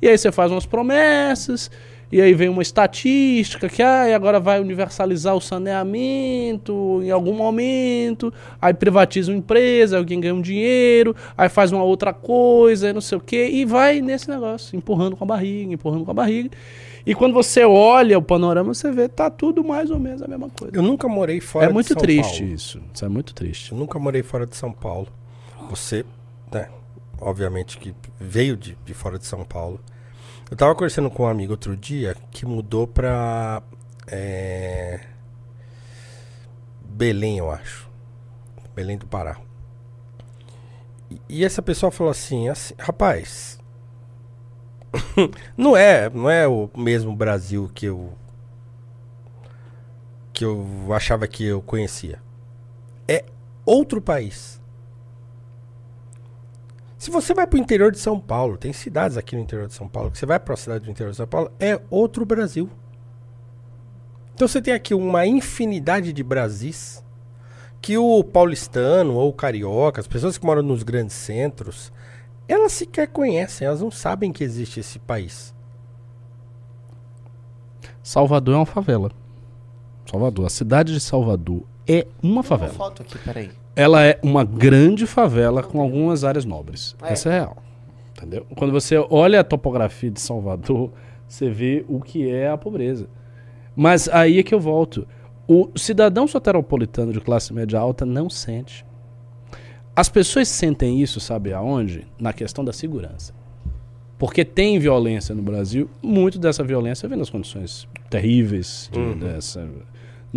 E 0.00 0.08
aí 0.08 0.16
você 0.16 0.30
faz 0.30 0.50
umas 0.50 0.66
promessas, 0.66 1.70
e 2.10 2.20
aí 2.20 2.34
vem 2.34 2.48
uma 2.48 2.62
estatística 2.62 3.68
que 3.68 3.82
ah, 3.82 4.14
agora 4.14 4.38
vai 4.38 4.60
universalizar 4.60 5.34
o 5.34 5.40
saneamento 5.40 7.00
em 7.02 7.10
algum 7.10 7.32
momento, 7.32 8.32
aí 8.62 8.72
privatiza 8.72 9.32
uma 9.32 9.38
empresa, 9.38 9.98
alguém 9.98 10.20
ganha 10.20 10.34
um 10.34 10.40
dinheiro, 10.40 11.16
aí 11.36 11.48
faz 11.48 11.72
uma 11.72 11.82
outra 11.82 12.12
coisa, 12.12 12.92
não 12.92 13.00
sei 13.00 13.18
o 13.18 13.20
quê, 13.20 13.48
e 13.50 13.64
vai 13.64 14.00
nesse 14.00 14.30
negócio, 14.30 14.76
empurrando 14.76 15.16
com 15.16 15.24
a 15.24 15.26
barriga, 15.26 15.72
empurrando 15.72 16.04
com 16.04 16.10
a 16.12 16.14
barriga. 16.14 16.50
E 17.04 17.14
quando 17.14 17.34
você 17.34 17.64
olha 17.64 18.18
o 18.18 18.22
panorama, 18.22 18.74
você 18.74 18.90
vê 18.90 19.08
tá 19.08 19.30
tudo 19.30 19.62
mais 19.62 19.90
ou 19.90 19.98
menos 19.98 20.22
a 20.22 20.28
mesma 20.28 20.48
coisa. 20.48 20.76
Eu 20.76 20.82
nunca 20.82 21.08
morei 21.08 21.40
fora 21.40 21.66
é 21.66 21.72
muito 21.72 21.86
de 21.86 21.94
São 21.94 22.02
triste 22.02 22.40
Paulo. 22.40 22.54
isso. 22.54 22.82
Isso 22.92 23.04
é 23.04 23.08
muito 23.08 23.32
triste. 23.32 23.72
Eu 23.72 23.78
nunca 23.78 23.96
morei 23.98 24.24
fora 24.24 24.44
de 24.44 24.56
São 24.56 24.72
Paulo. 24.72 25.06
Você, 25.70 26.04
obviamente 27.20 27.78
que 27.78 27.94
veio 28.18 28.56
de, 28.56 28.76
de 28.84 28.94
fora 28.94 29.18
de 29.18 29.26
São 29.26 29.44
Paulo. 29.44 29.80
Eu 30.50 30.56
tava 30.56 30.74
conversando 30.74 31.10
com 31.10 31.24
um 31.24 31.28
amigo 31.28 31.52
outro 31.52 31.76
dia 31.76 32.16
que 32.30 32.46
mudou 32.46 32.86
pra 32.86 33.62
é, 34.06 35.00
Belém, 36.84 37.38
eu 37.38 37.50
acho. 37.50 37.90
Belém 38.74 38.96
do 38.96 39.06
Pará. 39.06 39.38
E, 41.10 41.20
e 41.28 41.44
essa 41.44 41.60
pessoa 41.60 41.90
falou 41.90 42.10
assim, 42.10 42.48
assim 42.48 42.74
rapaz, 42.78 43.58
não 45.56 45.76
é, 45.76 46.08
não 46.10 46.30
é 46.30 46.46
o 46.46 46.70
mesmo 46.76 47.14
Brasil 47.14 47.70
que 47.74 47.86
eu 47.86 48.12
que 50.32 50.44
eu 50.44 50.92
achava 50.92 51.26
que 51.26 51.44
eu 51.44 51.62
conhecia. 51.62 52.20
É 53.08 53.24
outro 53.64 54.02
país. 54.02 54.55
Se 57.06 57.10
você 57.12 57.32
vai 57.32 57.46
para 57.46 57.56
o 57.56 57.60
interior 57.60 57.92
de 57.92 58.00
São 58.00 58.18
Paulo, 58.18 58.56
tem 58.56 58.72
cidades 58.72 59.16
aqui 59.16 59.36
no 59.36 59.42
interior 59.42 59.68
de 59.68 59.74
São 59.74 59.86
Paulo, 59.86 60.10
que 60.10 60.18
você 60.18 60.26
vai 60.26 60.40
para 60.40 60.54
a 60.54 60.56
cidade 60.56 60.86
do 60.86 60.90
interior 60.90 61.12
de 61.12 61.16
São 61.16 61.26
Paulo, 61.28 61.52
é 61.60 61.80
outro 61.88 62.26
Brasil. 62.26 62.68
Então 64.34 64.48
você 64.48 64.60
tem 64.60 64.74
aqui 64.74 64.92
uma 64.92 65.24
infinidade 65.24 66.12
de 66.12 66.24
Brasis 66.24 67.04
que 67.80 67.96
o 67.96 68.24
paulistano 68.24 69.14
ou 69.14 69.28
o 69.28 69.32
carioca, 69.32 70.00
as 70.00 70.08
pessoas 70.08 70.36
que 70.36 70.44
moram 70.44 70.62
nos 70.62 70.82
grandes 70.82 71.14
centros, 71.14 71.92
elas 72.48 72.72
sequer 72.72 73.06
conhecem, 73.06 73.68
elas 73.68 73.82
não 73.82 73.90
sabem 73.92 74.32
que 74.32 74.42
existe 74.42 74.80
esse 74.80 74.98
país. 74.98 75.54
Salvador 78.02 78.54
é 78.56 78.58
uma 78.58 78.66
favela. 78.66 79.12
Salvador, 80.10 80.44
a 80.44 80.50
cidade 80.50 80.92
de 80.92 80.98
Salvador 80.98 81.62
é 81.86 82.04
uma 82.20 82.42
favela. 82.42 82.72
Uma 82.72 82.78
foto 82.78 83.02
aqui, 83.02 83.16
peraí. 83.18 83.52
Ela 83.76 84.02
é 84.04 84.18
uma 84.22 84.42
grande 84.42 85.06
favela 85.06 85.62
com 85.62 85.80
algumas 85.80 86.24
áreas 86.24 86.44
nobres. 86.46 86.96
É. 87.02 87.12
Essa 87.12 87.28
é 87.28 87.32
real. 87.34 87.58
Entendeu? 88.16 88.46
Quando 88.56 88.72
você 88.72 88.96
olha 89.10 89.40
a 89.40 89.44
topografia 89.44 90.10
de 90.10 90.20
Salvador, 90.20 90.90
você 91.28 91.50
vê 91.50 91.84
o 91.86 92.00
que 92.00 92.28
é 92.28 92.48
a 92.48 92.56
pobreza. 92.56 93.06
Mas 93.76 94.08
aí 94.08 94.38
é 94.38 94.42
que 94.42 94.54
eu 94.54 94.60
volto. 94.60 95.06
O 95.46 95.68
cidadão 95.76 96.26
soteropolitano 96.26 97.12
de 97.12 97.20
classe 97.20 97.52
média 97.52 97.78
alta 97.78 98.04
não 98.06 98.28
sente. 98.30 98.84
As 99.94 100.08
pessoas 100.08 100.48
sentem 100.48 101.00
isso, 101.00 101.20
sabe 101.20 101.52
aonde? 101.52 102.06
Na 102.18 102.32
questão 102.32 102.64
da 102.64 102.72
segurança. 102.72 103.32
Porque 104.18 104.44
tem 104.46 104.78
violência 104.78 105.34
no 105.34 105.42
Brasil, 105.42 105.90
muito 106.02 106.38
dessa 106.38 106.64
violência 106.64 107.06
vem 107.08 107.18
das 107.18 107.28
condições 107.28 107.86
terríveis 108.08 108.90
de- 108.90 109.14
dessa. 109.16 109.68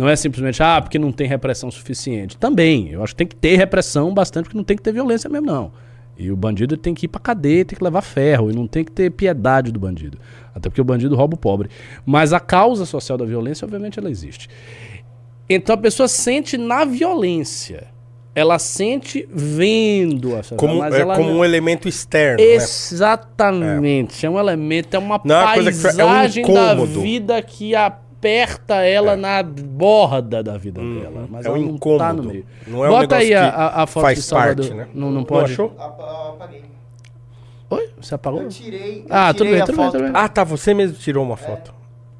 Não 0.00 0.08
é 0.08 0.16
simplesmente, 0.16 0.62
ah, 0.62 0.80
porque 0.80 0.98
não 0.98 1.12
tem 1.12 1.28
repressão 1.28 1.70
suficiente. 1.70 2.34
Também, 2.38 2.88
eu 2.88 3.04
acho 3.04 3.12
que 3.12 3.18
tem 3.18 3.26
que 3.26 3.36
ter 3.36 3.56
repressão 3.56 4.14
bastante, 4.14 4.44
porque 4.44 4.56
não 4.56 4.64
tem 4.64 4.74
que 4.74 4.82
ter 4.82 4.92
violência 4.94 5.28
mesmo, 5.28 5.46
não. 5.46 5.72
E 6.16 6.30
o 6.32 6.36
bandido 6.36 6.74
tem 6.78 6.94
que 6.94 7.04
ir 7.04 7.08
pra 7.08 7.20
cadeia, 7.20 7.66
tem 7.66 7.76
que 7.76 7.84
levar 7.84 8.00
ferro, 8.00 8.50
e 8.50 8.54
não 8.54 8.66
tem 8.66 8.82
que 8.82 8.90
ter 8.90 9.10
piedade 9.10 9.70
do 9.70 9.78
bandido. 9.78 10.16
Até 10.54 10.70
porque 10.70 10.80
o 10.80 10.84
bandido 10.84 11.14
rouba 11.14 11.34
o 11.34 11.38
pobre. 11.38 11.68
Mas 12.06 12.32
a 12.32 12.40
causa 12.40 12.86
social 12.86 13.18
da 13.18 13.26
violência, 13.26 13.66
obviamente, 13.66 13.98
ela 13.98 14.08
existe. 14.10 14.48
Então 15.46 15.74
a 15.74 15.78
pessoa 15.78 16.08
sente 16.08 16.56
na 16.56 16.86
violência. 16.86 17.88
Ela 18.34 18.58
sente 18.58 19.28
vendo 19.30 20.34
a 20.34 20.40
Como, 20.56 20.82
é 20.82 21.04
como 21.04 21.28
não- 21.28 21.38
um 21.40 21.44
elemento 21.44 21.86
externo, 21.86 22.38
né? 22.42 22.54
Exatamente. 22.54 24.24
É. 24.24 24.30
um 24.30 24.38
elemento, 24.38 24.94
é 24.94 24.98
uma 24.98 25.20
Não 25.22 25.36
é 25.36 25.54
que 25.58 25.72
foi- 25.72 25.90
é 25.90 26.04
um 26.04 26.08
paisagem 26.08 26.44
da 26.46 26.74
vida 27.02 27.42
que 27.42 27.74
aperta 28.20 28.76
ela 28.84 29.16
na 29.16 29.42
borda 29.42 30.42
da 30.42 30.58
vida 30.58 30.80
dela. 30.80 31.26
Mas 31.28 31.46
é 31.46 31.48
ela 31.48 31.58
um 31.58 31.62
não 31.62 31.68
tá 31.68 31.74
incômodo. 31.74 32.22
no 32.22 32.28
meio. 32.28 32.46
Não 32.66 32.84
é 32.84 32.88
um 32.88 32.92
Bota 32.92 33.16
aí 33.16 33.30
negócio 33.30 33.48
a, 33.48 33.50
que 33.52 33.60
a, 33.60 33.82
a 33.82 33.86
foto 33.86 34.02
faz 34.02 34.18
de 34.18 34.24
Salvador. 34.24 34.66
parte, 34.66 34.74
né? 34.78 34.88
Não, 34.94 35.10
não 35.10 35.24
pode. 35.24 35.52
achou? 35.52 35.74
Apaguei. 35.78 36.62
Oi? 37.70 37.90
Você 38.00 38.14
apagou? 38.14 38.42
Eu 38.42 38.48
tirei. 38.48 39.00
eu 39.00 39.06
Ah, 39.08 39.32
tudo 39.32 39.46
tirei 39.46 39.52
bem, 39.54 39.62
a 39.62 39.66
tudo 39.66 39.76
bem, 39.76 39.84
foto. 39.86 39.92
tudo 39.96 40.02
bem. 40.04 40.12
Ah, 40.14 40.28
tá, 40.28 40.44
você 40.44 40.74
mesmo 40.74 40.96
tirou 40.98 41.24
uma 41.24 41.36
foto. 41.36 41.72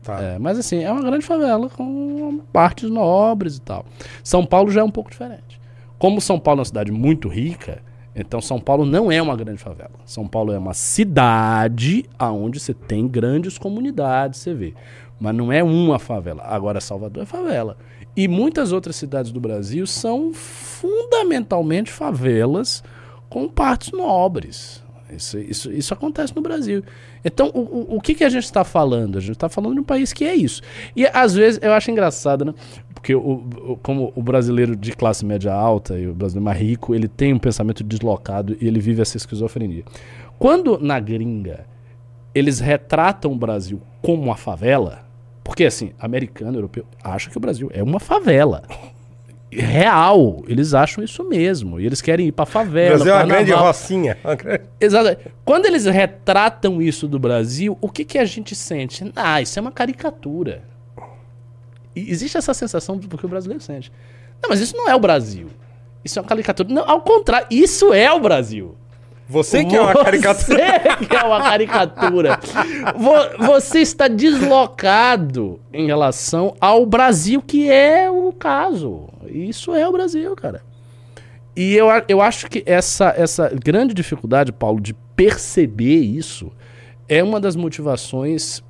Tá. 0.03 0.23
É, 0.23 0.39
mas 0.39 0.59
assim, 0.59 0.83
é 0.83 0.91
uma 0.91 1.03
grande 1.03 1.25
favela 1.27 1.69
com 1.69 2.41
partes 2.53 2.89
nobres 2.89 3.57
e 3.57 3.61
tal. 3.61 3.85
São 4.25 4.47
Paulo 4.47 4.71
já 4.71 4.81
é 4.81 4.85
um 4.85 4.91
pouco 4.91 5.11
diferente. 5.11 5.61
Como 5.99 6.21
São 6.21 6.39
Paulo 6.39 6.61
é 6.61 6.63
uma 6.63 6.65
cidade 6.65 6.91
muito 6.91 7.29
rica, 7.29 7.83
então 8.17 8.41
São 8.41 8.59
Paulo 8.59 8.87
não 8.87 9.13
é 9.13 9.21
uma 9.21 9.37
grande 9.37 9.59
favela. 9.59 9.91
São 10.07 10.27
Paulo 10.27 10.53
é 10.53 10.59
uma 10.59 10.73
cidade 10.73 12.07
aonde 12.19 12.59
você 12.59 12.73
tem 12.73 13.07
grandes 13.07 13.59
comunidades, 13.59 14.41
você 14.41 14.55
vê. 14.55 14.75
Mas 15.21 15.35
não 15.35 15.53
é 15.53 15.63
uma 15.63 15.99
favela. 15.99 16.43
Agora 16.45 16.81
Salvador 16.81 17.23
é 17.25 17.27
favela. 17.27 17.77
E 18.17 18.27
muitas 18.27 18.73
outras 18.73 18.97
cidades 18.97 19.31
do 19.31 19.39
Brasil 19.41 19.87
são 19.87 20.33
fundamentalmente 20.33 21.91
favelas 21.91 22.83
com 23.29 23.49
partes 23.49 23.93
nobres. 23.93 24.83
Isso, 25.15 25.39
isso, 25.39 25.73
isso 25.73 25.93
acontece 25.93 26.35
no 26.35 26.41
Brasil. 26.41 26.85
Então, 27.25 27.51
o, 27.53 27.97
o, 27.97 28.01
que, 28.01 28.15
que 28.15 28.23
a 28.25 28.29
gente 28.29 28.45
está 28.45 28.63
falando? 28.65 29.19
A 29.19 29.21
gente 29.21 29.33
está 29.33 29.49
falando 29.49 29.75
de 29.75 29.81
um 29.81 29.85
país 29.85 30.13
que 30.13 30.25
é 30.25 30.35
isso. 30.35 30.63
E 30.95 31.05
às 31.07 31.35
vezes 31.35 31.59
eu 31.63 31.73
acho 31.73 31.91
engraçado, 31.91 32.45
né? 32.45 32.55
Porque 32.95 33.15
o, 33.15 33.21
o- 33.73 33.79
como 33.83 34.13
o 34.15 34.23
brasileiro 34.23 34.77
de 34.77 34.93
classe 34.93 35.25
média 35.27 35.53
alta 35.53 35.99
e 35.99 36.07
o 36.07 36.15
brasileiro 36.15 36.45
mais 36.45 36.59
rico, 36.61 36.95
ele 36.95 37.09
tem 37.09 37.35
um 37.35 37.39
pensamento 37.39 37.83
deslocado 37.83 38.57
e 38.61 38.67
ele 38.69 38.79
vive 38.79 39.03
essa 39.03 39.17
esquizofrenia. 39.17 39.83
Quando 40.39 40.79
na 40.79 41.01
gringa 41.01 41.67
eles 42.33 42.61
retratam 42.61 43.33
o 43.33 43.37
Brasil 43.37 43.81
como 44.01 44.23
uma 44.23 44.37
favela, 44.37 45.01
porque 45.43 45.65
assim, 45.65 45.93
americano, 45.99 46.59
europeu, 46.59 46.85
acha 47.03 47.31
que 47.31 47.37
o 47.37 47.41
Brasil 47.41 47.71
é 47.73 47.83
uma 47.83 48.01
favela. 48.01 48.63
Real, 49.53 50.45
eles 50.47 50.75
acham 50.75 51.03
isso 51.03 51.25
mesmo. 51.25 51.81
E 51.81 51.87
eles 51.87 52.01
querem 52.01 52.29
ir 52.29 52.33
pra 52.33 52.45
O 52.45 52.47
favela. 52.47 52.97
Brasil 52.97 53.13
é 53.13 53.17
uma 53.17 53.27
grande 53.27 53.51
rocinha. 53.53 54.17
Exato. 54.81 55.31
Quando 55.45 55.67
eles 55.67 55.87
retratam 55.87 56.81
isso 56.81 57.09
do 57.09 57.19
Brasil, 57.19 57.77
o 57.81 57.89
que, 57.89 58.05
que 58.05 58.17
a 58.17 58.25
gente 58.25 58.55
sente? 58.55 59.11
Ah, 59.17 59.43
isso 59.43 59.59
é 59.59 59.63
uma 59.63 59.73
caricatura. 59.73 60.63
E 61.97 62.09
existe 62.11 62.37
essa 62.39 62.55
sensação 62.55 62.97
do 62.97 63.19
que 63.19 63.27
o 63.27 63.29
brasileiro 63.29 63.63
sente. 63.63 63.91
Não, 64.41 64.51
mas 64.51 64.61
isso 64.61 64.77
não 64.77 64.89
é 64.89 64.95
o 64.95 65.01
Brasil. 65.01 65.49
Isso 66.05 66.19
é 66.19 66.23
uma 66.23 66.29
caricatura. 66.29 66.69
Não, 66.73 66.89
ao 66.89 67.03
contrário, 67.03 67.49
isso 67.51 67.93
é 67.93 68.11
o 68.13 68.21
Brasil. 68.21 68.77
Você 69.31 69.65
que 69.65 69.77
é 69.77 69.81
uma 69.81 69.95
caricatura. 70.05 70.59
Você 70.59 71.07
que 71.07 71.17
é 71.17 71.23
uma 71.23 71.41
caricatura. 71.43 72.41
Vo- 72.97 73.47
Você 73.47 73.79
está 73.81 74.09
deslocado 74.09 75.61
em 75.73 75.87
relação 75.87 76.55
ao 76.61 76.85
Brasil, 76.85 77.41
que 77.41 77.71
é 77.71 78.11
o 78.11 78.33
caso. 78.33 79.09
Isso 79.27 79.75
é 79.75 79.87
o 79.89 79.93
Brasil, 79.93 80.35
cara. 80.35 80.63
E 81.57 81.75
eu, 81.75 81.87
eu 82.09 82.21
acho 82.21 82.49
que 82.49 82.63
essa, 82.67 83.15
essa 83.17 83.49
grande 83.51 83.95
dificuldade, 83.95 84.53
Paulo, 84.53 84.81
de 84.81 84.95
perceber 85.15 85.99
isso 86.01 86.51
é 87.09 87.23
uma 87.23 87.39
das 87.41 87.55
motivações 87.57 88.63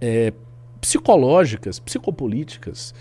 é, 0.00 0.32
psicológicas, 0.80 1.78
psicopolíticas 1.78 2.94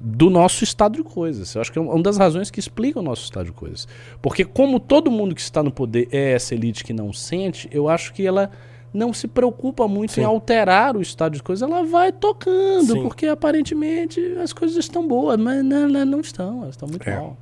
do 0.00 0.30
nosso 0.30 0.64
estado 0.64 0.96
de 0.96 1.02
coisas. 1.04 1.54
Eu 1.54 1.60
acho 1.60 1.70
que 1.70 1.78
é 1.78 1.82
uma 1.82 2.02
das 2.02 2.16
razões 2.16 2.50
que 2.50 2.58
explica 2.58 2.98
o 2.98 3.02
nosso 3.02 3.24
estado 3.24 3.46
de 3.46 3.52
coisas. 3.52 3.86
Porque 4.22 4.44
como 4.44 4.80
todo 4.80 5.10
mundo 5.10 5.34
que 5.34 5.40
está 5.42 5.62
no 5.62 5.70
poder 5.70 6.08
é 6.10 6.32
essa 6.32 6.54
elite 6.54 6.82
que 6.82 6.92
não 6.94 7.12
sente, 7.12 7.68
eu 7.70 7.88
acho 7.88 8.12
que 8.14 8.26
ela 8.26 8.50
não 8.92 9.12
se 9.12 9.28
preocupa 9.28 9.86
muito 9.86 10.12
Sim. 10.12 10.22
em 10.22 10.24
alterar 10.24 10.96
o 10.96 11.02
estado 11.02 11.34
de 11.36 11.42
coisas, 11.42 11.68
ela 11.68 11.84
vai 11.84 12.10
tocando, 12.10 12.92
Sim. 12.94 13.02
porque 13.02 13.26
aparentemente 13.26 14.20
as 14.42 14.52
coisas 14.52 14.76
estão 14.78 15.06
boas, 15.06 15.38
mas 15.38 15.62
não, 15.64 15.88
não 15.88 16.20
estão, 16.20 16.62
elas 16.62 16.70
estão 16.70 16.88
muito 16.88 17.08
É. 17.08 17.14
mal. 17.16 17.36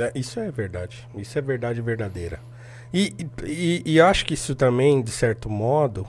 É, 0.00 0.12
Isso 0.14 0.38
é 0.38 0.50
verdade. 0.50 1.06
Isso 1.16 1.36
é 1.36 1.42
verdade 1.42 1.82
verdadeira. 1.82 2.38
E, 2.94 3.12
e, 3.44 3.82
e 3.84 4.00
acho 4.00 4.24
que 4.24 4.32
isso 4.32 4.54
também, 4.54 5.02
de 5.02 5.10
certo 5.10 5.50
modo, 5.50 6.06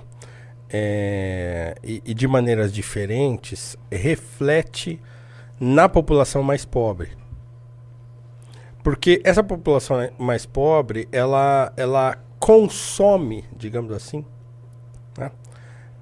é, 0.70 1.76
e, 1.84 2.02
e 2.06 2.14
de 2.14 2.28
maneiras 2.28 2.72
diferentes, 2.72 3.76
reflete 3.92 5.02
na 5.60 5.90
população 5.90 6.42
mais 6.42 6.66
pobre. 6.66 7.18
Porque 8.84 9.22
essa 9.24 9.44
população 9.44 9.98
mais 10.18 10.46
pobre, 10.46 11.08
ela, 11.12 11.74
ela 11.76 12.18
consome, 12.40 13.44
digamos 13.56 13.92
assim, 13.92 14.26
né, 15.18 15.32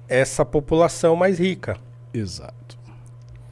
essa 0.08 0.44
população 0.44 1.16
mais 1.16 1.38
rica. 1.38 1.76
Exato. 2.14 2.78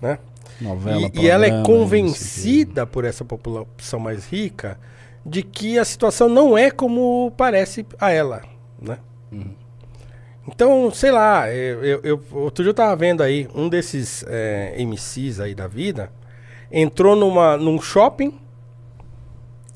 Né? 0.00 0.18
Novela, 0.60 1.10
E, 1.12 1.20
e 1.20 1.28
ela 1.28 1.44
é 1.44 1.50
programa, 1.50 1.66
convencida 1.66 2.86
por 2.86 3.04
essa 3.04 3.24
população 3.24 4.00
mais 4.00 4.26
rica 4.26 4.78
de 5.24 5.42
que 5.42 5.78
a 5.78 5.84
situação 5.84 6.28
não 6.28 6.56
é 6.56 6.70
como 6.70 7.32
parece 7.36 7.84
a 7.98 8.10
ela, 8.10 8.42
né? 8.80 8.98
Então, 10.48 10.90
sei 10.92 11.10
lá, 11.10 11.50
eu, 11.52 11.84
eu- 11.84 12.00
eu- 12.04 12.22
outro 12.32 12.62
dia 12.62 12.70
eu 12.70 12.74
tava 12.74 12.94
vendo 12.94 13.22
aí, 13.22 13.48
um 13.54 13.68
desses 13.68 14.24
é, 14.28 14.74
MCs 14.78 15.40
aí 15.40 15.54
da 15.54 15.66
vida 15.66 16.10
entrou 16.70 17.16
numa, 17.16 17.56
num 17.56 17.80
shopping 17.80 18.38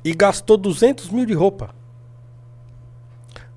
e 0.04 0.12
gastou 0.14 0.56
200 0.56 1.10
mil 1.10 1.26
de 1.26 1.32
roupa. 1.34 1.74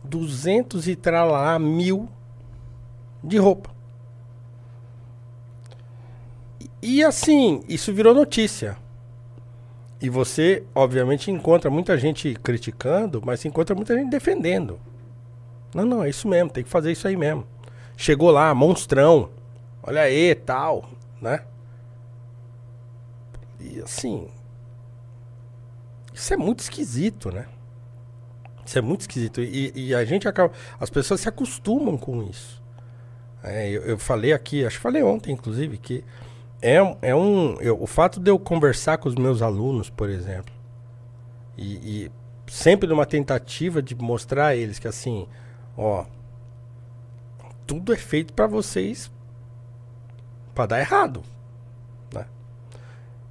200 0.04 0.88
e 0.88 0.96
tralá 0.96 1.58
mil 1.60 2.10
de 3.24 3.38
roupa. 3.38 3.72
E 6.82 7.04
assim, 7.04 7.64
isso 7.68 7.94
virou 7.94 8.14
notícia. 8.14 8.76
E 10.02 10.10
você, 10.10 10.64
obviamente, 10.76 11.32
encontra 11.32 11.70
muita 11.70 11.98
gente 11.98 12.34
criticando, 12.44 13.22
mas 13.26 13.46
encontra 13.46 13.74
muita 13.74 13.96
gente 13.98 14.10
defendendo. 14.10 14.78
Não, 15.74 15.86
não, 15.86 16.04
é 16.04 16.10
isso 16.10 16.28
mesmo, 16.28 16.50
tem 16.50 16.64
que 16.64 16.70
fazer 16.70 16.92
isso 16.92 17.08
aí 17.08 17.16
mesmo. 17.16 17.46
Chegou 17.98 18.32
lá, 18.32 18.54
monstrão. 18.54 19.30
Olha 19.82 20.02
aí, 20.02 20.34
tal, 20.36 20.86
né? 21.22 21.44
E 23.60 23.80
assim. 23.82 24.28
Isso 26.14 26.34
é 26.34 26.38
muito 26.38 26.60
esquisito, 26.60 27.32
né? 27.32 27.48
Isso 28.66 28.78
é 28.78 28.82
muito 28.82 29.02
esquisito. 29.02 29.42
E, 29.42 29.72
e 29.76 29.96
a 29.96 30.06
gente 30.06 30.28
acaba. 30.28 30.54
As 30.80 30.90
pessoas 30.90 31.22
se 31.22 31.30
acostumam 31.30 31.98
com 31.98 32.24
isso. 32.24 32.62
É, 33.44 33.70
eu, 33.70 33.82
eu 33.84 33.98
falei 33.98 34.32
aqui, 34.32 34.66
acho 34.66 34.78
que 34.78 34.82
falei 34.84 35.04
ontem, 35.04 35.32
inclusive, 35.34 35.78
que 35.78 36.04
é, 36.62 36.82
um- 36.82 36.98
é 37.02 37.14
um. 37.16 37.60
eu- 37.60 37.82
o 37.82 37.88
fato 37.88 38.20
de 38.20 38.32
eu 38.32 38.40
conversar 38.40 38.98
com 38.98 39.10
os 39.10 39.16
meus 39.16 39.42
alunos, 39.42 39.90
por 39.90 40.10
exemplo, 40.10 40.54
e, 41.58 42.06
e 42.06 42.12
sempre 42.52 42.88
numa 42.88 43.06
tentativa 43.06 43.82
de 43.82 43.96
mostrar 43.96 44.48
a 44.48 44.56
eles 44.56 44.80
que 44.80 44.88
assim, 44.88 45.28
ó, 45.78 46.06
tudo 47.66 47.94
é 47.94 47.98
feito 47.98 48.34
pra 48.34 48.48
vocês 48.48 49.12
pra 50.54 50.66
dar 50.66 50.80
errado, 50.80 51.24
né? 52.14 52.26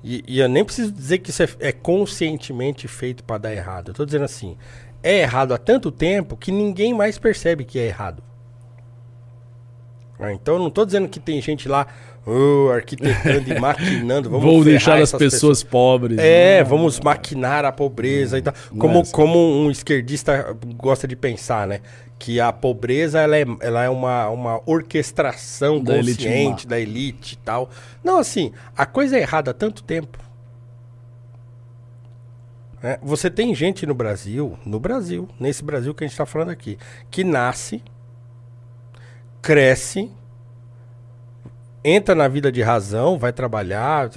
E, 0.03 0.25
e 0.27 0.41
eu 0.41 0.49
nem 0.49 0.65
preciso 0.65 0.91
dizer 0.91 1.19
que 1.19 1.31
isso 1.31 1.43
é, 1.43 1.49
é 1.61 1.73
conscientemente 1.73 2.89
feito 2.89 3.23
pra 3.25 3.39
dar 3.39 3.53
errado. 3.53 3.89
Eu 3.91 3.95
tô 3.95 4.05
dizendo 4.05 4.25
assim, 4.25 4.57
é 5.03 5.21
errado 5.21 5.53
há 5.55 5.59
tanto 5.59 5.91
tempo 5.93 6.37
que 6.37 6.51
ninguém 6.51 6.93
mais 6.95 7.19
percebe 7.19 7.65
que 7.65 7.79
é 7.79 7.87
errado. 7.87 8.23
Ah, 10.19 10.33
Então 10.33 10.55
eu 10.55 10.61
não 10.61 10.71
tô 10.71 10.85
dizendo 10.85 11.09
que 11.09 11.19
tem 11.19 11.41
gente 11.43 11.69
lá 11.69 11.87
oh, 12.27 12.71
arquitetando 12.71 13.51
e 13.53 13.59
maquinando. 13.61 14.31
Vamos 14.31 14.45
Vou 14.45 14.65
deixar 14.65 14.95
as 14.97 15.11
essas 15.15 15.19
pessoas, 15.19 15.63
pobres. 15.63 16.19
é, 16.19 16.59
né? 16.59 16.65
vamos 16.65 17.01
maquinar 17.01 17.65
a 17.65 17.73
pobreza 17.73 18.39
e 18.39 18.43
tal. 18.43 18.55
Como, 18.79 19.01
é 19.01 19.05
como 19.07 19.39
um 19.39 19.71
esquerdista 19.71 20.57
gosta 20.77 21.07
de 21.09 21.17
pensar, 21.17 21.67
né? 21.67 21.81
Que 22.19 22.39
a 22.39 22.53
pobreza 22.53 23.21
ela 23.21 23.37
é, 23.37 23.45
ela 23.61 23.83
é 23.85 23.89
uma, 23.89 24.29
uma 24.29 24.61
orquestração 24.65 25.83
Da 25.83 25.97
elite 25.99 26.19
consciente 26.25 26.67
má. 26.67 26.71
da 26.71 26.81
elite 26.81 27.35
e 27.35 27.39
tal. 27.39 27.69
Não, 28.05 28.19
assim, 28.19 28.53
a 28.77 28.87
coisa 28.87 29.17
é 29.17 29.21
errada 29.21 29.51
há 29.51 29.55
tanto 29.55 29.83
tempo. 29.83 30.19
né? 32.81 32.99
Você 33.03 33.29
tem 33.29 33.53
gente 33.55 33.85
no 33.87 33.95
Brasil, 33.95 34.57
no 34.65 34.79
Brasil, 34.79 35.29
nesse 35.41 35.65
Brasil 35.65 35.93
que 35.95 36.05
a 36.05 36.07
gente 36.07 36.13
está 36.15 36.25
falando 36.25 36.51
aqui, 36.51 36.79
que 37.11 37.25
nasce, 37.25 37.83
cresce, 39.41 40.09
entra 41.85 42.15
na 42.15 42.29
vida 42.29 42.51
de 42.53 42.63
razão, 42.63 43.19
vai 43.19 43.33
trabalhar 43.33 44.11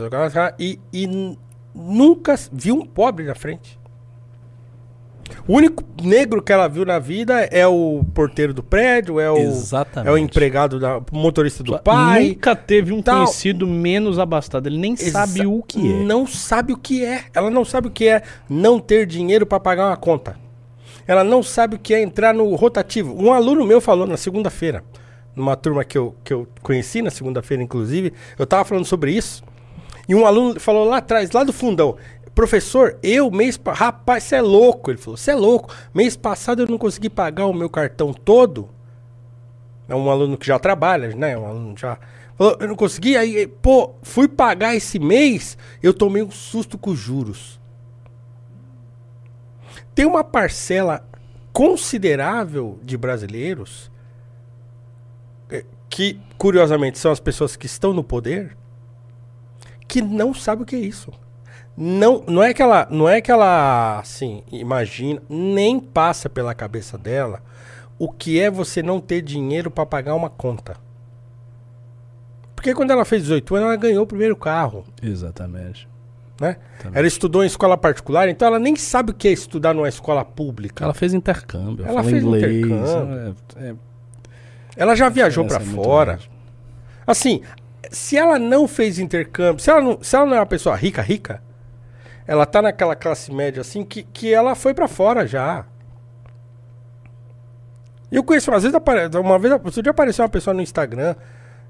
e, 0.59 0.79
e 0.93 1.37
nunca 1.73 2.35
viu 2.51 2.75
um 2.75 2.85
pobre 2.85 3.25
na 3.25 3.35
frente. 3.35 3.79
O 5.47 5.53
único 5.55 5.83
negro 6.03 6.41
que 6.41 6.53
ela 6.53 6.67
viu 6.67 6.85
na 6.85 6.99
vida 6.99 7.41
é 7.51 7.65
o 7.65 8.03
porteiro 8.13 8.53
do 8.53 8.61
prédio, 8.61 9.19
é 9.19 9.29
o, 9.29 9.37
Exatamente. 9.37 10.07
é 10.09 10.11
o 10.11 10.17
empregado, 10.17 10.79
da, 10.79 11.01
motorista 11.11 11.63
do 11.63 11.71
Só 11.73 11.77
pai. 11.79 12.29
Nunca 12.29 12.55
teve 12.55 12.93
um 12.93 13.01
tal. 13.01 13.17
conhecido 13.17 13.65
menos 13.67 14.19
abastado. 14.19 14.67
Ele 14.67 14.77
nem 14.77 14.93
Exa- 14.93 15.25
sabe 15.25 15.45
o 15.45 15.63
que 15.63 15.79
é. 15.79 16.03
Não 16.03 16.27
sabe 16.27 16.73
o 16.73 16.77
que 16.77 17.03
é. 17.03 17.25
Ela 17.33 17.49
não 17.49 17.65
sabe 17.65 17.87
o 17.87 17.91
que 17.91 18.07
é 18.07 18.21
não 18.47 18.79
ter 18.79 19.05
dinheiro 19.07 19.45
para 19.45 19.59
pagar 19.59 19.87
uma 19.87 19.97
conta. 19.97 20.37
Ela 21.07 21.23
não 21.23 21.41
sabe 21.43 21.75
o 21.75 21.79
que 21.79 21.93
é 21.93 22.01
entrar 22.01 22.33
no 22.33 22.53
rotativo. 22.55 23.15
Um 23.19 23.31
aluno 23.33 23.65
meu 23.65 23.79
falou 23.81 24.07
na 24.07 24.17
segunda-feira, 24.17 24.83
numa 25.35 25.55
turma 25.55 25.83
que 25.83 25.97
eu, 25.97 26.15
que 26.23 26.33
eu 26.33 26.47
conheci 26.61 27.01
na 27.01 27.11
segunda-feira, 27.11 27.61
inclusive, 27.61 28.13
eu 28.37 28.45
tava 28.47 28.63
falando 28.65 28.85
sobre 28.85 29.11
isso. 29.11 29.43
E 30.07 30.15
um 30.15 30.25
aluno 30.25 30.59
falou 30.59 30.85
lá 30.85 30.97
atrás, 30.97 31.31
lá 31.31 31.43
do 31.43 31.51
fundão, 31.51 31.97
professor, 32.33 32.97
eu 33.01 33.31
mês. 33.31 33.57
pa- 33.57 33.73
Rapaz, 33.73 34.23
você 34.23 34.35
é 34.35 34.41
louco. 34.41 34.91
Ele 34.91 34.97
falou, 34.97 35.17
você 35.17 35.31
é 35.31 35.35
louco. 35.35 35.73
Mês 35.93 36.15
passado 36.15 36.61
eu 36.61 36.67
não 36.67 36.77
consegui 36.77 37.09
pagar 37.09 37.45
o 37.47 37.53
meu 37.53 37.69
cartão 37.69 38.13
todo. 38.13 38.69
É 39.87 39.95
um 39.95 40.09
aluno 40.09 40.37
que 40.37 40.45
já 40.45 40.57
trabalha, 40.59 41.15
né? 41.15 41.37
Um 41.37 41.45
aluno 41.45 41.77
já. 41.77 41.97
Falou, 42.37 42.57
eu 42.59 42.67
não 42.67 42.75
consegui, 42.75 43.15
aí, 43.15 43.47
pô, 43.47 43.93
fui 44.03 44.27
pagar 44.27 44.75
esse 44.75 44.99
mês, 44.99 45.57
eu 45.81 45.93
tomei 45.93 46.21
um 46.21 46.29
susto 46.31 46.77
com 46.77 46.89
os 46.91 46.99
juros. 46.99 47.59
Tem 49.93 50.05
uma 50.05 50.23
parcela 50.23 51.07
considerável 51.53 52.77
de 52.83 52.97
brasileiros 52.97 53.89
que, 55.95 56.19
curiosamente, 56.37 56.99
são 56.99 57.09
as 57.09 57.21
pessoas 57.21 57.55
que 57.55 57.67
estão 57.67 57.93
no 57.93 58.03
poder 58.03 58.57
que 59.87 60.01
não 60.01 60.33
sabem 60.33 60.63
o 60.63 60.65
que 60.65 60.75
é 60.75 60.79
isso. 60.79 61.09
Não, 61.77 62.21
não 62.27 62.43
é 62.43 62.53
que 62.53 62.61
ela, 62.61 62.85
não 62.91 63.07
é 63.07 63.21
que 63.21 63.31
ela, 63.31 63.99
assim, 63.99 64.43
imagina, 64.51 65.21
nem 65.29 65.79
passa 65.79 66.29
pela 66.29 66.53
cabeça 66.53 66.97
dela 66.97 67.41
o 67.97 68.11
que 68.11 68.37
é 68.37 68.51
você 68.51 68.83
não 68.83 68.99
ter 68.99 69.21
dinheiro 69.21 69.71
para 69.71 69.85
pagar 69.85 70.15
uma 70.15 70.29
conta. 70.29 70.75
Porque 72.53 72.73
quando 72.73 72.91
ela 72.91 73.05
fez 73.05 73.21
18 73.21 73.55
anos, 73.55 73.67
ela 73.67 73.77
ganhou 73.77 74.03
o 74.03 74.07
primeiro 74.07 74.35
carro, 74.35 74.83
Exatamente. 75.01 75.87
né? 76.41 76.57
Ela 76.93 77.07
estudou 77.07 77.41
em 77.41 77.47
escola 77.47 77.77
particular, 77.77 78.27
então 78.27 78.49
ela 78.49 78.59
nem 78.59 78.75
sabe 78.75 79.11
o 79.11 79.13
que 79.13 79.29
é 79.29 79.31
estudar 79.31 79.73
numa 79.73 79.87
escola 79.87 80.25
pública. 80.25 80.83
Ela 80.83 80.93
fez 80.93 81.13
intercâmbio. 81.13 81.85
Ela 81.85 82.03
fez 82.03 82.21
inglês. 82.21 82.43
intercâmbio. 82.43 83.35
É, 83.55 83.69
é, 83.69 83.75
Ela 84.75 84.95
já 84.95 85.09
viajou 85.09 85.45
pra 85.45 85.57
é 85.57 85.59
fora. 85.59 86.13
grande. 86.13 86.31
Assim, 87.07 87.41
se 87.91 88.17
ela 88.17 88.39
não 88.39 88.67
fez 88.67 88.99
intercâmbio, 88.99 89.63
se 89.63 89.69
ela 89.69 89.81
não, 89.81 89.99
se 90.01 90.15
ela 90.15 90.25
não 90.25 90.35
é 90.35 90.39
uma 90.39 90.45
pessoa 90.45 90.75
rica, 90.75 91.01
rica, 91.01 91.41
ela 92.27 92.45
tá 92.45 92.61
naquela 92.61 92.95
classe 92.95 93.31
média 93.31 93.61
assim 93.61 93.83
que, 93.83 94.03
que 94.03 94.33
ela 94.33 94.55
foi 94.55 94.73
pra 94.73 94.87
fora 94.87 95.27
já. 95.27 95.65
Eu 98.11 98.23
conheço, 98.23 98.51
às 98.53 98.63
vezes, 98.63 98.77
uma 99.15 99.39
vez, 99.39 99.53
outro 99.53 99.81
dia 99.81 99.91
apareceu 99.91 100.23
uma 100.23 100.29
pessoa 100.29 100.53
no 100.53 100.61
Instagram 100.61 101.15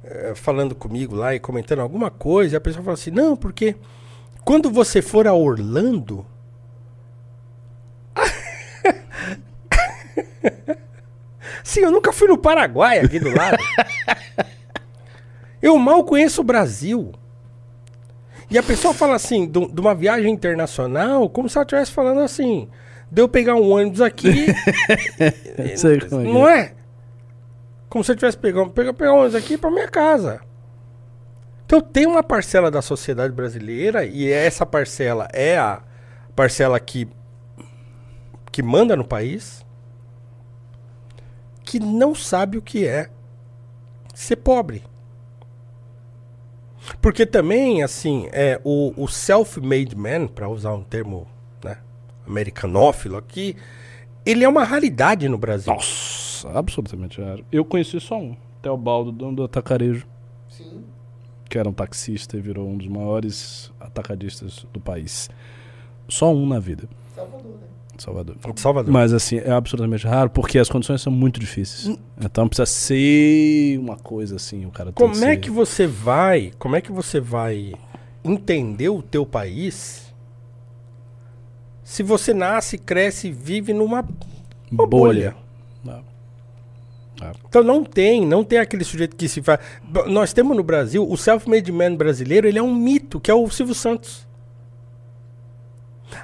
eh, 0.03 0.34
falando 0.36 0.76
comigo 0.76 1.15
lá 1.15 1.34
e 1.34 1.40
comentando 1.40 1.80
alguma 1.80 2.11
coisa, 2.11 2.56
e 2.56 2.57
a 2.57 2.61
pessoa 2.61 2.84
falou 2.84 2.94
assim: 2.94 3.11
não, 3.11 3.36
porque 3.36 3.76
quando 4.44 4.69
você 4.69 5.02
for 5.02 5.27
a 5.27 5.34
Orlando. 5.34 6.26
Sim, 11.65 11.79
eu 11.79 11.89
nunca 11.89 12.13
fui 12.13 12.27
no 12.27 12.37
Paraguai 12.37 12.99
aqui 12.99 13.19
do 13.19 13.35
lado. 13.35 13.57
eu 15.59 15.75
mal 15.79 16.03
conheço 16.03 16.41
o 16.41 16.43
Brasil. 16.43 17.11
E 18.51 18.55
a 18.55 18.61
pessoa 18.61 18.93
fala 18.93 19.15
assim, 19.15 19.47
de 19.47 19.65
de 19.65 19.81
uma 19.81 19.95
viagem 19.95 20.31
internacional, 20.31 21.27
como 21.27 21.49
se 21.49 21.57
ela 21.57 21.63
estivesse 21.63 21.91
falando 21.91 22.19
assim, 22.19 22.69
de 23.11 23.19
eu 23.19 23.27
pegar 23.27 23.55
um 23.55 23.71
ônibus 23.71 23.99
aqui. 23.99 24.45
Como 26.07 26.21
é 26.21 26.25
que 26.25 26.31
não 26.31 26.47
é? 26.47 26.73
Como 27.89 28.03
se 28.03 28.11
eu 28.11 28.15
tivesse 28.15 28.37
pegando, 28.37 28.69
pegar, 28.69 28.93
pegar 28.93 29.13
um 29.13 29.17
ônibus 29.21 29.35
aqui 29.35 29.57
pra 29.57 29.71
minha 29.71 29.87
casa. 29.87 30.41
Então 31.65 31.81
tem 31.81 32.05
uma 32.05 32.21
parcela 32.21 32.69
da 32.69 32.81
sociedade 32.83 33.33
brasileira 33.33 34.05
e 34.05 34.31
essa 34.31 34.67
parcela 34.67 35.27
é 35.33 35.57
a 35.57 35.81
parcela 36.35 36.79
que 36.79 37.07
que 38.51 38.61
manda 38.61 38.95
no 38.95 39.03
país 39.03 39.64
que 41.65 41.79
não 41.79 42.13
sabe 42.13 42.57
o 42.57 42.61
que 42.61 42.85
é 42.87 43.09
ser 44.13 44.37
pobre. 44.37 44.83
Porque 47.01 47.25
também, 47.25 47.81
assim, 47.81 48.29
é, 48.31 48.61
o, 48.63 48.93
o 48.95 49.07
self-made 49.07 49.95
man, 49.95 50.27
para 50.27 50.47
usar 50.47 50.73
um 50.73 50.83
termo 50.83 51.27
né, 51.63 51.79
americanófilo 52.27 53.17
aqui, 53.17 53.55
ele 54.23 54.43
é 54.43 54.47
uma 54.47 54.63
raridade 54.63 55.27
no 55.27 55.37
Brasil. 55.37 55.73
Nossa, 55.73 56.49
absolutamente 56.51 57.19
raro. 57.19 57.43
Eu 57.51 57.65
conheci 57.65 57.99
só 57.99 58.19
um, 58.19 58.37
Teobaldo, 58.61 59.11
dono 59.11 59.35
do 59.35 59.43
Atacarejo. 59.43 60.07
Sim. 60.47 60.83
Que 61.49 61.57
era 61.57 61.67
um 61.67 61.73
taxista 61.73 62.37
e 62.37 62.41
virou 62.41 62.67
um 62.67 62.77
dos 62.77 62.87
maiores 62.87 63.71
atacadistas 63.79 64.65
do 64.71 64.79
país. 64.79 65.29
Só 66.07 66.31
um 66.31 66.45
na 66.45 66.59
vida. 66.59 66.87
Salvador, 67.15 67.51
né? 67.51 67.74
Salvador. 67.97 68.35
Salvador. 68.57 68.91
Mas 68.93 69.13
assim, 69.13 69.38
é 69.38 69.51
absolutamente 69.51 70.05
raro 70.05 70.30
porque 70.30 70.59
as 70.59 70.69
condições 70.69 71.01
são 71.01 71.11
muito 71.11 71.39
difíceis. 71.39 71.97
Então 72.19 72.47
precisa 72.47 72.65
ser 72.65 73.77
uma 73.80 73.95
coisa 73.95 74.35
assim, 74.35 74.65
o 74.65 74.72
cara 74.72 74.91
Como 74.91 75.13
é 75.13 75.17
ser- 75.17 75.38
que 75.38 75.49
você 75.49 75.88
vai, 75.88 76.51
como 76.59 76.76
é 76.76 76.81
que 76.81 76.91
você 76.91 77.19
vai 77.19 77.73
entender 78.23 78.89
o 78.89 79.01
teu 79.01 79.26
país 79.26 80.13
se 81.84 82.01
você 82.03 82.34
nasce, 82.34 82.77
cresce 82.77 83.27
e 83.27 83.31
vive 83.31 83.73
numa 83.73 84.05
uma 84.72 84.88
bolha? 84.88 85.35
Não. 85.84 86.03
Então 87.47 87.63
não 87.63 87.84
tem, 87.84 88.26
não 88.26 88.43
tem 88.43 88.59
aquele 88.59 88.84
sujeito 88.84 89.15
que 89.15 89.27
se 89.30 89.41
faz. 89.41 89.59
Nós 90.07 90.34
temos 90.34 90.55
no 90.57 90.63
Brasil, 90.63 91.07
o 91.09 91.15
self-made 91.15 91.72
man 91.72 91.95
brasileiro, 91.95 92.45
ele 92.47 92.59
é 92.59 92.63
um 92.63 92.76
mito, 92.76 93.19
que 93.22 93.31
é 93.31 93.34
o 93.34 93.49
Silvio 93.49 93.73
Santos. 93.73 94.27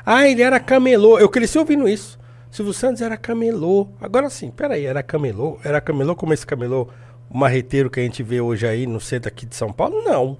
Ah, 0.06 0.28
ele 0.28 0.42
era 0.42 0.60
camelô. 0.60 1.20
Eu 1.20 1.30
cresci 1.30 1.58
ouvindo 1.58 1.88
isso. 1.88 2.20
Silvio 2.50 2.74
Santos 2.74 3.02
era 3.02 3.16
camelô. 3.18 3.88
Agora 4.02 4.30
sim, 4.30 4.52
peraí, 4.52 4.86
era 4.86 5.02
camelô? 5.02 5.58
Era 5.64 5.80
camelô 5.80 6.16
como 6.16 6.34
esse 6.34 6.46
camelô 6.46 6.88
marreteiro 7.34 7.90
que 7.90 8.00
a 8.00 8.04
gente 8.04 8.22
vê 8.24 8.42
hoje 8.42 8.68
aí 8.68 8.86
no 8.86 9.00
centro 9.00 9.30
aqui 9.30 9.46
de 9.46 9.56
São 9.56 9.72
Paulo? 9.72 10.02
Não. 10.04 10.38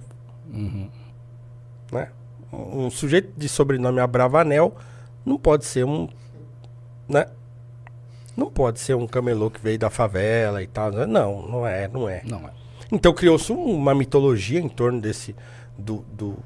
Né? 1.90 2.08
Um 2.52 2.84
um 2.86 2.90
sujeito 2.90 3.32
de 3.36 3.48
sobrenome 3.48 4.00
Abravanel 4.00 4.74
não 5.24 5.38
pode 5.38 5.64
ser 5.64 5.84
um. 5.84 6.08
Né? 7.08 7.26
Não 8.36 8.50
pode 8.50 8.80
ser 8.80 8.94
um 8.94 9.06
camelô 9.06 9.50
que 9.50 9.60
veio 9.60 9.78
da 9.78 9.88
favela 9.90 10.62
e 10.62 10.66
tal. 10.66 10.90
né? 10.90 11.06
Não, 11.06 11.46
não 11.48 11.66
é, 11.66 11.88
não 11.88 12.08
é. 12.08 12.22
Não 12.24 12.38
é. 12.46 12.50
Então 12.90 13.12
criou-se 13.14 13.50
um- 13.52 13.74
uma 13.74 13.94
mitologia 13.94 14.60
em 14.60 14.68
torno 14.68 15.00
desse 15.00 15.34
do, 15.78 16.04
do, 16.12 16.36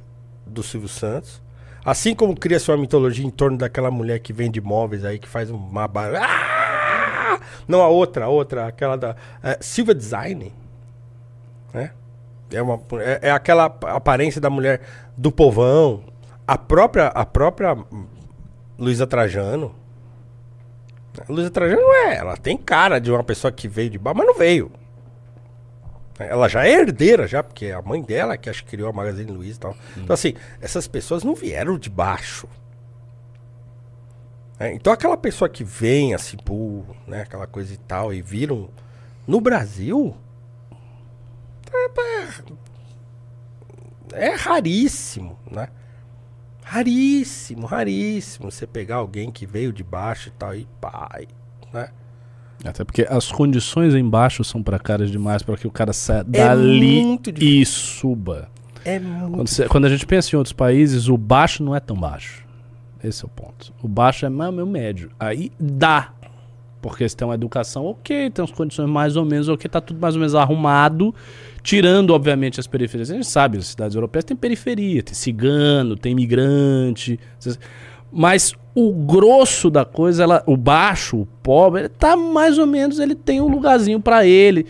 do 0.46 0.62
Silvio 0.62 0.88
Santos. 0.88 1.42
Assim 1.86 2.16
como 2.16 2.34
cria-se 2.36 2.68
uma 2.68 2.76
mitologia 2.76 3.24
em 3.24 3.30
torno 3.30 3.56
daquela 3.56 3.92
mulher 3.92 4.18
que 4.18 4.32
vende 4.32 4.60
móveis 4.60 5.04
aí, 5.04 5.20
que 5.20 5.28
faz 5.28 5.50
uma 5.50 5.86
bar... 5.86 6.10
Ah! 6.16 7.38
Não, 7.68 7.80
a 7.80 7.86
outra, 7.88 8.24
a 8.24 8.28
outra, 8.28 8.66
aquela 8.66 8.96
da 8.96 9.14
é, 9.40 9.56
Silva 9.60 9.94
Design. 9.94 10.52
Né? 11.72 11.92
É, 12.50 12.60
uma, 12.60 12.80
é, 13.00 13.28
é 13.28 13.30
aquela 13.30 13.66
ap- 13.66 13.84
aparência 13.84 14.40
da 14.40 14.50
mulher 14.50 14.80
do 15.16 15.30
povão. 15.30 16.02
A 16.44 16.58
própria, 16.58 17.06
a 17.06 17.24
própria 17.24 17.76
Luísa 18.76 19.06
Trajano. 19.06 19.72
A 21.28 21.32
Luísa 21.32 21.50
Trajano 21.50 21.82
é, 21.92 22.16
ela 22.16 22.36
tem 22.36 22.56
cara 22.56 22.98
de 23.00 23.12
uma 23.12 23.22
pessoa 23.22 23.52
que 23.52 23.68
veio 23.68 23.90
de 23.90 23.98
baixo, 23.98 24.18
mas 24.18 24.26
não 24.26 24.34
veio. 24.34 24.72
Ela 26.18 26.48
já 26.48 26.66
é 26.66 26.72
herdeira, 26.72 27.26
já, 27.26 27.43
porque 27.43 27.66
é 27.66 27.74
a 27.74 27.82
mãe 27.82 28.02
dela 28.02 28.36
que 28.38 28.48
acho 28.48 28.64
que 28.64 28.70
criou 28.70 28.88
a 28.88 28.93
Magazine 28.93 29.30
Luiza 29.30 29.59
e 29.59 29.60
tal. 29.60 29.76
Então, 29.97 30.14
assim, 30.14 30.34
essas 30.60 30.88
pessoas 30.88 31.22
não 31.22 31.34
vieram 31.34 31.78
de 31.78 31.90
baixo. 31.90 32.48
É, 34.59 34.72
então, 34.72 34.93
aquela 34.93 35.16
pessoa 35.16 35.48
que 35.48 35.62
vem, 35.62 36.14
assim, 36.14 36.38
pô, 36.38 36.82
né, 37.06 37.22
aquela 37.22 37.47
coisa 37.47 37.74
e 37.74 37.76
tal, 37.76 38.14
e 38.14 38.22
viram. 38.22 38.70
No 39.26 39.40
Brasil. 39.40 40.16
É, 44.12 44.26
é 44.28 44.34
raríssimo, 44.34 45.38
né? 45.51 45.68
Raríssimo, 46.62 47.66
raríssimo 47.66 48.51
você 48.51 48.66
pegar 48.66 48.97
alguém 48.97 49.30
que 49.30 49.47
veio 49.47 49.72
de 49.72 49.84
baixo 49.84 50.28
e 50.28 50.32
tal, 50.32 50.55
e 50.55 50.66
pai, 50.80 51.28
né? 51.72 51.90
Até 52.64 52.84
porque 52.84 53.06
as 53.08 53.30
condições 53.30 53.94
embaixo 53.94 54.42
são 54.42 54.62
precárias 54.62 55.10
demais 55.10 55.42
para 55.42 55.56
que 55.56 55.66
o 55.66 55.70
cara 55.70 55.92
saia 55.92 56.24
dali 56.24 57.02
muito 57.02 57.30
difícil. 57.30 57.62
e 57.62 57.66
suba. 57.66 58.48
É 58.84 58.98
muito. 58.98 59.32
Quando, 59.36 59.48
você- 59.48 59.68
quando 59.68 59.84
a 59.84 59.88
gente 59.88 60.06
pensa 60.06 60.34
em 60.34 60.36
outros 60.38 60.52
países, 60.52 61.08
o 61.08 61.16
baixo 61.16 61.62
não 61.62 61.74
é 61.74 61.80
tão 61.80 61.96
baixo. 61.96 62.44
Esse 63.04 63.24
é 63.24 63.26
o 63.26 63.28
ponto. 63.28 63.72
O 63.82 63.88
baixo 63.88 64.24
é 64.26 64.28
mais 64.28 64.52
meu 64.54 64.66
médio. 64.66 65.10
Aí 65.20 65.52
dá. 65.60 66.12
Porque 66.80 67.08
você 67.08 67.16
tem 67.16 67.26
uma 67.26 67.34
educação 67.34 67.84
ok, 67.84 68.30
tem 68.30 68.44
as 68.44 68.50
condições 68.50 68.88
mais 68.88 69.16
ou 69.16 69.24
menos 69.24 69.48
ok, 69.48 69.68
tá 69.68 69.80
tudo 69.80 69.98
mais 70.00 70.14
ou 70.14 70.20
menos 70.20 70.34
arrumado. 70.34 71.14
Tirando, 71.62 72.10
obviamente, 72.10 72.60
as 72.60 72.66
periferias. 72.66 73.10
A 73.10 73.14
gente 73.14 73.26
sabe, 73.26 73.58
as 73.58 73.66
cidades 73.66 73.94
europeias 73.96 74.24
têm 74.24 74.36
periferia, 74.36 75.02
tem 75.02 75.14
cigano, 75.14 75.96
tem 75.96 76.12
imigrante. 76.12 77.18
Mas 78.12 78.54
o 78.78 78.92
grosso 78.92 79.70
da 79.70 79.86
coisa, 79.86 80.22
ela, 80.22 80.42
o 80.46 80.54
baixo, 80.54 81.16
o 81.16 81.26
pobre, 81.42 81.88
tá 81.88 82.14
mais 82.14 82.58
ou 82.58 82.66
menos, 82.66 82.98
ele 82.98 83.14
tem 83.14 83.40
um 83.40 83.48
lugarzinho 83.48 83.98
pra 83.98 84.26
ele. 84.26 84.66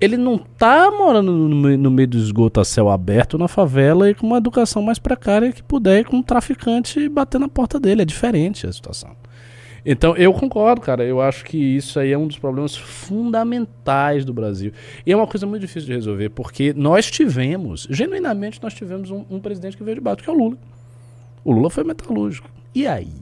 Ele 0.00 0.16
não 0.16 0.36
tá 0.36 0.90
morando 0.90 1.30
no, 1.30 1.78
no 1.78 1.90
meio 1.90 2.08
do 2.08 2.18
esgoto 2.18 2.60
a 2.60 2.64
céu 2.64 2.90
aberto 2.90 3.38
na 3.38 3.46
favela 3.46 4.10
e 4.10 4.14
com 4.14 4.26
uma 4.26 4.38
educação 4.38 4.82
mais 4.82 4.98
precária 4.98 5.52
que 5.52 5.62
puder 5.62 6.00
ir 6.00 6.04
com 6.04 6.16
um 6.16 6.22
traficante 6.22 7.08
bater 7.08 7.38
na 7.38 7.48
porta 7.48 7.78
dele. 7.78 8.02
É 8.02 8.04
diferente 8.04 8.66
a 8.66 8.72
situação. 8.72 9.12
Então, 9.86 10.16
eu 10.16 10.32
concordo, 10.32 10.80
cara. 10.80 11.04
Eu 11.04 11.20
acho 11.20 11.44
que 11.44 11.56
isso 11.56 12.00
aí 12.00 12.10
é 12.10 12.18
um 12.18 12.26
dos 12.26 12.38
problemas 12.40 12.74
fundamentais 12.74 14.24
do 14.24 14.34
Brasil. 14.34 14.72
E 15.06 15.12
é 15.12 15.16
uma 15.16 15.28
coisa 15.28 15.46
muito 15.46 15.60
difícil 15.60 15.86
de 15.86 15.94
resolver, 15.94 16.30
porque 16.30 16.72
nós 16.74 17.08
tivemos, 17.08 17.86
genuinamente, 17.88 18.60
nós 18.60 18.74
tivemos 18.74 19.12
um, 19.12 19.24
um 19.30 19.38
presidente 19.38 19.76
que 19.76 19.84
veio 19.84 19.94
de 19.94 20.00
baixo, 20.00 20.24
que 20.24 20.28
é 20.28 20.32
o 20.32 20.36
Lula. 20.36 20.58
O 21.44 21.52
Lula 21.52 21.70
foi 21.70 21.84
metalúrgico. 21.84 22.50
E 22.74 22.84
aí? 22.88 23.12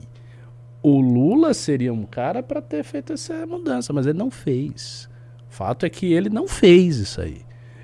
O 0.83 0.99
Lula 0.99 1.53
seria 1.53 1.93
um 1.93 2.03
cara 2.03 2.43
para 2.43 2.61
ter 2.61 2.83
feito 2.83 3.13
essa 3.13 3.47
mudança, 3.47 3.93
mas 3.93 4.05
ele 4.05 4.17
não 4.19 4.29
fez. 4.29 5.09
O 5.49 5.53
fato 5.53 5.85
é 5.85 5.89
que 5.89 6.11
ele 6.11 6.29
não 6.29 6.45
fez 6.45 6.97
isso 6.97 7.21
aí. 7.21 7.41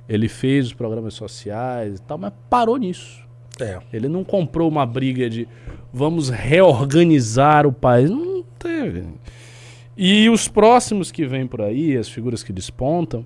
Ele 0.07 0.27
fez 0.27 0.67
os 0.67 0.73
programas 0.73 1.13
sociais 1.13 1.97
e 1.97 2.01
tal, 2.01 2.17
mas 2.17 2.33
parou 2.49 2.75
nisso. 2.75 3.25
É. 3.57 3.79
Ele 3.93 4.09
não 4.09 4.23
comprou 4.23 4.67
uma 4.67 4.85
briga 4.85 5.29
de 5.29 5.47
vamos 5.93 6.29
reorganizar 6.29 7.65
o 7.65 7.71
país. 7.71 8.09
Não 8.09 8.43
teve. 8.57 9.05
E 9.95 10.29
os 10.29 10.47
próximos 10.47 11.11
que 11.11 11.25
vêm 11.25 11.47
por 11.47 11.61
aí, 11.61 11.95
as 11.95 12.09
figuras 12.09 12.43
que 12.43 12.51
despontam, 12.51 13.25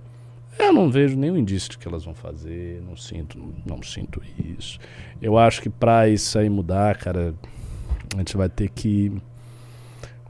eu 0.60 0.72
não 0.72 0.90
vejo 0.90 1.18
nenhum 1.18 1.38
indício 1.38 1.72
de 1.72 1.78
que 1.78 1.88
elas 1.88 2.04
vão 2.04 2.14
fazer. 2.14 2.82
Não 2.88 2.96
sinto, 2.96 3.40
não 3.66 3.82
sinto 3.82 4.22
isso. 4.58 4.78
Eu 5.22 5.38
acho 5.38 5.62
que 5.62 5.70
pra 5.70 6.08
isso 6.08 6.38
aí 6.38 6.50
mudar, 6.50 6.98
cara, 6.98 7.34
a 8.14 8.18
gente 8.18 8.38
vai 8.38 8.50
ter 8.50 8.70
que 8.70 9.12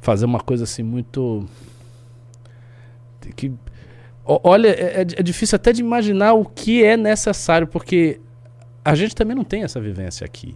fazer 0.04 0.26
uma 0.26 0.40
coisa 0.40 0.66
assim 0.66 0.84
muito. 0.84 1.48
Que. 3.36 3.52
Olha, 4.26 4.68
é, 4.70 5.02
é- 5.02 5.20
é 5.20 5.24
difícil 5.24 5.56
até 5.56 5.72
de 5.74 5.82
imaginar 5.82 6.34
o 6.34 6.46
que 6.46 6.84
é 6.84 6.96
necessário, 6.96 7.68
porque 7.68 8.20
a 8.86 8.96
gente 8.96 9.16
também 9.16 9.36
não 9.36 9.44
tem 9.44 9.64
essa 9.64 9.80
vivência 9.82 10.24
aqui. 10.26 10.56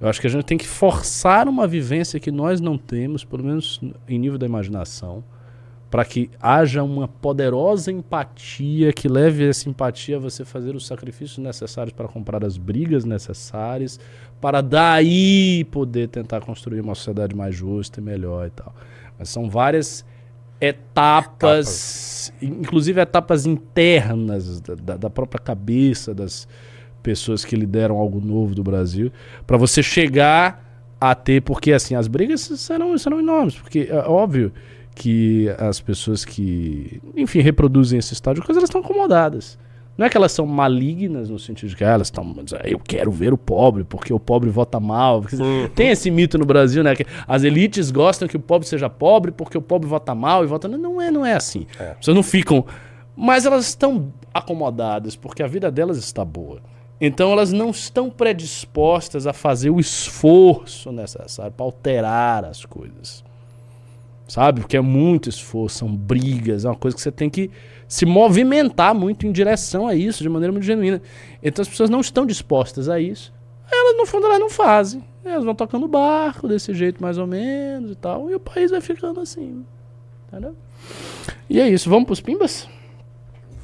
Eu 0.00 0.08
acho 0.08 0.20
que 0.20 0.26
a 0.26 0.30
gente 0.30 0.44
tem 0.44 0.56
que 0.58 0.66
forçar 0.66 1.48
uma 1.48 1.66
vivência 1.66 2.20
que 2.20 2.30
nós 2.30 2.60
não 2.60 2.76
temos, 2.78 3.24
pelo 3.24 3.44
menos 3.44 3.80
em 4.08 4.18
nível 4.18 4.38
da 4.38 4.46
imaginação, 4.46 5.24
para 5.90 6.04
que 6.04 6.30
haja 6.40 6.82
uma 6.82 7.08
poderosa 7.08 7.90
empatia 7.90 8.92
que 8.92 9.08
leve 9.08 9.48
essa 9.48 9.68
empatia 9.68 10.16
a 10.16 10.20
você 10.20 10.44
fazer 10.44 10.74
os 10.76 10.86
sacrifícios 10.86 11.38
necessários 11.38 11.94
para 11.94 12.06
comprar 12.08 12.44
as 12.44 12.58
brigas 12.58 13.04
necessárias, 13.04 13.98
para 14.40 14.60
daí 14.60 15.64
poder 15.70 16.08
tentar 16.08 16.40
construir 16.42 16.80
uma 16.80 16.94
sociedade 16.94 17.34
mais 17.34 17.54
justa 17.54 18.00
e 18.00 18.02
melhor 18.02 18.46
e 18.46 18.50
tal. 18.50 18.74
Mas 19.18 19.30
são 19.30 19.48
várias 19.48 20.04
etapas, 20.60 22.32
inclusive 22.42 23.00
etapas 23.00 23.46
internas 23.46 24.60
da- 24.60 24.74
da, 24.74 24.96
da 24.96 25.10
própria 25.10 25.40
cabeça 25.40 26.14
das 26.14 26.46
pessoas 27.02 27.44
que 27.44 27.56
lideram 27.56 27.96
algo 27.96 28.20
novo 28.20 28.54
do 28.54 28.62
Brasil, 28.62 29.10
para 29.46 29.56
você 29.56 29.82
chegar 29.82 30.66
a 31.00 31.14
ter, 31.14 31.40
porque 31.42 31.72
assim, 31.72 31.94
as 31.94 32.08
brigas 32.08 32.40
serão, 32.40 32.96
serão 32.98 33.20
enormes, 33.20 33.54
porque 33.56 33.88
é 33.90 33.96
óbvio 34.00 34.52
que 34.98 35.48
as 35.58 35.80
pessoas 35.80 36.24
que, 36.24 37.00
enfim, 37.16 37.38
reproduzem 37.38 38.00
esse 38.00 38.12
estado 38.12 38.40
de 38.40 38.42
coisa, 38.42 38.58
elas 38.58 38.68
estão 38.68 38.80
acomodadas. 38.80 39.56
Não 39.96 40.04
é 40.04 40.08
que 40.08 40.16
elas 40.16 40.32
são 40.32 40.44
malignas 40.44 41.30
no 41.30 41.38
sentido 41.38 41.70
de 41.70 41.76
que 41.76 41.84
ah, 41.84 41.90
elas 41.90 42.08
estão, 42.08 42.34
ah, 42.52 42.68
eu 42.68 42.78
quero 42.78 43.10
ver 43.10 43.32
o 43.32 43.38
pobre, 43.38 43.84
porque 43.84 44.12
o 44.12 44.18
pobre 44.18 44.50
vota 44.50 44.80
mal. 44.80 45.24
Tem 45.74 45.90
esse 45.90 46.10
mito 46.10 46.36
no 46.36 46.44
Brasil, 46.44 46.82
né? 46.82 46.96
Que 46.96 47.06
as 47.26 47.44
elites 47.44 47.92
gostam 47.92 48.26
que 48.26 48.36
o 48.36 48.40
pobre 48.40 48.66
seja 48.66 48.90
pobre 48.90 49.30
porque 49.30 49.56
o 49.56 49.62
pobre 49.62 49.88
vota 49.88 50.14
mal 50.14 50.42
e 50.42 50.46
vota. 50.46 50.66
Não 50.68 51.00
é, 51.00 51.10
não 51.10 51.24
é 51.24 51.34
assim. 51.34 51.66
É. 51.78 51.90
As 51.90 51.96
pessoas 51.98 52.16
não 52.16 52.22
ficam. 52.22 52.64
Mas 53.16 53.46
elas 53.46 53.66
estão 53.66 54.12
acomodadas 54.34 55.14
porque 55.14 55.42
a 55.42 55.46
vida 55.46 55.70
delas 55.70 55.96
está 55.96 56.24
boa. 56.24 56.60
Então 57.00 57.30
elas 57.30 57.52
não 57.52 57.70
estão 57.70 58.10
predispostas 58.10 59.26
a 59.26 59.32
fazer 59.32 59.70
o 59.70 59.78
esforço 59.78 60.90
necessário 60.90 61.52
para 61.52 61.64
alterar 61.64 62.44
as 62.44 62.64
coisas. 62.64 63.24
Sabe? 64.28 64.60
Porque 64.60 64.76
é 64.76 64.80
muito 64.80 65.28
esforço, 65.28 65.78
são 65.78 65.88
brigas, 65.96 66.66
é 66.66 66.68
uma 66.68 66.76
coisa 66.76 66.94
que 66.94 67.02
você 67.02 67.10
tem 67.10 67.30
que 67.30 67.50
se 67.88 68.04
movimentar 68.04 68.94
muito 68.94 69.26
em 69.26 69.32
direção 69.32 69.88
a 69.88 69.94
isso, 69.94 70.22
de 70.22 70.28
maneira 70.28 70.52
muito 70.52 70.64
genuína. 70.64 71.00
Então 71.42 71.62
as 71.62 71.68
pessoas 71.68 71.88
não 71.88 72.00
estão 72.00 72.26
dispostas 72.26 72.90
a 72.90 73.00
isso. 73.00 73.32
Elas, 73.72 73.96
no 73.96 74.04
fundo, 74.06 74.26
elas 74.26 74.38
não 74.38 74.50
fazem. 74.50 75.02
Elas 75.24 75.44
vão 75.44 75.54
tocando 75.54 75.88
barco 75.88 76.46
desse 76.46 76.74
jeito, 76.74 77.02
mais 77.02 77.16
ou 77.16 77.26
menos 77.26 77.90
e 77.90 77.94
tal. 77.94 78.30
E 78.30 78.34
o 78.34 78.40
país 78.40 78.70
vai 78.70 78.80
ficando 78.82 79.18
assim. 79.20 79.64
Entendeu? 80.28 80.54
E 81.48 81.58
é 81.60 81.68
isso. 81.68 81.88
Vamos 81.88 82.04
pros 82.06 82.20
pimbas? 82.20 82.68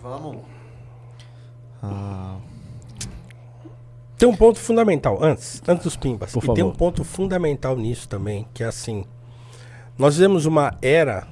Vamos. 0.02 0.38
Ah, 1.82 2.36
Tem 4.16 4.28
um 4.28 4.34
ponto 4.36 4.58
fundamental, 4.58 5.22
antes, 5.22 5.62
antes 5.68 5.84
dos 5.84 5.96
pimbas. 5.96 6.32
Por 6.32 6.42
e 6.44 6.54
tem 6.54 6.64
um 6.64 6.68
favor. 6.68 6.76
ponto 6.76 7.04
fundamental 7.04 7.76
nisso 7.76 8.08
também, 8.08 8.46
que 8.54 8.62
é 8.62 8.66
assim. 8.66 9.04
Nós 9.98 10.16
vivemos 10.16 10.44
uma 10.46 10.76
era 10.82 11.26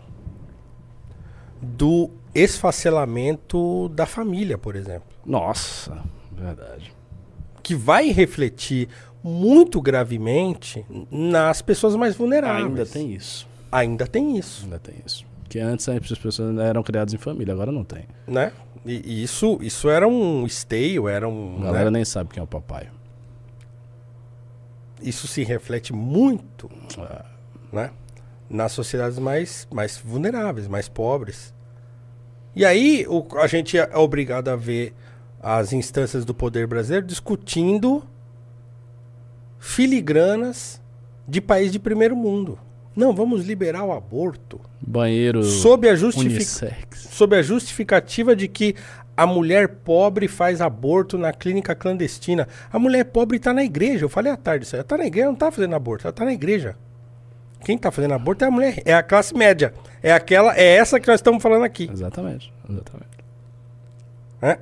do 1.61 2.11
esfacelamento 2.35 3.89
da 3.91 4.07
família, 4.07 4.57
por 4.59 4.77
exemplo. 4.77 5.09
Nossa, 5.25 6.03
verdade. 6.33 6.93
Que 7.63 7.75
vai 7.75 8.11
refletir 8.11 8.89
muito 9.23 9.81
gravemente 9.81 10.85
nas 11.11 11.63
pessoas 11.63 11.95
mais 11.95 12.17
vulneráveis. 12.17 12.67
Ainda 12.67 12.87
tem 12.87 13.13
isso. 13.13 13.49
Ainda 13.71 14.07
tem 14.07 14.37
isso, 14.37 14.65
Ainda 14.65 14.79
tem 14.79 14.95
isso. 15.07 15.25
Porque 15.43 15.59
antes 15.59 15.89
as 15.89 16.19
pessoas 16.19 16.59
eram 16.59 16.83
criadas 16.83 17.13
em 17.15 17.19
família, 17.19 17.53
agora 17.55 17.71
não 17.71 17.85
tem. 17.85 18.05
né? 18.27 18.53
E, 18.85 19.01
e 19.05 19.23
isso, 19.23 19.59
isso 19.63 19.89
era 19.89 20.09
um 20.09 20.45
esteio, 20.45 21.09
era 21.09 21.27
A 21.27 21.29
um. 21.29 21.61
galera 21.61 21.85
né? 21.91 21.99
nem 21.99 22.05
sabe 22.05 22.31
quem 22.31 22.41
é 22.41 22.45
o 22.45 22.47
papai. 22.49 22.89
Isso 25.01 25.29
se 25.29 25.45
reflete 25.45 25.93
muito 25.93 26.69
Ah, 26.99 27.25
né? 27.73 27.91
Nas 28.53 28.73
sociedades 28.73 29.19
mais, 29.19 29.67
mais 29.73 29.97
vulneráveis, 29.99 30.69
mais 30.69 30.89
pobres. 30.89 31.53
E 32.55 32.65
aí 32.65 33.07
o- 33.09 33.27
a 33.39 33.47
gente 33.47 33.79
é 33.79 33.97
obrigado 33.97 34.49
a 34.49 34.57
ver 34.57 34.95
as 35.43 35.73
instâncias 35.73 36.25
do 36.25 36.35
poder 36.35 36.67
brasileiro 36.67 37.07
discutindo 37.07 38.05
filigranas 39.59 40.81
de 41.27 41.41
país 41.41 41.73
de 41.73 41.79
primeiro 41.79 42.15
mundo. 42.17 42.59
Não, 42.95 43.15
vamos 43.15 43.45
liberar 43.47 43.85
o 43.85 43.93
aborto 43.93 44.61
Banheiro 44.81 45.43
sob 45.43 45.89
a, 45.89 45.95
justific... 45.97 46.45
sob 46.95 47.35
a 47.37 47.43
justificativa 47.43 48.37
de 48.37 48.47
que 48.49 48.75
a 49.17 49.27
mulher 49.27 49.69
pobre 49.69 50.29
faz 50.29 50.61
aborto 50.61 51.17
na 51.17 51.33
clínica 51.33 51.75
clandestina. 51.75 52.47
A 52.71 52.79
mulher 52.79 53.05
pobre 53.05 53.37
está 53.39 53.53
na 53.53 53.63
igreja. 53.65 54.05
Eu 54.05 54.09
falei 54.09 54.33
à 54.33 54.37
tarde 54.37 54.65
isso 54.67 54.75
aí. 54.75 54.79
Ela 54.81 54.85
está 54.85 54.97
na 54.99 55.07
igreja, 55.07 55.27
não 55.27 55.35
está 55.35 55.51
fazendo 55.51 55.75
aborto, 55.75 56.07
ela 56.07 56.11
está 56.11 56.25
na 56.25 56.33
igreja. 56.33 56.77
Quem 57.65 57.77
está 57.77 57.91
fazendo 57.91 58.15
aborto 58.15 58.45
é 58.45 58.49
a 58.49 58.51
mulher, 58.51 58.83
é 58.85 58.95
a 58.95 59.03
classe 59.03 59.35
média. 59.35 59.73
É 60.03 60.13
aquela, 60.13 60.57
é 60.57 60.77
essa 60.77 60.99
que 60.99 61.07
nós 61.07 61.17
estamos 61.21 61.43
falando 61.43 61.65
aqui. 61.65 61.89
Exatamente, 61.93 62.53
exatamente. 62.69 63.11
né? 64.41 64.59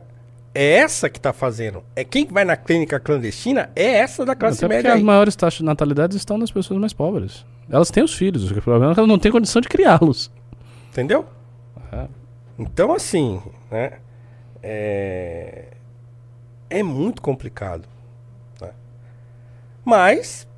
É 0.52 0.74
essa 0.78 1.08
que 1.08 1.18
está 1.18 1.32
fazendo. 1.32 1.82
É 1.94 2.02
quem 2.04 2.26
vai 2.26 2.44
na 2.44 2.56
clínica 2.56 2.98
clandestina 2.98 3.70
é 3.76 3.84
essa 3.98 4.24
da 4.26 4.34
classe 4.34 4.58
Até 4.58 4.66
porque 4.66 4.76
média. 4.78 4.92
as 4.92 4.98
aí. 4.98 5.04
maiores 5.04 5.36
taxas 5.36 5.58
de 5.58 5.64
natalidade 5.64 6.16
estão 6.16 6.36
nas 6.36 6.50
pessoas 6.50 6.80
mais 6.80 6.92
pobres. 6.92 7.46
Elas 7.70 7.88
têm 7.90 8.02
os 8.02 8.12
filhos, 8.12 8.50
o 8.50 8.54
problema 8.60 8.90
é 8.90 8.94
que 8.94 9.00
elas 9.00 9.08
não 9.08 9.18
têm 9.18 9.30
condição 9.30 9.62
de 9.62 9.68
criá-los. 9.68 10.30
Entendeu? 10.90 11.24
É. 11.92 12.06
Então, 12.58 12.92
assim, 12.92 13.40
né? 13.70 13.92
É, 14.60 15.68
é 16.68 16.82
muito 16.82 17.22
complicado. 17.22 17.86
né? 18.60 18.70
Mas, 19.84 20.48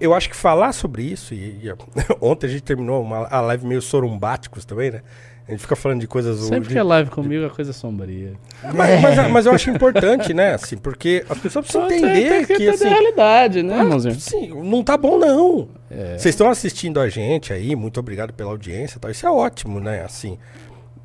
eu 0.00 0.14
acho 0.14 0.28
que 0.30 0.36
falar 0.36 0.72
sobre 0.72 1.02
isso, 1.02 1.34
e, 1.34 1.60
e 1.66 1.72
ontem 2.20 2.46
a 2.46 2.50
gente 2.50 2.62
terminou 2.62 3.02
uma, 3.02 3.26
a 3.28 3.40
live 3.40 3.66
meio 3.66 3.82
sorumbáticos 3.82 4.64
também, 4.64 4.90
né? 4.90 5.02
A 5.48 5.50
gente 5.52 5.62
fica 5.62 5.74
falando 5.74 6.00
de 6.00 6.06
coisas... 6.06 6.38
Sempre 6.40 6.68
de- 6.68 6.74
que 6.74 6.78
é 6.78 6.82
live 6.82 7.10
comigo 7.10 7.44
é 7.44 7.48
coisa 7.48 7.72
sombria. 7.72 8.34
mas, 8.72 9.00
mas- 9.02 9.30
mas 9.32 9.46
eu 9.46 9.52
acho 9.52 9.68
importante, 9.68 10.32
né? 10.32 10.54
Assim, 10.54 10.76
porque 10.76 11.24
as 11.28 11.38
pessoas 11.38 11.64
precisam 11.66 11.88
Tem- 11.88 11.98
entender 11.98 12.28
tem 12.28 12.40
que 12.42 12.46
que, 12.46 12.52
entender 12.54 12.70
assim... 12.70 12.86
a 12.86 12.90
realidade, 12.90 13.62
né, 13.64 13.74
ah, 13.74 13.82
irmãozinho? 13.82 14.14
sim, 14.14 14.48
não 14.62 14.84
tá 14.84 14.96
bom, 14.96 15.18
não. 15.18 15.68
É. 15.90 16.16
Vocês 16.16 16.34
estão 16.36 16.48
assistindo 16.48 17.00
a 17.00 17.08
gente 17.08 17.52
aí, 17.52 17.74
muito 17.74 17.98
obrigado 17.98 18.32
pela 18.32 18.50
audiência 18.50 18.96
e 18.96 19.00
tal. 19.00 19.10
Isso 19.10 19.26
é 19.26 19.30
ótimo, 19.30 19.80
né? 19.80 20.04
Assim. 20.04 20.38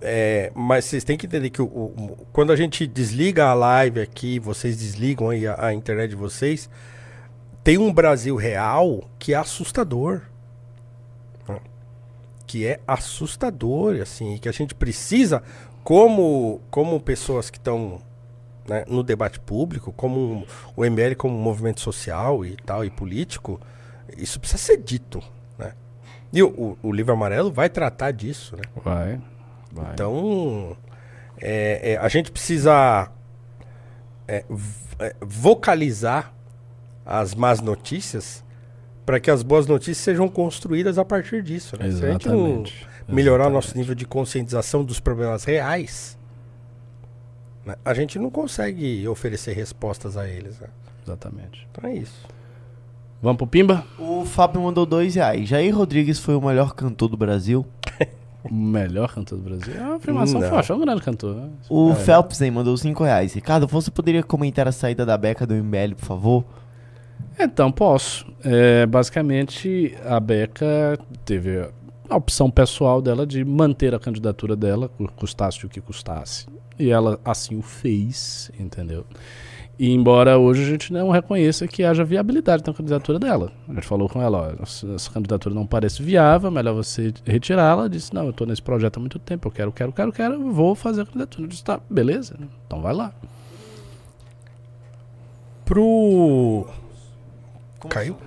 é, 0.01 0.51
mas 0.53 0.85
vocês 0.85 1.03
têm 1.03 1.17
que 1.17 1.25
entender 1.25 1.49
que 1.49 1.61
o- 1.61 1.65
o- 1.65 2.27
quando 2.31 2.51
a 2.51 2.55
gente 2.55 2.85
desliga 2.85 3.45
a 3.45 3.53
live 3.55 3.99
aqui, 3.99 4.37
vocês 4.37 4.77
desligam 4.77 5.29
aí 5.31 5.47
a, 5.47 5.67
a 5.67 5.73
internet 5.73 6.11
de 6.11 6.15
vocês, 6.15 6.69
tem 7.65 7.79
um 7.79 7.91
Brasil 7.91 8.35
real 8.35 9.03
que 9.17 9.33
é 9.33 9.37
assustador. 9.37 10.21
né? 11.47 11.57
Que 12.45 12.67
é 12.67 12.79
assustador, 12.87 13.95
assim, 14.01 14.35
e 14.35 14.39
que 14.39 14.47
a 14.47 14.51
gente 14.51 14.75
precisa, 14.75 15.41
como, 15.83 16.61
como 16.69 16.99
pessoas 16.99 17.49
que 17.49 17.57
estão 17.57 17.99
né, 18.67 18.85
no 18.87 19.01
debate 19.01 19.39
público, 19.39 19.91
como 19.91 20.45
o 20.75 20.85
MBL 20.85 21.15
como 21.17 21.35
movimento 21.35 21.81
social 21.81 22.45
e 22.45 22.55
tal, 22.55 22.85
e 22.85 22.89
político, 22.91 23.59
isso 24.15 24.39
precisa 24.39 24.61
ser 24.61 24.77
dito, 24.77 25.23
né? 25.57 25.73
E 26.31 26.43
o, 26.43 26.49
o- 26.49 26.77
o 26.83 26.91
livro 26.93 27.13
amarelo 27.13 27.51
vai 27.51 27.67
tratar 27.67 28.11
disso, 28.11 28.55
né? 28.55 28.61
Vai, 28.83 29.19
vai. 29.71 29.91
Então, 29.93 30.77
é, 31.41 31.93
é, 31.93 31.97
a 31.97 32.07
gente 32.09 32.31
precisa 32.31 33.09
é, 34.27 34.45
é, 34.99 35.15
vocalizar 35.21 36.31
as 37.05 37.35
más 37.35 37.61
notícias 37.61 38.43
para 39.05 39.19
que 39.19 39.29
as 39.29 39.43
boas 39.43 39.67
notícias 39.67 39.97
sejam 39.97 40.27
construídas 40.27 40.97
a 40.97 41.05
partir 41.05 41.43
disso. 41.43 41.77
Né? 41.77 41.91
Se 41.91 42.03
a 42.05 42.11
gente 42.13 42.27
não 42.27 42.37
Exatamente. 42.47 42.87
melhorar 43.07 43.47
o 43.47 43.49
nosso 43.51 43.67
Exatamente. 43.67 43.77
nível 43.83 43.95
de 43.95 44.05
conscientização 44.05 44.83
dos 44.83 44.99
problemas 44.99 45.43
reais, 45.43 46.17
né, 47.65 47.75
a 47.85 47.93
gente 47.93 48.17
não 48.17 48.29
consegue 48.29 49.07
oferecer 49.07 49.53
respostas 49.53 50.17
a 50.17 50.27
eles. 50.27 50.59
né? 50.59 50.67
Exatamente. 51.05 51.67
Então 51.71 51.89
é 51.89 51.93
isso. 51.95 52.25
Vamos 53.21 53.37
pro 53.37 53.47
Pimba? 53.47 53.85
o 53.99 54.25
Fábio 54.25 54.61
mandou 54.61 54.85
dois 54.85 55.15
reais. 55.15 55.47
Jair 55.47 55.75
Rodrigues 55.75 56.19
foi 56.19 56.35
o 56.35 56.41
melhor 56.41 56.73
cantor 56.73 57.09
do 57.09 57.17
Brasil. 57.17 57.65
O 58.47 58.53
melhor 58.53 59.11
cantor 59.11 59.39
do 59.39 59.43
Brasil. 59.43 59.73
É 59.75 59.81
uma 59.81 59.95
afirmação 59.95 60.39
Não. 60.39 60.47
forte, 60.51 60.71
é 60.71 60.75
um 60.75 60.79
grande 60.79 61.01
cantor. 61.01 61.35
né? 61.35 61.49
O 61.67 61.89
É. 61.89 61.95
Phelpsen 61.95 62.51
mandou 62.51 62.77
cinco 62.77 63.03
reais. 63.03 63.33
Ricardo, 63.33 63.65
você 63.65 63.89
poderia 63.89 64.21
comentar 64.21 64.67
a 64.67 64.71
saída 64.71 65.03
da 65.03 65.17
beca 65.17 65.47
do 65.47 65.55
MBL, 65.55 65.95
por 65.97 66.05
favor? 66.05 66.45
Então, 67.39 67.71
posso. 67.71 68.25
É, 68.43 68.85
basicamente, 68.85 69.95
a 70.05 70.19
Beca 70.19 70.97
teve 71.25 71.67
a 72.09 72.15
opção 72.15 72.49
pessoal 72.49 73.01
dela 73.01 73.25
de 73.25 73.43
manter 73.43 73.93
a 73.93 73.99
candidatura 73.99 74.55
dela, 74.55 74.87
cu- 74.89 75.11
custasse 75.15 75.65
o 75.65 75.69
que 75.69 75.81
custasse. 75.81 76.47
E 76.79 76.89
ela 76.89 77.19
assim 77.25 77.57
o 77.57 77.61
fez, 77.61 78.51
entendeu? 78.59 79.05
E 79.77 79.91
embora 79.91 80.37
hoje 80.37 80.63
a 80.63 80.65
gente 80.65 80.93
não 80.93 81.09
reconheça 81.09 81.67
que 81.67 81.83
haja 81.83 82.05
viabilidade 82.05 82.63
na 82.65 82.73
candidatura 82.73 83.19
dela. 83.19 83.51
A 83.67 83.73
gente 83.73 83.85
falou 83.85 84.07
com 84.07 84.21
ela, 84.21 84.55
ó, 84.57 84.63
essa 84.95 85.11
candidatura 85.11 85.53
não 85.53 85.65
parece 85.67 86.01
viável, 86.01 86.49
melhor 86.49 86.73
você 86.73 87.13
retirá-la. 87.25 87.89
Disse, 87.89 88.13
não, 88.13 88.23
eu 88.23 88.29
estou 88.29 88.47
nesse 88.47 88.61
projeto 88.61 88.97
há 88.97 88.99
muito 89.01 89.19
tempo, 89.19 89.47
eu 89.49 89.51
quero, 89.51 89.71
quero, 89.73 89.91
quero, 89.91 90.11
quero, 90.13 90.53
vou 90.53 90.75
fazer 90.75 91.01
a 91.01 91.05
candidatura. 91.05 91.43
Eu 91.43 91.47
disse, 91.49 91.63
tá, 91.63 91.81
beleza, 91.89 92.37
então 92.65 92.81
vai 92.81 92.93
lá. 92.93 93.13
Pro. 95.65 96.67
Caiu? 97.89 98.17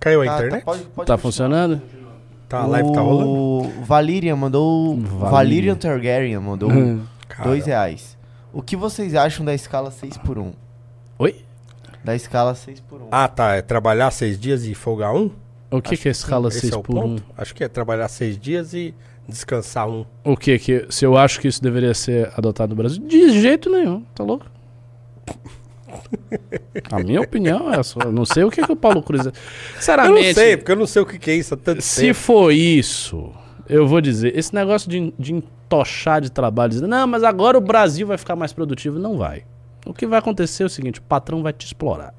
Caiu 0.00 0.22
a 0.22 0.24
Tá, 0.26 0.34
internet? 0.36 0.60
Tá, 0.60 0.64
pode, 0.64 0.82
pode 0.84 1.06
Tá 1.06 1.18
funcionando? 1.18 1.80
Tá, 2.48 2.60
a 2.60 2.66
live 2.66 2.92
tá 2.92 3.00
rolando? 3.00 3.30
O 3.30 3.84
Valirian 3.84 4.36
mandou. 4.36 4.96
Valyrian. 4.96 5.30
Valirian 5.30 5.76
Targaryen 5.76 6.38
mandou 6.38 6.70
Cara, 7.28 7.48
dois 7.48 7.66
reais. 7.66 8.16
O 8.52 8.62
que 8.62 8.76
vocês 8.76 9.14
acham 9.14 9.44
da 9.44 9.52
escala 9.54 9.90
6 9.90 10.18
por 10.18 10.38
1 10.38 10.52
Oi? 11.18 11.44
Da 12.04 12.14
escala 12.14 12.54
6 12.54 12.80
por 12.80 13.00
1 13.02 13.08
Ah, 13.10 13.26
tá. 13.26 13.54
É 13.54 13.62
trabalhar 13.62 14.10
seis 14.10 14.38
dias 14.38 14.64
e 14.64 14.74
folgar 14.74 15.14
um? 15.14 15.30
O 15.70 15.80
que, 15.82 15.94
Acho 15.94 16.02
que 16.02 16.08
é 16.08 16.12
escala 16.12 16.48
Esse 16.48 16.60
6 16.60 16.72
é 16.72 16.76
o 16.76 16.82
por 16.82 16.96
1? 16.96 17.00
ponto? 17.00 17.24
Acho 17.36 17.54
que 17.54 17.64
é 17.64 17.68
trabalhar 17.68 18.06
seis 18.08 18.38
dias 18.38 18.72
e 18.74 18.94
descansar 19.26 19.88
um. 19.88 20.04
O 20.22 20.36
que 20.36 20.56
que 20.58 20.86
se 20.90 21.04
eu 21.04 21.16
acho 21.16 21.40
que 21.40 21.48
isso 21.48 21.60
deveria 21.62 21.94
ser 21.94 22.30
adotado 22.36 22.70
no 22.70 22.76
Brasil? 22.76 23.02
De 23.04 23.40
jeito 23.40 23.68
nenhum, 23.70 24.02
tá 24.14 24.22
louco? 24.22 24.46
A 26.90 26.98
minha 27.00 27.20
opinião 27.20 27.72
é 27.72 27.80
essa. 27.80 27.98
Eu 28.02 28.12
não 28.12 28.24
sei 28.24 28.44
o 28.44 28.50
que, 28.50 28.62
que 28.62 28.72
o 28.72 28.76
Paulo 28.76 29.02
Cruz. 29.02 29.26
Eu 29.26 29.32
Sinceramente, 29.76 30.26
não 30.26 30.34
sei, 30.34 30.56
porque 30.56 30.72
eu 30.72 30.76
não 30.76 30.86
sei 30.86 31.02
o 31.02 31.06
que, 31.06 31.18
que 31.18 31.30
é 31.30 31.34
isso 31.36 31.54
há 31.54 31.56
tanto 31.56 31.82
se 31.82 32.00
tempo. 32.00 32.14
for 32.14 32.52
isso, 32.52 33.30
eu 33.68 33.86
vou 33.86 34.00
dizer, 34.00 34.36
esse 34.36 34.54
negócio 34.54 34.88
de, 34.88 35.12
de 35.18 35.32
entochar 35.34 36.20
de 36.20 36.30
trabalho, 36.30 36.70
dizendo, 36.70 36.88
não, 36.88 37.06
mas 37.06 37.22
agora 37.22 37.56
o 37.56 37.60
Brasil 37.60 38.06
vai 38.06 38.18
ficar 38.18 38.36
mais 38.36 38.52
produtivo, 38.52 38.98
não 38.98 39.16
vai. 39.16 39.44
O 39.86 39.92
que 39.92 40.06
vai 40.06 40.18
acontecer 40.18 40.62
é 40.62 40.66
o 40.66 40.70
seguinte, 40.70 40.98
o 41.00 41.02
patrão 41.02 41.42
vai 41.42 41.52
te 41.52 41.66
explorar. 41.66 42.14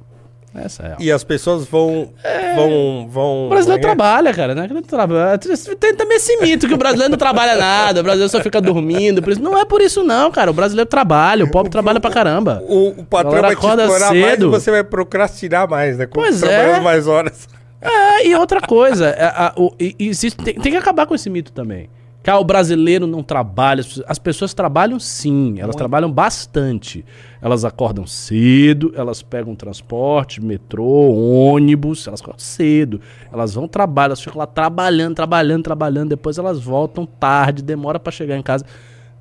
Essa 0.55 0.83
é 0.83 0.87
a. 0.93 0.95
E 0.99 1.11
as 1.11 1.23
pessoas 1.23 1.65
vão. 1.65 2.13
Vão. 2.55 3.07
vão 3.09 3.45
O 3.47 3.49
brasileiro 3.49 3.81
é 3.81 3.83
é? 3.83 3.95
trabalha, 3.95 4.33
cara, 4.33 4.55
né? 4.55 4.67
Trabalha. 4.87 5.37
Tem 5.79 5.95
também 5.95 6.17
esse 6.17 6.37
mito 6.37 6.67
que 6.67 6.73
o 6.73 6.77
brasileiro 6.77 7.11
não 7.11 7.17
trabalha 7.17 7.55
nada, 7.55 7.99
o 7.99 8.03
brasileiro 8.03 8.29
só 8.31 8.41
fica 8.41 8.61
dormindo. 8.61 9.21
Por 9.21 9.33
isso. 9.33 9.41
Não 9.41 9.57
é 9.57 9.65
por 9.65 9.81
isso, 9.81 10.03
não, 10.03 10.31
cara. 10.31 10.49
O 10.51 10.53
brasileiro 10.53 10.89
trabalha, 10.89 11.43
o 11.45 11.51
pobre 11.51 11.69
trabalha 11.71 11.99
pra 11.99 12.09
caramba. 12.11 12.63
O, 12.67 12.89
o 12.89 13.03
patrão 13.05 13.41
vai 13.41 13.55
te 13.55 13.65
explorar 13.65 14.13
mais 14.13 14.15
e 14.15 14.29
cedo. 14.31 14.49
você 14.51 14.71
vai 14.71 14.83
procrastinar 14.83 15.69
mais, 15.69 15.97
né? 15.97 16.07
Pois 16.11 16.41
é. 16.43 16.79
Mais 16.79 17.07
horas. 17.07 17.47
É, 17.81 18.25
e 18.27 18.35
outra 18.35 18.61
coisa, 18.61 19.07
é, 19.09 19.25
a- 19.25 19.53
o- 19.55 19.71
e- 19.79 19.95
e 19.99 20.31
tem, 20.31 20.55
tem 20.55 20.71
que 20.71 20.77
acabar 20.77 21.05
com 21.05 21.13
esse 21.13 21.29
mito 21.29 21.51
também. 21.51 21.89
Que 22.25 22.31
ah, 22.31 22.39
o 22.39 22.43
brasileiro 22.43 23.05
não 23.05 23.21
trabalha. 23.21 23.81
as 23.81 23.85
pessoas- 23.87 24.05
As 24.09 24.17
pessoas 24.17 24.51
trabalham 24.55 24.99
sim, 24.99 25.57
elas 25.59 25.75
trabalham 25.75 26.11
bastante. 26.11 27.05
Elas 27.39 27.63
acordam 27.63 28.07
cedo, 28.07 28.91
elas 28.95 29.21
pegam 29.21 29.53
transporte, 29.53 30.41
metrô, 30.43 30.83
ônibus, 30.83 32.07
elas 32.07 32.19
acordam 32.21 32.39
cedo. 32.39 32.99
Elas 33.31 33.53
vão 33.53 33.67
trabalhar, 33.67 34.07
elas 34.07 34.21
ficam 34.21 34.39
lá 34.39 34.47
trabalhando, 34.47 35.13
trabalhando, 35.13 35.61
trabalhando. 35.63 36.09
Depois 36.09 36.39
elas 36.39 36.59
voltam 36.59 37.05
tarde, 37.05 37.61
demora 37.61 37.99
pra 37.99 38.11
chegar 38.11 38.35
em 38.35 38.41
casa. 38.41 38.65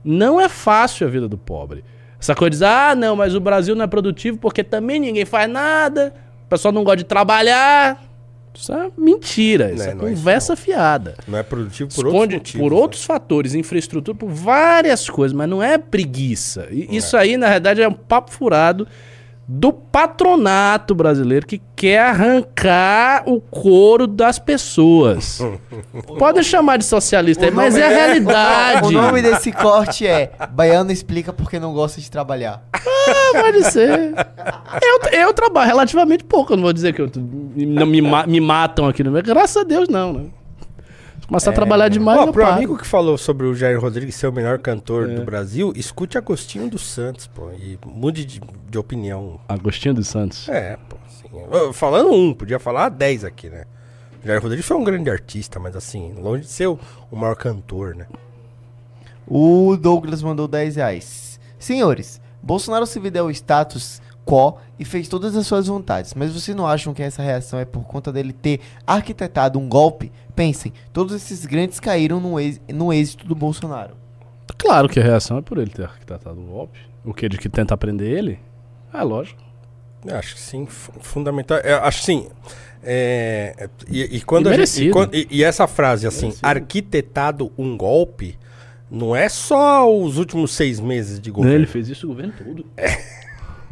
Não 0.03 0.41
é 0.41 0.49
fácil 0.49 1.07
a 1.07 1.11
vida 1.11 1.29
do 1.29 1.37
pobre. 1.37 1.85
Essa 2.19 2.35
coisa 2.35 2.51
de 2.53 2.55
dizer, 2.57 2.65
ah, 2.67 2.95
não, 2.95 3.15
mas 3.17 3.35
o 3.35 3.41
Brasil 3.41 3.75
não 3.77 3.85
é 3.85 3.87
produtivo 3.87 4.39
porque 4.39 4.65
também 4.65 4.99
ninguém 4.99 5.27
faz 5.27 5.47
nada, 5.51 6.15
o 6.47 6.49
pessoal 6.49 6.73
não 6.73 6.83
gosta 6.83 6.97
de 6.97 7.05
trabalhar. 7.05 8.03
Isso 8.55 8.73
é 8.73 8.91
mentira, 8.97 9.73
isso 9.73 9.79
Não 9.79 9.85
é- 9.85 9.91
é 9.91 9.95
não 9.95 10.07
é 10.07 10.11
conversa 10.11 10.55
fiada. 10.57 11.15
Não 11.27 11.39
é 11.39 11.43
produtivo 11.43 11.91
por 11.95 12.07
Esconde 12.07 12.17
outros 12.17 12.35
motivos. 12.39 12.61
por 12.69 12.75
né? 12.75 12.81
outros 12.81 13.05
fatores, 13.05 13.55
infraestrutura, 13.55 14.17
por 14.17 14.29
várias 14.31 15.09
coisas, 15.11 15.37
mas 15.37 15.49
não 15.49 15.63
é 15.63 15.77
preguiça. 15.77 16.69
E 16.71 16.83
É. 16.83 16.95
Isso 16.97 17.17
aí, 17.17 17.37
na 17.37 17.49
verdade, 17.49 17.83
é 17.83 17.89
um 17.89 17.93
papo 17.93 18.31
furado 18.31 18.87
do 19.47 19.73
patronato 19.73 20.95
brasileiro 20.95 21.47
que 21.47 21.61
quer 21.77 21.99
arrancar 22.01 23.25
o 23.27 23.41
couro 23.41 24.07
das 24.07 24.39
pessoas. 24.39 25.39
Pode 26.19 26.43
chamar 26.43 26.79
de 26.79 26.85
socialista 26.85 27.45
aí, 27.45 27.51
mas 27.51 27.77
é 27.77 27.85
a 27.87 27.89
realidade. 27.89 28.89
O 28.89 28.91
nome 28.91 29.21
desse 29.23 29.53
corte 29.53 30.07
é 30.07 30.33
Baiano 30.51 30.91
explica 30.91 31.33
porque 31.33 31.59
não 31.59 31.73
gosta 31.73 32.01
de 32.01 32.11
trabalhar. 32.11 32.63
Ah, 32.73 33.41
pode 33.43 33.65
ser. 33.71 34.15
Eu, 34.83 35.11
eu 35.21 35.33
trabalho 35.35 35.69
relativamente 35.69 36.25
pouco, 36.25 36.53
eu 36.53 36.57
não 36.57 36.65
vou 36.65 36.73
dizer 36.73 36.93
que 36.95 37.01
eu, 37.03 37.11
não 37.17 37.87
me, 37.87 38.01
ma- 38.01 38.27
me 38.27 38.41
matam 38.41 38.87
aqui. 38.87 39.03
Graças 39.03 39.57
a 39.59 39.63
Deus, 39.65 39.89
não, 39.89 40.13
né? 40.13 40.25
Se 41.25 41.29
começar 41.29 41.53
a 41.53 41.55
trabalhar 41.55 41.89
demais, 41.89 42.21
Ó, 42.21 42.31
pro 42.31 42.43
paro. 42.43 42.57
amigo 42.57 42.77
que 42.77 42.87
falou 42.87 43.17
sobre 43.17 43.47
o 43.47 43.55
Jair 43.55 43.81
Rodrigues 43.81 44.15
ser 44.15 44.27
o 44.27 44.33
melhor 44.33 44.59
cantor 44.59 45.09
É. 45.09 45.15
do 45.15 45.25
Brasil, 45.25 45.73
escute 45.75 46.19
Agostinho 46.19 46.69
dos 46.69 46.83
Santos, 46.87 47.27
pô, 47.27 47.51
e 47.53 47.79
mude 47.87 48.27
de, 48.27 48.43
de 48.69 48.77
opinião. 48.79 49.41
Agostinho 49.49 49.95
dos 49.95 50.07
Santos. 50.07 50.47
É, 50.51 50.77
pô, 50.87 50.97
assim, 51.07 51.73
falando 51.73 52.13
um, 52.13 52.35
podia 52.35 52.59
falar 52.59 52.91
dez 52.91 53.25
aqui, 53.25 53.49
né? 53.49 53.65
O 54.23 54.27
Jair 54.27 54.43
Rodrigues 54.43 54.67
foi 54.67 54.77
um 54.77 54.85
grande 54.85 55.09
artista, 55.09 55.59
mas 55.59 55.75
assim, 55.75 56.13
longe 56.13 56.43
de 56.43 56.51
ser 56.51 56.67
o, 56.67 56.79
o 57.11 57.17
maior 57.17 57.37
cantor, 57.37 57.95
né? 57.95 58.07
O 59.27 59.79
Douglas 59.81 60.23
mandou 60.23 60.47
10 60.47 60.77
reais. 60.77 61.41
Senhores, 61.59 62.21
Bolsonaro 62.43 62.85
se 62.85 63.01
deu 63.11 63.25
o 63.25 63.31
status 63.31 64.03
e 64.79 64.85
fez 64.85 65.07
todas 65.09 65.37
as 65.37 65.47
suas 65.47 65.67
vontades, 65.67 66.15
mas 66.15 66.33
vocês 66.33 66.57
não 66.57 66.67
acham 66.67 66.95
que 66.95 67.03
essa 67.03 67.23
reação 67.23 67.59
é 67.59 67.65
por 67.65 67.85
conta 67.85 68.11
dele 68.13 68.33
ter 68.33 68.61
arquitetado 68.87 69.59
um 69.59 69.69
golpe? 69.69 70.11
Pensem, 70.35 70.73
todos 70.93 71.15
esses 71.15 71.45
grandes 71.47 71.79
caíram 71.79 72.19
no, 72.21 72.37
no 72.73 72.93
êxito 72.93 73.27
do 73.27 73.35
Bolsonaro. 73.35 73.95
Claro 74.59 74.89
que 74.89 74.99
a 74.99 75.03
reação 75.03 75.39
é 75.39 75.43
por 75.43 75.59
ele 75.59 75.71
ter 75.71 75.85
arquitetado 75.85 76.41
o 76.41 76.45
golpe. 76.45 76.79
O 77.05 77.13
que? 77.13 77.29
De 77.29 77.37
que 77.39 77.49
tenta 77.49 77.77
prender 77.77 78.11
ele? 78.11 78.39
É 78.93 79.03
lógico. 79.03 79.43
Eu 80.07 80.17
acho 80.17 80.35
que 80.35 80.41
sim, 80.41 80.67
fu- 80.67 80.93
fundamental. 81.01 81.59
Eu 81.59 81.83
acho 81.83 82.01
que 82.01 82.05
sim. 82.07 82.29
É, 82.83 83.55
é, 83.59 83.69
e, 83.89 84.17
e 84.17 84.21
quando 84.23 84.51
E 84.51 84.55
a 84.55 84.65
gente- 84.67 84.91
e, 85.13 85.29
e- 85.39 85.45
essa 85.45 85.67
frase 85.67 86.07
assim, 86.07 86.27
Merecido. 86.27 86.47
arquitetado 86.47 87.53
um 87.57 87.77
golpe, 87.77 88.39
não 88.91 89.15
é 89.17 89.29
só 89.29 89.91
os 89.91 90.19
últimos 90.19 90.53
seis 90.53 90.81
meses 90.81 91.19
de 91.21 91.31
governo. 91.31 91.57
Ele 91.59 91.67
fez 91.67 91.89
isso 91.89 92.07
o 92.07 92.11
governo 92.11 92.33
todo. 92.37 92.67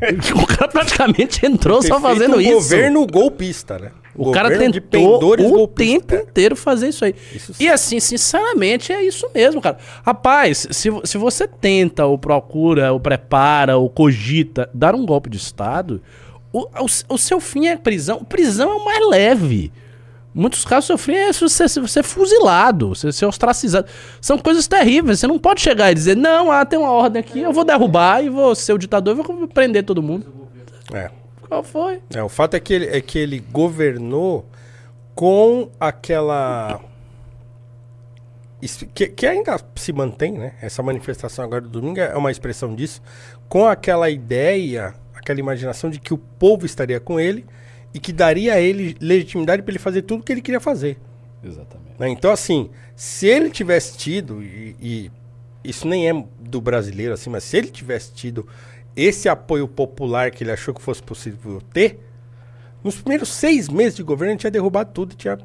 o 0.35 0.47
cara 0.47 0.69
praticamente 0.69 1.45
entrou 1.47 1.83
só 1.83 2.01
fazendo 2.01 2.37
um 2.37 2.41
isso. 2.41 2.53
governo 2.53 3.07
golpista, 3.07 3.79
né? 3.79 3.91
O 4.15 4.31
cara 4.31 4.51
Governo 4.51 4.73
tentou 4.74 5.16
o 5.16 5.37
golpistas. 5.37 5.74
tempo 5.74 6.15
É, 6.15 6.23
inteiro 6.23 6.55
fazer 6.55 6.89
isso 6.89 7.05
aí. 7.05 7.15
Isso. 7.35 7.55
E 7.59 7.69
assim, 7.69 7.99
sinceramente, 7.99 8.93
é 8.93 9.03
isso 9.03 9.27
mesmo, 9.35 9.61
cara. 9.61 9.79
Rapaz, 10.05 10.69
se, 10.70 10.91
se 11.05 11.16
você 11.16 11.49
tenta, 11.49 12.05
ou 12.05 12.19
procura, 12.19 12.93
ou 12.93 13.01
prepara, 13.01 13.79
ou 13.79 13.89
cogita 13.89 14.69
dar 14.74 14.95
um 14.95 15.07
golpe 15.07 15.31
de 15.31 15.39
Estado, 15.39 16.03
o, 16.53 16.61
o, 16.65 17.15
o 17.15 17.19
seu 17.19 17.41
fim 17.41 17.69
é 17.69 17.77
prisão. 17.77 18.23
Prisão 18.23 18.70
é 18.70 18.74
o 18.74 18.85
mais 18.85 19.09
leve. 19.09 19.73
Muitos 20.35 20.65
casos, 20.65 20.99
fim 21.01 21.13
é 21.13 21.33
você 21.33 21.69
ser 21.69 21.81
você 21.81 22.03
fuzilado, 22.03 22.91
você 22.91 23.13
ser 23.13 23.27
ostracizado. 23.27 23.87
São 24.21 24.39
coisas 24.39 24.67
terríveis. 24.67 25.21
Você 25.21 25.27
não 25.27 25.39
pode 25.39 25.61
chegar 25.61 25.93
e 25.93 25.95
dizer, 25.95 26.17
não, 26.17 26.51
ah, 26.51 26.65
tem 26.65 26.79
uma 26.79 26.91
ordem 26.91 27.21
aqui, 27.21 27.41
eu 27.41 27.53
vou 27.53 27.65
derrubar 27.65 28.25
e 28.25 28.31
vou 28.31 28.55
ser 28.55 28.73
o 28.73 28.79
ditador 28.79 29.19
e 29.19 29.23
vou 29.23 29.49
prender 29.49 29.85
todo 29.85 30.03
mundo. 30.03 30.27
É. 30.93 31.11
Qual 31.49 31.63
foi? 31.63 32.01
É, 32.15 32.23
o 32.23 32.31
fato 32.31 32.55
é 32.55 32.61
que, 32.61 32.73
ele, 32.73 32.87
é 32.87 33.01
que 33.01 33.19
ele 33.19 33.39
governou 33.39 34.47
com 35.15 35.71
aquela. 35.79 36.81
Que, 38.95 39.09
que 39.09 39.27
ainda 39.27 39.61
se 39.75 39.93
mantém, 39.93 40.33
né? 40.33 40.55
Essa 40.63 40.83
manifestação 40.83 41.45
agora 41.45 41.61
do 41.61 41.69
domingo 41.69 42.01
é 42.01 42.17
uma 42.17 42.31
expressão 42.31 42.75
disso. 42.75 43.03
Com 43.49 43.67
aquela 43.67 44.09
ideia, 44.09 44.95
aquela 45.15 45.41
imaginação 45.41 45.91
de 45.91 46.01
que 46.01 46.15
o 46.15 46.19
povo 46.19 46.65
estaria 46.65 47.01
com 47.01 47.21
ele 47.21 47.45
e 47.94 48.01
que 48.01 48.12
daria 48.12 48.55
a 48.55 48.60
ele 48.60 48.97
legitimidade 49.01 49.62
para 49.62 49.73
ele 49.73 49.78
fazer 49.78 50.02
tudo 50.02 50.20
o 50.20 50.23
que 50.23 50.32
ele 50.32 50.43
queria 50.43 50.60
fazer. 50.60 50.98
Exatamente. 51.43 51.94
né? 51.98 52.09
Então, 52.09 52.31
assim, 52.31 52.70
se 52.94 53.27
ele 53.27 53.51
tivesse 53.51 53.97
tido, 53.97 54.43
e, 54.43 54.77
e 54.81 55.10
isso 55.64 55.86
nem 55.86 56.09
é 56.09 56.24
do 56.40 56.60
brasileiro, 56.60 57.12
assim, 57.14 57.31
mas 57.31 57.44
se 57.44 57.56
ele 57.56 57.69
tivesse 57.69 58.12
tido 58.12 58.47
esse 58.97 59.28
apoio 59.28 59.66
popular 59.66 60.31
que 60.31 60.44
ele 60.44 60.51
achou 60.51 60.74
que 60.74 60.81
fosse 60.81 61.02
possível 61.02 61.60
ter, 61.73 62.01
nos 62.82 62.97
primeiros 62.97 63.28
seis 63.28 63.69
meses 63.69 63.97
de 63.97 64.02
governo 64.02 64.32
ele 64.32 64.39
tinha 64.39 64.51
derrubado 64.51 64.90
tudo 64.93 65.12
e 65.12 65.16
tinha 65.16 65.39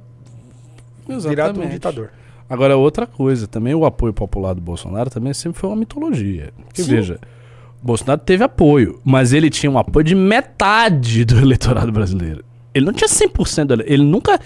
virado 1.07 1.61
um 1.61 1.69
ditador. 1.69 2.11
Agora, 2.49 2.77
outra 2.77 3.05
coisa, 3.05 3.45
também 3.45 3.75
o 3.75 3.85
apoio 3.85 4.13
popular 4.13 4.53
do 4.53 4.61
Bolsonaro 4.61 5.09
também 5.09 5.33
sempre 5.33 5.59
foi 5.59 5.69
uma 5.69 5.75
mitologia. 5.75 6.53
Sim. 6.73 6.83
veja, 6.83 7.19
Bolsonaro 7.87 8.19
teve 8.19 8.43
apoio, 8.43 8.99
mas 9.05 9.31
ele 9.31 9.49
tinha 9.49 9.71
um 9.71 9.77
apoio 9.77 10.03
de 10.03 10.13
metade 10.13 11.23
do 11.23 11.39
eleitorado 11.39 11.91
brasileiro. 11.91 12.43
Ele 12.73 12.85
não 12.85 12.93
tinha 12.93 13.07
100% 13.07 13.65
do 13.65 13.73
ele- 13.75 13.85
Ele 13.87 14.03
nunca. 14.03 14.37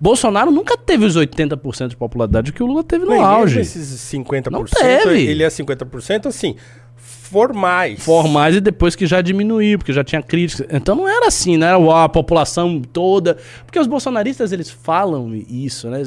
Bolsonaro 0.00 0.50
nunca 0.50 0.76
teve 0.76 1.04
os 1.04 1.14
80% 1.16 1.88
de 1.90 1.96
popularidade 1.96 2.52
que 2.52 2.62
o 2.62 2.66
Lula 2.66 2.82
teve 2.82 3.04
no 3.04 3.12
Não, 3.14 3.22
auge. 3.24 3.60
Esses 3.60 3.86
50%, 4.12 4.50
Não 4.50 4.64
teve. 4.64 5.22
ele 5.26 5.42
é 5.42 5.48
50%, 5.48 6.26
assim, 6.26 6.56
formais. 6.96 8.02
formais 8.02 8.56
e 8.56 8.60
depois 8.60 8.94
que 8.96 9.06
já 9.06 9.20
diminuiu, 9.20 9.78
porque 9.78 9.92
já 9.92 10.02
tinha 10.02 10.22
críticas. 10.22 10.66
Então 10.70 10.94
não 10.96 11.08
era 11.08 11.26
assim, 11.28 11.56
não 11.56 11.66
era 11.66 11.78
uau, 11.78 12.02
a 12.02 12.08
população 12.08 12.80
toda. 12.80 13.36
Porque 13.64 13.78
os 13.78 13.86
bolsonaristas 13.86 14.52
eles 14.52 14.70
falam 14.70 15.34
isso, 15.48 15.88
né? 15.88 16.02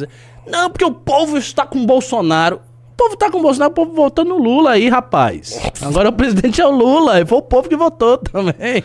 Não, 0.49 0.69
porque 0.69 0.85
o 0.85 0.91
povo 0.91 1.37
está 1.37 1.65
com 1.65 1.79
o 1.81 1.85
Bolsonaro. 1.85 2.59
O 2.99 3.03
povo 3.03 3.13
está 3.13 3.31
com 3.31 3.37
o 3.39 3.41
Bolsonaro, 3.41 3.71
o 3.71 3.75
povo 3.75 3.93
votou 3.93 4.25
no 4.25 4.37
Lula 4.37 4.71
aí, 4.71 4.89
rapaz. 4.89 5.57
Agora 5.81 6.09
o 6.09 6.11
presidente 6.13 6.59
é 6.59 6.65
o 6.65 6.71
Lula, 6.71 7.21
e 7.21 7.25
foi 7.25 7.37
o 7.37 7.41
povo 7.41 7.69
que 7.69 7.75
votou 7.77 8.17
também. 8.17 8.83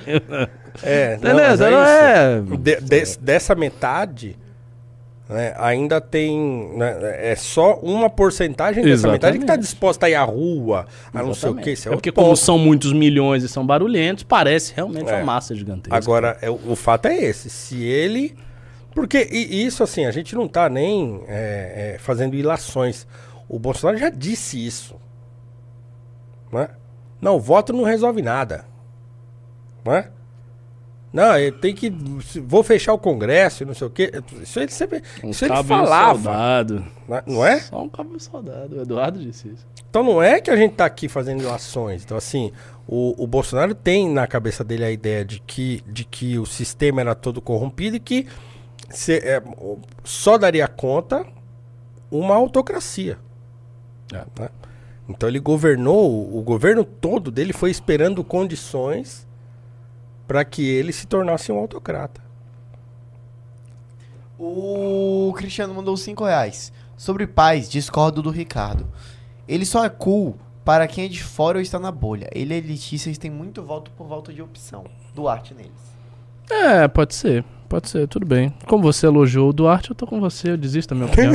É, 0.84 1.14
Entendeu? 1.14 1.34
mas 1.34 1.60
Então 1.60 1.70
não 1.72 1.84
é-. 1.84 2.40
De- 2.58 2.80
des- 2.80 3.16
dessa 3.16 3.54
metade, 3.56 4.36
né, 5.28 5.52
ainda 5.56 6.00
tem. 6.00 6.70
né, 6.76 6.96
é 7.32 7.34
só 7.36 7.74
uma 7.82 8.08
porcentagem 8.08 8.84
dessa 8.84 9.08
metade 9.10 9.38
que 9.38 9.44
está 9.44 9.54
Exatamente. 9.54 9.60
disposta 9.68 10.06
a 10.06 10.10
ir 10.10 10.14
à 10.14 10.22
rua, 10.22 10.86
a 11.12 11.22
não 11.22 11.34
sei 11.34 11.48
o 11.48 11.52
Exatamente. 11.54 11.82
que. 11.82 11.88
É 11.88 11.92
é 11.92 11.94
porque 11.94 12.12
como 12.12 12.36
são 12.36 12.56
muitos 12.56 12.92
milhões 12.92 13.42
e 13.42 13.48
são 13.48 13.66
barulhentos, 13.66 14.22
parece 14.22 14.72
realmente 14.76 15.10
É. 15.10 15.16
uma 15.16 15.24
massa 15.24 15.54
gigantesca. 15.56 15.96
Agora, 15.96 16.36
é, 16.40 16.48
o 16.48 16.58
o 16.68 16.76
fato 16.76 17.06
é 17.06 17.16
esse. 17.16 17.50
Se 17.50 17.82
ele. 17.82 18.36
Porque 18.94 19.28
e- 19.30 19.66
isso, 19.66 19.82
assim, 19.82 20.06
a 20.06 20.12
gente 20.12 20.36
não 20.36 20.46
tá 20.46 20.68
nem 20.68 21.20
é, 21.26 21.94
é, 21.94 21.98
fazendo 21.98 22.36
ilações. 22.36 23.06
O 23.48 23.58
Bolsonaro 23.58 23.98
já 23.98 24.08
disse 24.10 24.64
isso. 24.64 24.96
Né? 26.52 26.68
Não, 27.20 27.38
voto 27.40 27.72
não 27.72 27.84
resolve 27.84 28.22
nada. 28.22 28.64
Né? 29.84 30.10
Não, 31.12 31.36
ele 31.38 31.52
tem 31.52 31.74
que. 31.74 31.90
Vou 32.44 32.64
fechar 32.64 32.92
o 32.92 32.98
Congresso 32.98 33.62
e 33.62 33.66
não 33.66 33.74
sei 33.74 33.86
o 33.86 33.90
quê. 33.90 34.10
Isso 34.42 34.58
ele 34.58 34.72
sempre. 34.72 35.00
um 35.22 35.30
isso 35.30 35.44
ele 35.44 35.54
falava. 35.62 36.14
soldado. 36.22 36.84
né? 37.08 37.22
Não 37.26 37.44
é? 37.46 37.60
Só 37.60 37.82
um 37.82 37.88
cabo 37.88 38.18
soldado. 38.18 38.76
O 38.76 38.82
Eduardo 38.82 39.20
disse 39.20 39.48
isso. 39.48 39.64
Então 39.88 40.02
não 40.02 40.20
é 40.20 40.40
que 40.40 40.50
a 40.50 40.56
gente 40.56 40.74
tá 40.74 40.84
aqui 40.84 41.08
fazendo 41.08 41.40
ilações. 41.42 42.02
Então, 42.02 42.16
assim, 42.16 42.50
o, 42.84 43.14
o 43.22 43.26
Bolsonaro 43.28 43.76
tem 43.76 44.08
na 44.10 44.26
cabeça 44.26 44.64
dele 44.64 44.84
a 44.84 44.90
ideia 44.90 45.24
de 45.24 45.38
que, 45.38 45.84
de 45.86 46.04
que 46.04 46.36
o 46.36 46.44
sistema 46.44 47.00
era 47.00 47.14
todo 47.14 47.40
corrompido 47.40 47.94
e 47.96 48.00
que 48.00 48.26
se- 48.90 49.18
é, 49.18 49.40
só 50.02 50.36
daria 50.36 50.66
conta 50.66 51.24
uma 52.10 52.34
autocracia. 52.34 53.18
É. 54.12 54.24
né? 54.40 54.48
Então 55.08 55.28
ele 55.28 55.38
governou, 55.38 56.36
o 56.36 56.42
governo 56.42 56.84
todo 56.84 57.30
dele 57.30 57.52
foi 57.52 57.70
esperando 57.70 58.24
condições 58.24 59.26
para 60.26 60.44
que 60.44 60.66
ele 60.66 60.92
se 60.92 61.06
tornasse 61.06 61.52
um 61.52 61.58
autocrata. 61.58 62.22
O 64.38 65.32
Cristiano 65.36 65.74
mandou 65.74 65.96
5 65.96 66.24
reais. 66.24 66.72
Sobre 66.96 67.26
paz, 67.26 67.68
discordo 67.68 68.22
do 68.22 68.30
Ricardo. 68.30 68.86
Ele 69.46 69.66
só 69.66 69.84
é 69.84 69.88
cool 69.88 70.36
para 70.64 70.88
quem 70.88 71.04
é 71.04 71.08
de 71.08 71.22
fora 71.22 71.58
ou 71.58 71.62
está 71.62 71.78
na 71.78 71.90
bolha. 71.90 72.28
Ele 72.32 72.54
é 72.54 72.56
elitista 72.56 73.10
e 73.10 73.16
tem 73.16 73.30
muito 73.30 73.62
voto 73.62 73.90
por 73.90 74.06
volta 74.06 74.32
de 74.32 74.40
opção. 74.40 74.84
Duarte 75.14 75.54
neles. 75.54 75.72
É, 76.50 76.88
pode 76.88 77.14
ser. 77.14 77.44
Pode 77.74 77.88
ser, 77.88 78.06
tudo 78.06 78.24
bem. 78.24 78.54
Como 78.68 78.84
você 78.84 79.04
elogiou 79.04 79.50
o 79.50 79.52
Duarte, 79.52 79.90
eu 79.90 79.96
tô 79.96 80.06
com 80.06 80.20
você, 80.20 80.52
eu 80.52 80.56
desisto 80.56 80.94
da 80.94 81.00
minha 81.00 81.10
opinião. 81.10 81.34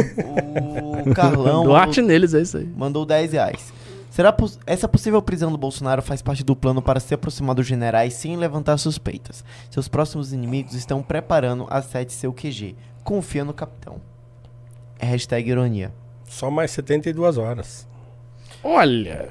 O 1.05 1.13
Carlão 1.13 1.65
Duarte 1.65 1.99
mandou, 1.99 2.13
neles, 2.13 2.33
é 2.33 2.39
isso 2.41 2.55
aí. 2.55 2.65
mandou 2.77 3.05
10 3.05 3.33
reais. 3.33 3.73
Será 4.09 4.31
pos- 4.31 4.57
essa 4.65 4.87
possível 4.87 5.21
prisão 5.21 5.51
do 5.51 5.57
Bolsonaro 5.57 6.01
faz 6.01 6.21
parte 6.21 6.41
do 6.41 6.55
plano 6.55 6.81
para 6.81 7.01
se 7.01 7.13
aproximar 7.13 7.53
dos 7.55 7.67
generais 7.67 8.13
sem 8.13 8.37
levantar 8.37 8.77
suspeitas. 8.77 9.43
Seus 9.69 9.89
próximos 9.89 10.31
inimigos 10.31 10.75
estão 10.75 11.03
preparando 11.03 11.67
a 11.69 11.81
sete 11.81 12.13
seu 12.13 12.31
QG. 12.31 12.73
Confia 13.03 13.43
no 13.43 13.53
capitão. 13.53 13.97
É 14.97 15.05
hashtag 15.05 15.49
ironia. 15.49 15.91
Só 16.23 16.49
mais 16.49 16.71
72 16.71 17.37
horas. 17.37 17.85
Olha, 18.63 19.27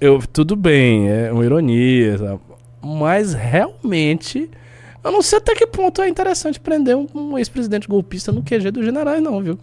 eu, 0.00 0.20
tudo 0.32 0.56
bem, 0.56 1.06
é 1.10 1.30
uma 1.30 1.44
ironia, 1.44 2.18
tá? 2.18 2.38
mas 2.82 3.34
realmente 3.34 4.50
eu 5.06 5.12
não 5.12 5.22
sei 5.22 5.38
até 5.38 5.54
que 5.54 5.66
ponto 5.66 6.02
é 6.02 6.08
interessante 6.08 6.58
prender 6.58 6.96
um, 6.96 7.06
um 7.14 7.38
ex-presidente 7.38 7.86
golpista 7.86 8.32
no 8.32 8.42
QG 8.42 8.70
dos 8.72 8.84
generais, 8.84 9.22
não, 9.22 9.40
viu? 9.40 9.58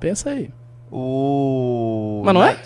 Pensa 0.00 0.30
aí. 0.30 0.50
O. 0.90 2.22
Mas 2.24 2.34
não 2.34 2.42
é? 2.44 2.58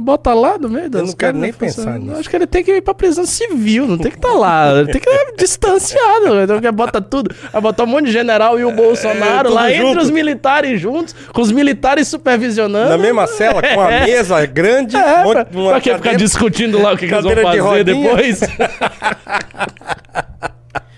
Bota 0.00 0.32
lá 0.32 0.56
no 0.58 0.68
meio 0.68 0.88
das 0.88 1.02
não 1.08 1.12
quero 1.12 1.36
nem 1.38 1.50
né, 1.52 1.56
pensar 1.56 1.98
nisso. 1.98 2.18
Acho 2.18 2.30
que 2.30 2.34
ele 2.36 2.46
tem 2.46 2.64
que 2.64 2.72
ir 2.72 2.80
pra 2.80 2.94
prisão 2.94 3.26
civil, 3.26 3.86
não 3.86 3.98
tem 3.98 4.10
que 4.10 4.16
estar 4.16 4.32
lá. 4.32 4.72
Ele 4.80 4.90
tem 4.90 5.00
que 5.00 5.08
estar 5.08 5.32
distanciado. 5.36 6.40
Então, 6.42 6.60
que 6.60 6.70
bota 6.72 7.00
tudo. 7.02 7.32
Vai 7.52 7.60
botar 7.60 7.84
um 7.84 7.86
monte 7.86 8.06
de 8.06 8.12
general 8.12 8.58
e 8.58 8.64
o 8.64 8.72
Bolsonaro 8.72 9.50
tudo 9.50 9.54
lá 9.54 9.70
junto. 9.70 9.88
entre 9.90 10.02
os 10.02 10.10
militares 10.10 10.80
juntos, 10.80 11.14
com 11.32 11.40
os 11.42 11.52
militares 11.52 12.08
supervisionando. 12.08 12.88
Na 12.88 12.98
mesma 12.98 13.26
cela, 13.26 13.62
com 13.62 13.80
a 13.80 13.90
mesa 14.04 14.44
grande, 14.46 14.96
É, 14.96 15.20
um 15.20 15.24
monte- 15.24 15.44
pra, 15.44 15.44
pra 15.44 15.80
que 15.80 15.94
ficar 15.94 16.14
discutindo 16.16 16.80
lá 16.80 16.94
o 16.94 16.96
que, 16.96 17.06
que 17.06 17.12
eles 17.14 17.24
vão 17.24 17.34
de 17.34 17.42
fazer 17.42 17.60
rodinha. 17.60 17.84
depois? 17.84 18.40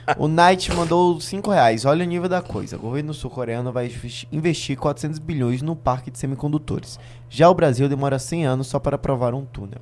O 0.18 0.28
Knight 0.28 0.72
mandou 0.72 1.20
5 1.20 1.50
reais. 1.50 1.84
Olha 1.84 2.04
o 2.04 2.08
nível 2.08 2.28
da 2.28 2.40
coisa. 2.40 2.76
O 2.76 2.78
governo 2.80 3.12
sul-coreano 3.12 3.72
vai 3.72 3.86
investi- 3.86 4.28
investir 4.30 4.76
400 4.76 5.18
bilhões 5.18 5.62
no 5.62 5.74
parque 5.74 6.10
de 6.10 6.18
semicondutores. 6.18 6.98
Já 7.28 7.48
o 7.50 7.54
Brasil 7.54 7.88
demora 7.88 8.18
100 8.18 8.46
anos 8.46 8.66
só 8.68 8.78
para 8.78 8.96
aprovar 8.96 9.34
um 9.34 9.44
túnel. 9.44 9.80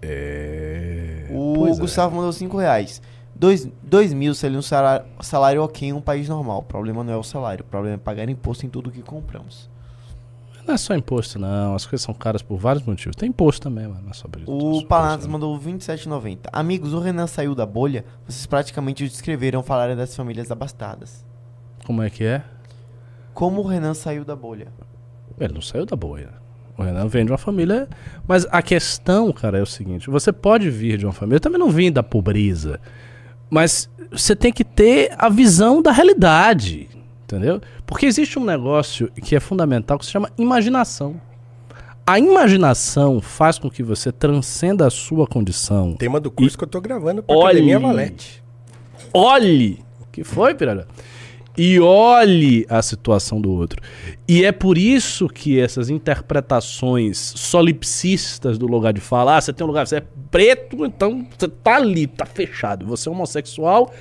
É. 0.00 1.26
O 1.30 1.54
pois 1.56 1.76
é. 1.78 1.80
Gustavo 1.80 2.16
mandou 2.16 2.32
5 2.32 2.56
reais. 2.56 3.02
2 3.34 4.12
mil 4.12 4.32
seria 4.32 4.56
um 4.58 4.62
salário, 4.62 5.06
salário 5.20 5.62
ok 5.64 5.88
em 5.88 5.92
um 5.92 6.00
país 6.00 6.28
normal. 6.28 6.58
O 6.60 6.62
problema 6.62 7.02
não 7.02 7.12
é 7.12 7.16
o 7.16 7.22
salário. 7.24 7.64
O 7.64 7.68
problema 7.68 7.96
é 7.96 7.98
pagar 7.98 8.28
imposto 8.28 8.64
em 8.64 8.68
tudo 8.68 8.92
que 8.92 9.02
compramos. 9.02 9.68
Não 10.66 10.74
é 10.74 10.78
só 10.78 10.94
imposto, 10.94 11.38
não. 11.38 11.74
As 11.74 11.84
coisas 11.84 12.04
são 12.04 12.14
caras 12.14 12.40
por 12.40 12.56
vários 12.56 12.84
motivos. 12.84 13.14
Tem 13.16 13.28
imposto 13.28 13.62
também, 13.62 13.86
mano. 13.86 14.00
Não 14.02 14.10
é 14.10 14.14
só 14.14 14.26
por 14.26 14.40
isso. 14.40 14.50
O 14.50 14.86
Paladas 14.86 15.24
isso, 15.24 15.30
mandou 15.30 15.58
27,90. 15.58 16.48
Amigos, 16.52 16.94
o 16.94 16.98
Renan 16.98 17.26
saiu 17.26 17.54
da 17.54 17.66
bolha. 17.66 18.04
Vocês 18.26 18.46
praticamente 18.46 19.06
descreveram 19.06 19.62
falarem 19.62 19.94
das 19.94 20.16
famílias 20.16 20.50
abastadas. 20.50 21.24
Como 21.84 22.02
é 22.02 22.08
que 22.08 22.24
é? 22.24 22.42
Como 23.34 23.60
o 23.60 23.66
Renan 23.66 23.94
saiu 23.94 24.24
da 24.24 24.34
bolha? 24.34 24.68
Ele 25.38 25.52
não 25.52 25.60
saiu 25.60 25.84
da 25.84 25.96
bolha. 25.96 26.30
O 26.78 26.82
Renan 26.82 27.08
vem 27.08 27.24
de 27.24 27.32
uma 27.32 27.38
família. 27.38 27.88
Mas 28.26 28.46
a 28.50 28.62
questão, 28.62 29.32
cara, 29.32 29.58
é 29.58 29.62
o 29.62 29.66
seguinte: 29.66 30.08
você 30.08 30.32
pode 30.32 30.70
vir 30.70 30.96
de 30.96 31.04
uma 31.04 31.12
família. 31.12 31.36
Eu 31.36 31.40
também 31.40 31.58
não 31.58 31.70
vim 31.70 31.92
da 31.92 32.02
pobreza. 32.02 32.80
Mas 33.50 33.90
você 34.10 34.34
tem 34.34 34.52
que 34.52 34.64
ter 34.64 35.14
a 35.18 35.28
visão 35.28 35.82
da 35.82 35.92
realidade. 35.92 36.88
Entendeu? 37.34 37.60
Porque 37.84 38.06
existe 38.06 38.38
um 38.38 38.44
negócio 38.44 39.10
que 39.22 39.34
é 39.34 39.40
fundamental 39.40 39.98
que 39.98 40.06
se 40.06 40.12
chama 40.12 40.30
imaginação. 40.38 41.20
A 42.06 42.18
imaginação 42.18 43.20
faz 43.20 43.58
com 43.58 43.68
que 43.68 43.82
você 43.82 44.12
transcenda 44.12 44.86
a 44.86 44.90
sua 44.90 45.26
condição. 45.26 45.94
Tema 45.94 46.20
do 46.20 46.30
curso 46.30 46.56
que 46.56 46.62
eu 46.62 46.68
tô 46.68 46.80
gravando 46.80 47.22
pra 47.22 47.34
Olhe. 47.34 47.58
Academia 47.58 47.80
Valete. 47.80 48.42
olhe. 49.12 49.82
O 50.00 50.06
que 50.12 50.22
foi, 50.22 50.54
Piralha? 50.54 50.86
E 51.56 51.80
olhe 51.80 52.66
a 52.68 52.82
situação 52.82 53.40
do 53.40 53.50
outro. 53.52 53.80
E 54.28 54.44
é 54.44 54.52
por 54.52 54.76
isso 54.76 55.28
que 55.28 55.58
essas 55.58 55.88
interpretações 55.88 57.32
solipsistas 57.36 58.58
do 58.58 58.66
lugar 58.66 58.92
de 58.92 59.00
falar, 59.00 59.38
ah, 59.38 59.40
você 59.40 59.52
tem 59.52 59.64
um 59.64 59.68
lugar, 59.68 59.86
você 59.86 59.96
é 59.96 60.02
preto, 60.30 60.84
então 60.84 61.26
você 61.36 61.48
tá 61.48 61.76
ali, 61.76 62.06
tá 62.06 62.26
fechado. 62.26 62.86
Você 62.86 63.08
é 63.08 63.12
homossexual, 63.12 63.92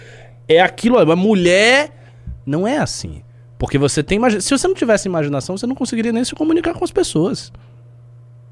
é 0.47 0.59
aquilo, 0.59 0.99
é 0.99 1.03
uma 1.03 1.15
mulher. 1.15 2.02
Não 2.45 2.67
é 2.67 2.77
assim. 2.77 3.21
Porque 3.57 3.77
você 3.77 4.03
tem 4.03 4.17
imaginação. 4.17 4.45
Se 4.47 4.57
você 4.61 4.67
não 4.67 4.75
tivesse 4.75 5.07
imaginação, 5.07 5.57
você 5.57 5.65
não 5.65 5.75
conseguiria 5.75 6.11
nem 6.11 6.23
se 6.23 6.35
comunicar 6.35 6.73
com 6.73 6.83
as 6.83 6.91
pessoas. 6.91 7.51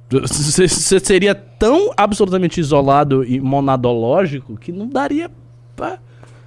Você 0.09 0.99
seria 0.99 1.33
tão 1.33 1.91
absolutamente 1.95 2.59
isolado 2.59 3.23
e 3.23 3.39
monadológico 3.39 4.57
que 4.57 4.71
não 4.71 4.87
daria 4.87 5.31
pra. 5.75 5.99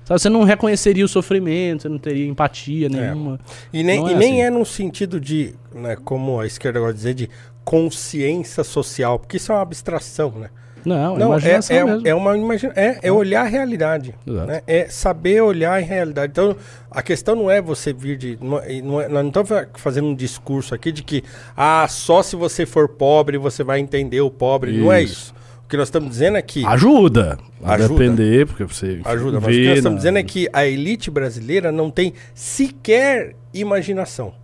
Sabe, 0.04 0.20
você 0.20 0.28
não 0.28 0.44
reconheceria 0.44 1.02
o 1.02 1.08
sofrimento, 1.08 1.82
você 1.82 1.88
não 1.88 1.98
teria 1.98 2.26
empatia 2.26 2.90
nenhuma. 2.90 3.40
E 3.72 3.82
nem, 3.82 4.00
Não 4.00 4.10
e 4.10 4.12
é 4.12 4.16
nem 4.16 4.32
assim. 4.32 4.42
é 4.42 4.50
num 4.50 4.64
sentido 4.64 5.18
de, 5.18 5.54
né, 5.74 5.96
como 5.96 6.40
a 6.40 6.46
esquerda 6.46 6.78
gosta 6.78 6.92
de 6.92 6.98
dizer, 6.98 7.14
de 7.14 7.30
consciência 7.64 8.62
social, 8.62 9.18
porque 9.18 9.38
isso 9.38 9.50
é 9.50 9.54
uma 9.54 9.62
abstração, 9.62 10.30
né? 10.32 10.50
Não, 10.84 11.16
é 11.16 11.18
Não, 11.18 11.26
é, 11.26 11.28
imaginação 11.28 11.76
é, 11.76 11.84
mesmo. 11.84 12.08
é 12.08 12.14
uma 12.14 12.36
imagina 12.36 12.72
é, 12.76 12.98
é 13.02 13.10
olhar 13.12 13.42
a 13.42 13.48
realidade. 13.48 14.14
Né? 14.26 14.60
É 14.66 14.86
saber 14.88 15.40
olhar 15.40 15.72
a 15.76 15.78
realidade. 15.82 16.30
Então, 16.32 16.56
a 16.90 17.02
questão 17.02 17.34
não 17.34 17.50
é 17.50 17.60
você 17.62 17.92
vir 17.92 18.16
de. 18.16 18.38
Não, 18.40 18.58
é- 18.58 18.82
não 18.82 19.00
é- 19.00 19.08
nós 19.08 19.22
não 19.22 19.28
estamos 19.28 19.48
fa- 19.48 19.66
fazendo 19.74 20.08
um 20.08 20.14
discurso 20.14 20.74
aqui 20.74 20.92
de 20.92 21.02
que 21.02 21.24
ah, 21.56 21.86
só 21.88 22.22
se 22.22 22.36
você 22.36 22.66
for 22.66 22.88
pobre 22.88 23.38
você 23.38 23.64
vai 23.64 23.80
entender 23.80 24.20
o 24.20 24.30
pobre. 24.30 24.72
Não 24.76 24.92
é 24.92 25.02
Isso. 25.02 25.12
isso. 25.12 25.34
O 25.64 25.68
que 25.68 25.78
nós 25.78 25.88
estamos 25.88 26.10
dizendo 26.10 26.36
é 26.36 26.42
que. 26.42 26.64
Ajuda. 26.66 27.38
A 27.62 27.74
Ajuda. 27.76 27.88
depender, 27.94 28.46
porque 28.46 28.64
você. 28.64 29.00
Ajuda, 29.04 29.40
mas 29.40 29.48
o 29.48 29.58
que 29.58 29.68
nós 29.68 29.78
estamos 29.78 29.96
dizendo 29.98 30.18
é 30.18 30.22
que 30.22 30.46
a 30.52 30.66
elite 30.66 31.10
brasileira 31.10 31.72
não 31.72 31.90
tem 31.90 32.12
sequer 32.34 33.34
imaginação. 33.52 34.34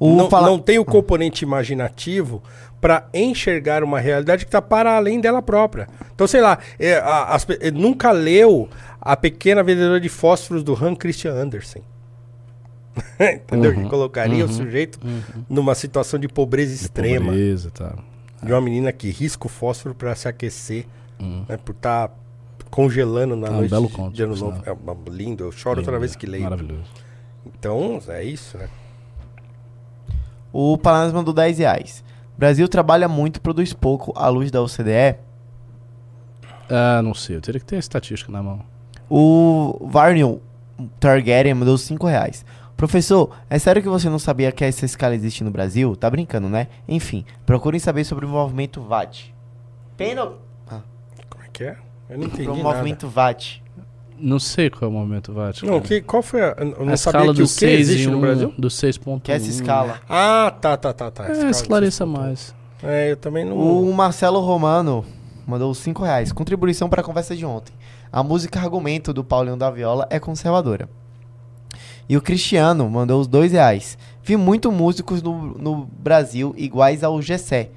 O 0.00 0.16
não, 0.16 0.28
não 0.30 0.58
tem 0.58 0.78
o 0.78 0.84
componente 0.84 1.44
imaginativo 1.44 2.42
para 2.80 3.06
enxergar 3.12 3.84
uma 3.84 4.00
realidade 4.00 4.44
que 4.46 4.48
está 4.48 4.62
para 4.62 4.96
além 4.96 5.20
dela 5.20 5.42
própria. 5.42 5.86
Então, 6.14 6.26
sei 6.26 6.40
lá, 6.40 6.58
é, 6.78 6.94
a- 6.96 7.34
as 7.34 7.46
é, 7.60 7.70
nunca 7.70 8.10
leu 8.10 8.68
A 9.00 9.14
Pequena 9.14 9.62
Vendedora 9.62 10.00
de 10.00 10.08
Fósforos 10.08 10.62
do 10.64 10.72
Han 10.74 10.94
Christian 10.96 11.32
Andersen. 11.34 11.82
Entendeu? 13.20 13.72
Uhum, 13.72 13.82
que 13.84 13.88
colocaria 13.90 14.44
uhum, 14.44 14.50
o 14.50 14.54
sujeito 14.54 14.98
uhum. 15.04 15.44
numa 15.48 15.74
situação 15.74 16.18
de 16.18 16.26
pobreza 16.28 16.74
De 16.74 16.82
extrema. 16.82 17.26
pobreza 17.26 17.70
tal. 17.70 17.98
De 18.42 18.50
uma 18.52 18.60
menina 18.60 18.90
que 18.92 19.10
risca 19.10 19.46
o 19.46 19.50
fósforo 19.50 19.94
para 19.94 20.14
se 20.14 20.26
aquecer, 20.28 20.86
Uhum. 21.20 21.44
né, 21.46 21.58
por 21.58 21.72
estar 21.72 22.10
congelando 22.70 23.36
na 23.36 23.50
um 23.50 23.56
noite 23.56 23.70
belo 23.70 23.88
de, 23.88 23.92
conto, 23.92 24.14
de 24.14 24.22
ano 24.22 24.34
novo. 24.34 24.62
É 24.64 24.74
lindo, 25.10 25.44
eu 25.44 25.52
choro 25.52 25.80
toda 25.80 25.90
Lindo, 25.90 26.00
vez 26.00 26.16
que 26.16 26.24
leio. 26.24 26.44
Maravilhoso. 26.44 26.84
Então, 27.44 28.00
é 28.08 28.24
isso, 28.24 28.56
né? 28.56 28.68
O 30.52 30.76
Palanas 30.78 31.12
mandou 31.12 31.32
10 31.32 31.58
reais. 31.58 32.04
Brasil 32.36 32.68
trabalha 32.68 33.08
muito 33.08 33.36
e 33.36 33.40
produz 33.40 33.72
pouco 33.72 34.12
à 34.16 34.28
luz 34.28 34.50
da 34.50 34.62
OCDE. 34.62 35.18
Ah, 36.70 37.02
não 37.02 37.14
sei. 37.14 37.36
Eu 37.36 37.40
teria 37.40 37.60
que 37.60 37.66
ter 37.66 37.76
a 37.76 37.80
estatística 37.80 38.30
na 38.32 38.42
mão. 38.42 38.60
O 39.08 39.86
Varnion 39.88 40.38
Targaryen 40.98 41.54
mandou 41.54 41.76
5 41.76 42.06
reais. 42.06 42.44
Professor, 42.76 43.36
é 43.50 43.58
sério 43.58 43.82
que 43.82 43.88
você 43.88 44.08
não 44.08 44.18
sabia 44.18 44.50
que 44.50 44.64
essa 44.64 44.86
escala 44.86 45.14
existe 45.14 45.44
no 45.44 45.50
Brasil? 45.50 45.94
Tá 45.94 46.08
brincando, 46.08 46.48
né? 46.48 46.68
Enfim, 46.88 47.26
procurem 47.44 47.78
saber 47.78 48.04
sobre 48.04 48.24
o 48.24 48.28
movimento 48.28 48.80
VAT. 48.80 49.34
Peno... 49.96 50.36
Como 51.28 51.44
é 51.44 51.48
que 51.52 51.64
é? 51.64 51.76
Eu 52.08 52.18
não 52.18 52.26
entendi 52.26 52.48
o 52.48 52.56
nada. 52.56 52.62
movimento 52.62 53.06
VAT. 53.06 53.62
Não 54.20 54.38
sei 54.38 54.68
qual 54.68 54.90
é 54.90 54.94
o 54.94 54.96
momento 54.96 55.32
VAT. 55.32 55.62
Não, 55.62 55.80
que, 55.80 56.00
qual 56.00 56.22
foi 56.22 56.42
a... 56.42 56.54
Eu 56.58 56.84
não 56.84 56.92
a 56.92 56.96
sabia 56.96 57.20
escala 57.20 57.24
que 57.24 57.30
o 57.30 57.34
do 57.34 57.42
que 57.42 57.48
6 57.48 57.80
existe 57.80 58.08
no 58.08 58.18
1, 58.18 58.20
Brasil? 58.20 58.54
do 58.58 58.68
6.1. 58.68 59.20
Que 59.22 59.32
é 59.32 59.36
essa 59.36 59.48
escala. 59.48 60.00
Ah, 60.08 60.54
tá, 60.60 60.76
tá, 60.76 60.92
tá, 60.92 61.10
tá. 61.10 61.28
É, 61.28 61.50
esclareça 61.50 62.04
mais. 62.04 62.54
É, 62.82 63.12
eu 63.12 63.16
também 63.16 63.44
não... 63.44 63.56
O 63.56 63.92
Marcelo 63.94 64.40
Romano 64.40 65.04
mandou 65.46 65.72
5 65.74 66.02
reais. 66.02 66.32
Contribuição 66.32 66.88
para 66.88 67.00
a 67.00 67.04
conversa 67.04 67.34
de 67.34 67.44
ontem. 67.44 67.72
A 68.12 68.22
música 68.22 68.60
Argumento 68.60 69.12
do 69.12 69.24
Paulinho 69.24 69.56
da 69.56 69.70
Viola 69.70 70.06
é 70.10 70.18
conservadora. 70.18 70.88
E 72.08 72.16
o 72.16 72.22
Cristiano 72.22 72.88
mandou 72.90 73.20
os 73.20 73.26
2 73.26 73.52
reais. 73.52 73.96
Vi 74.22 74.36
muito 74.36 74.70
músicos 74.70 75.22
no, 75.22 75.56
no 75.58 75.88
Brasil 75.98 76.54
iguais 76.56 77.02
ao 77.02 77.20
Gessé. 77.22 77.70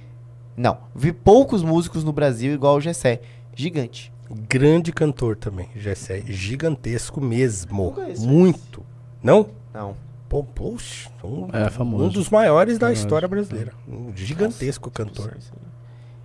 Não, 0.55 0.77
vi 0.95 1.11
poucos 1.11 1.63
músicos 1.63 2.03
no 2.03 2.11
Brasil 2.11 2.53
igual 2.53 2.73
ao 2.73 2.81
Gessé. 2.81 3.21
Gigante. 3.55 4.12
Grande 4.49 4.91
cantor 4.91 5.35
também, 5.35 5.69
Gessé. 5.75 6.21
Gigantesco 6.25 7.21
mesmo. 7.21 7.91
Conheço 7.93 8.27
Muito. 8.27 8.83
Não? 9.21 9.49
Não. 9.73 9.95
Pô, 10.29 10.43
poxa, 10.43 11.09
um, 11.23 11.47
É, 11.53 11.69
famoso. 11.69 12.03
um 12.05 12.09
dos 12.09 12.29
maiores 12.29 12.79
da 12.79 12.87
Famoso. 12.87 13.01
história 13.01 13.27
brasileira. 13.27 13.71
Um 13.87 14.11
gigantesco 14.15 14.89
cantor. 14.89 15.37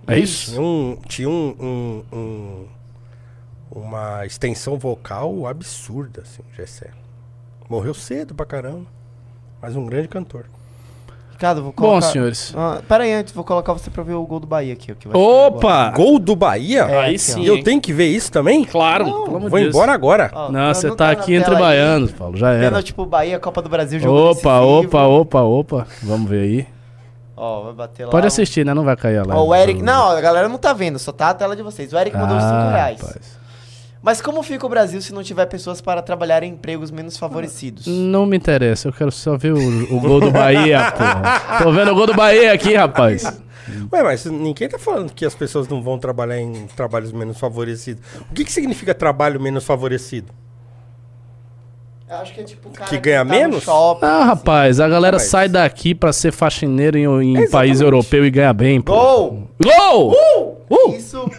É 0.07 0.17
isso? 0.17 0.51
Tinha 0.51 0.61
um, 0.61 0.97
tinha 1.07 1.29
um, 1.29 2.03
um, 2.11 2.17
um, 2.17 2.65
uma 3.71 4.25
extensão 4.25 4.79
vocal 4.79 5.45
absurda, 5.45 6.21
assim, 6.23 6.41
Gessé. 6.55 6.89
Morreu 7.69 7.93
cedo 7.93 8.33
pra 8.33 8.47
caramba, 8.47 8.87
mas 9.61 9.75
um 9.75 9.85
grande 9.85 10.07
cantor. 10.07 10.45
Ricardo, 11.39 11.61
vou 11.63 11.71
Bom, 11.71 11.83
colocar... 11.87 12.01
senhores. 12.07 12.53
Ah, 12.53 12.81
pera 12.85 13.05
aí, 13.05 13.13
antes, 13.13 13.33
vou 13.33 13.45
colocar 13.45 13.71
você 13.71 13.89
pra 13.89 14.03
ver 14.03 14.11
o 14.13 14.25
gol 14.25 14.41
do 14.41 14.45
Bahia 14.45 14.73
aqui. 14.73 14.91
ó, 14.91 14.95
que 14.95 15.07
vai 15.07 15.17
ser 15.17 15.25
agora. 15.25 15.47
Opa! 15.55 15.89
Gol 15.95 16.19
do 16.19 16.35
Bahia? 16.35 16.81
É, 16.81 16.97
Aí 16.99 17.09
aqui, 17.11 17.17
sim. 17.19 17.39
ó. 17.41 17.43
Eu 17.45 17.55
hein? 17.55 17.63
tenho 17.63 17.79
que 17.79 17.93
ver 17.93 18.07
isso 18.07 18.29
também? 18.29 18.65
Claro, 18.65 19.05
Não, 19.07 19.25
Vou 19.25 19.39
de 19.39 19.49
Deus. 19.49 19.67
embora 19.73 19.93
agora. 19.93 20.29
Ó, 20.33 20.51
Não, 20.51 20.73
você 20.73 20.93
tá 20.93 21.05
na 21.05 21.11
aqui 21.11 21.33
entre 21.35 21.55
aí. 21.55 21.61
baianos, 21.61 22.11
Paulo. 22.11 22.35
Já 22.35 22.51
era. 22.51 22.63
Pênalti 22.65 22.93
pro 22.93 23.05
Bahia, 23.05 23.39
Copa 23.39 23.61
do 23.61 23.69
Brasil, 23.69 24.01
jogo 24.01 24.31
Opa, 24.31 24.59
decisivo. 24.59 24.79
opa, 24.89 25.03
opa, 25.07 25.41
opa. 25.43 25.87
Vamos 26.03 26.29
ver 26.29 26.41
aí. 26.43 26.67
Ó, 27.37 27.61
vai 27.63 27.73
bater 27.73 28.03
lá. 28.03 28.11
Pode 28.11 28.27
assistir, 28.27 28.65
né? 28.65 28.73
Não 28.73 28.83
vai 28.83 28.97
cair 28.97 29.19
a 29.19 29.23
live. 29.23 29.41
Ó, 29.41 29.45
o 29.47 29.55
Eric... 29.55 29.81
Não, 29.81 30.09
a 30.09 30.19
galera 30.19 30.49
não 30.49 30.57
tá 30.57 30.73
vendo, 30.73 30.99
só 30.99 31.13
tá 31.13 31.29
a 31.29 31.33
tela 31.33 31.55
de 31.55 31.63
vocês. 31.63 31.93
O 31.93 31.97
Eric 31.97 32.17
mandou 32.17 32.35
os 32.35 32.43
5 32.43 32.53
Ah, 32.53 32.71
reais. 32.73 32.99
rapaz. 32.99 33.38
Mas 34.01 34.21
como 34.21 34.41
fica 34.43 34.65
o 34.65 34.69
Brasil 34.69 35.01
se 35.01 35.13
não 35.13 35.21
tiver 35.21 35.45
pessoas 35.47 35.81
para 35.81 36.01
trabalhar 36.01 36.41
em 36.41 36.51
empregos 36.53 36.89
menos 36.89 37.17
favorecidos? 37.17 37.85
Não 37.85 38.25
me 38.25 38.37
interessa, 38.37 38.87
eu 38.87 38.93
quero 38.93 39.11
só 39.11 39.35
ver 39.37 39.51
o, 39.53 39.93
o 39.95 39.99
gol 39.99 40.21
do 40.21 40.31
Bahia, 40.31 40.89
porra. 40.95 41.59
Tô 41.63 41.71
vendo 41.71 41.91
o 41.91 41.95
gol 41.95 42.07
do 42.07 42.13
Bahia 42.13 42.53
aqui, 42.53 42.73
rapaz. 42.75 43.23
Ué, 43.91 44.01
mas 44.01 44.25
ninguém 44.25 44.69
tá 44.69 44.79
falando 44.79 45.13
que 45.13 45.25
as 45.25 45.35
pessoas 45.35 45.67
não 45.67 45.81
vão 45.83 45.99
trabalhar 45.99 46.39
em 46.39 46.65
trabalhos 46.75 47.11
menos 47.11 47.37
favorecidos. 47.37 48.01
O 48.31 48.33
que, 48.33 48.45
que 48.45 48.51
significa 48.51 48.93
trabalho 48.95 49.39
menos 49.39 49.65
favorecido? 49.65 50.31
Eu 52.09 52.15
acho 52.17 52.33
que 52.33 52.41
é 52.41 52.43
tipo 52.43 52.69
cara 52.71 52.89
Que 52.89 52.97
ganha 52.97 53.19
tá 53.19 53.23
no 53.25 53.29
menos? 53.31 53.63
shopping, 53.63 54.05
Ah, 54.05 54.17
assim. 54.19 54.25
rapaz, 54.29 54.79
a 54.79 54.87
galera 54.87 55.17
Mas- 55.17 55.27
sai 55.27 55.47
daqui 55.47 55.93
pra 55.93 56.11
ser 56.11 56.31
faxineiro 56.31 56.97
em, 57.21 57.37
em 57.37 57.49
país 57.49 57.81
europeu 57.81 58.25
e 58.25 58.31
ganha 58.31 58.51
bem, 58.53 58.81
pô. 58.81 58.93
Gol! 58.93 59.47
Gol! 59.61 60.57
Uh! 60.71 60.95
Isso. 60.95 61.29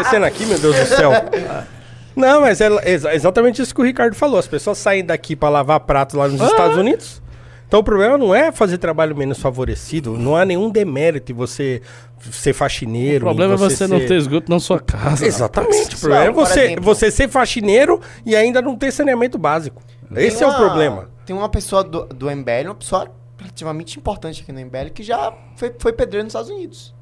O 0.00 0.04
que 0.04 0.10
tá 0.10 0.16
acontecendo 0.16 0.24
aqui, 0.24 0.46
meu 0.46 0.58
Deus 0.58 0.76
do 0.76 0.86
céu? 0.86 1.10
Não, 2.16 2.40
mas 2.40 2.60
é 2.62 2.68
exa- 2.90 3.14
exatamente 3.14 3.60
isso 3.60 3.74
que 3.74 3.80
o 3.80 3.84
Ricardo 3.84 4.14
falou. 4.14 4.38
As 4.38 4.46
pessoas 4.48 4.78
saem 4.78 5.04
daqui 5.04 5.36
pra 5.36 5.48
lavar 5.50 5.80
prato 5.80 6.16
lá 6.16 6.26
nos 6.26 6.40
Ah. 6.40 6.46
Estados 6.46 6.76
Unidos. 6.78 7.22
Então 7.68 7.80
o 7.80 7.84
problema 7.84 8.16
não 8.16 8.34
é 8.34 8.52
fazer 8.52 8.78
trabalho 8.78 9.14
menos 9.16 9.38
favorecido. 9.38 10.16
Não 10.16 10.36
há 10.36 10.44
nenhum 10.44 10.70
demérito 10.70 11.32
em 11.32 11.34
você 11.34 11.82
ser 12.30 12.52
faxineiro. 12.52 13.26
O 13.26 13.28
problema 13.28 13.52
é 13.52 13.56
em 13.56 13.58
você 13.58 13.86
não 13.86 13.98
ser- 13.98 14.06
ter 14.08 14.14
esgoto 14.16 14.50
na 14.50 14.60
sua 14.60 14.78
casa. 14.80 15.26
Exatamente. 15.26 15.96
O 15.96 15.98
problema 15.98 16.24
é 16.24 16.26
Não, 16.28 16.34
por 16.34 16.46
você, 16.46 16.60
exemplo- 16.62 16.84
você 16.84 17.10
ser 17.10 17.28
faxineiro 17.28 18.00
e 18.24 18.34
ainda 18.36 18.62
não 18.62 18.76
ter 18.76 18.92
saneamento 18.92 19.36
básico. 19.36 19.82
Esse 20.14 20.42
é 20.42 20.46
o 20.46 20.50
uma- 20.50 20.58
problema. 20.58 21.10
Tem 21.26 21.34
uma 21.36 21.48
pessoa 21.48 21.82
do, 21.82 22.04
do 22.06 22.30
MBL, 22.30 22.66
uma 22.68 22.74
pessoa 22.76 23.10
relativamente 23.36 23.98
importante 23.98 24.42
aqui 24.42 24.52
no 24.52 24.60
MBL, 24.60 24.90
que 24.94 25.02
já 25.02 25.34
foi, 25.56 25.74
foi 25.78 25.92
pedreiro 25.92 26.24
nos 26.24 26.30
Estados 26.32 26.50
Unidos. 26.50 26.94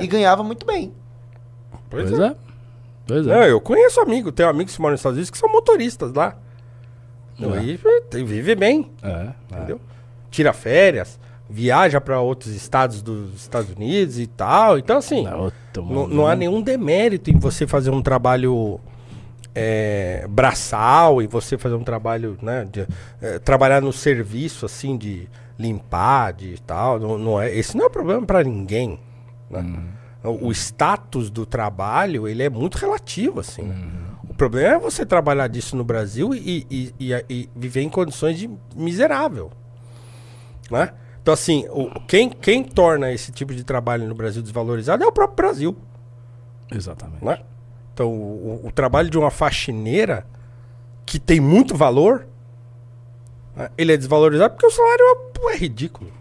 E 0.00 0.06
ganhava 0.06 0.42
muito 0.44 0.64
bem. 0.64 0.94
Pois 1.90 2.12
é. 2.18 2.34
Pois 3.06 3.26
Não, 3.26 3.34
é. 3.34 3.50
eu 3.50 3.60
conheço 3.60 4.00
amigo, 4.00 4.32
tenho 4.32 4.48
amigos 4.48 4.74
que 4.74 4.80
moram 4.80 4.92
nos 4.92 5.00
Estados 5.00 5.16
Unidos 5.16 5.30
que 5.30 5.38
são 5.38 5.50
motoristas 5.50 6.12
lá. 6.12 6.36
É. 7.40 7.62
E 7.62 7.78
tem- 8.10 8.24
vive 8.24 8.54
bem, 8.54 8.90
É, 9.02 9.08
é. 9.10 9.32
entendeu? 9.56 9.80
Tira 10.30 10.52
férias, 10.52 11.20
viaja 11.48 12.00
para 12.00 12.20
outros 12.20 12.52
estados 12.54 13.02
dos 13.02 13.34
Estados 13.34 13.70
Unidos 13.70 14.18
e 14.18 14.26
tal. 14.26 14.78
Então, 14.78 14.96
assim, 14.98 15.24
Não, 15.76 16.08
não, 16.08 16.26
há 16.26 16.34
nenhum 16.34 16.60
demérito 16.62 17.30
em 17.30 17.38
você 17.38 17.66
fazer 17.66 17.90
um 17.90 18.02
trabalho 18.02 18.80
é, 19.54 20.26
braçal, 20.28 21.22
em 21.22 21.26
você 21.26 21.56
fazer 21.56 21.74
um 21.74 21.84
trabalho, 21.84 22.36
né, 22.42 22.66
de, 22.70 22.86
é, 23.22 23.38
trabalhar 23.38 23.80
no 23.80 23.92
serviço, 23.92 24.66
assim, 24.66 24.96
de 24.98 25.28
limpar, 25.58 26.32
de 26.32 26.60
tal. 26.62 26.98
Não, 26.98 27.16
não 27.16 27.40
é, 27.40 27.54
esse 27.54 27.76
não 27.76 27.86
é 27.86 27.88
problema 27.88 28.24
para 28.26 28.42
ninguém, 28.42 28.98
né? 29.50 29.60
O, 29.60 29.95
o 30.28 30.50
status 30.52 31.30
do 31.30 31.44
trabalho, 31.46 32.26
ele 32.28 32.42
é 32.42 32.50
muito 32.50 32.76
relativo, 32.76 33.40
assim. 33.40 33.62
né? 33.62 33.76
O 34.28 34.34
problema 34.34 34.74
é 34.74 34.78
você 34.78 35.06
trabalhar 35.06 35.48
disso 35.48 35.76
no 35.76 35.84
Brasil 35.84 36.34
e, 36.34 36.66
e- 36.70 36.94
e- 37.00 37.24
e 37.28 37.50
viver 37.56 37.82
em 37.82 37.88
condições 37.88 38.38
de 38.38 38.50
miserável, 38.74 39.50
né? 40.70 40.92
Então, 41.22 41.32
assim, 41.34 41.66
o, 41.70 41.88
quem, 42.06 42.28
quem 42.30 42.62
torna 42.62 43.10
esse 43.12 43.32
tipo 43.32 43.54
de 43.54 43.64
trabalho 43.64 44.06
no 44.06 44.14
Brasil 44.14 44.42
desvalorizado 44.42 45.02
é 45.02 45.06
o 45.06 45.12
próprio 45.12 45.36
Brasil, 45.36 45.76
Exatamente. 46.70 47.24
né? 47.24 47.40
Então, 47.94 48.08
o, 48.12 48.66
o 48.66 48.70
trabalho 48.72 49.08
de 49.10 49.16
uma 49.18 49.30
faxineira 49.30 50.26
que 51.06 51.18
tem 51.18 51.40
muito 51.40 51.74
valor, 51.74 52.26
né, 53.56 53.70
ele 53.78 53.92
é 53.92 53.96
desvalorizado 53.96 54.54
porque 54.54 54.66
o 54.66 54.70
salário 54.70 55.02
é, 55.48 55.54
é 55.54 55.56
ridículo. 55.56 56.12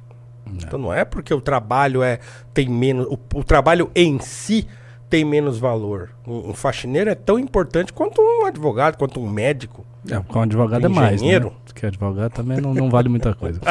Então 0.48 0.78
não 0.80 0.94
é 0.94 1.04
porque 1.04 1.34
o 1.34 1.42
trabalho 1.42 2.04
é 2.04 2.20
tem 2.54 2.70
menos, 2.70 3.06
o, 3.08 3.18
o 3.34 3.44
trabalho 3.44 3.90
em 3.96 4.20
si 4.20 4.68
tem 5.10 5.24
menos 5.26 5.58
valor. 5.58 6.12
Um, 6.28 6.50
um 6.50 6.54
faxineiro 6.54 7.10
é 7.10 7.16
tão 7.16 7.38
importante 7.40 7.92
quanto 7.94 8.22
um 8.22 8.46
advogado, 8.46 8.98
quanto 8.98 9.20
um 9.20 9.30
médico. 9.30 9.86
É, 10.10 10.20
com 10.20 10.40
advogado 10.42 10.86
é 10.86 10.88
mais, 10.90 11.10
né? 11.10 11.16
Engenheiro. 11.16 11.54
Porque 11.66 11.86
advogado 11.86 12.32
também 12.32 12.62
não, 12.62 12.74
não 12.76 12.90
vale 12.92 13.10
muita 13.10 13.34
coisa. 13.34 13.60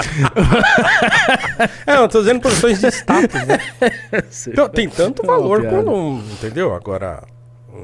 É, 1.86 1.96
eu 1.96 2.08
tô 2.08 2.20
dizendo 2.20 2.40
posições 2.40 2.80
de 2.80 2.86
status, 2.88 3.34
né? 3.46 3.58
Então, 4.48 4.68
tem 4.68 4.88
tanto 4.88 5.22
É 5.22 5.26
valor 5.26 5.64
quando, 5.66 5.90
um- 5.92 6.18
entendeu? 6.32 6.74
Agora, 6.74 7.22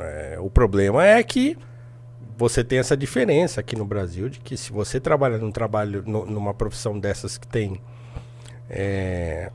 é, 0.01 0.37
o 0.41 0.51
problema 0.51 1.05
é 1.07 1.23
que 1.23 1.57
você 2.37 2.65
tem 2.65 2.79
essa 2.79 2.97
diferença 2.97 3.61
aqui 3.61 3.77
no 3.77 3.85
Brasil 3.85 4.29
de 4.29 4.41
que 4.41 4.57
se 4.57 4.73
você 4.73 4.99
trabalha 4.99 5.39
num 5.39 5.51
trabalho, 5.53 6.03
nu- 6.07 6.27
numa 6.27 6.55
profissão 6.55 6.99
dessas 6.99 7.37
que 7.39 7.47
tem 7.47 7.81
é, 8.71 9.51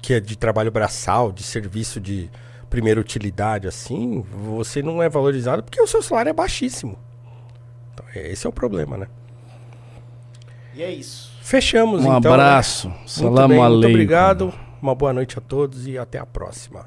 que 0.00 0.14
é 0.14 0.20
de 0.20 0.36
trabalho 0.36 0.70
braçal, 0.70 1.32
de 1.32 1.42
serviço 1.42 2.00
de 2.00 2.30
primeira 2.70 3.00
utilidade, 3.00 3.66
assim, 3.66 4.20
você 4.22 4.82
não 4.82 5.02
é 5.02 5.08
valorizado 5.08 5.62
porque 5.62 5.80
o 5.80 5.86
seu 5.86 6.02
salário 6.02 6.30
é 6.30 6.32
baixíssimo. 6.32 6.98
Então, 7.92 8.06
esse 8.14 8.46
é 8.46 8.50
o 8.50 8.52
problema, 8.52 8.96
né? 8.96 9.06
E 10.74 10.82
é 10.82 10.90
isso. 10.90 11.32
Fechamos, 11.42 12.04
Um 12.04 12.16
então. 12.16 12.20
né? 12.20 12.42
abraço. 12.42 12.88
Muito 12.88 13.10
Salam 13.10 13.48
bem, 13.48 13.58
muito 13.58 13.62
aleikum. 13.74 13.88
obrigado. 13.90 14.54
Uma 14.80 14.94
boa 14.94 15.12
noite 15.12 15.36
a 15.38 15.40
todos 15.40 15.88
e 15.88 15.98
até 15.98 16.18
a 16.18 16.26
próxima. 16.26 16.86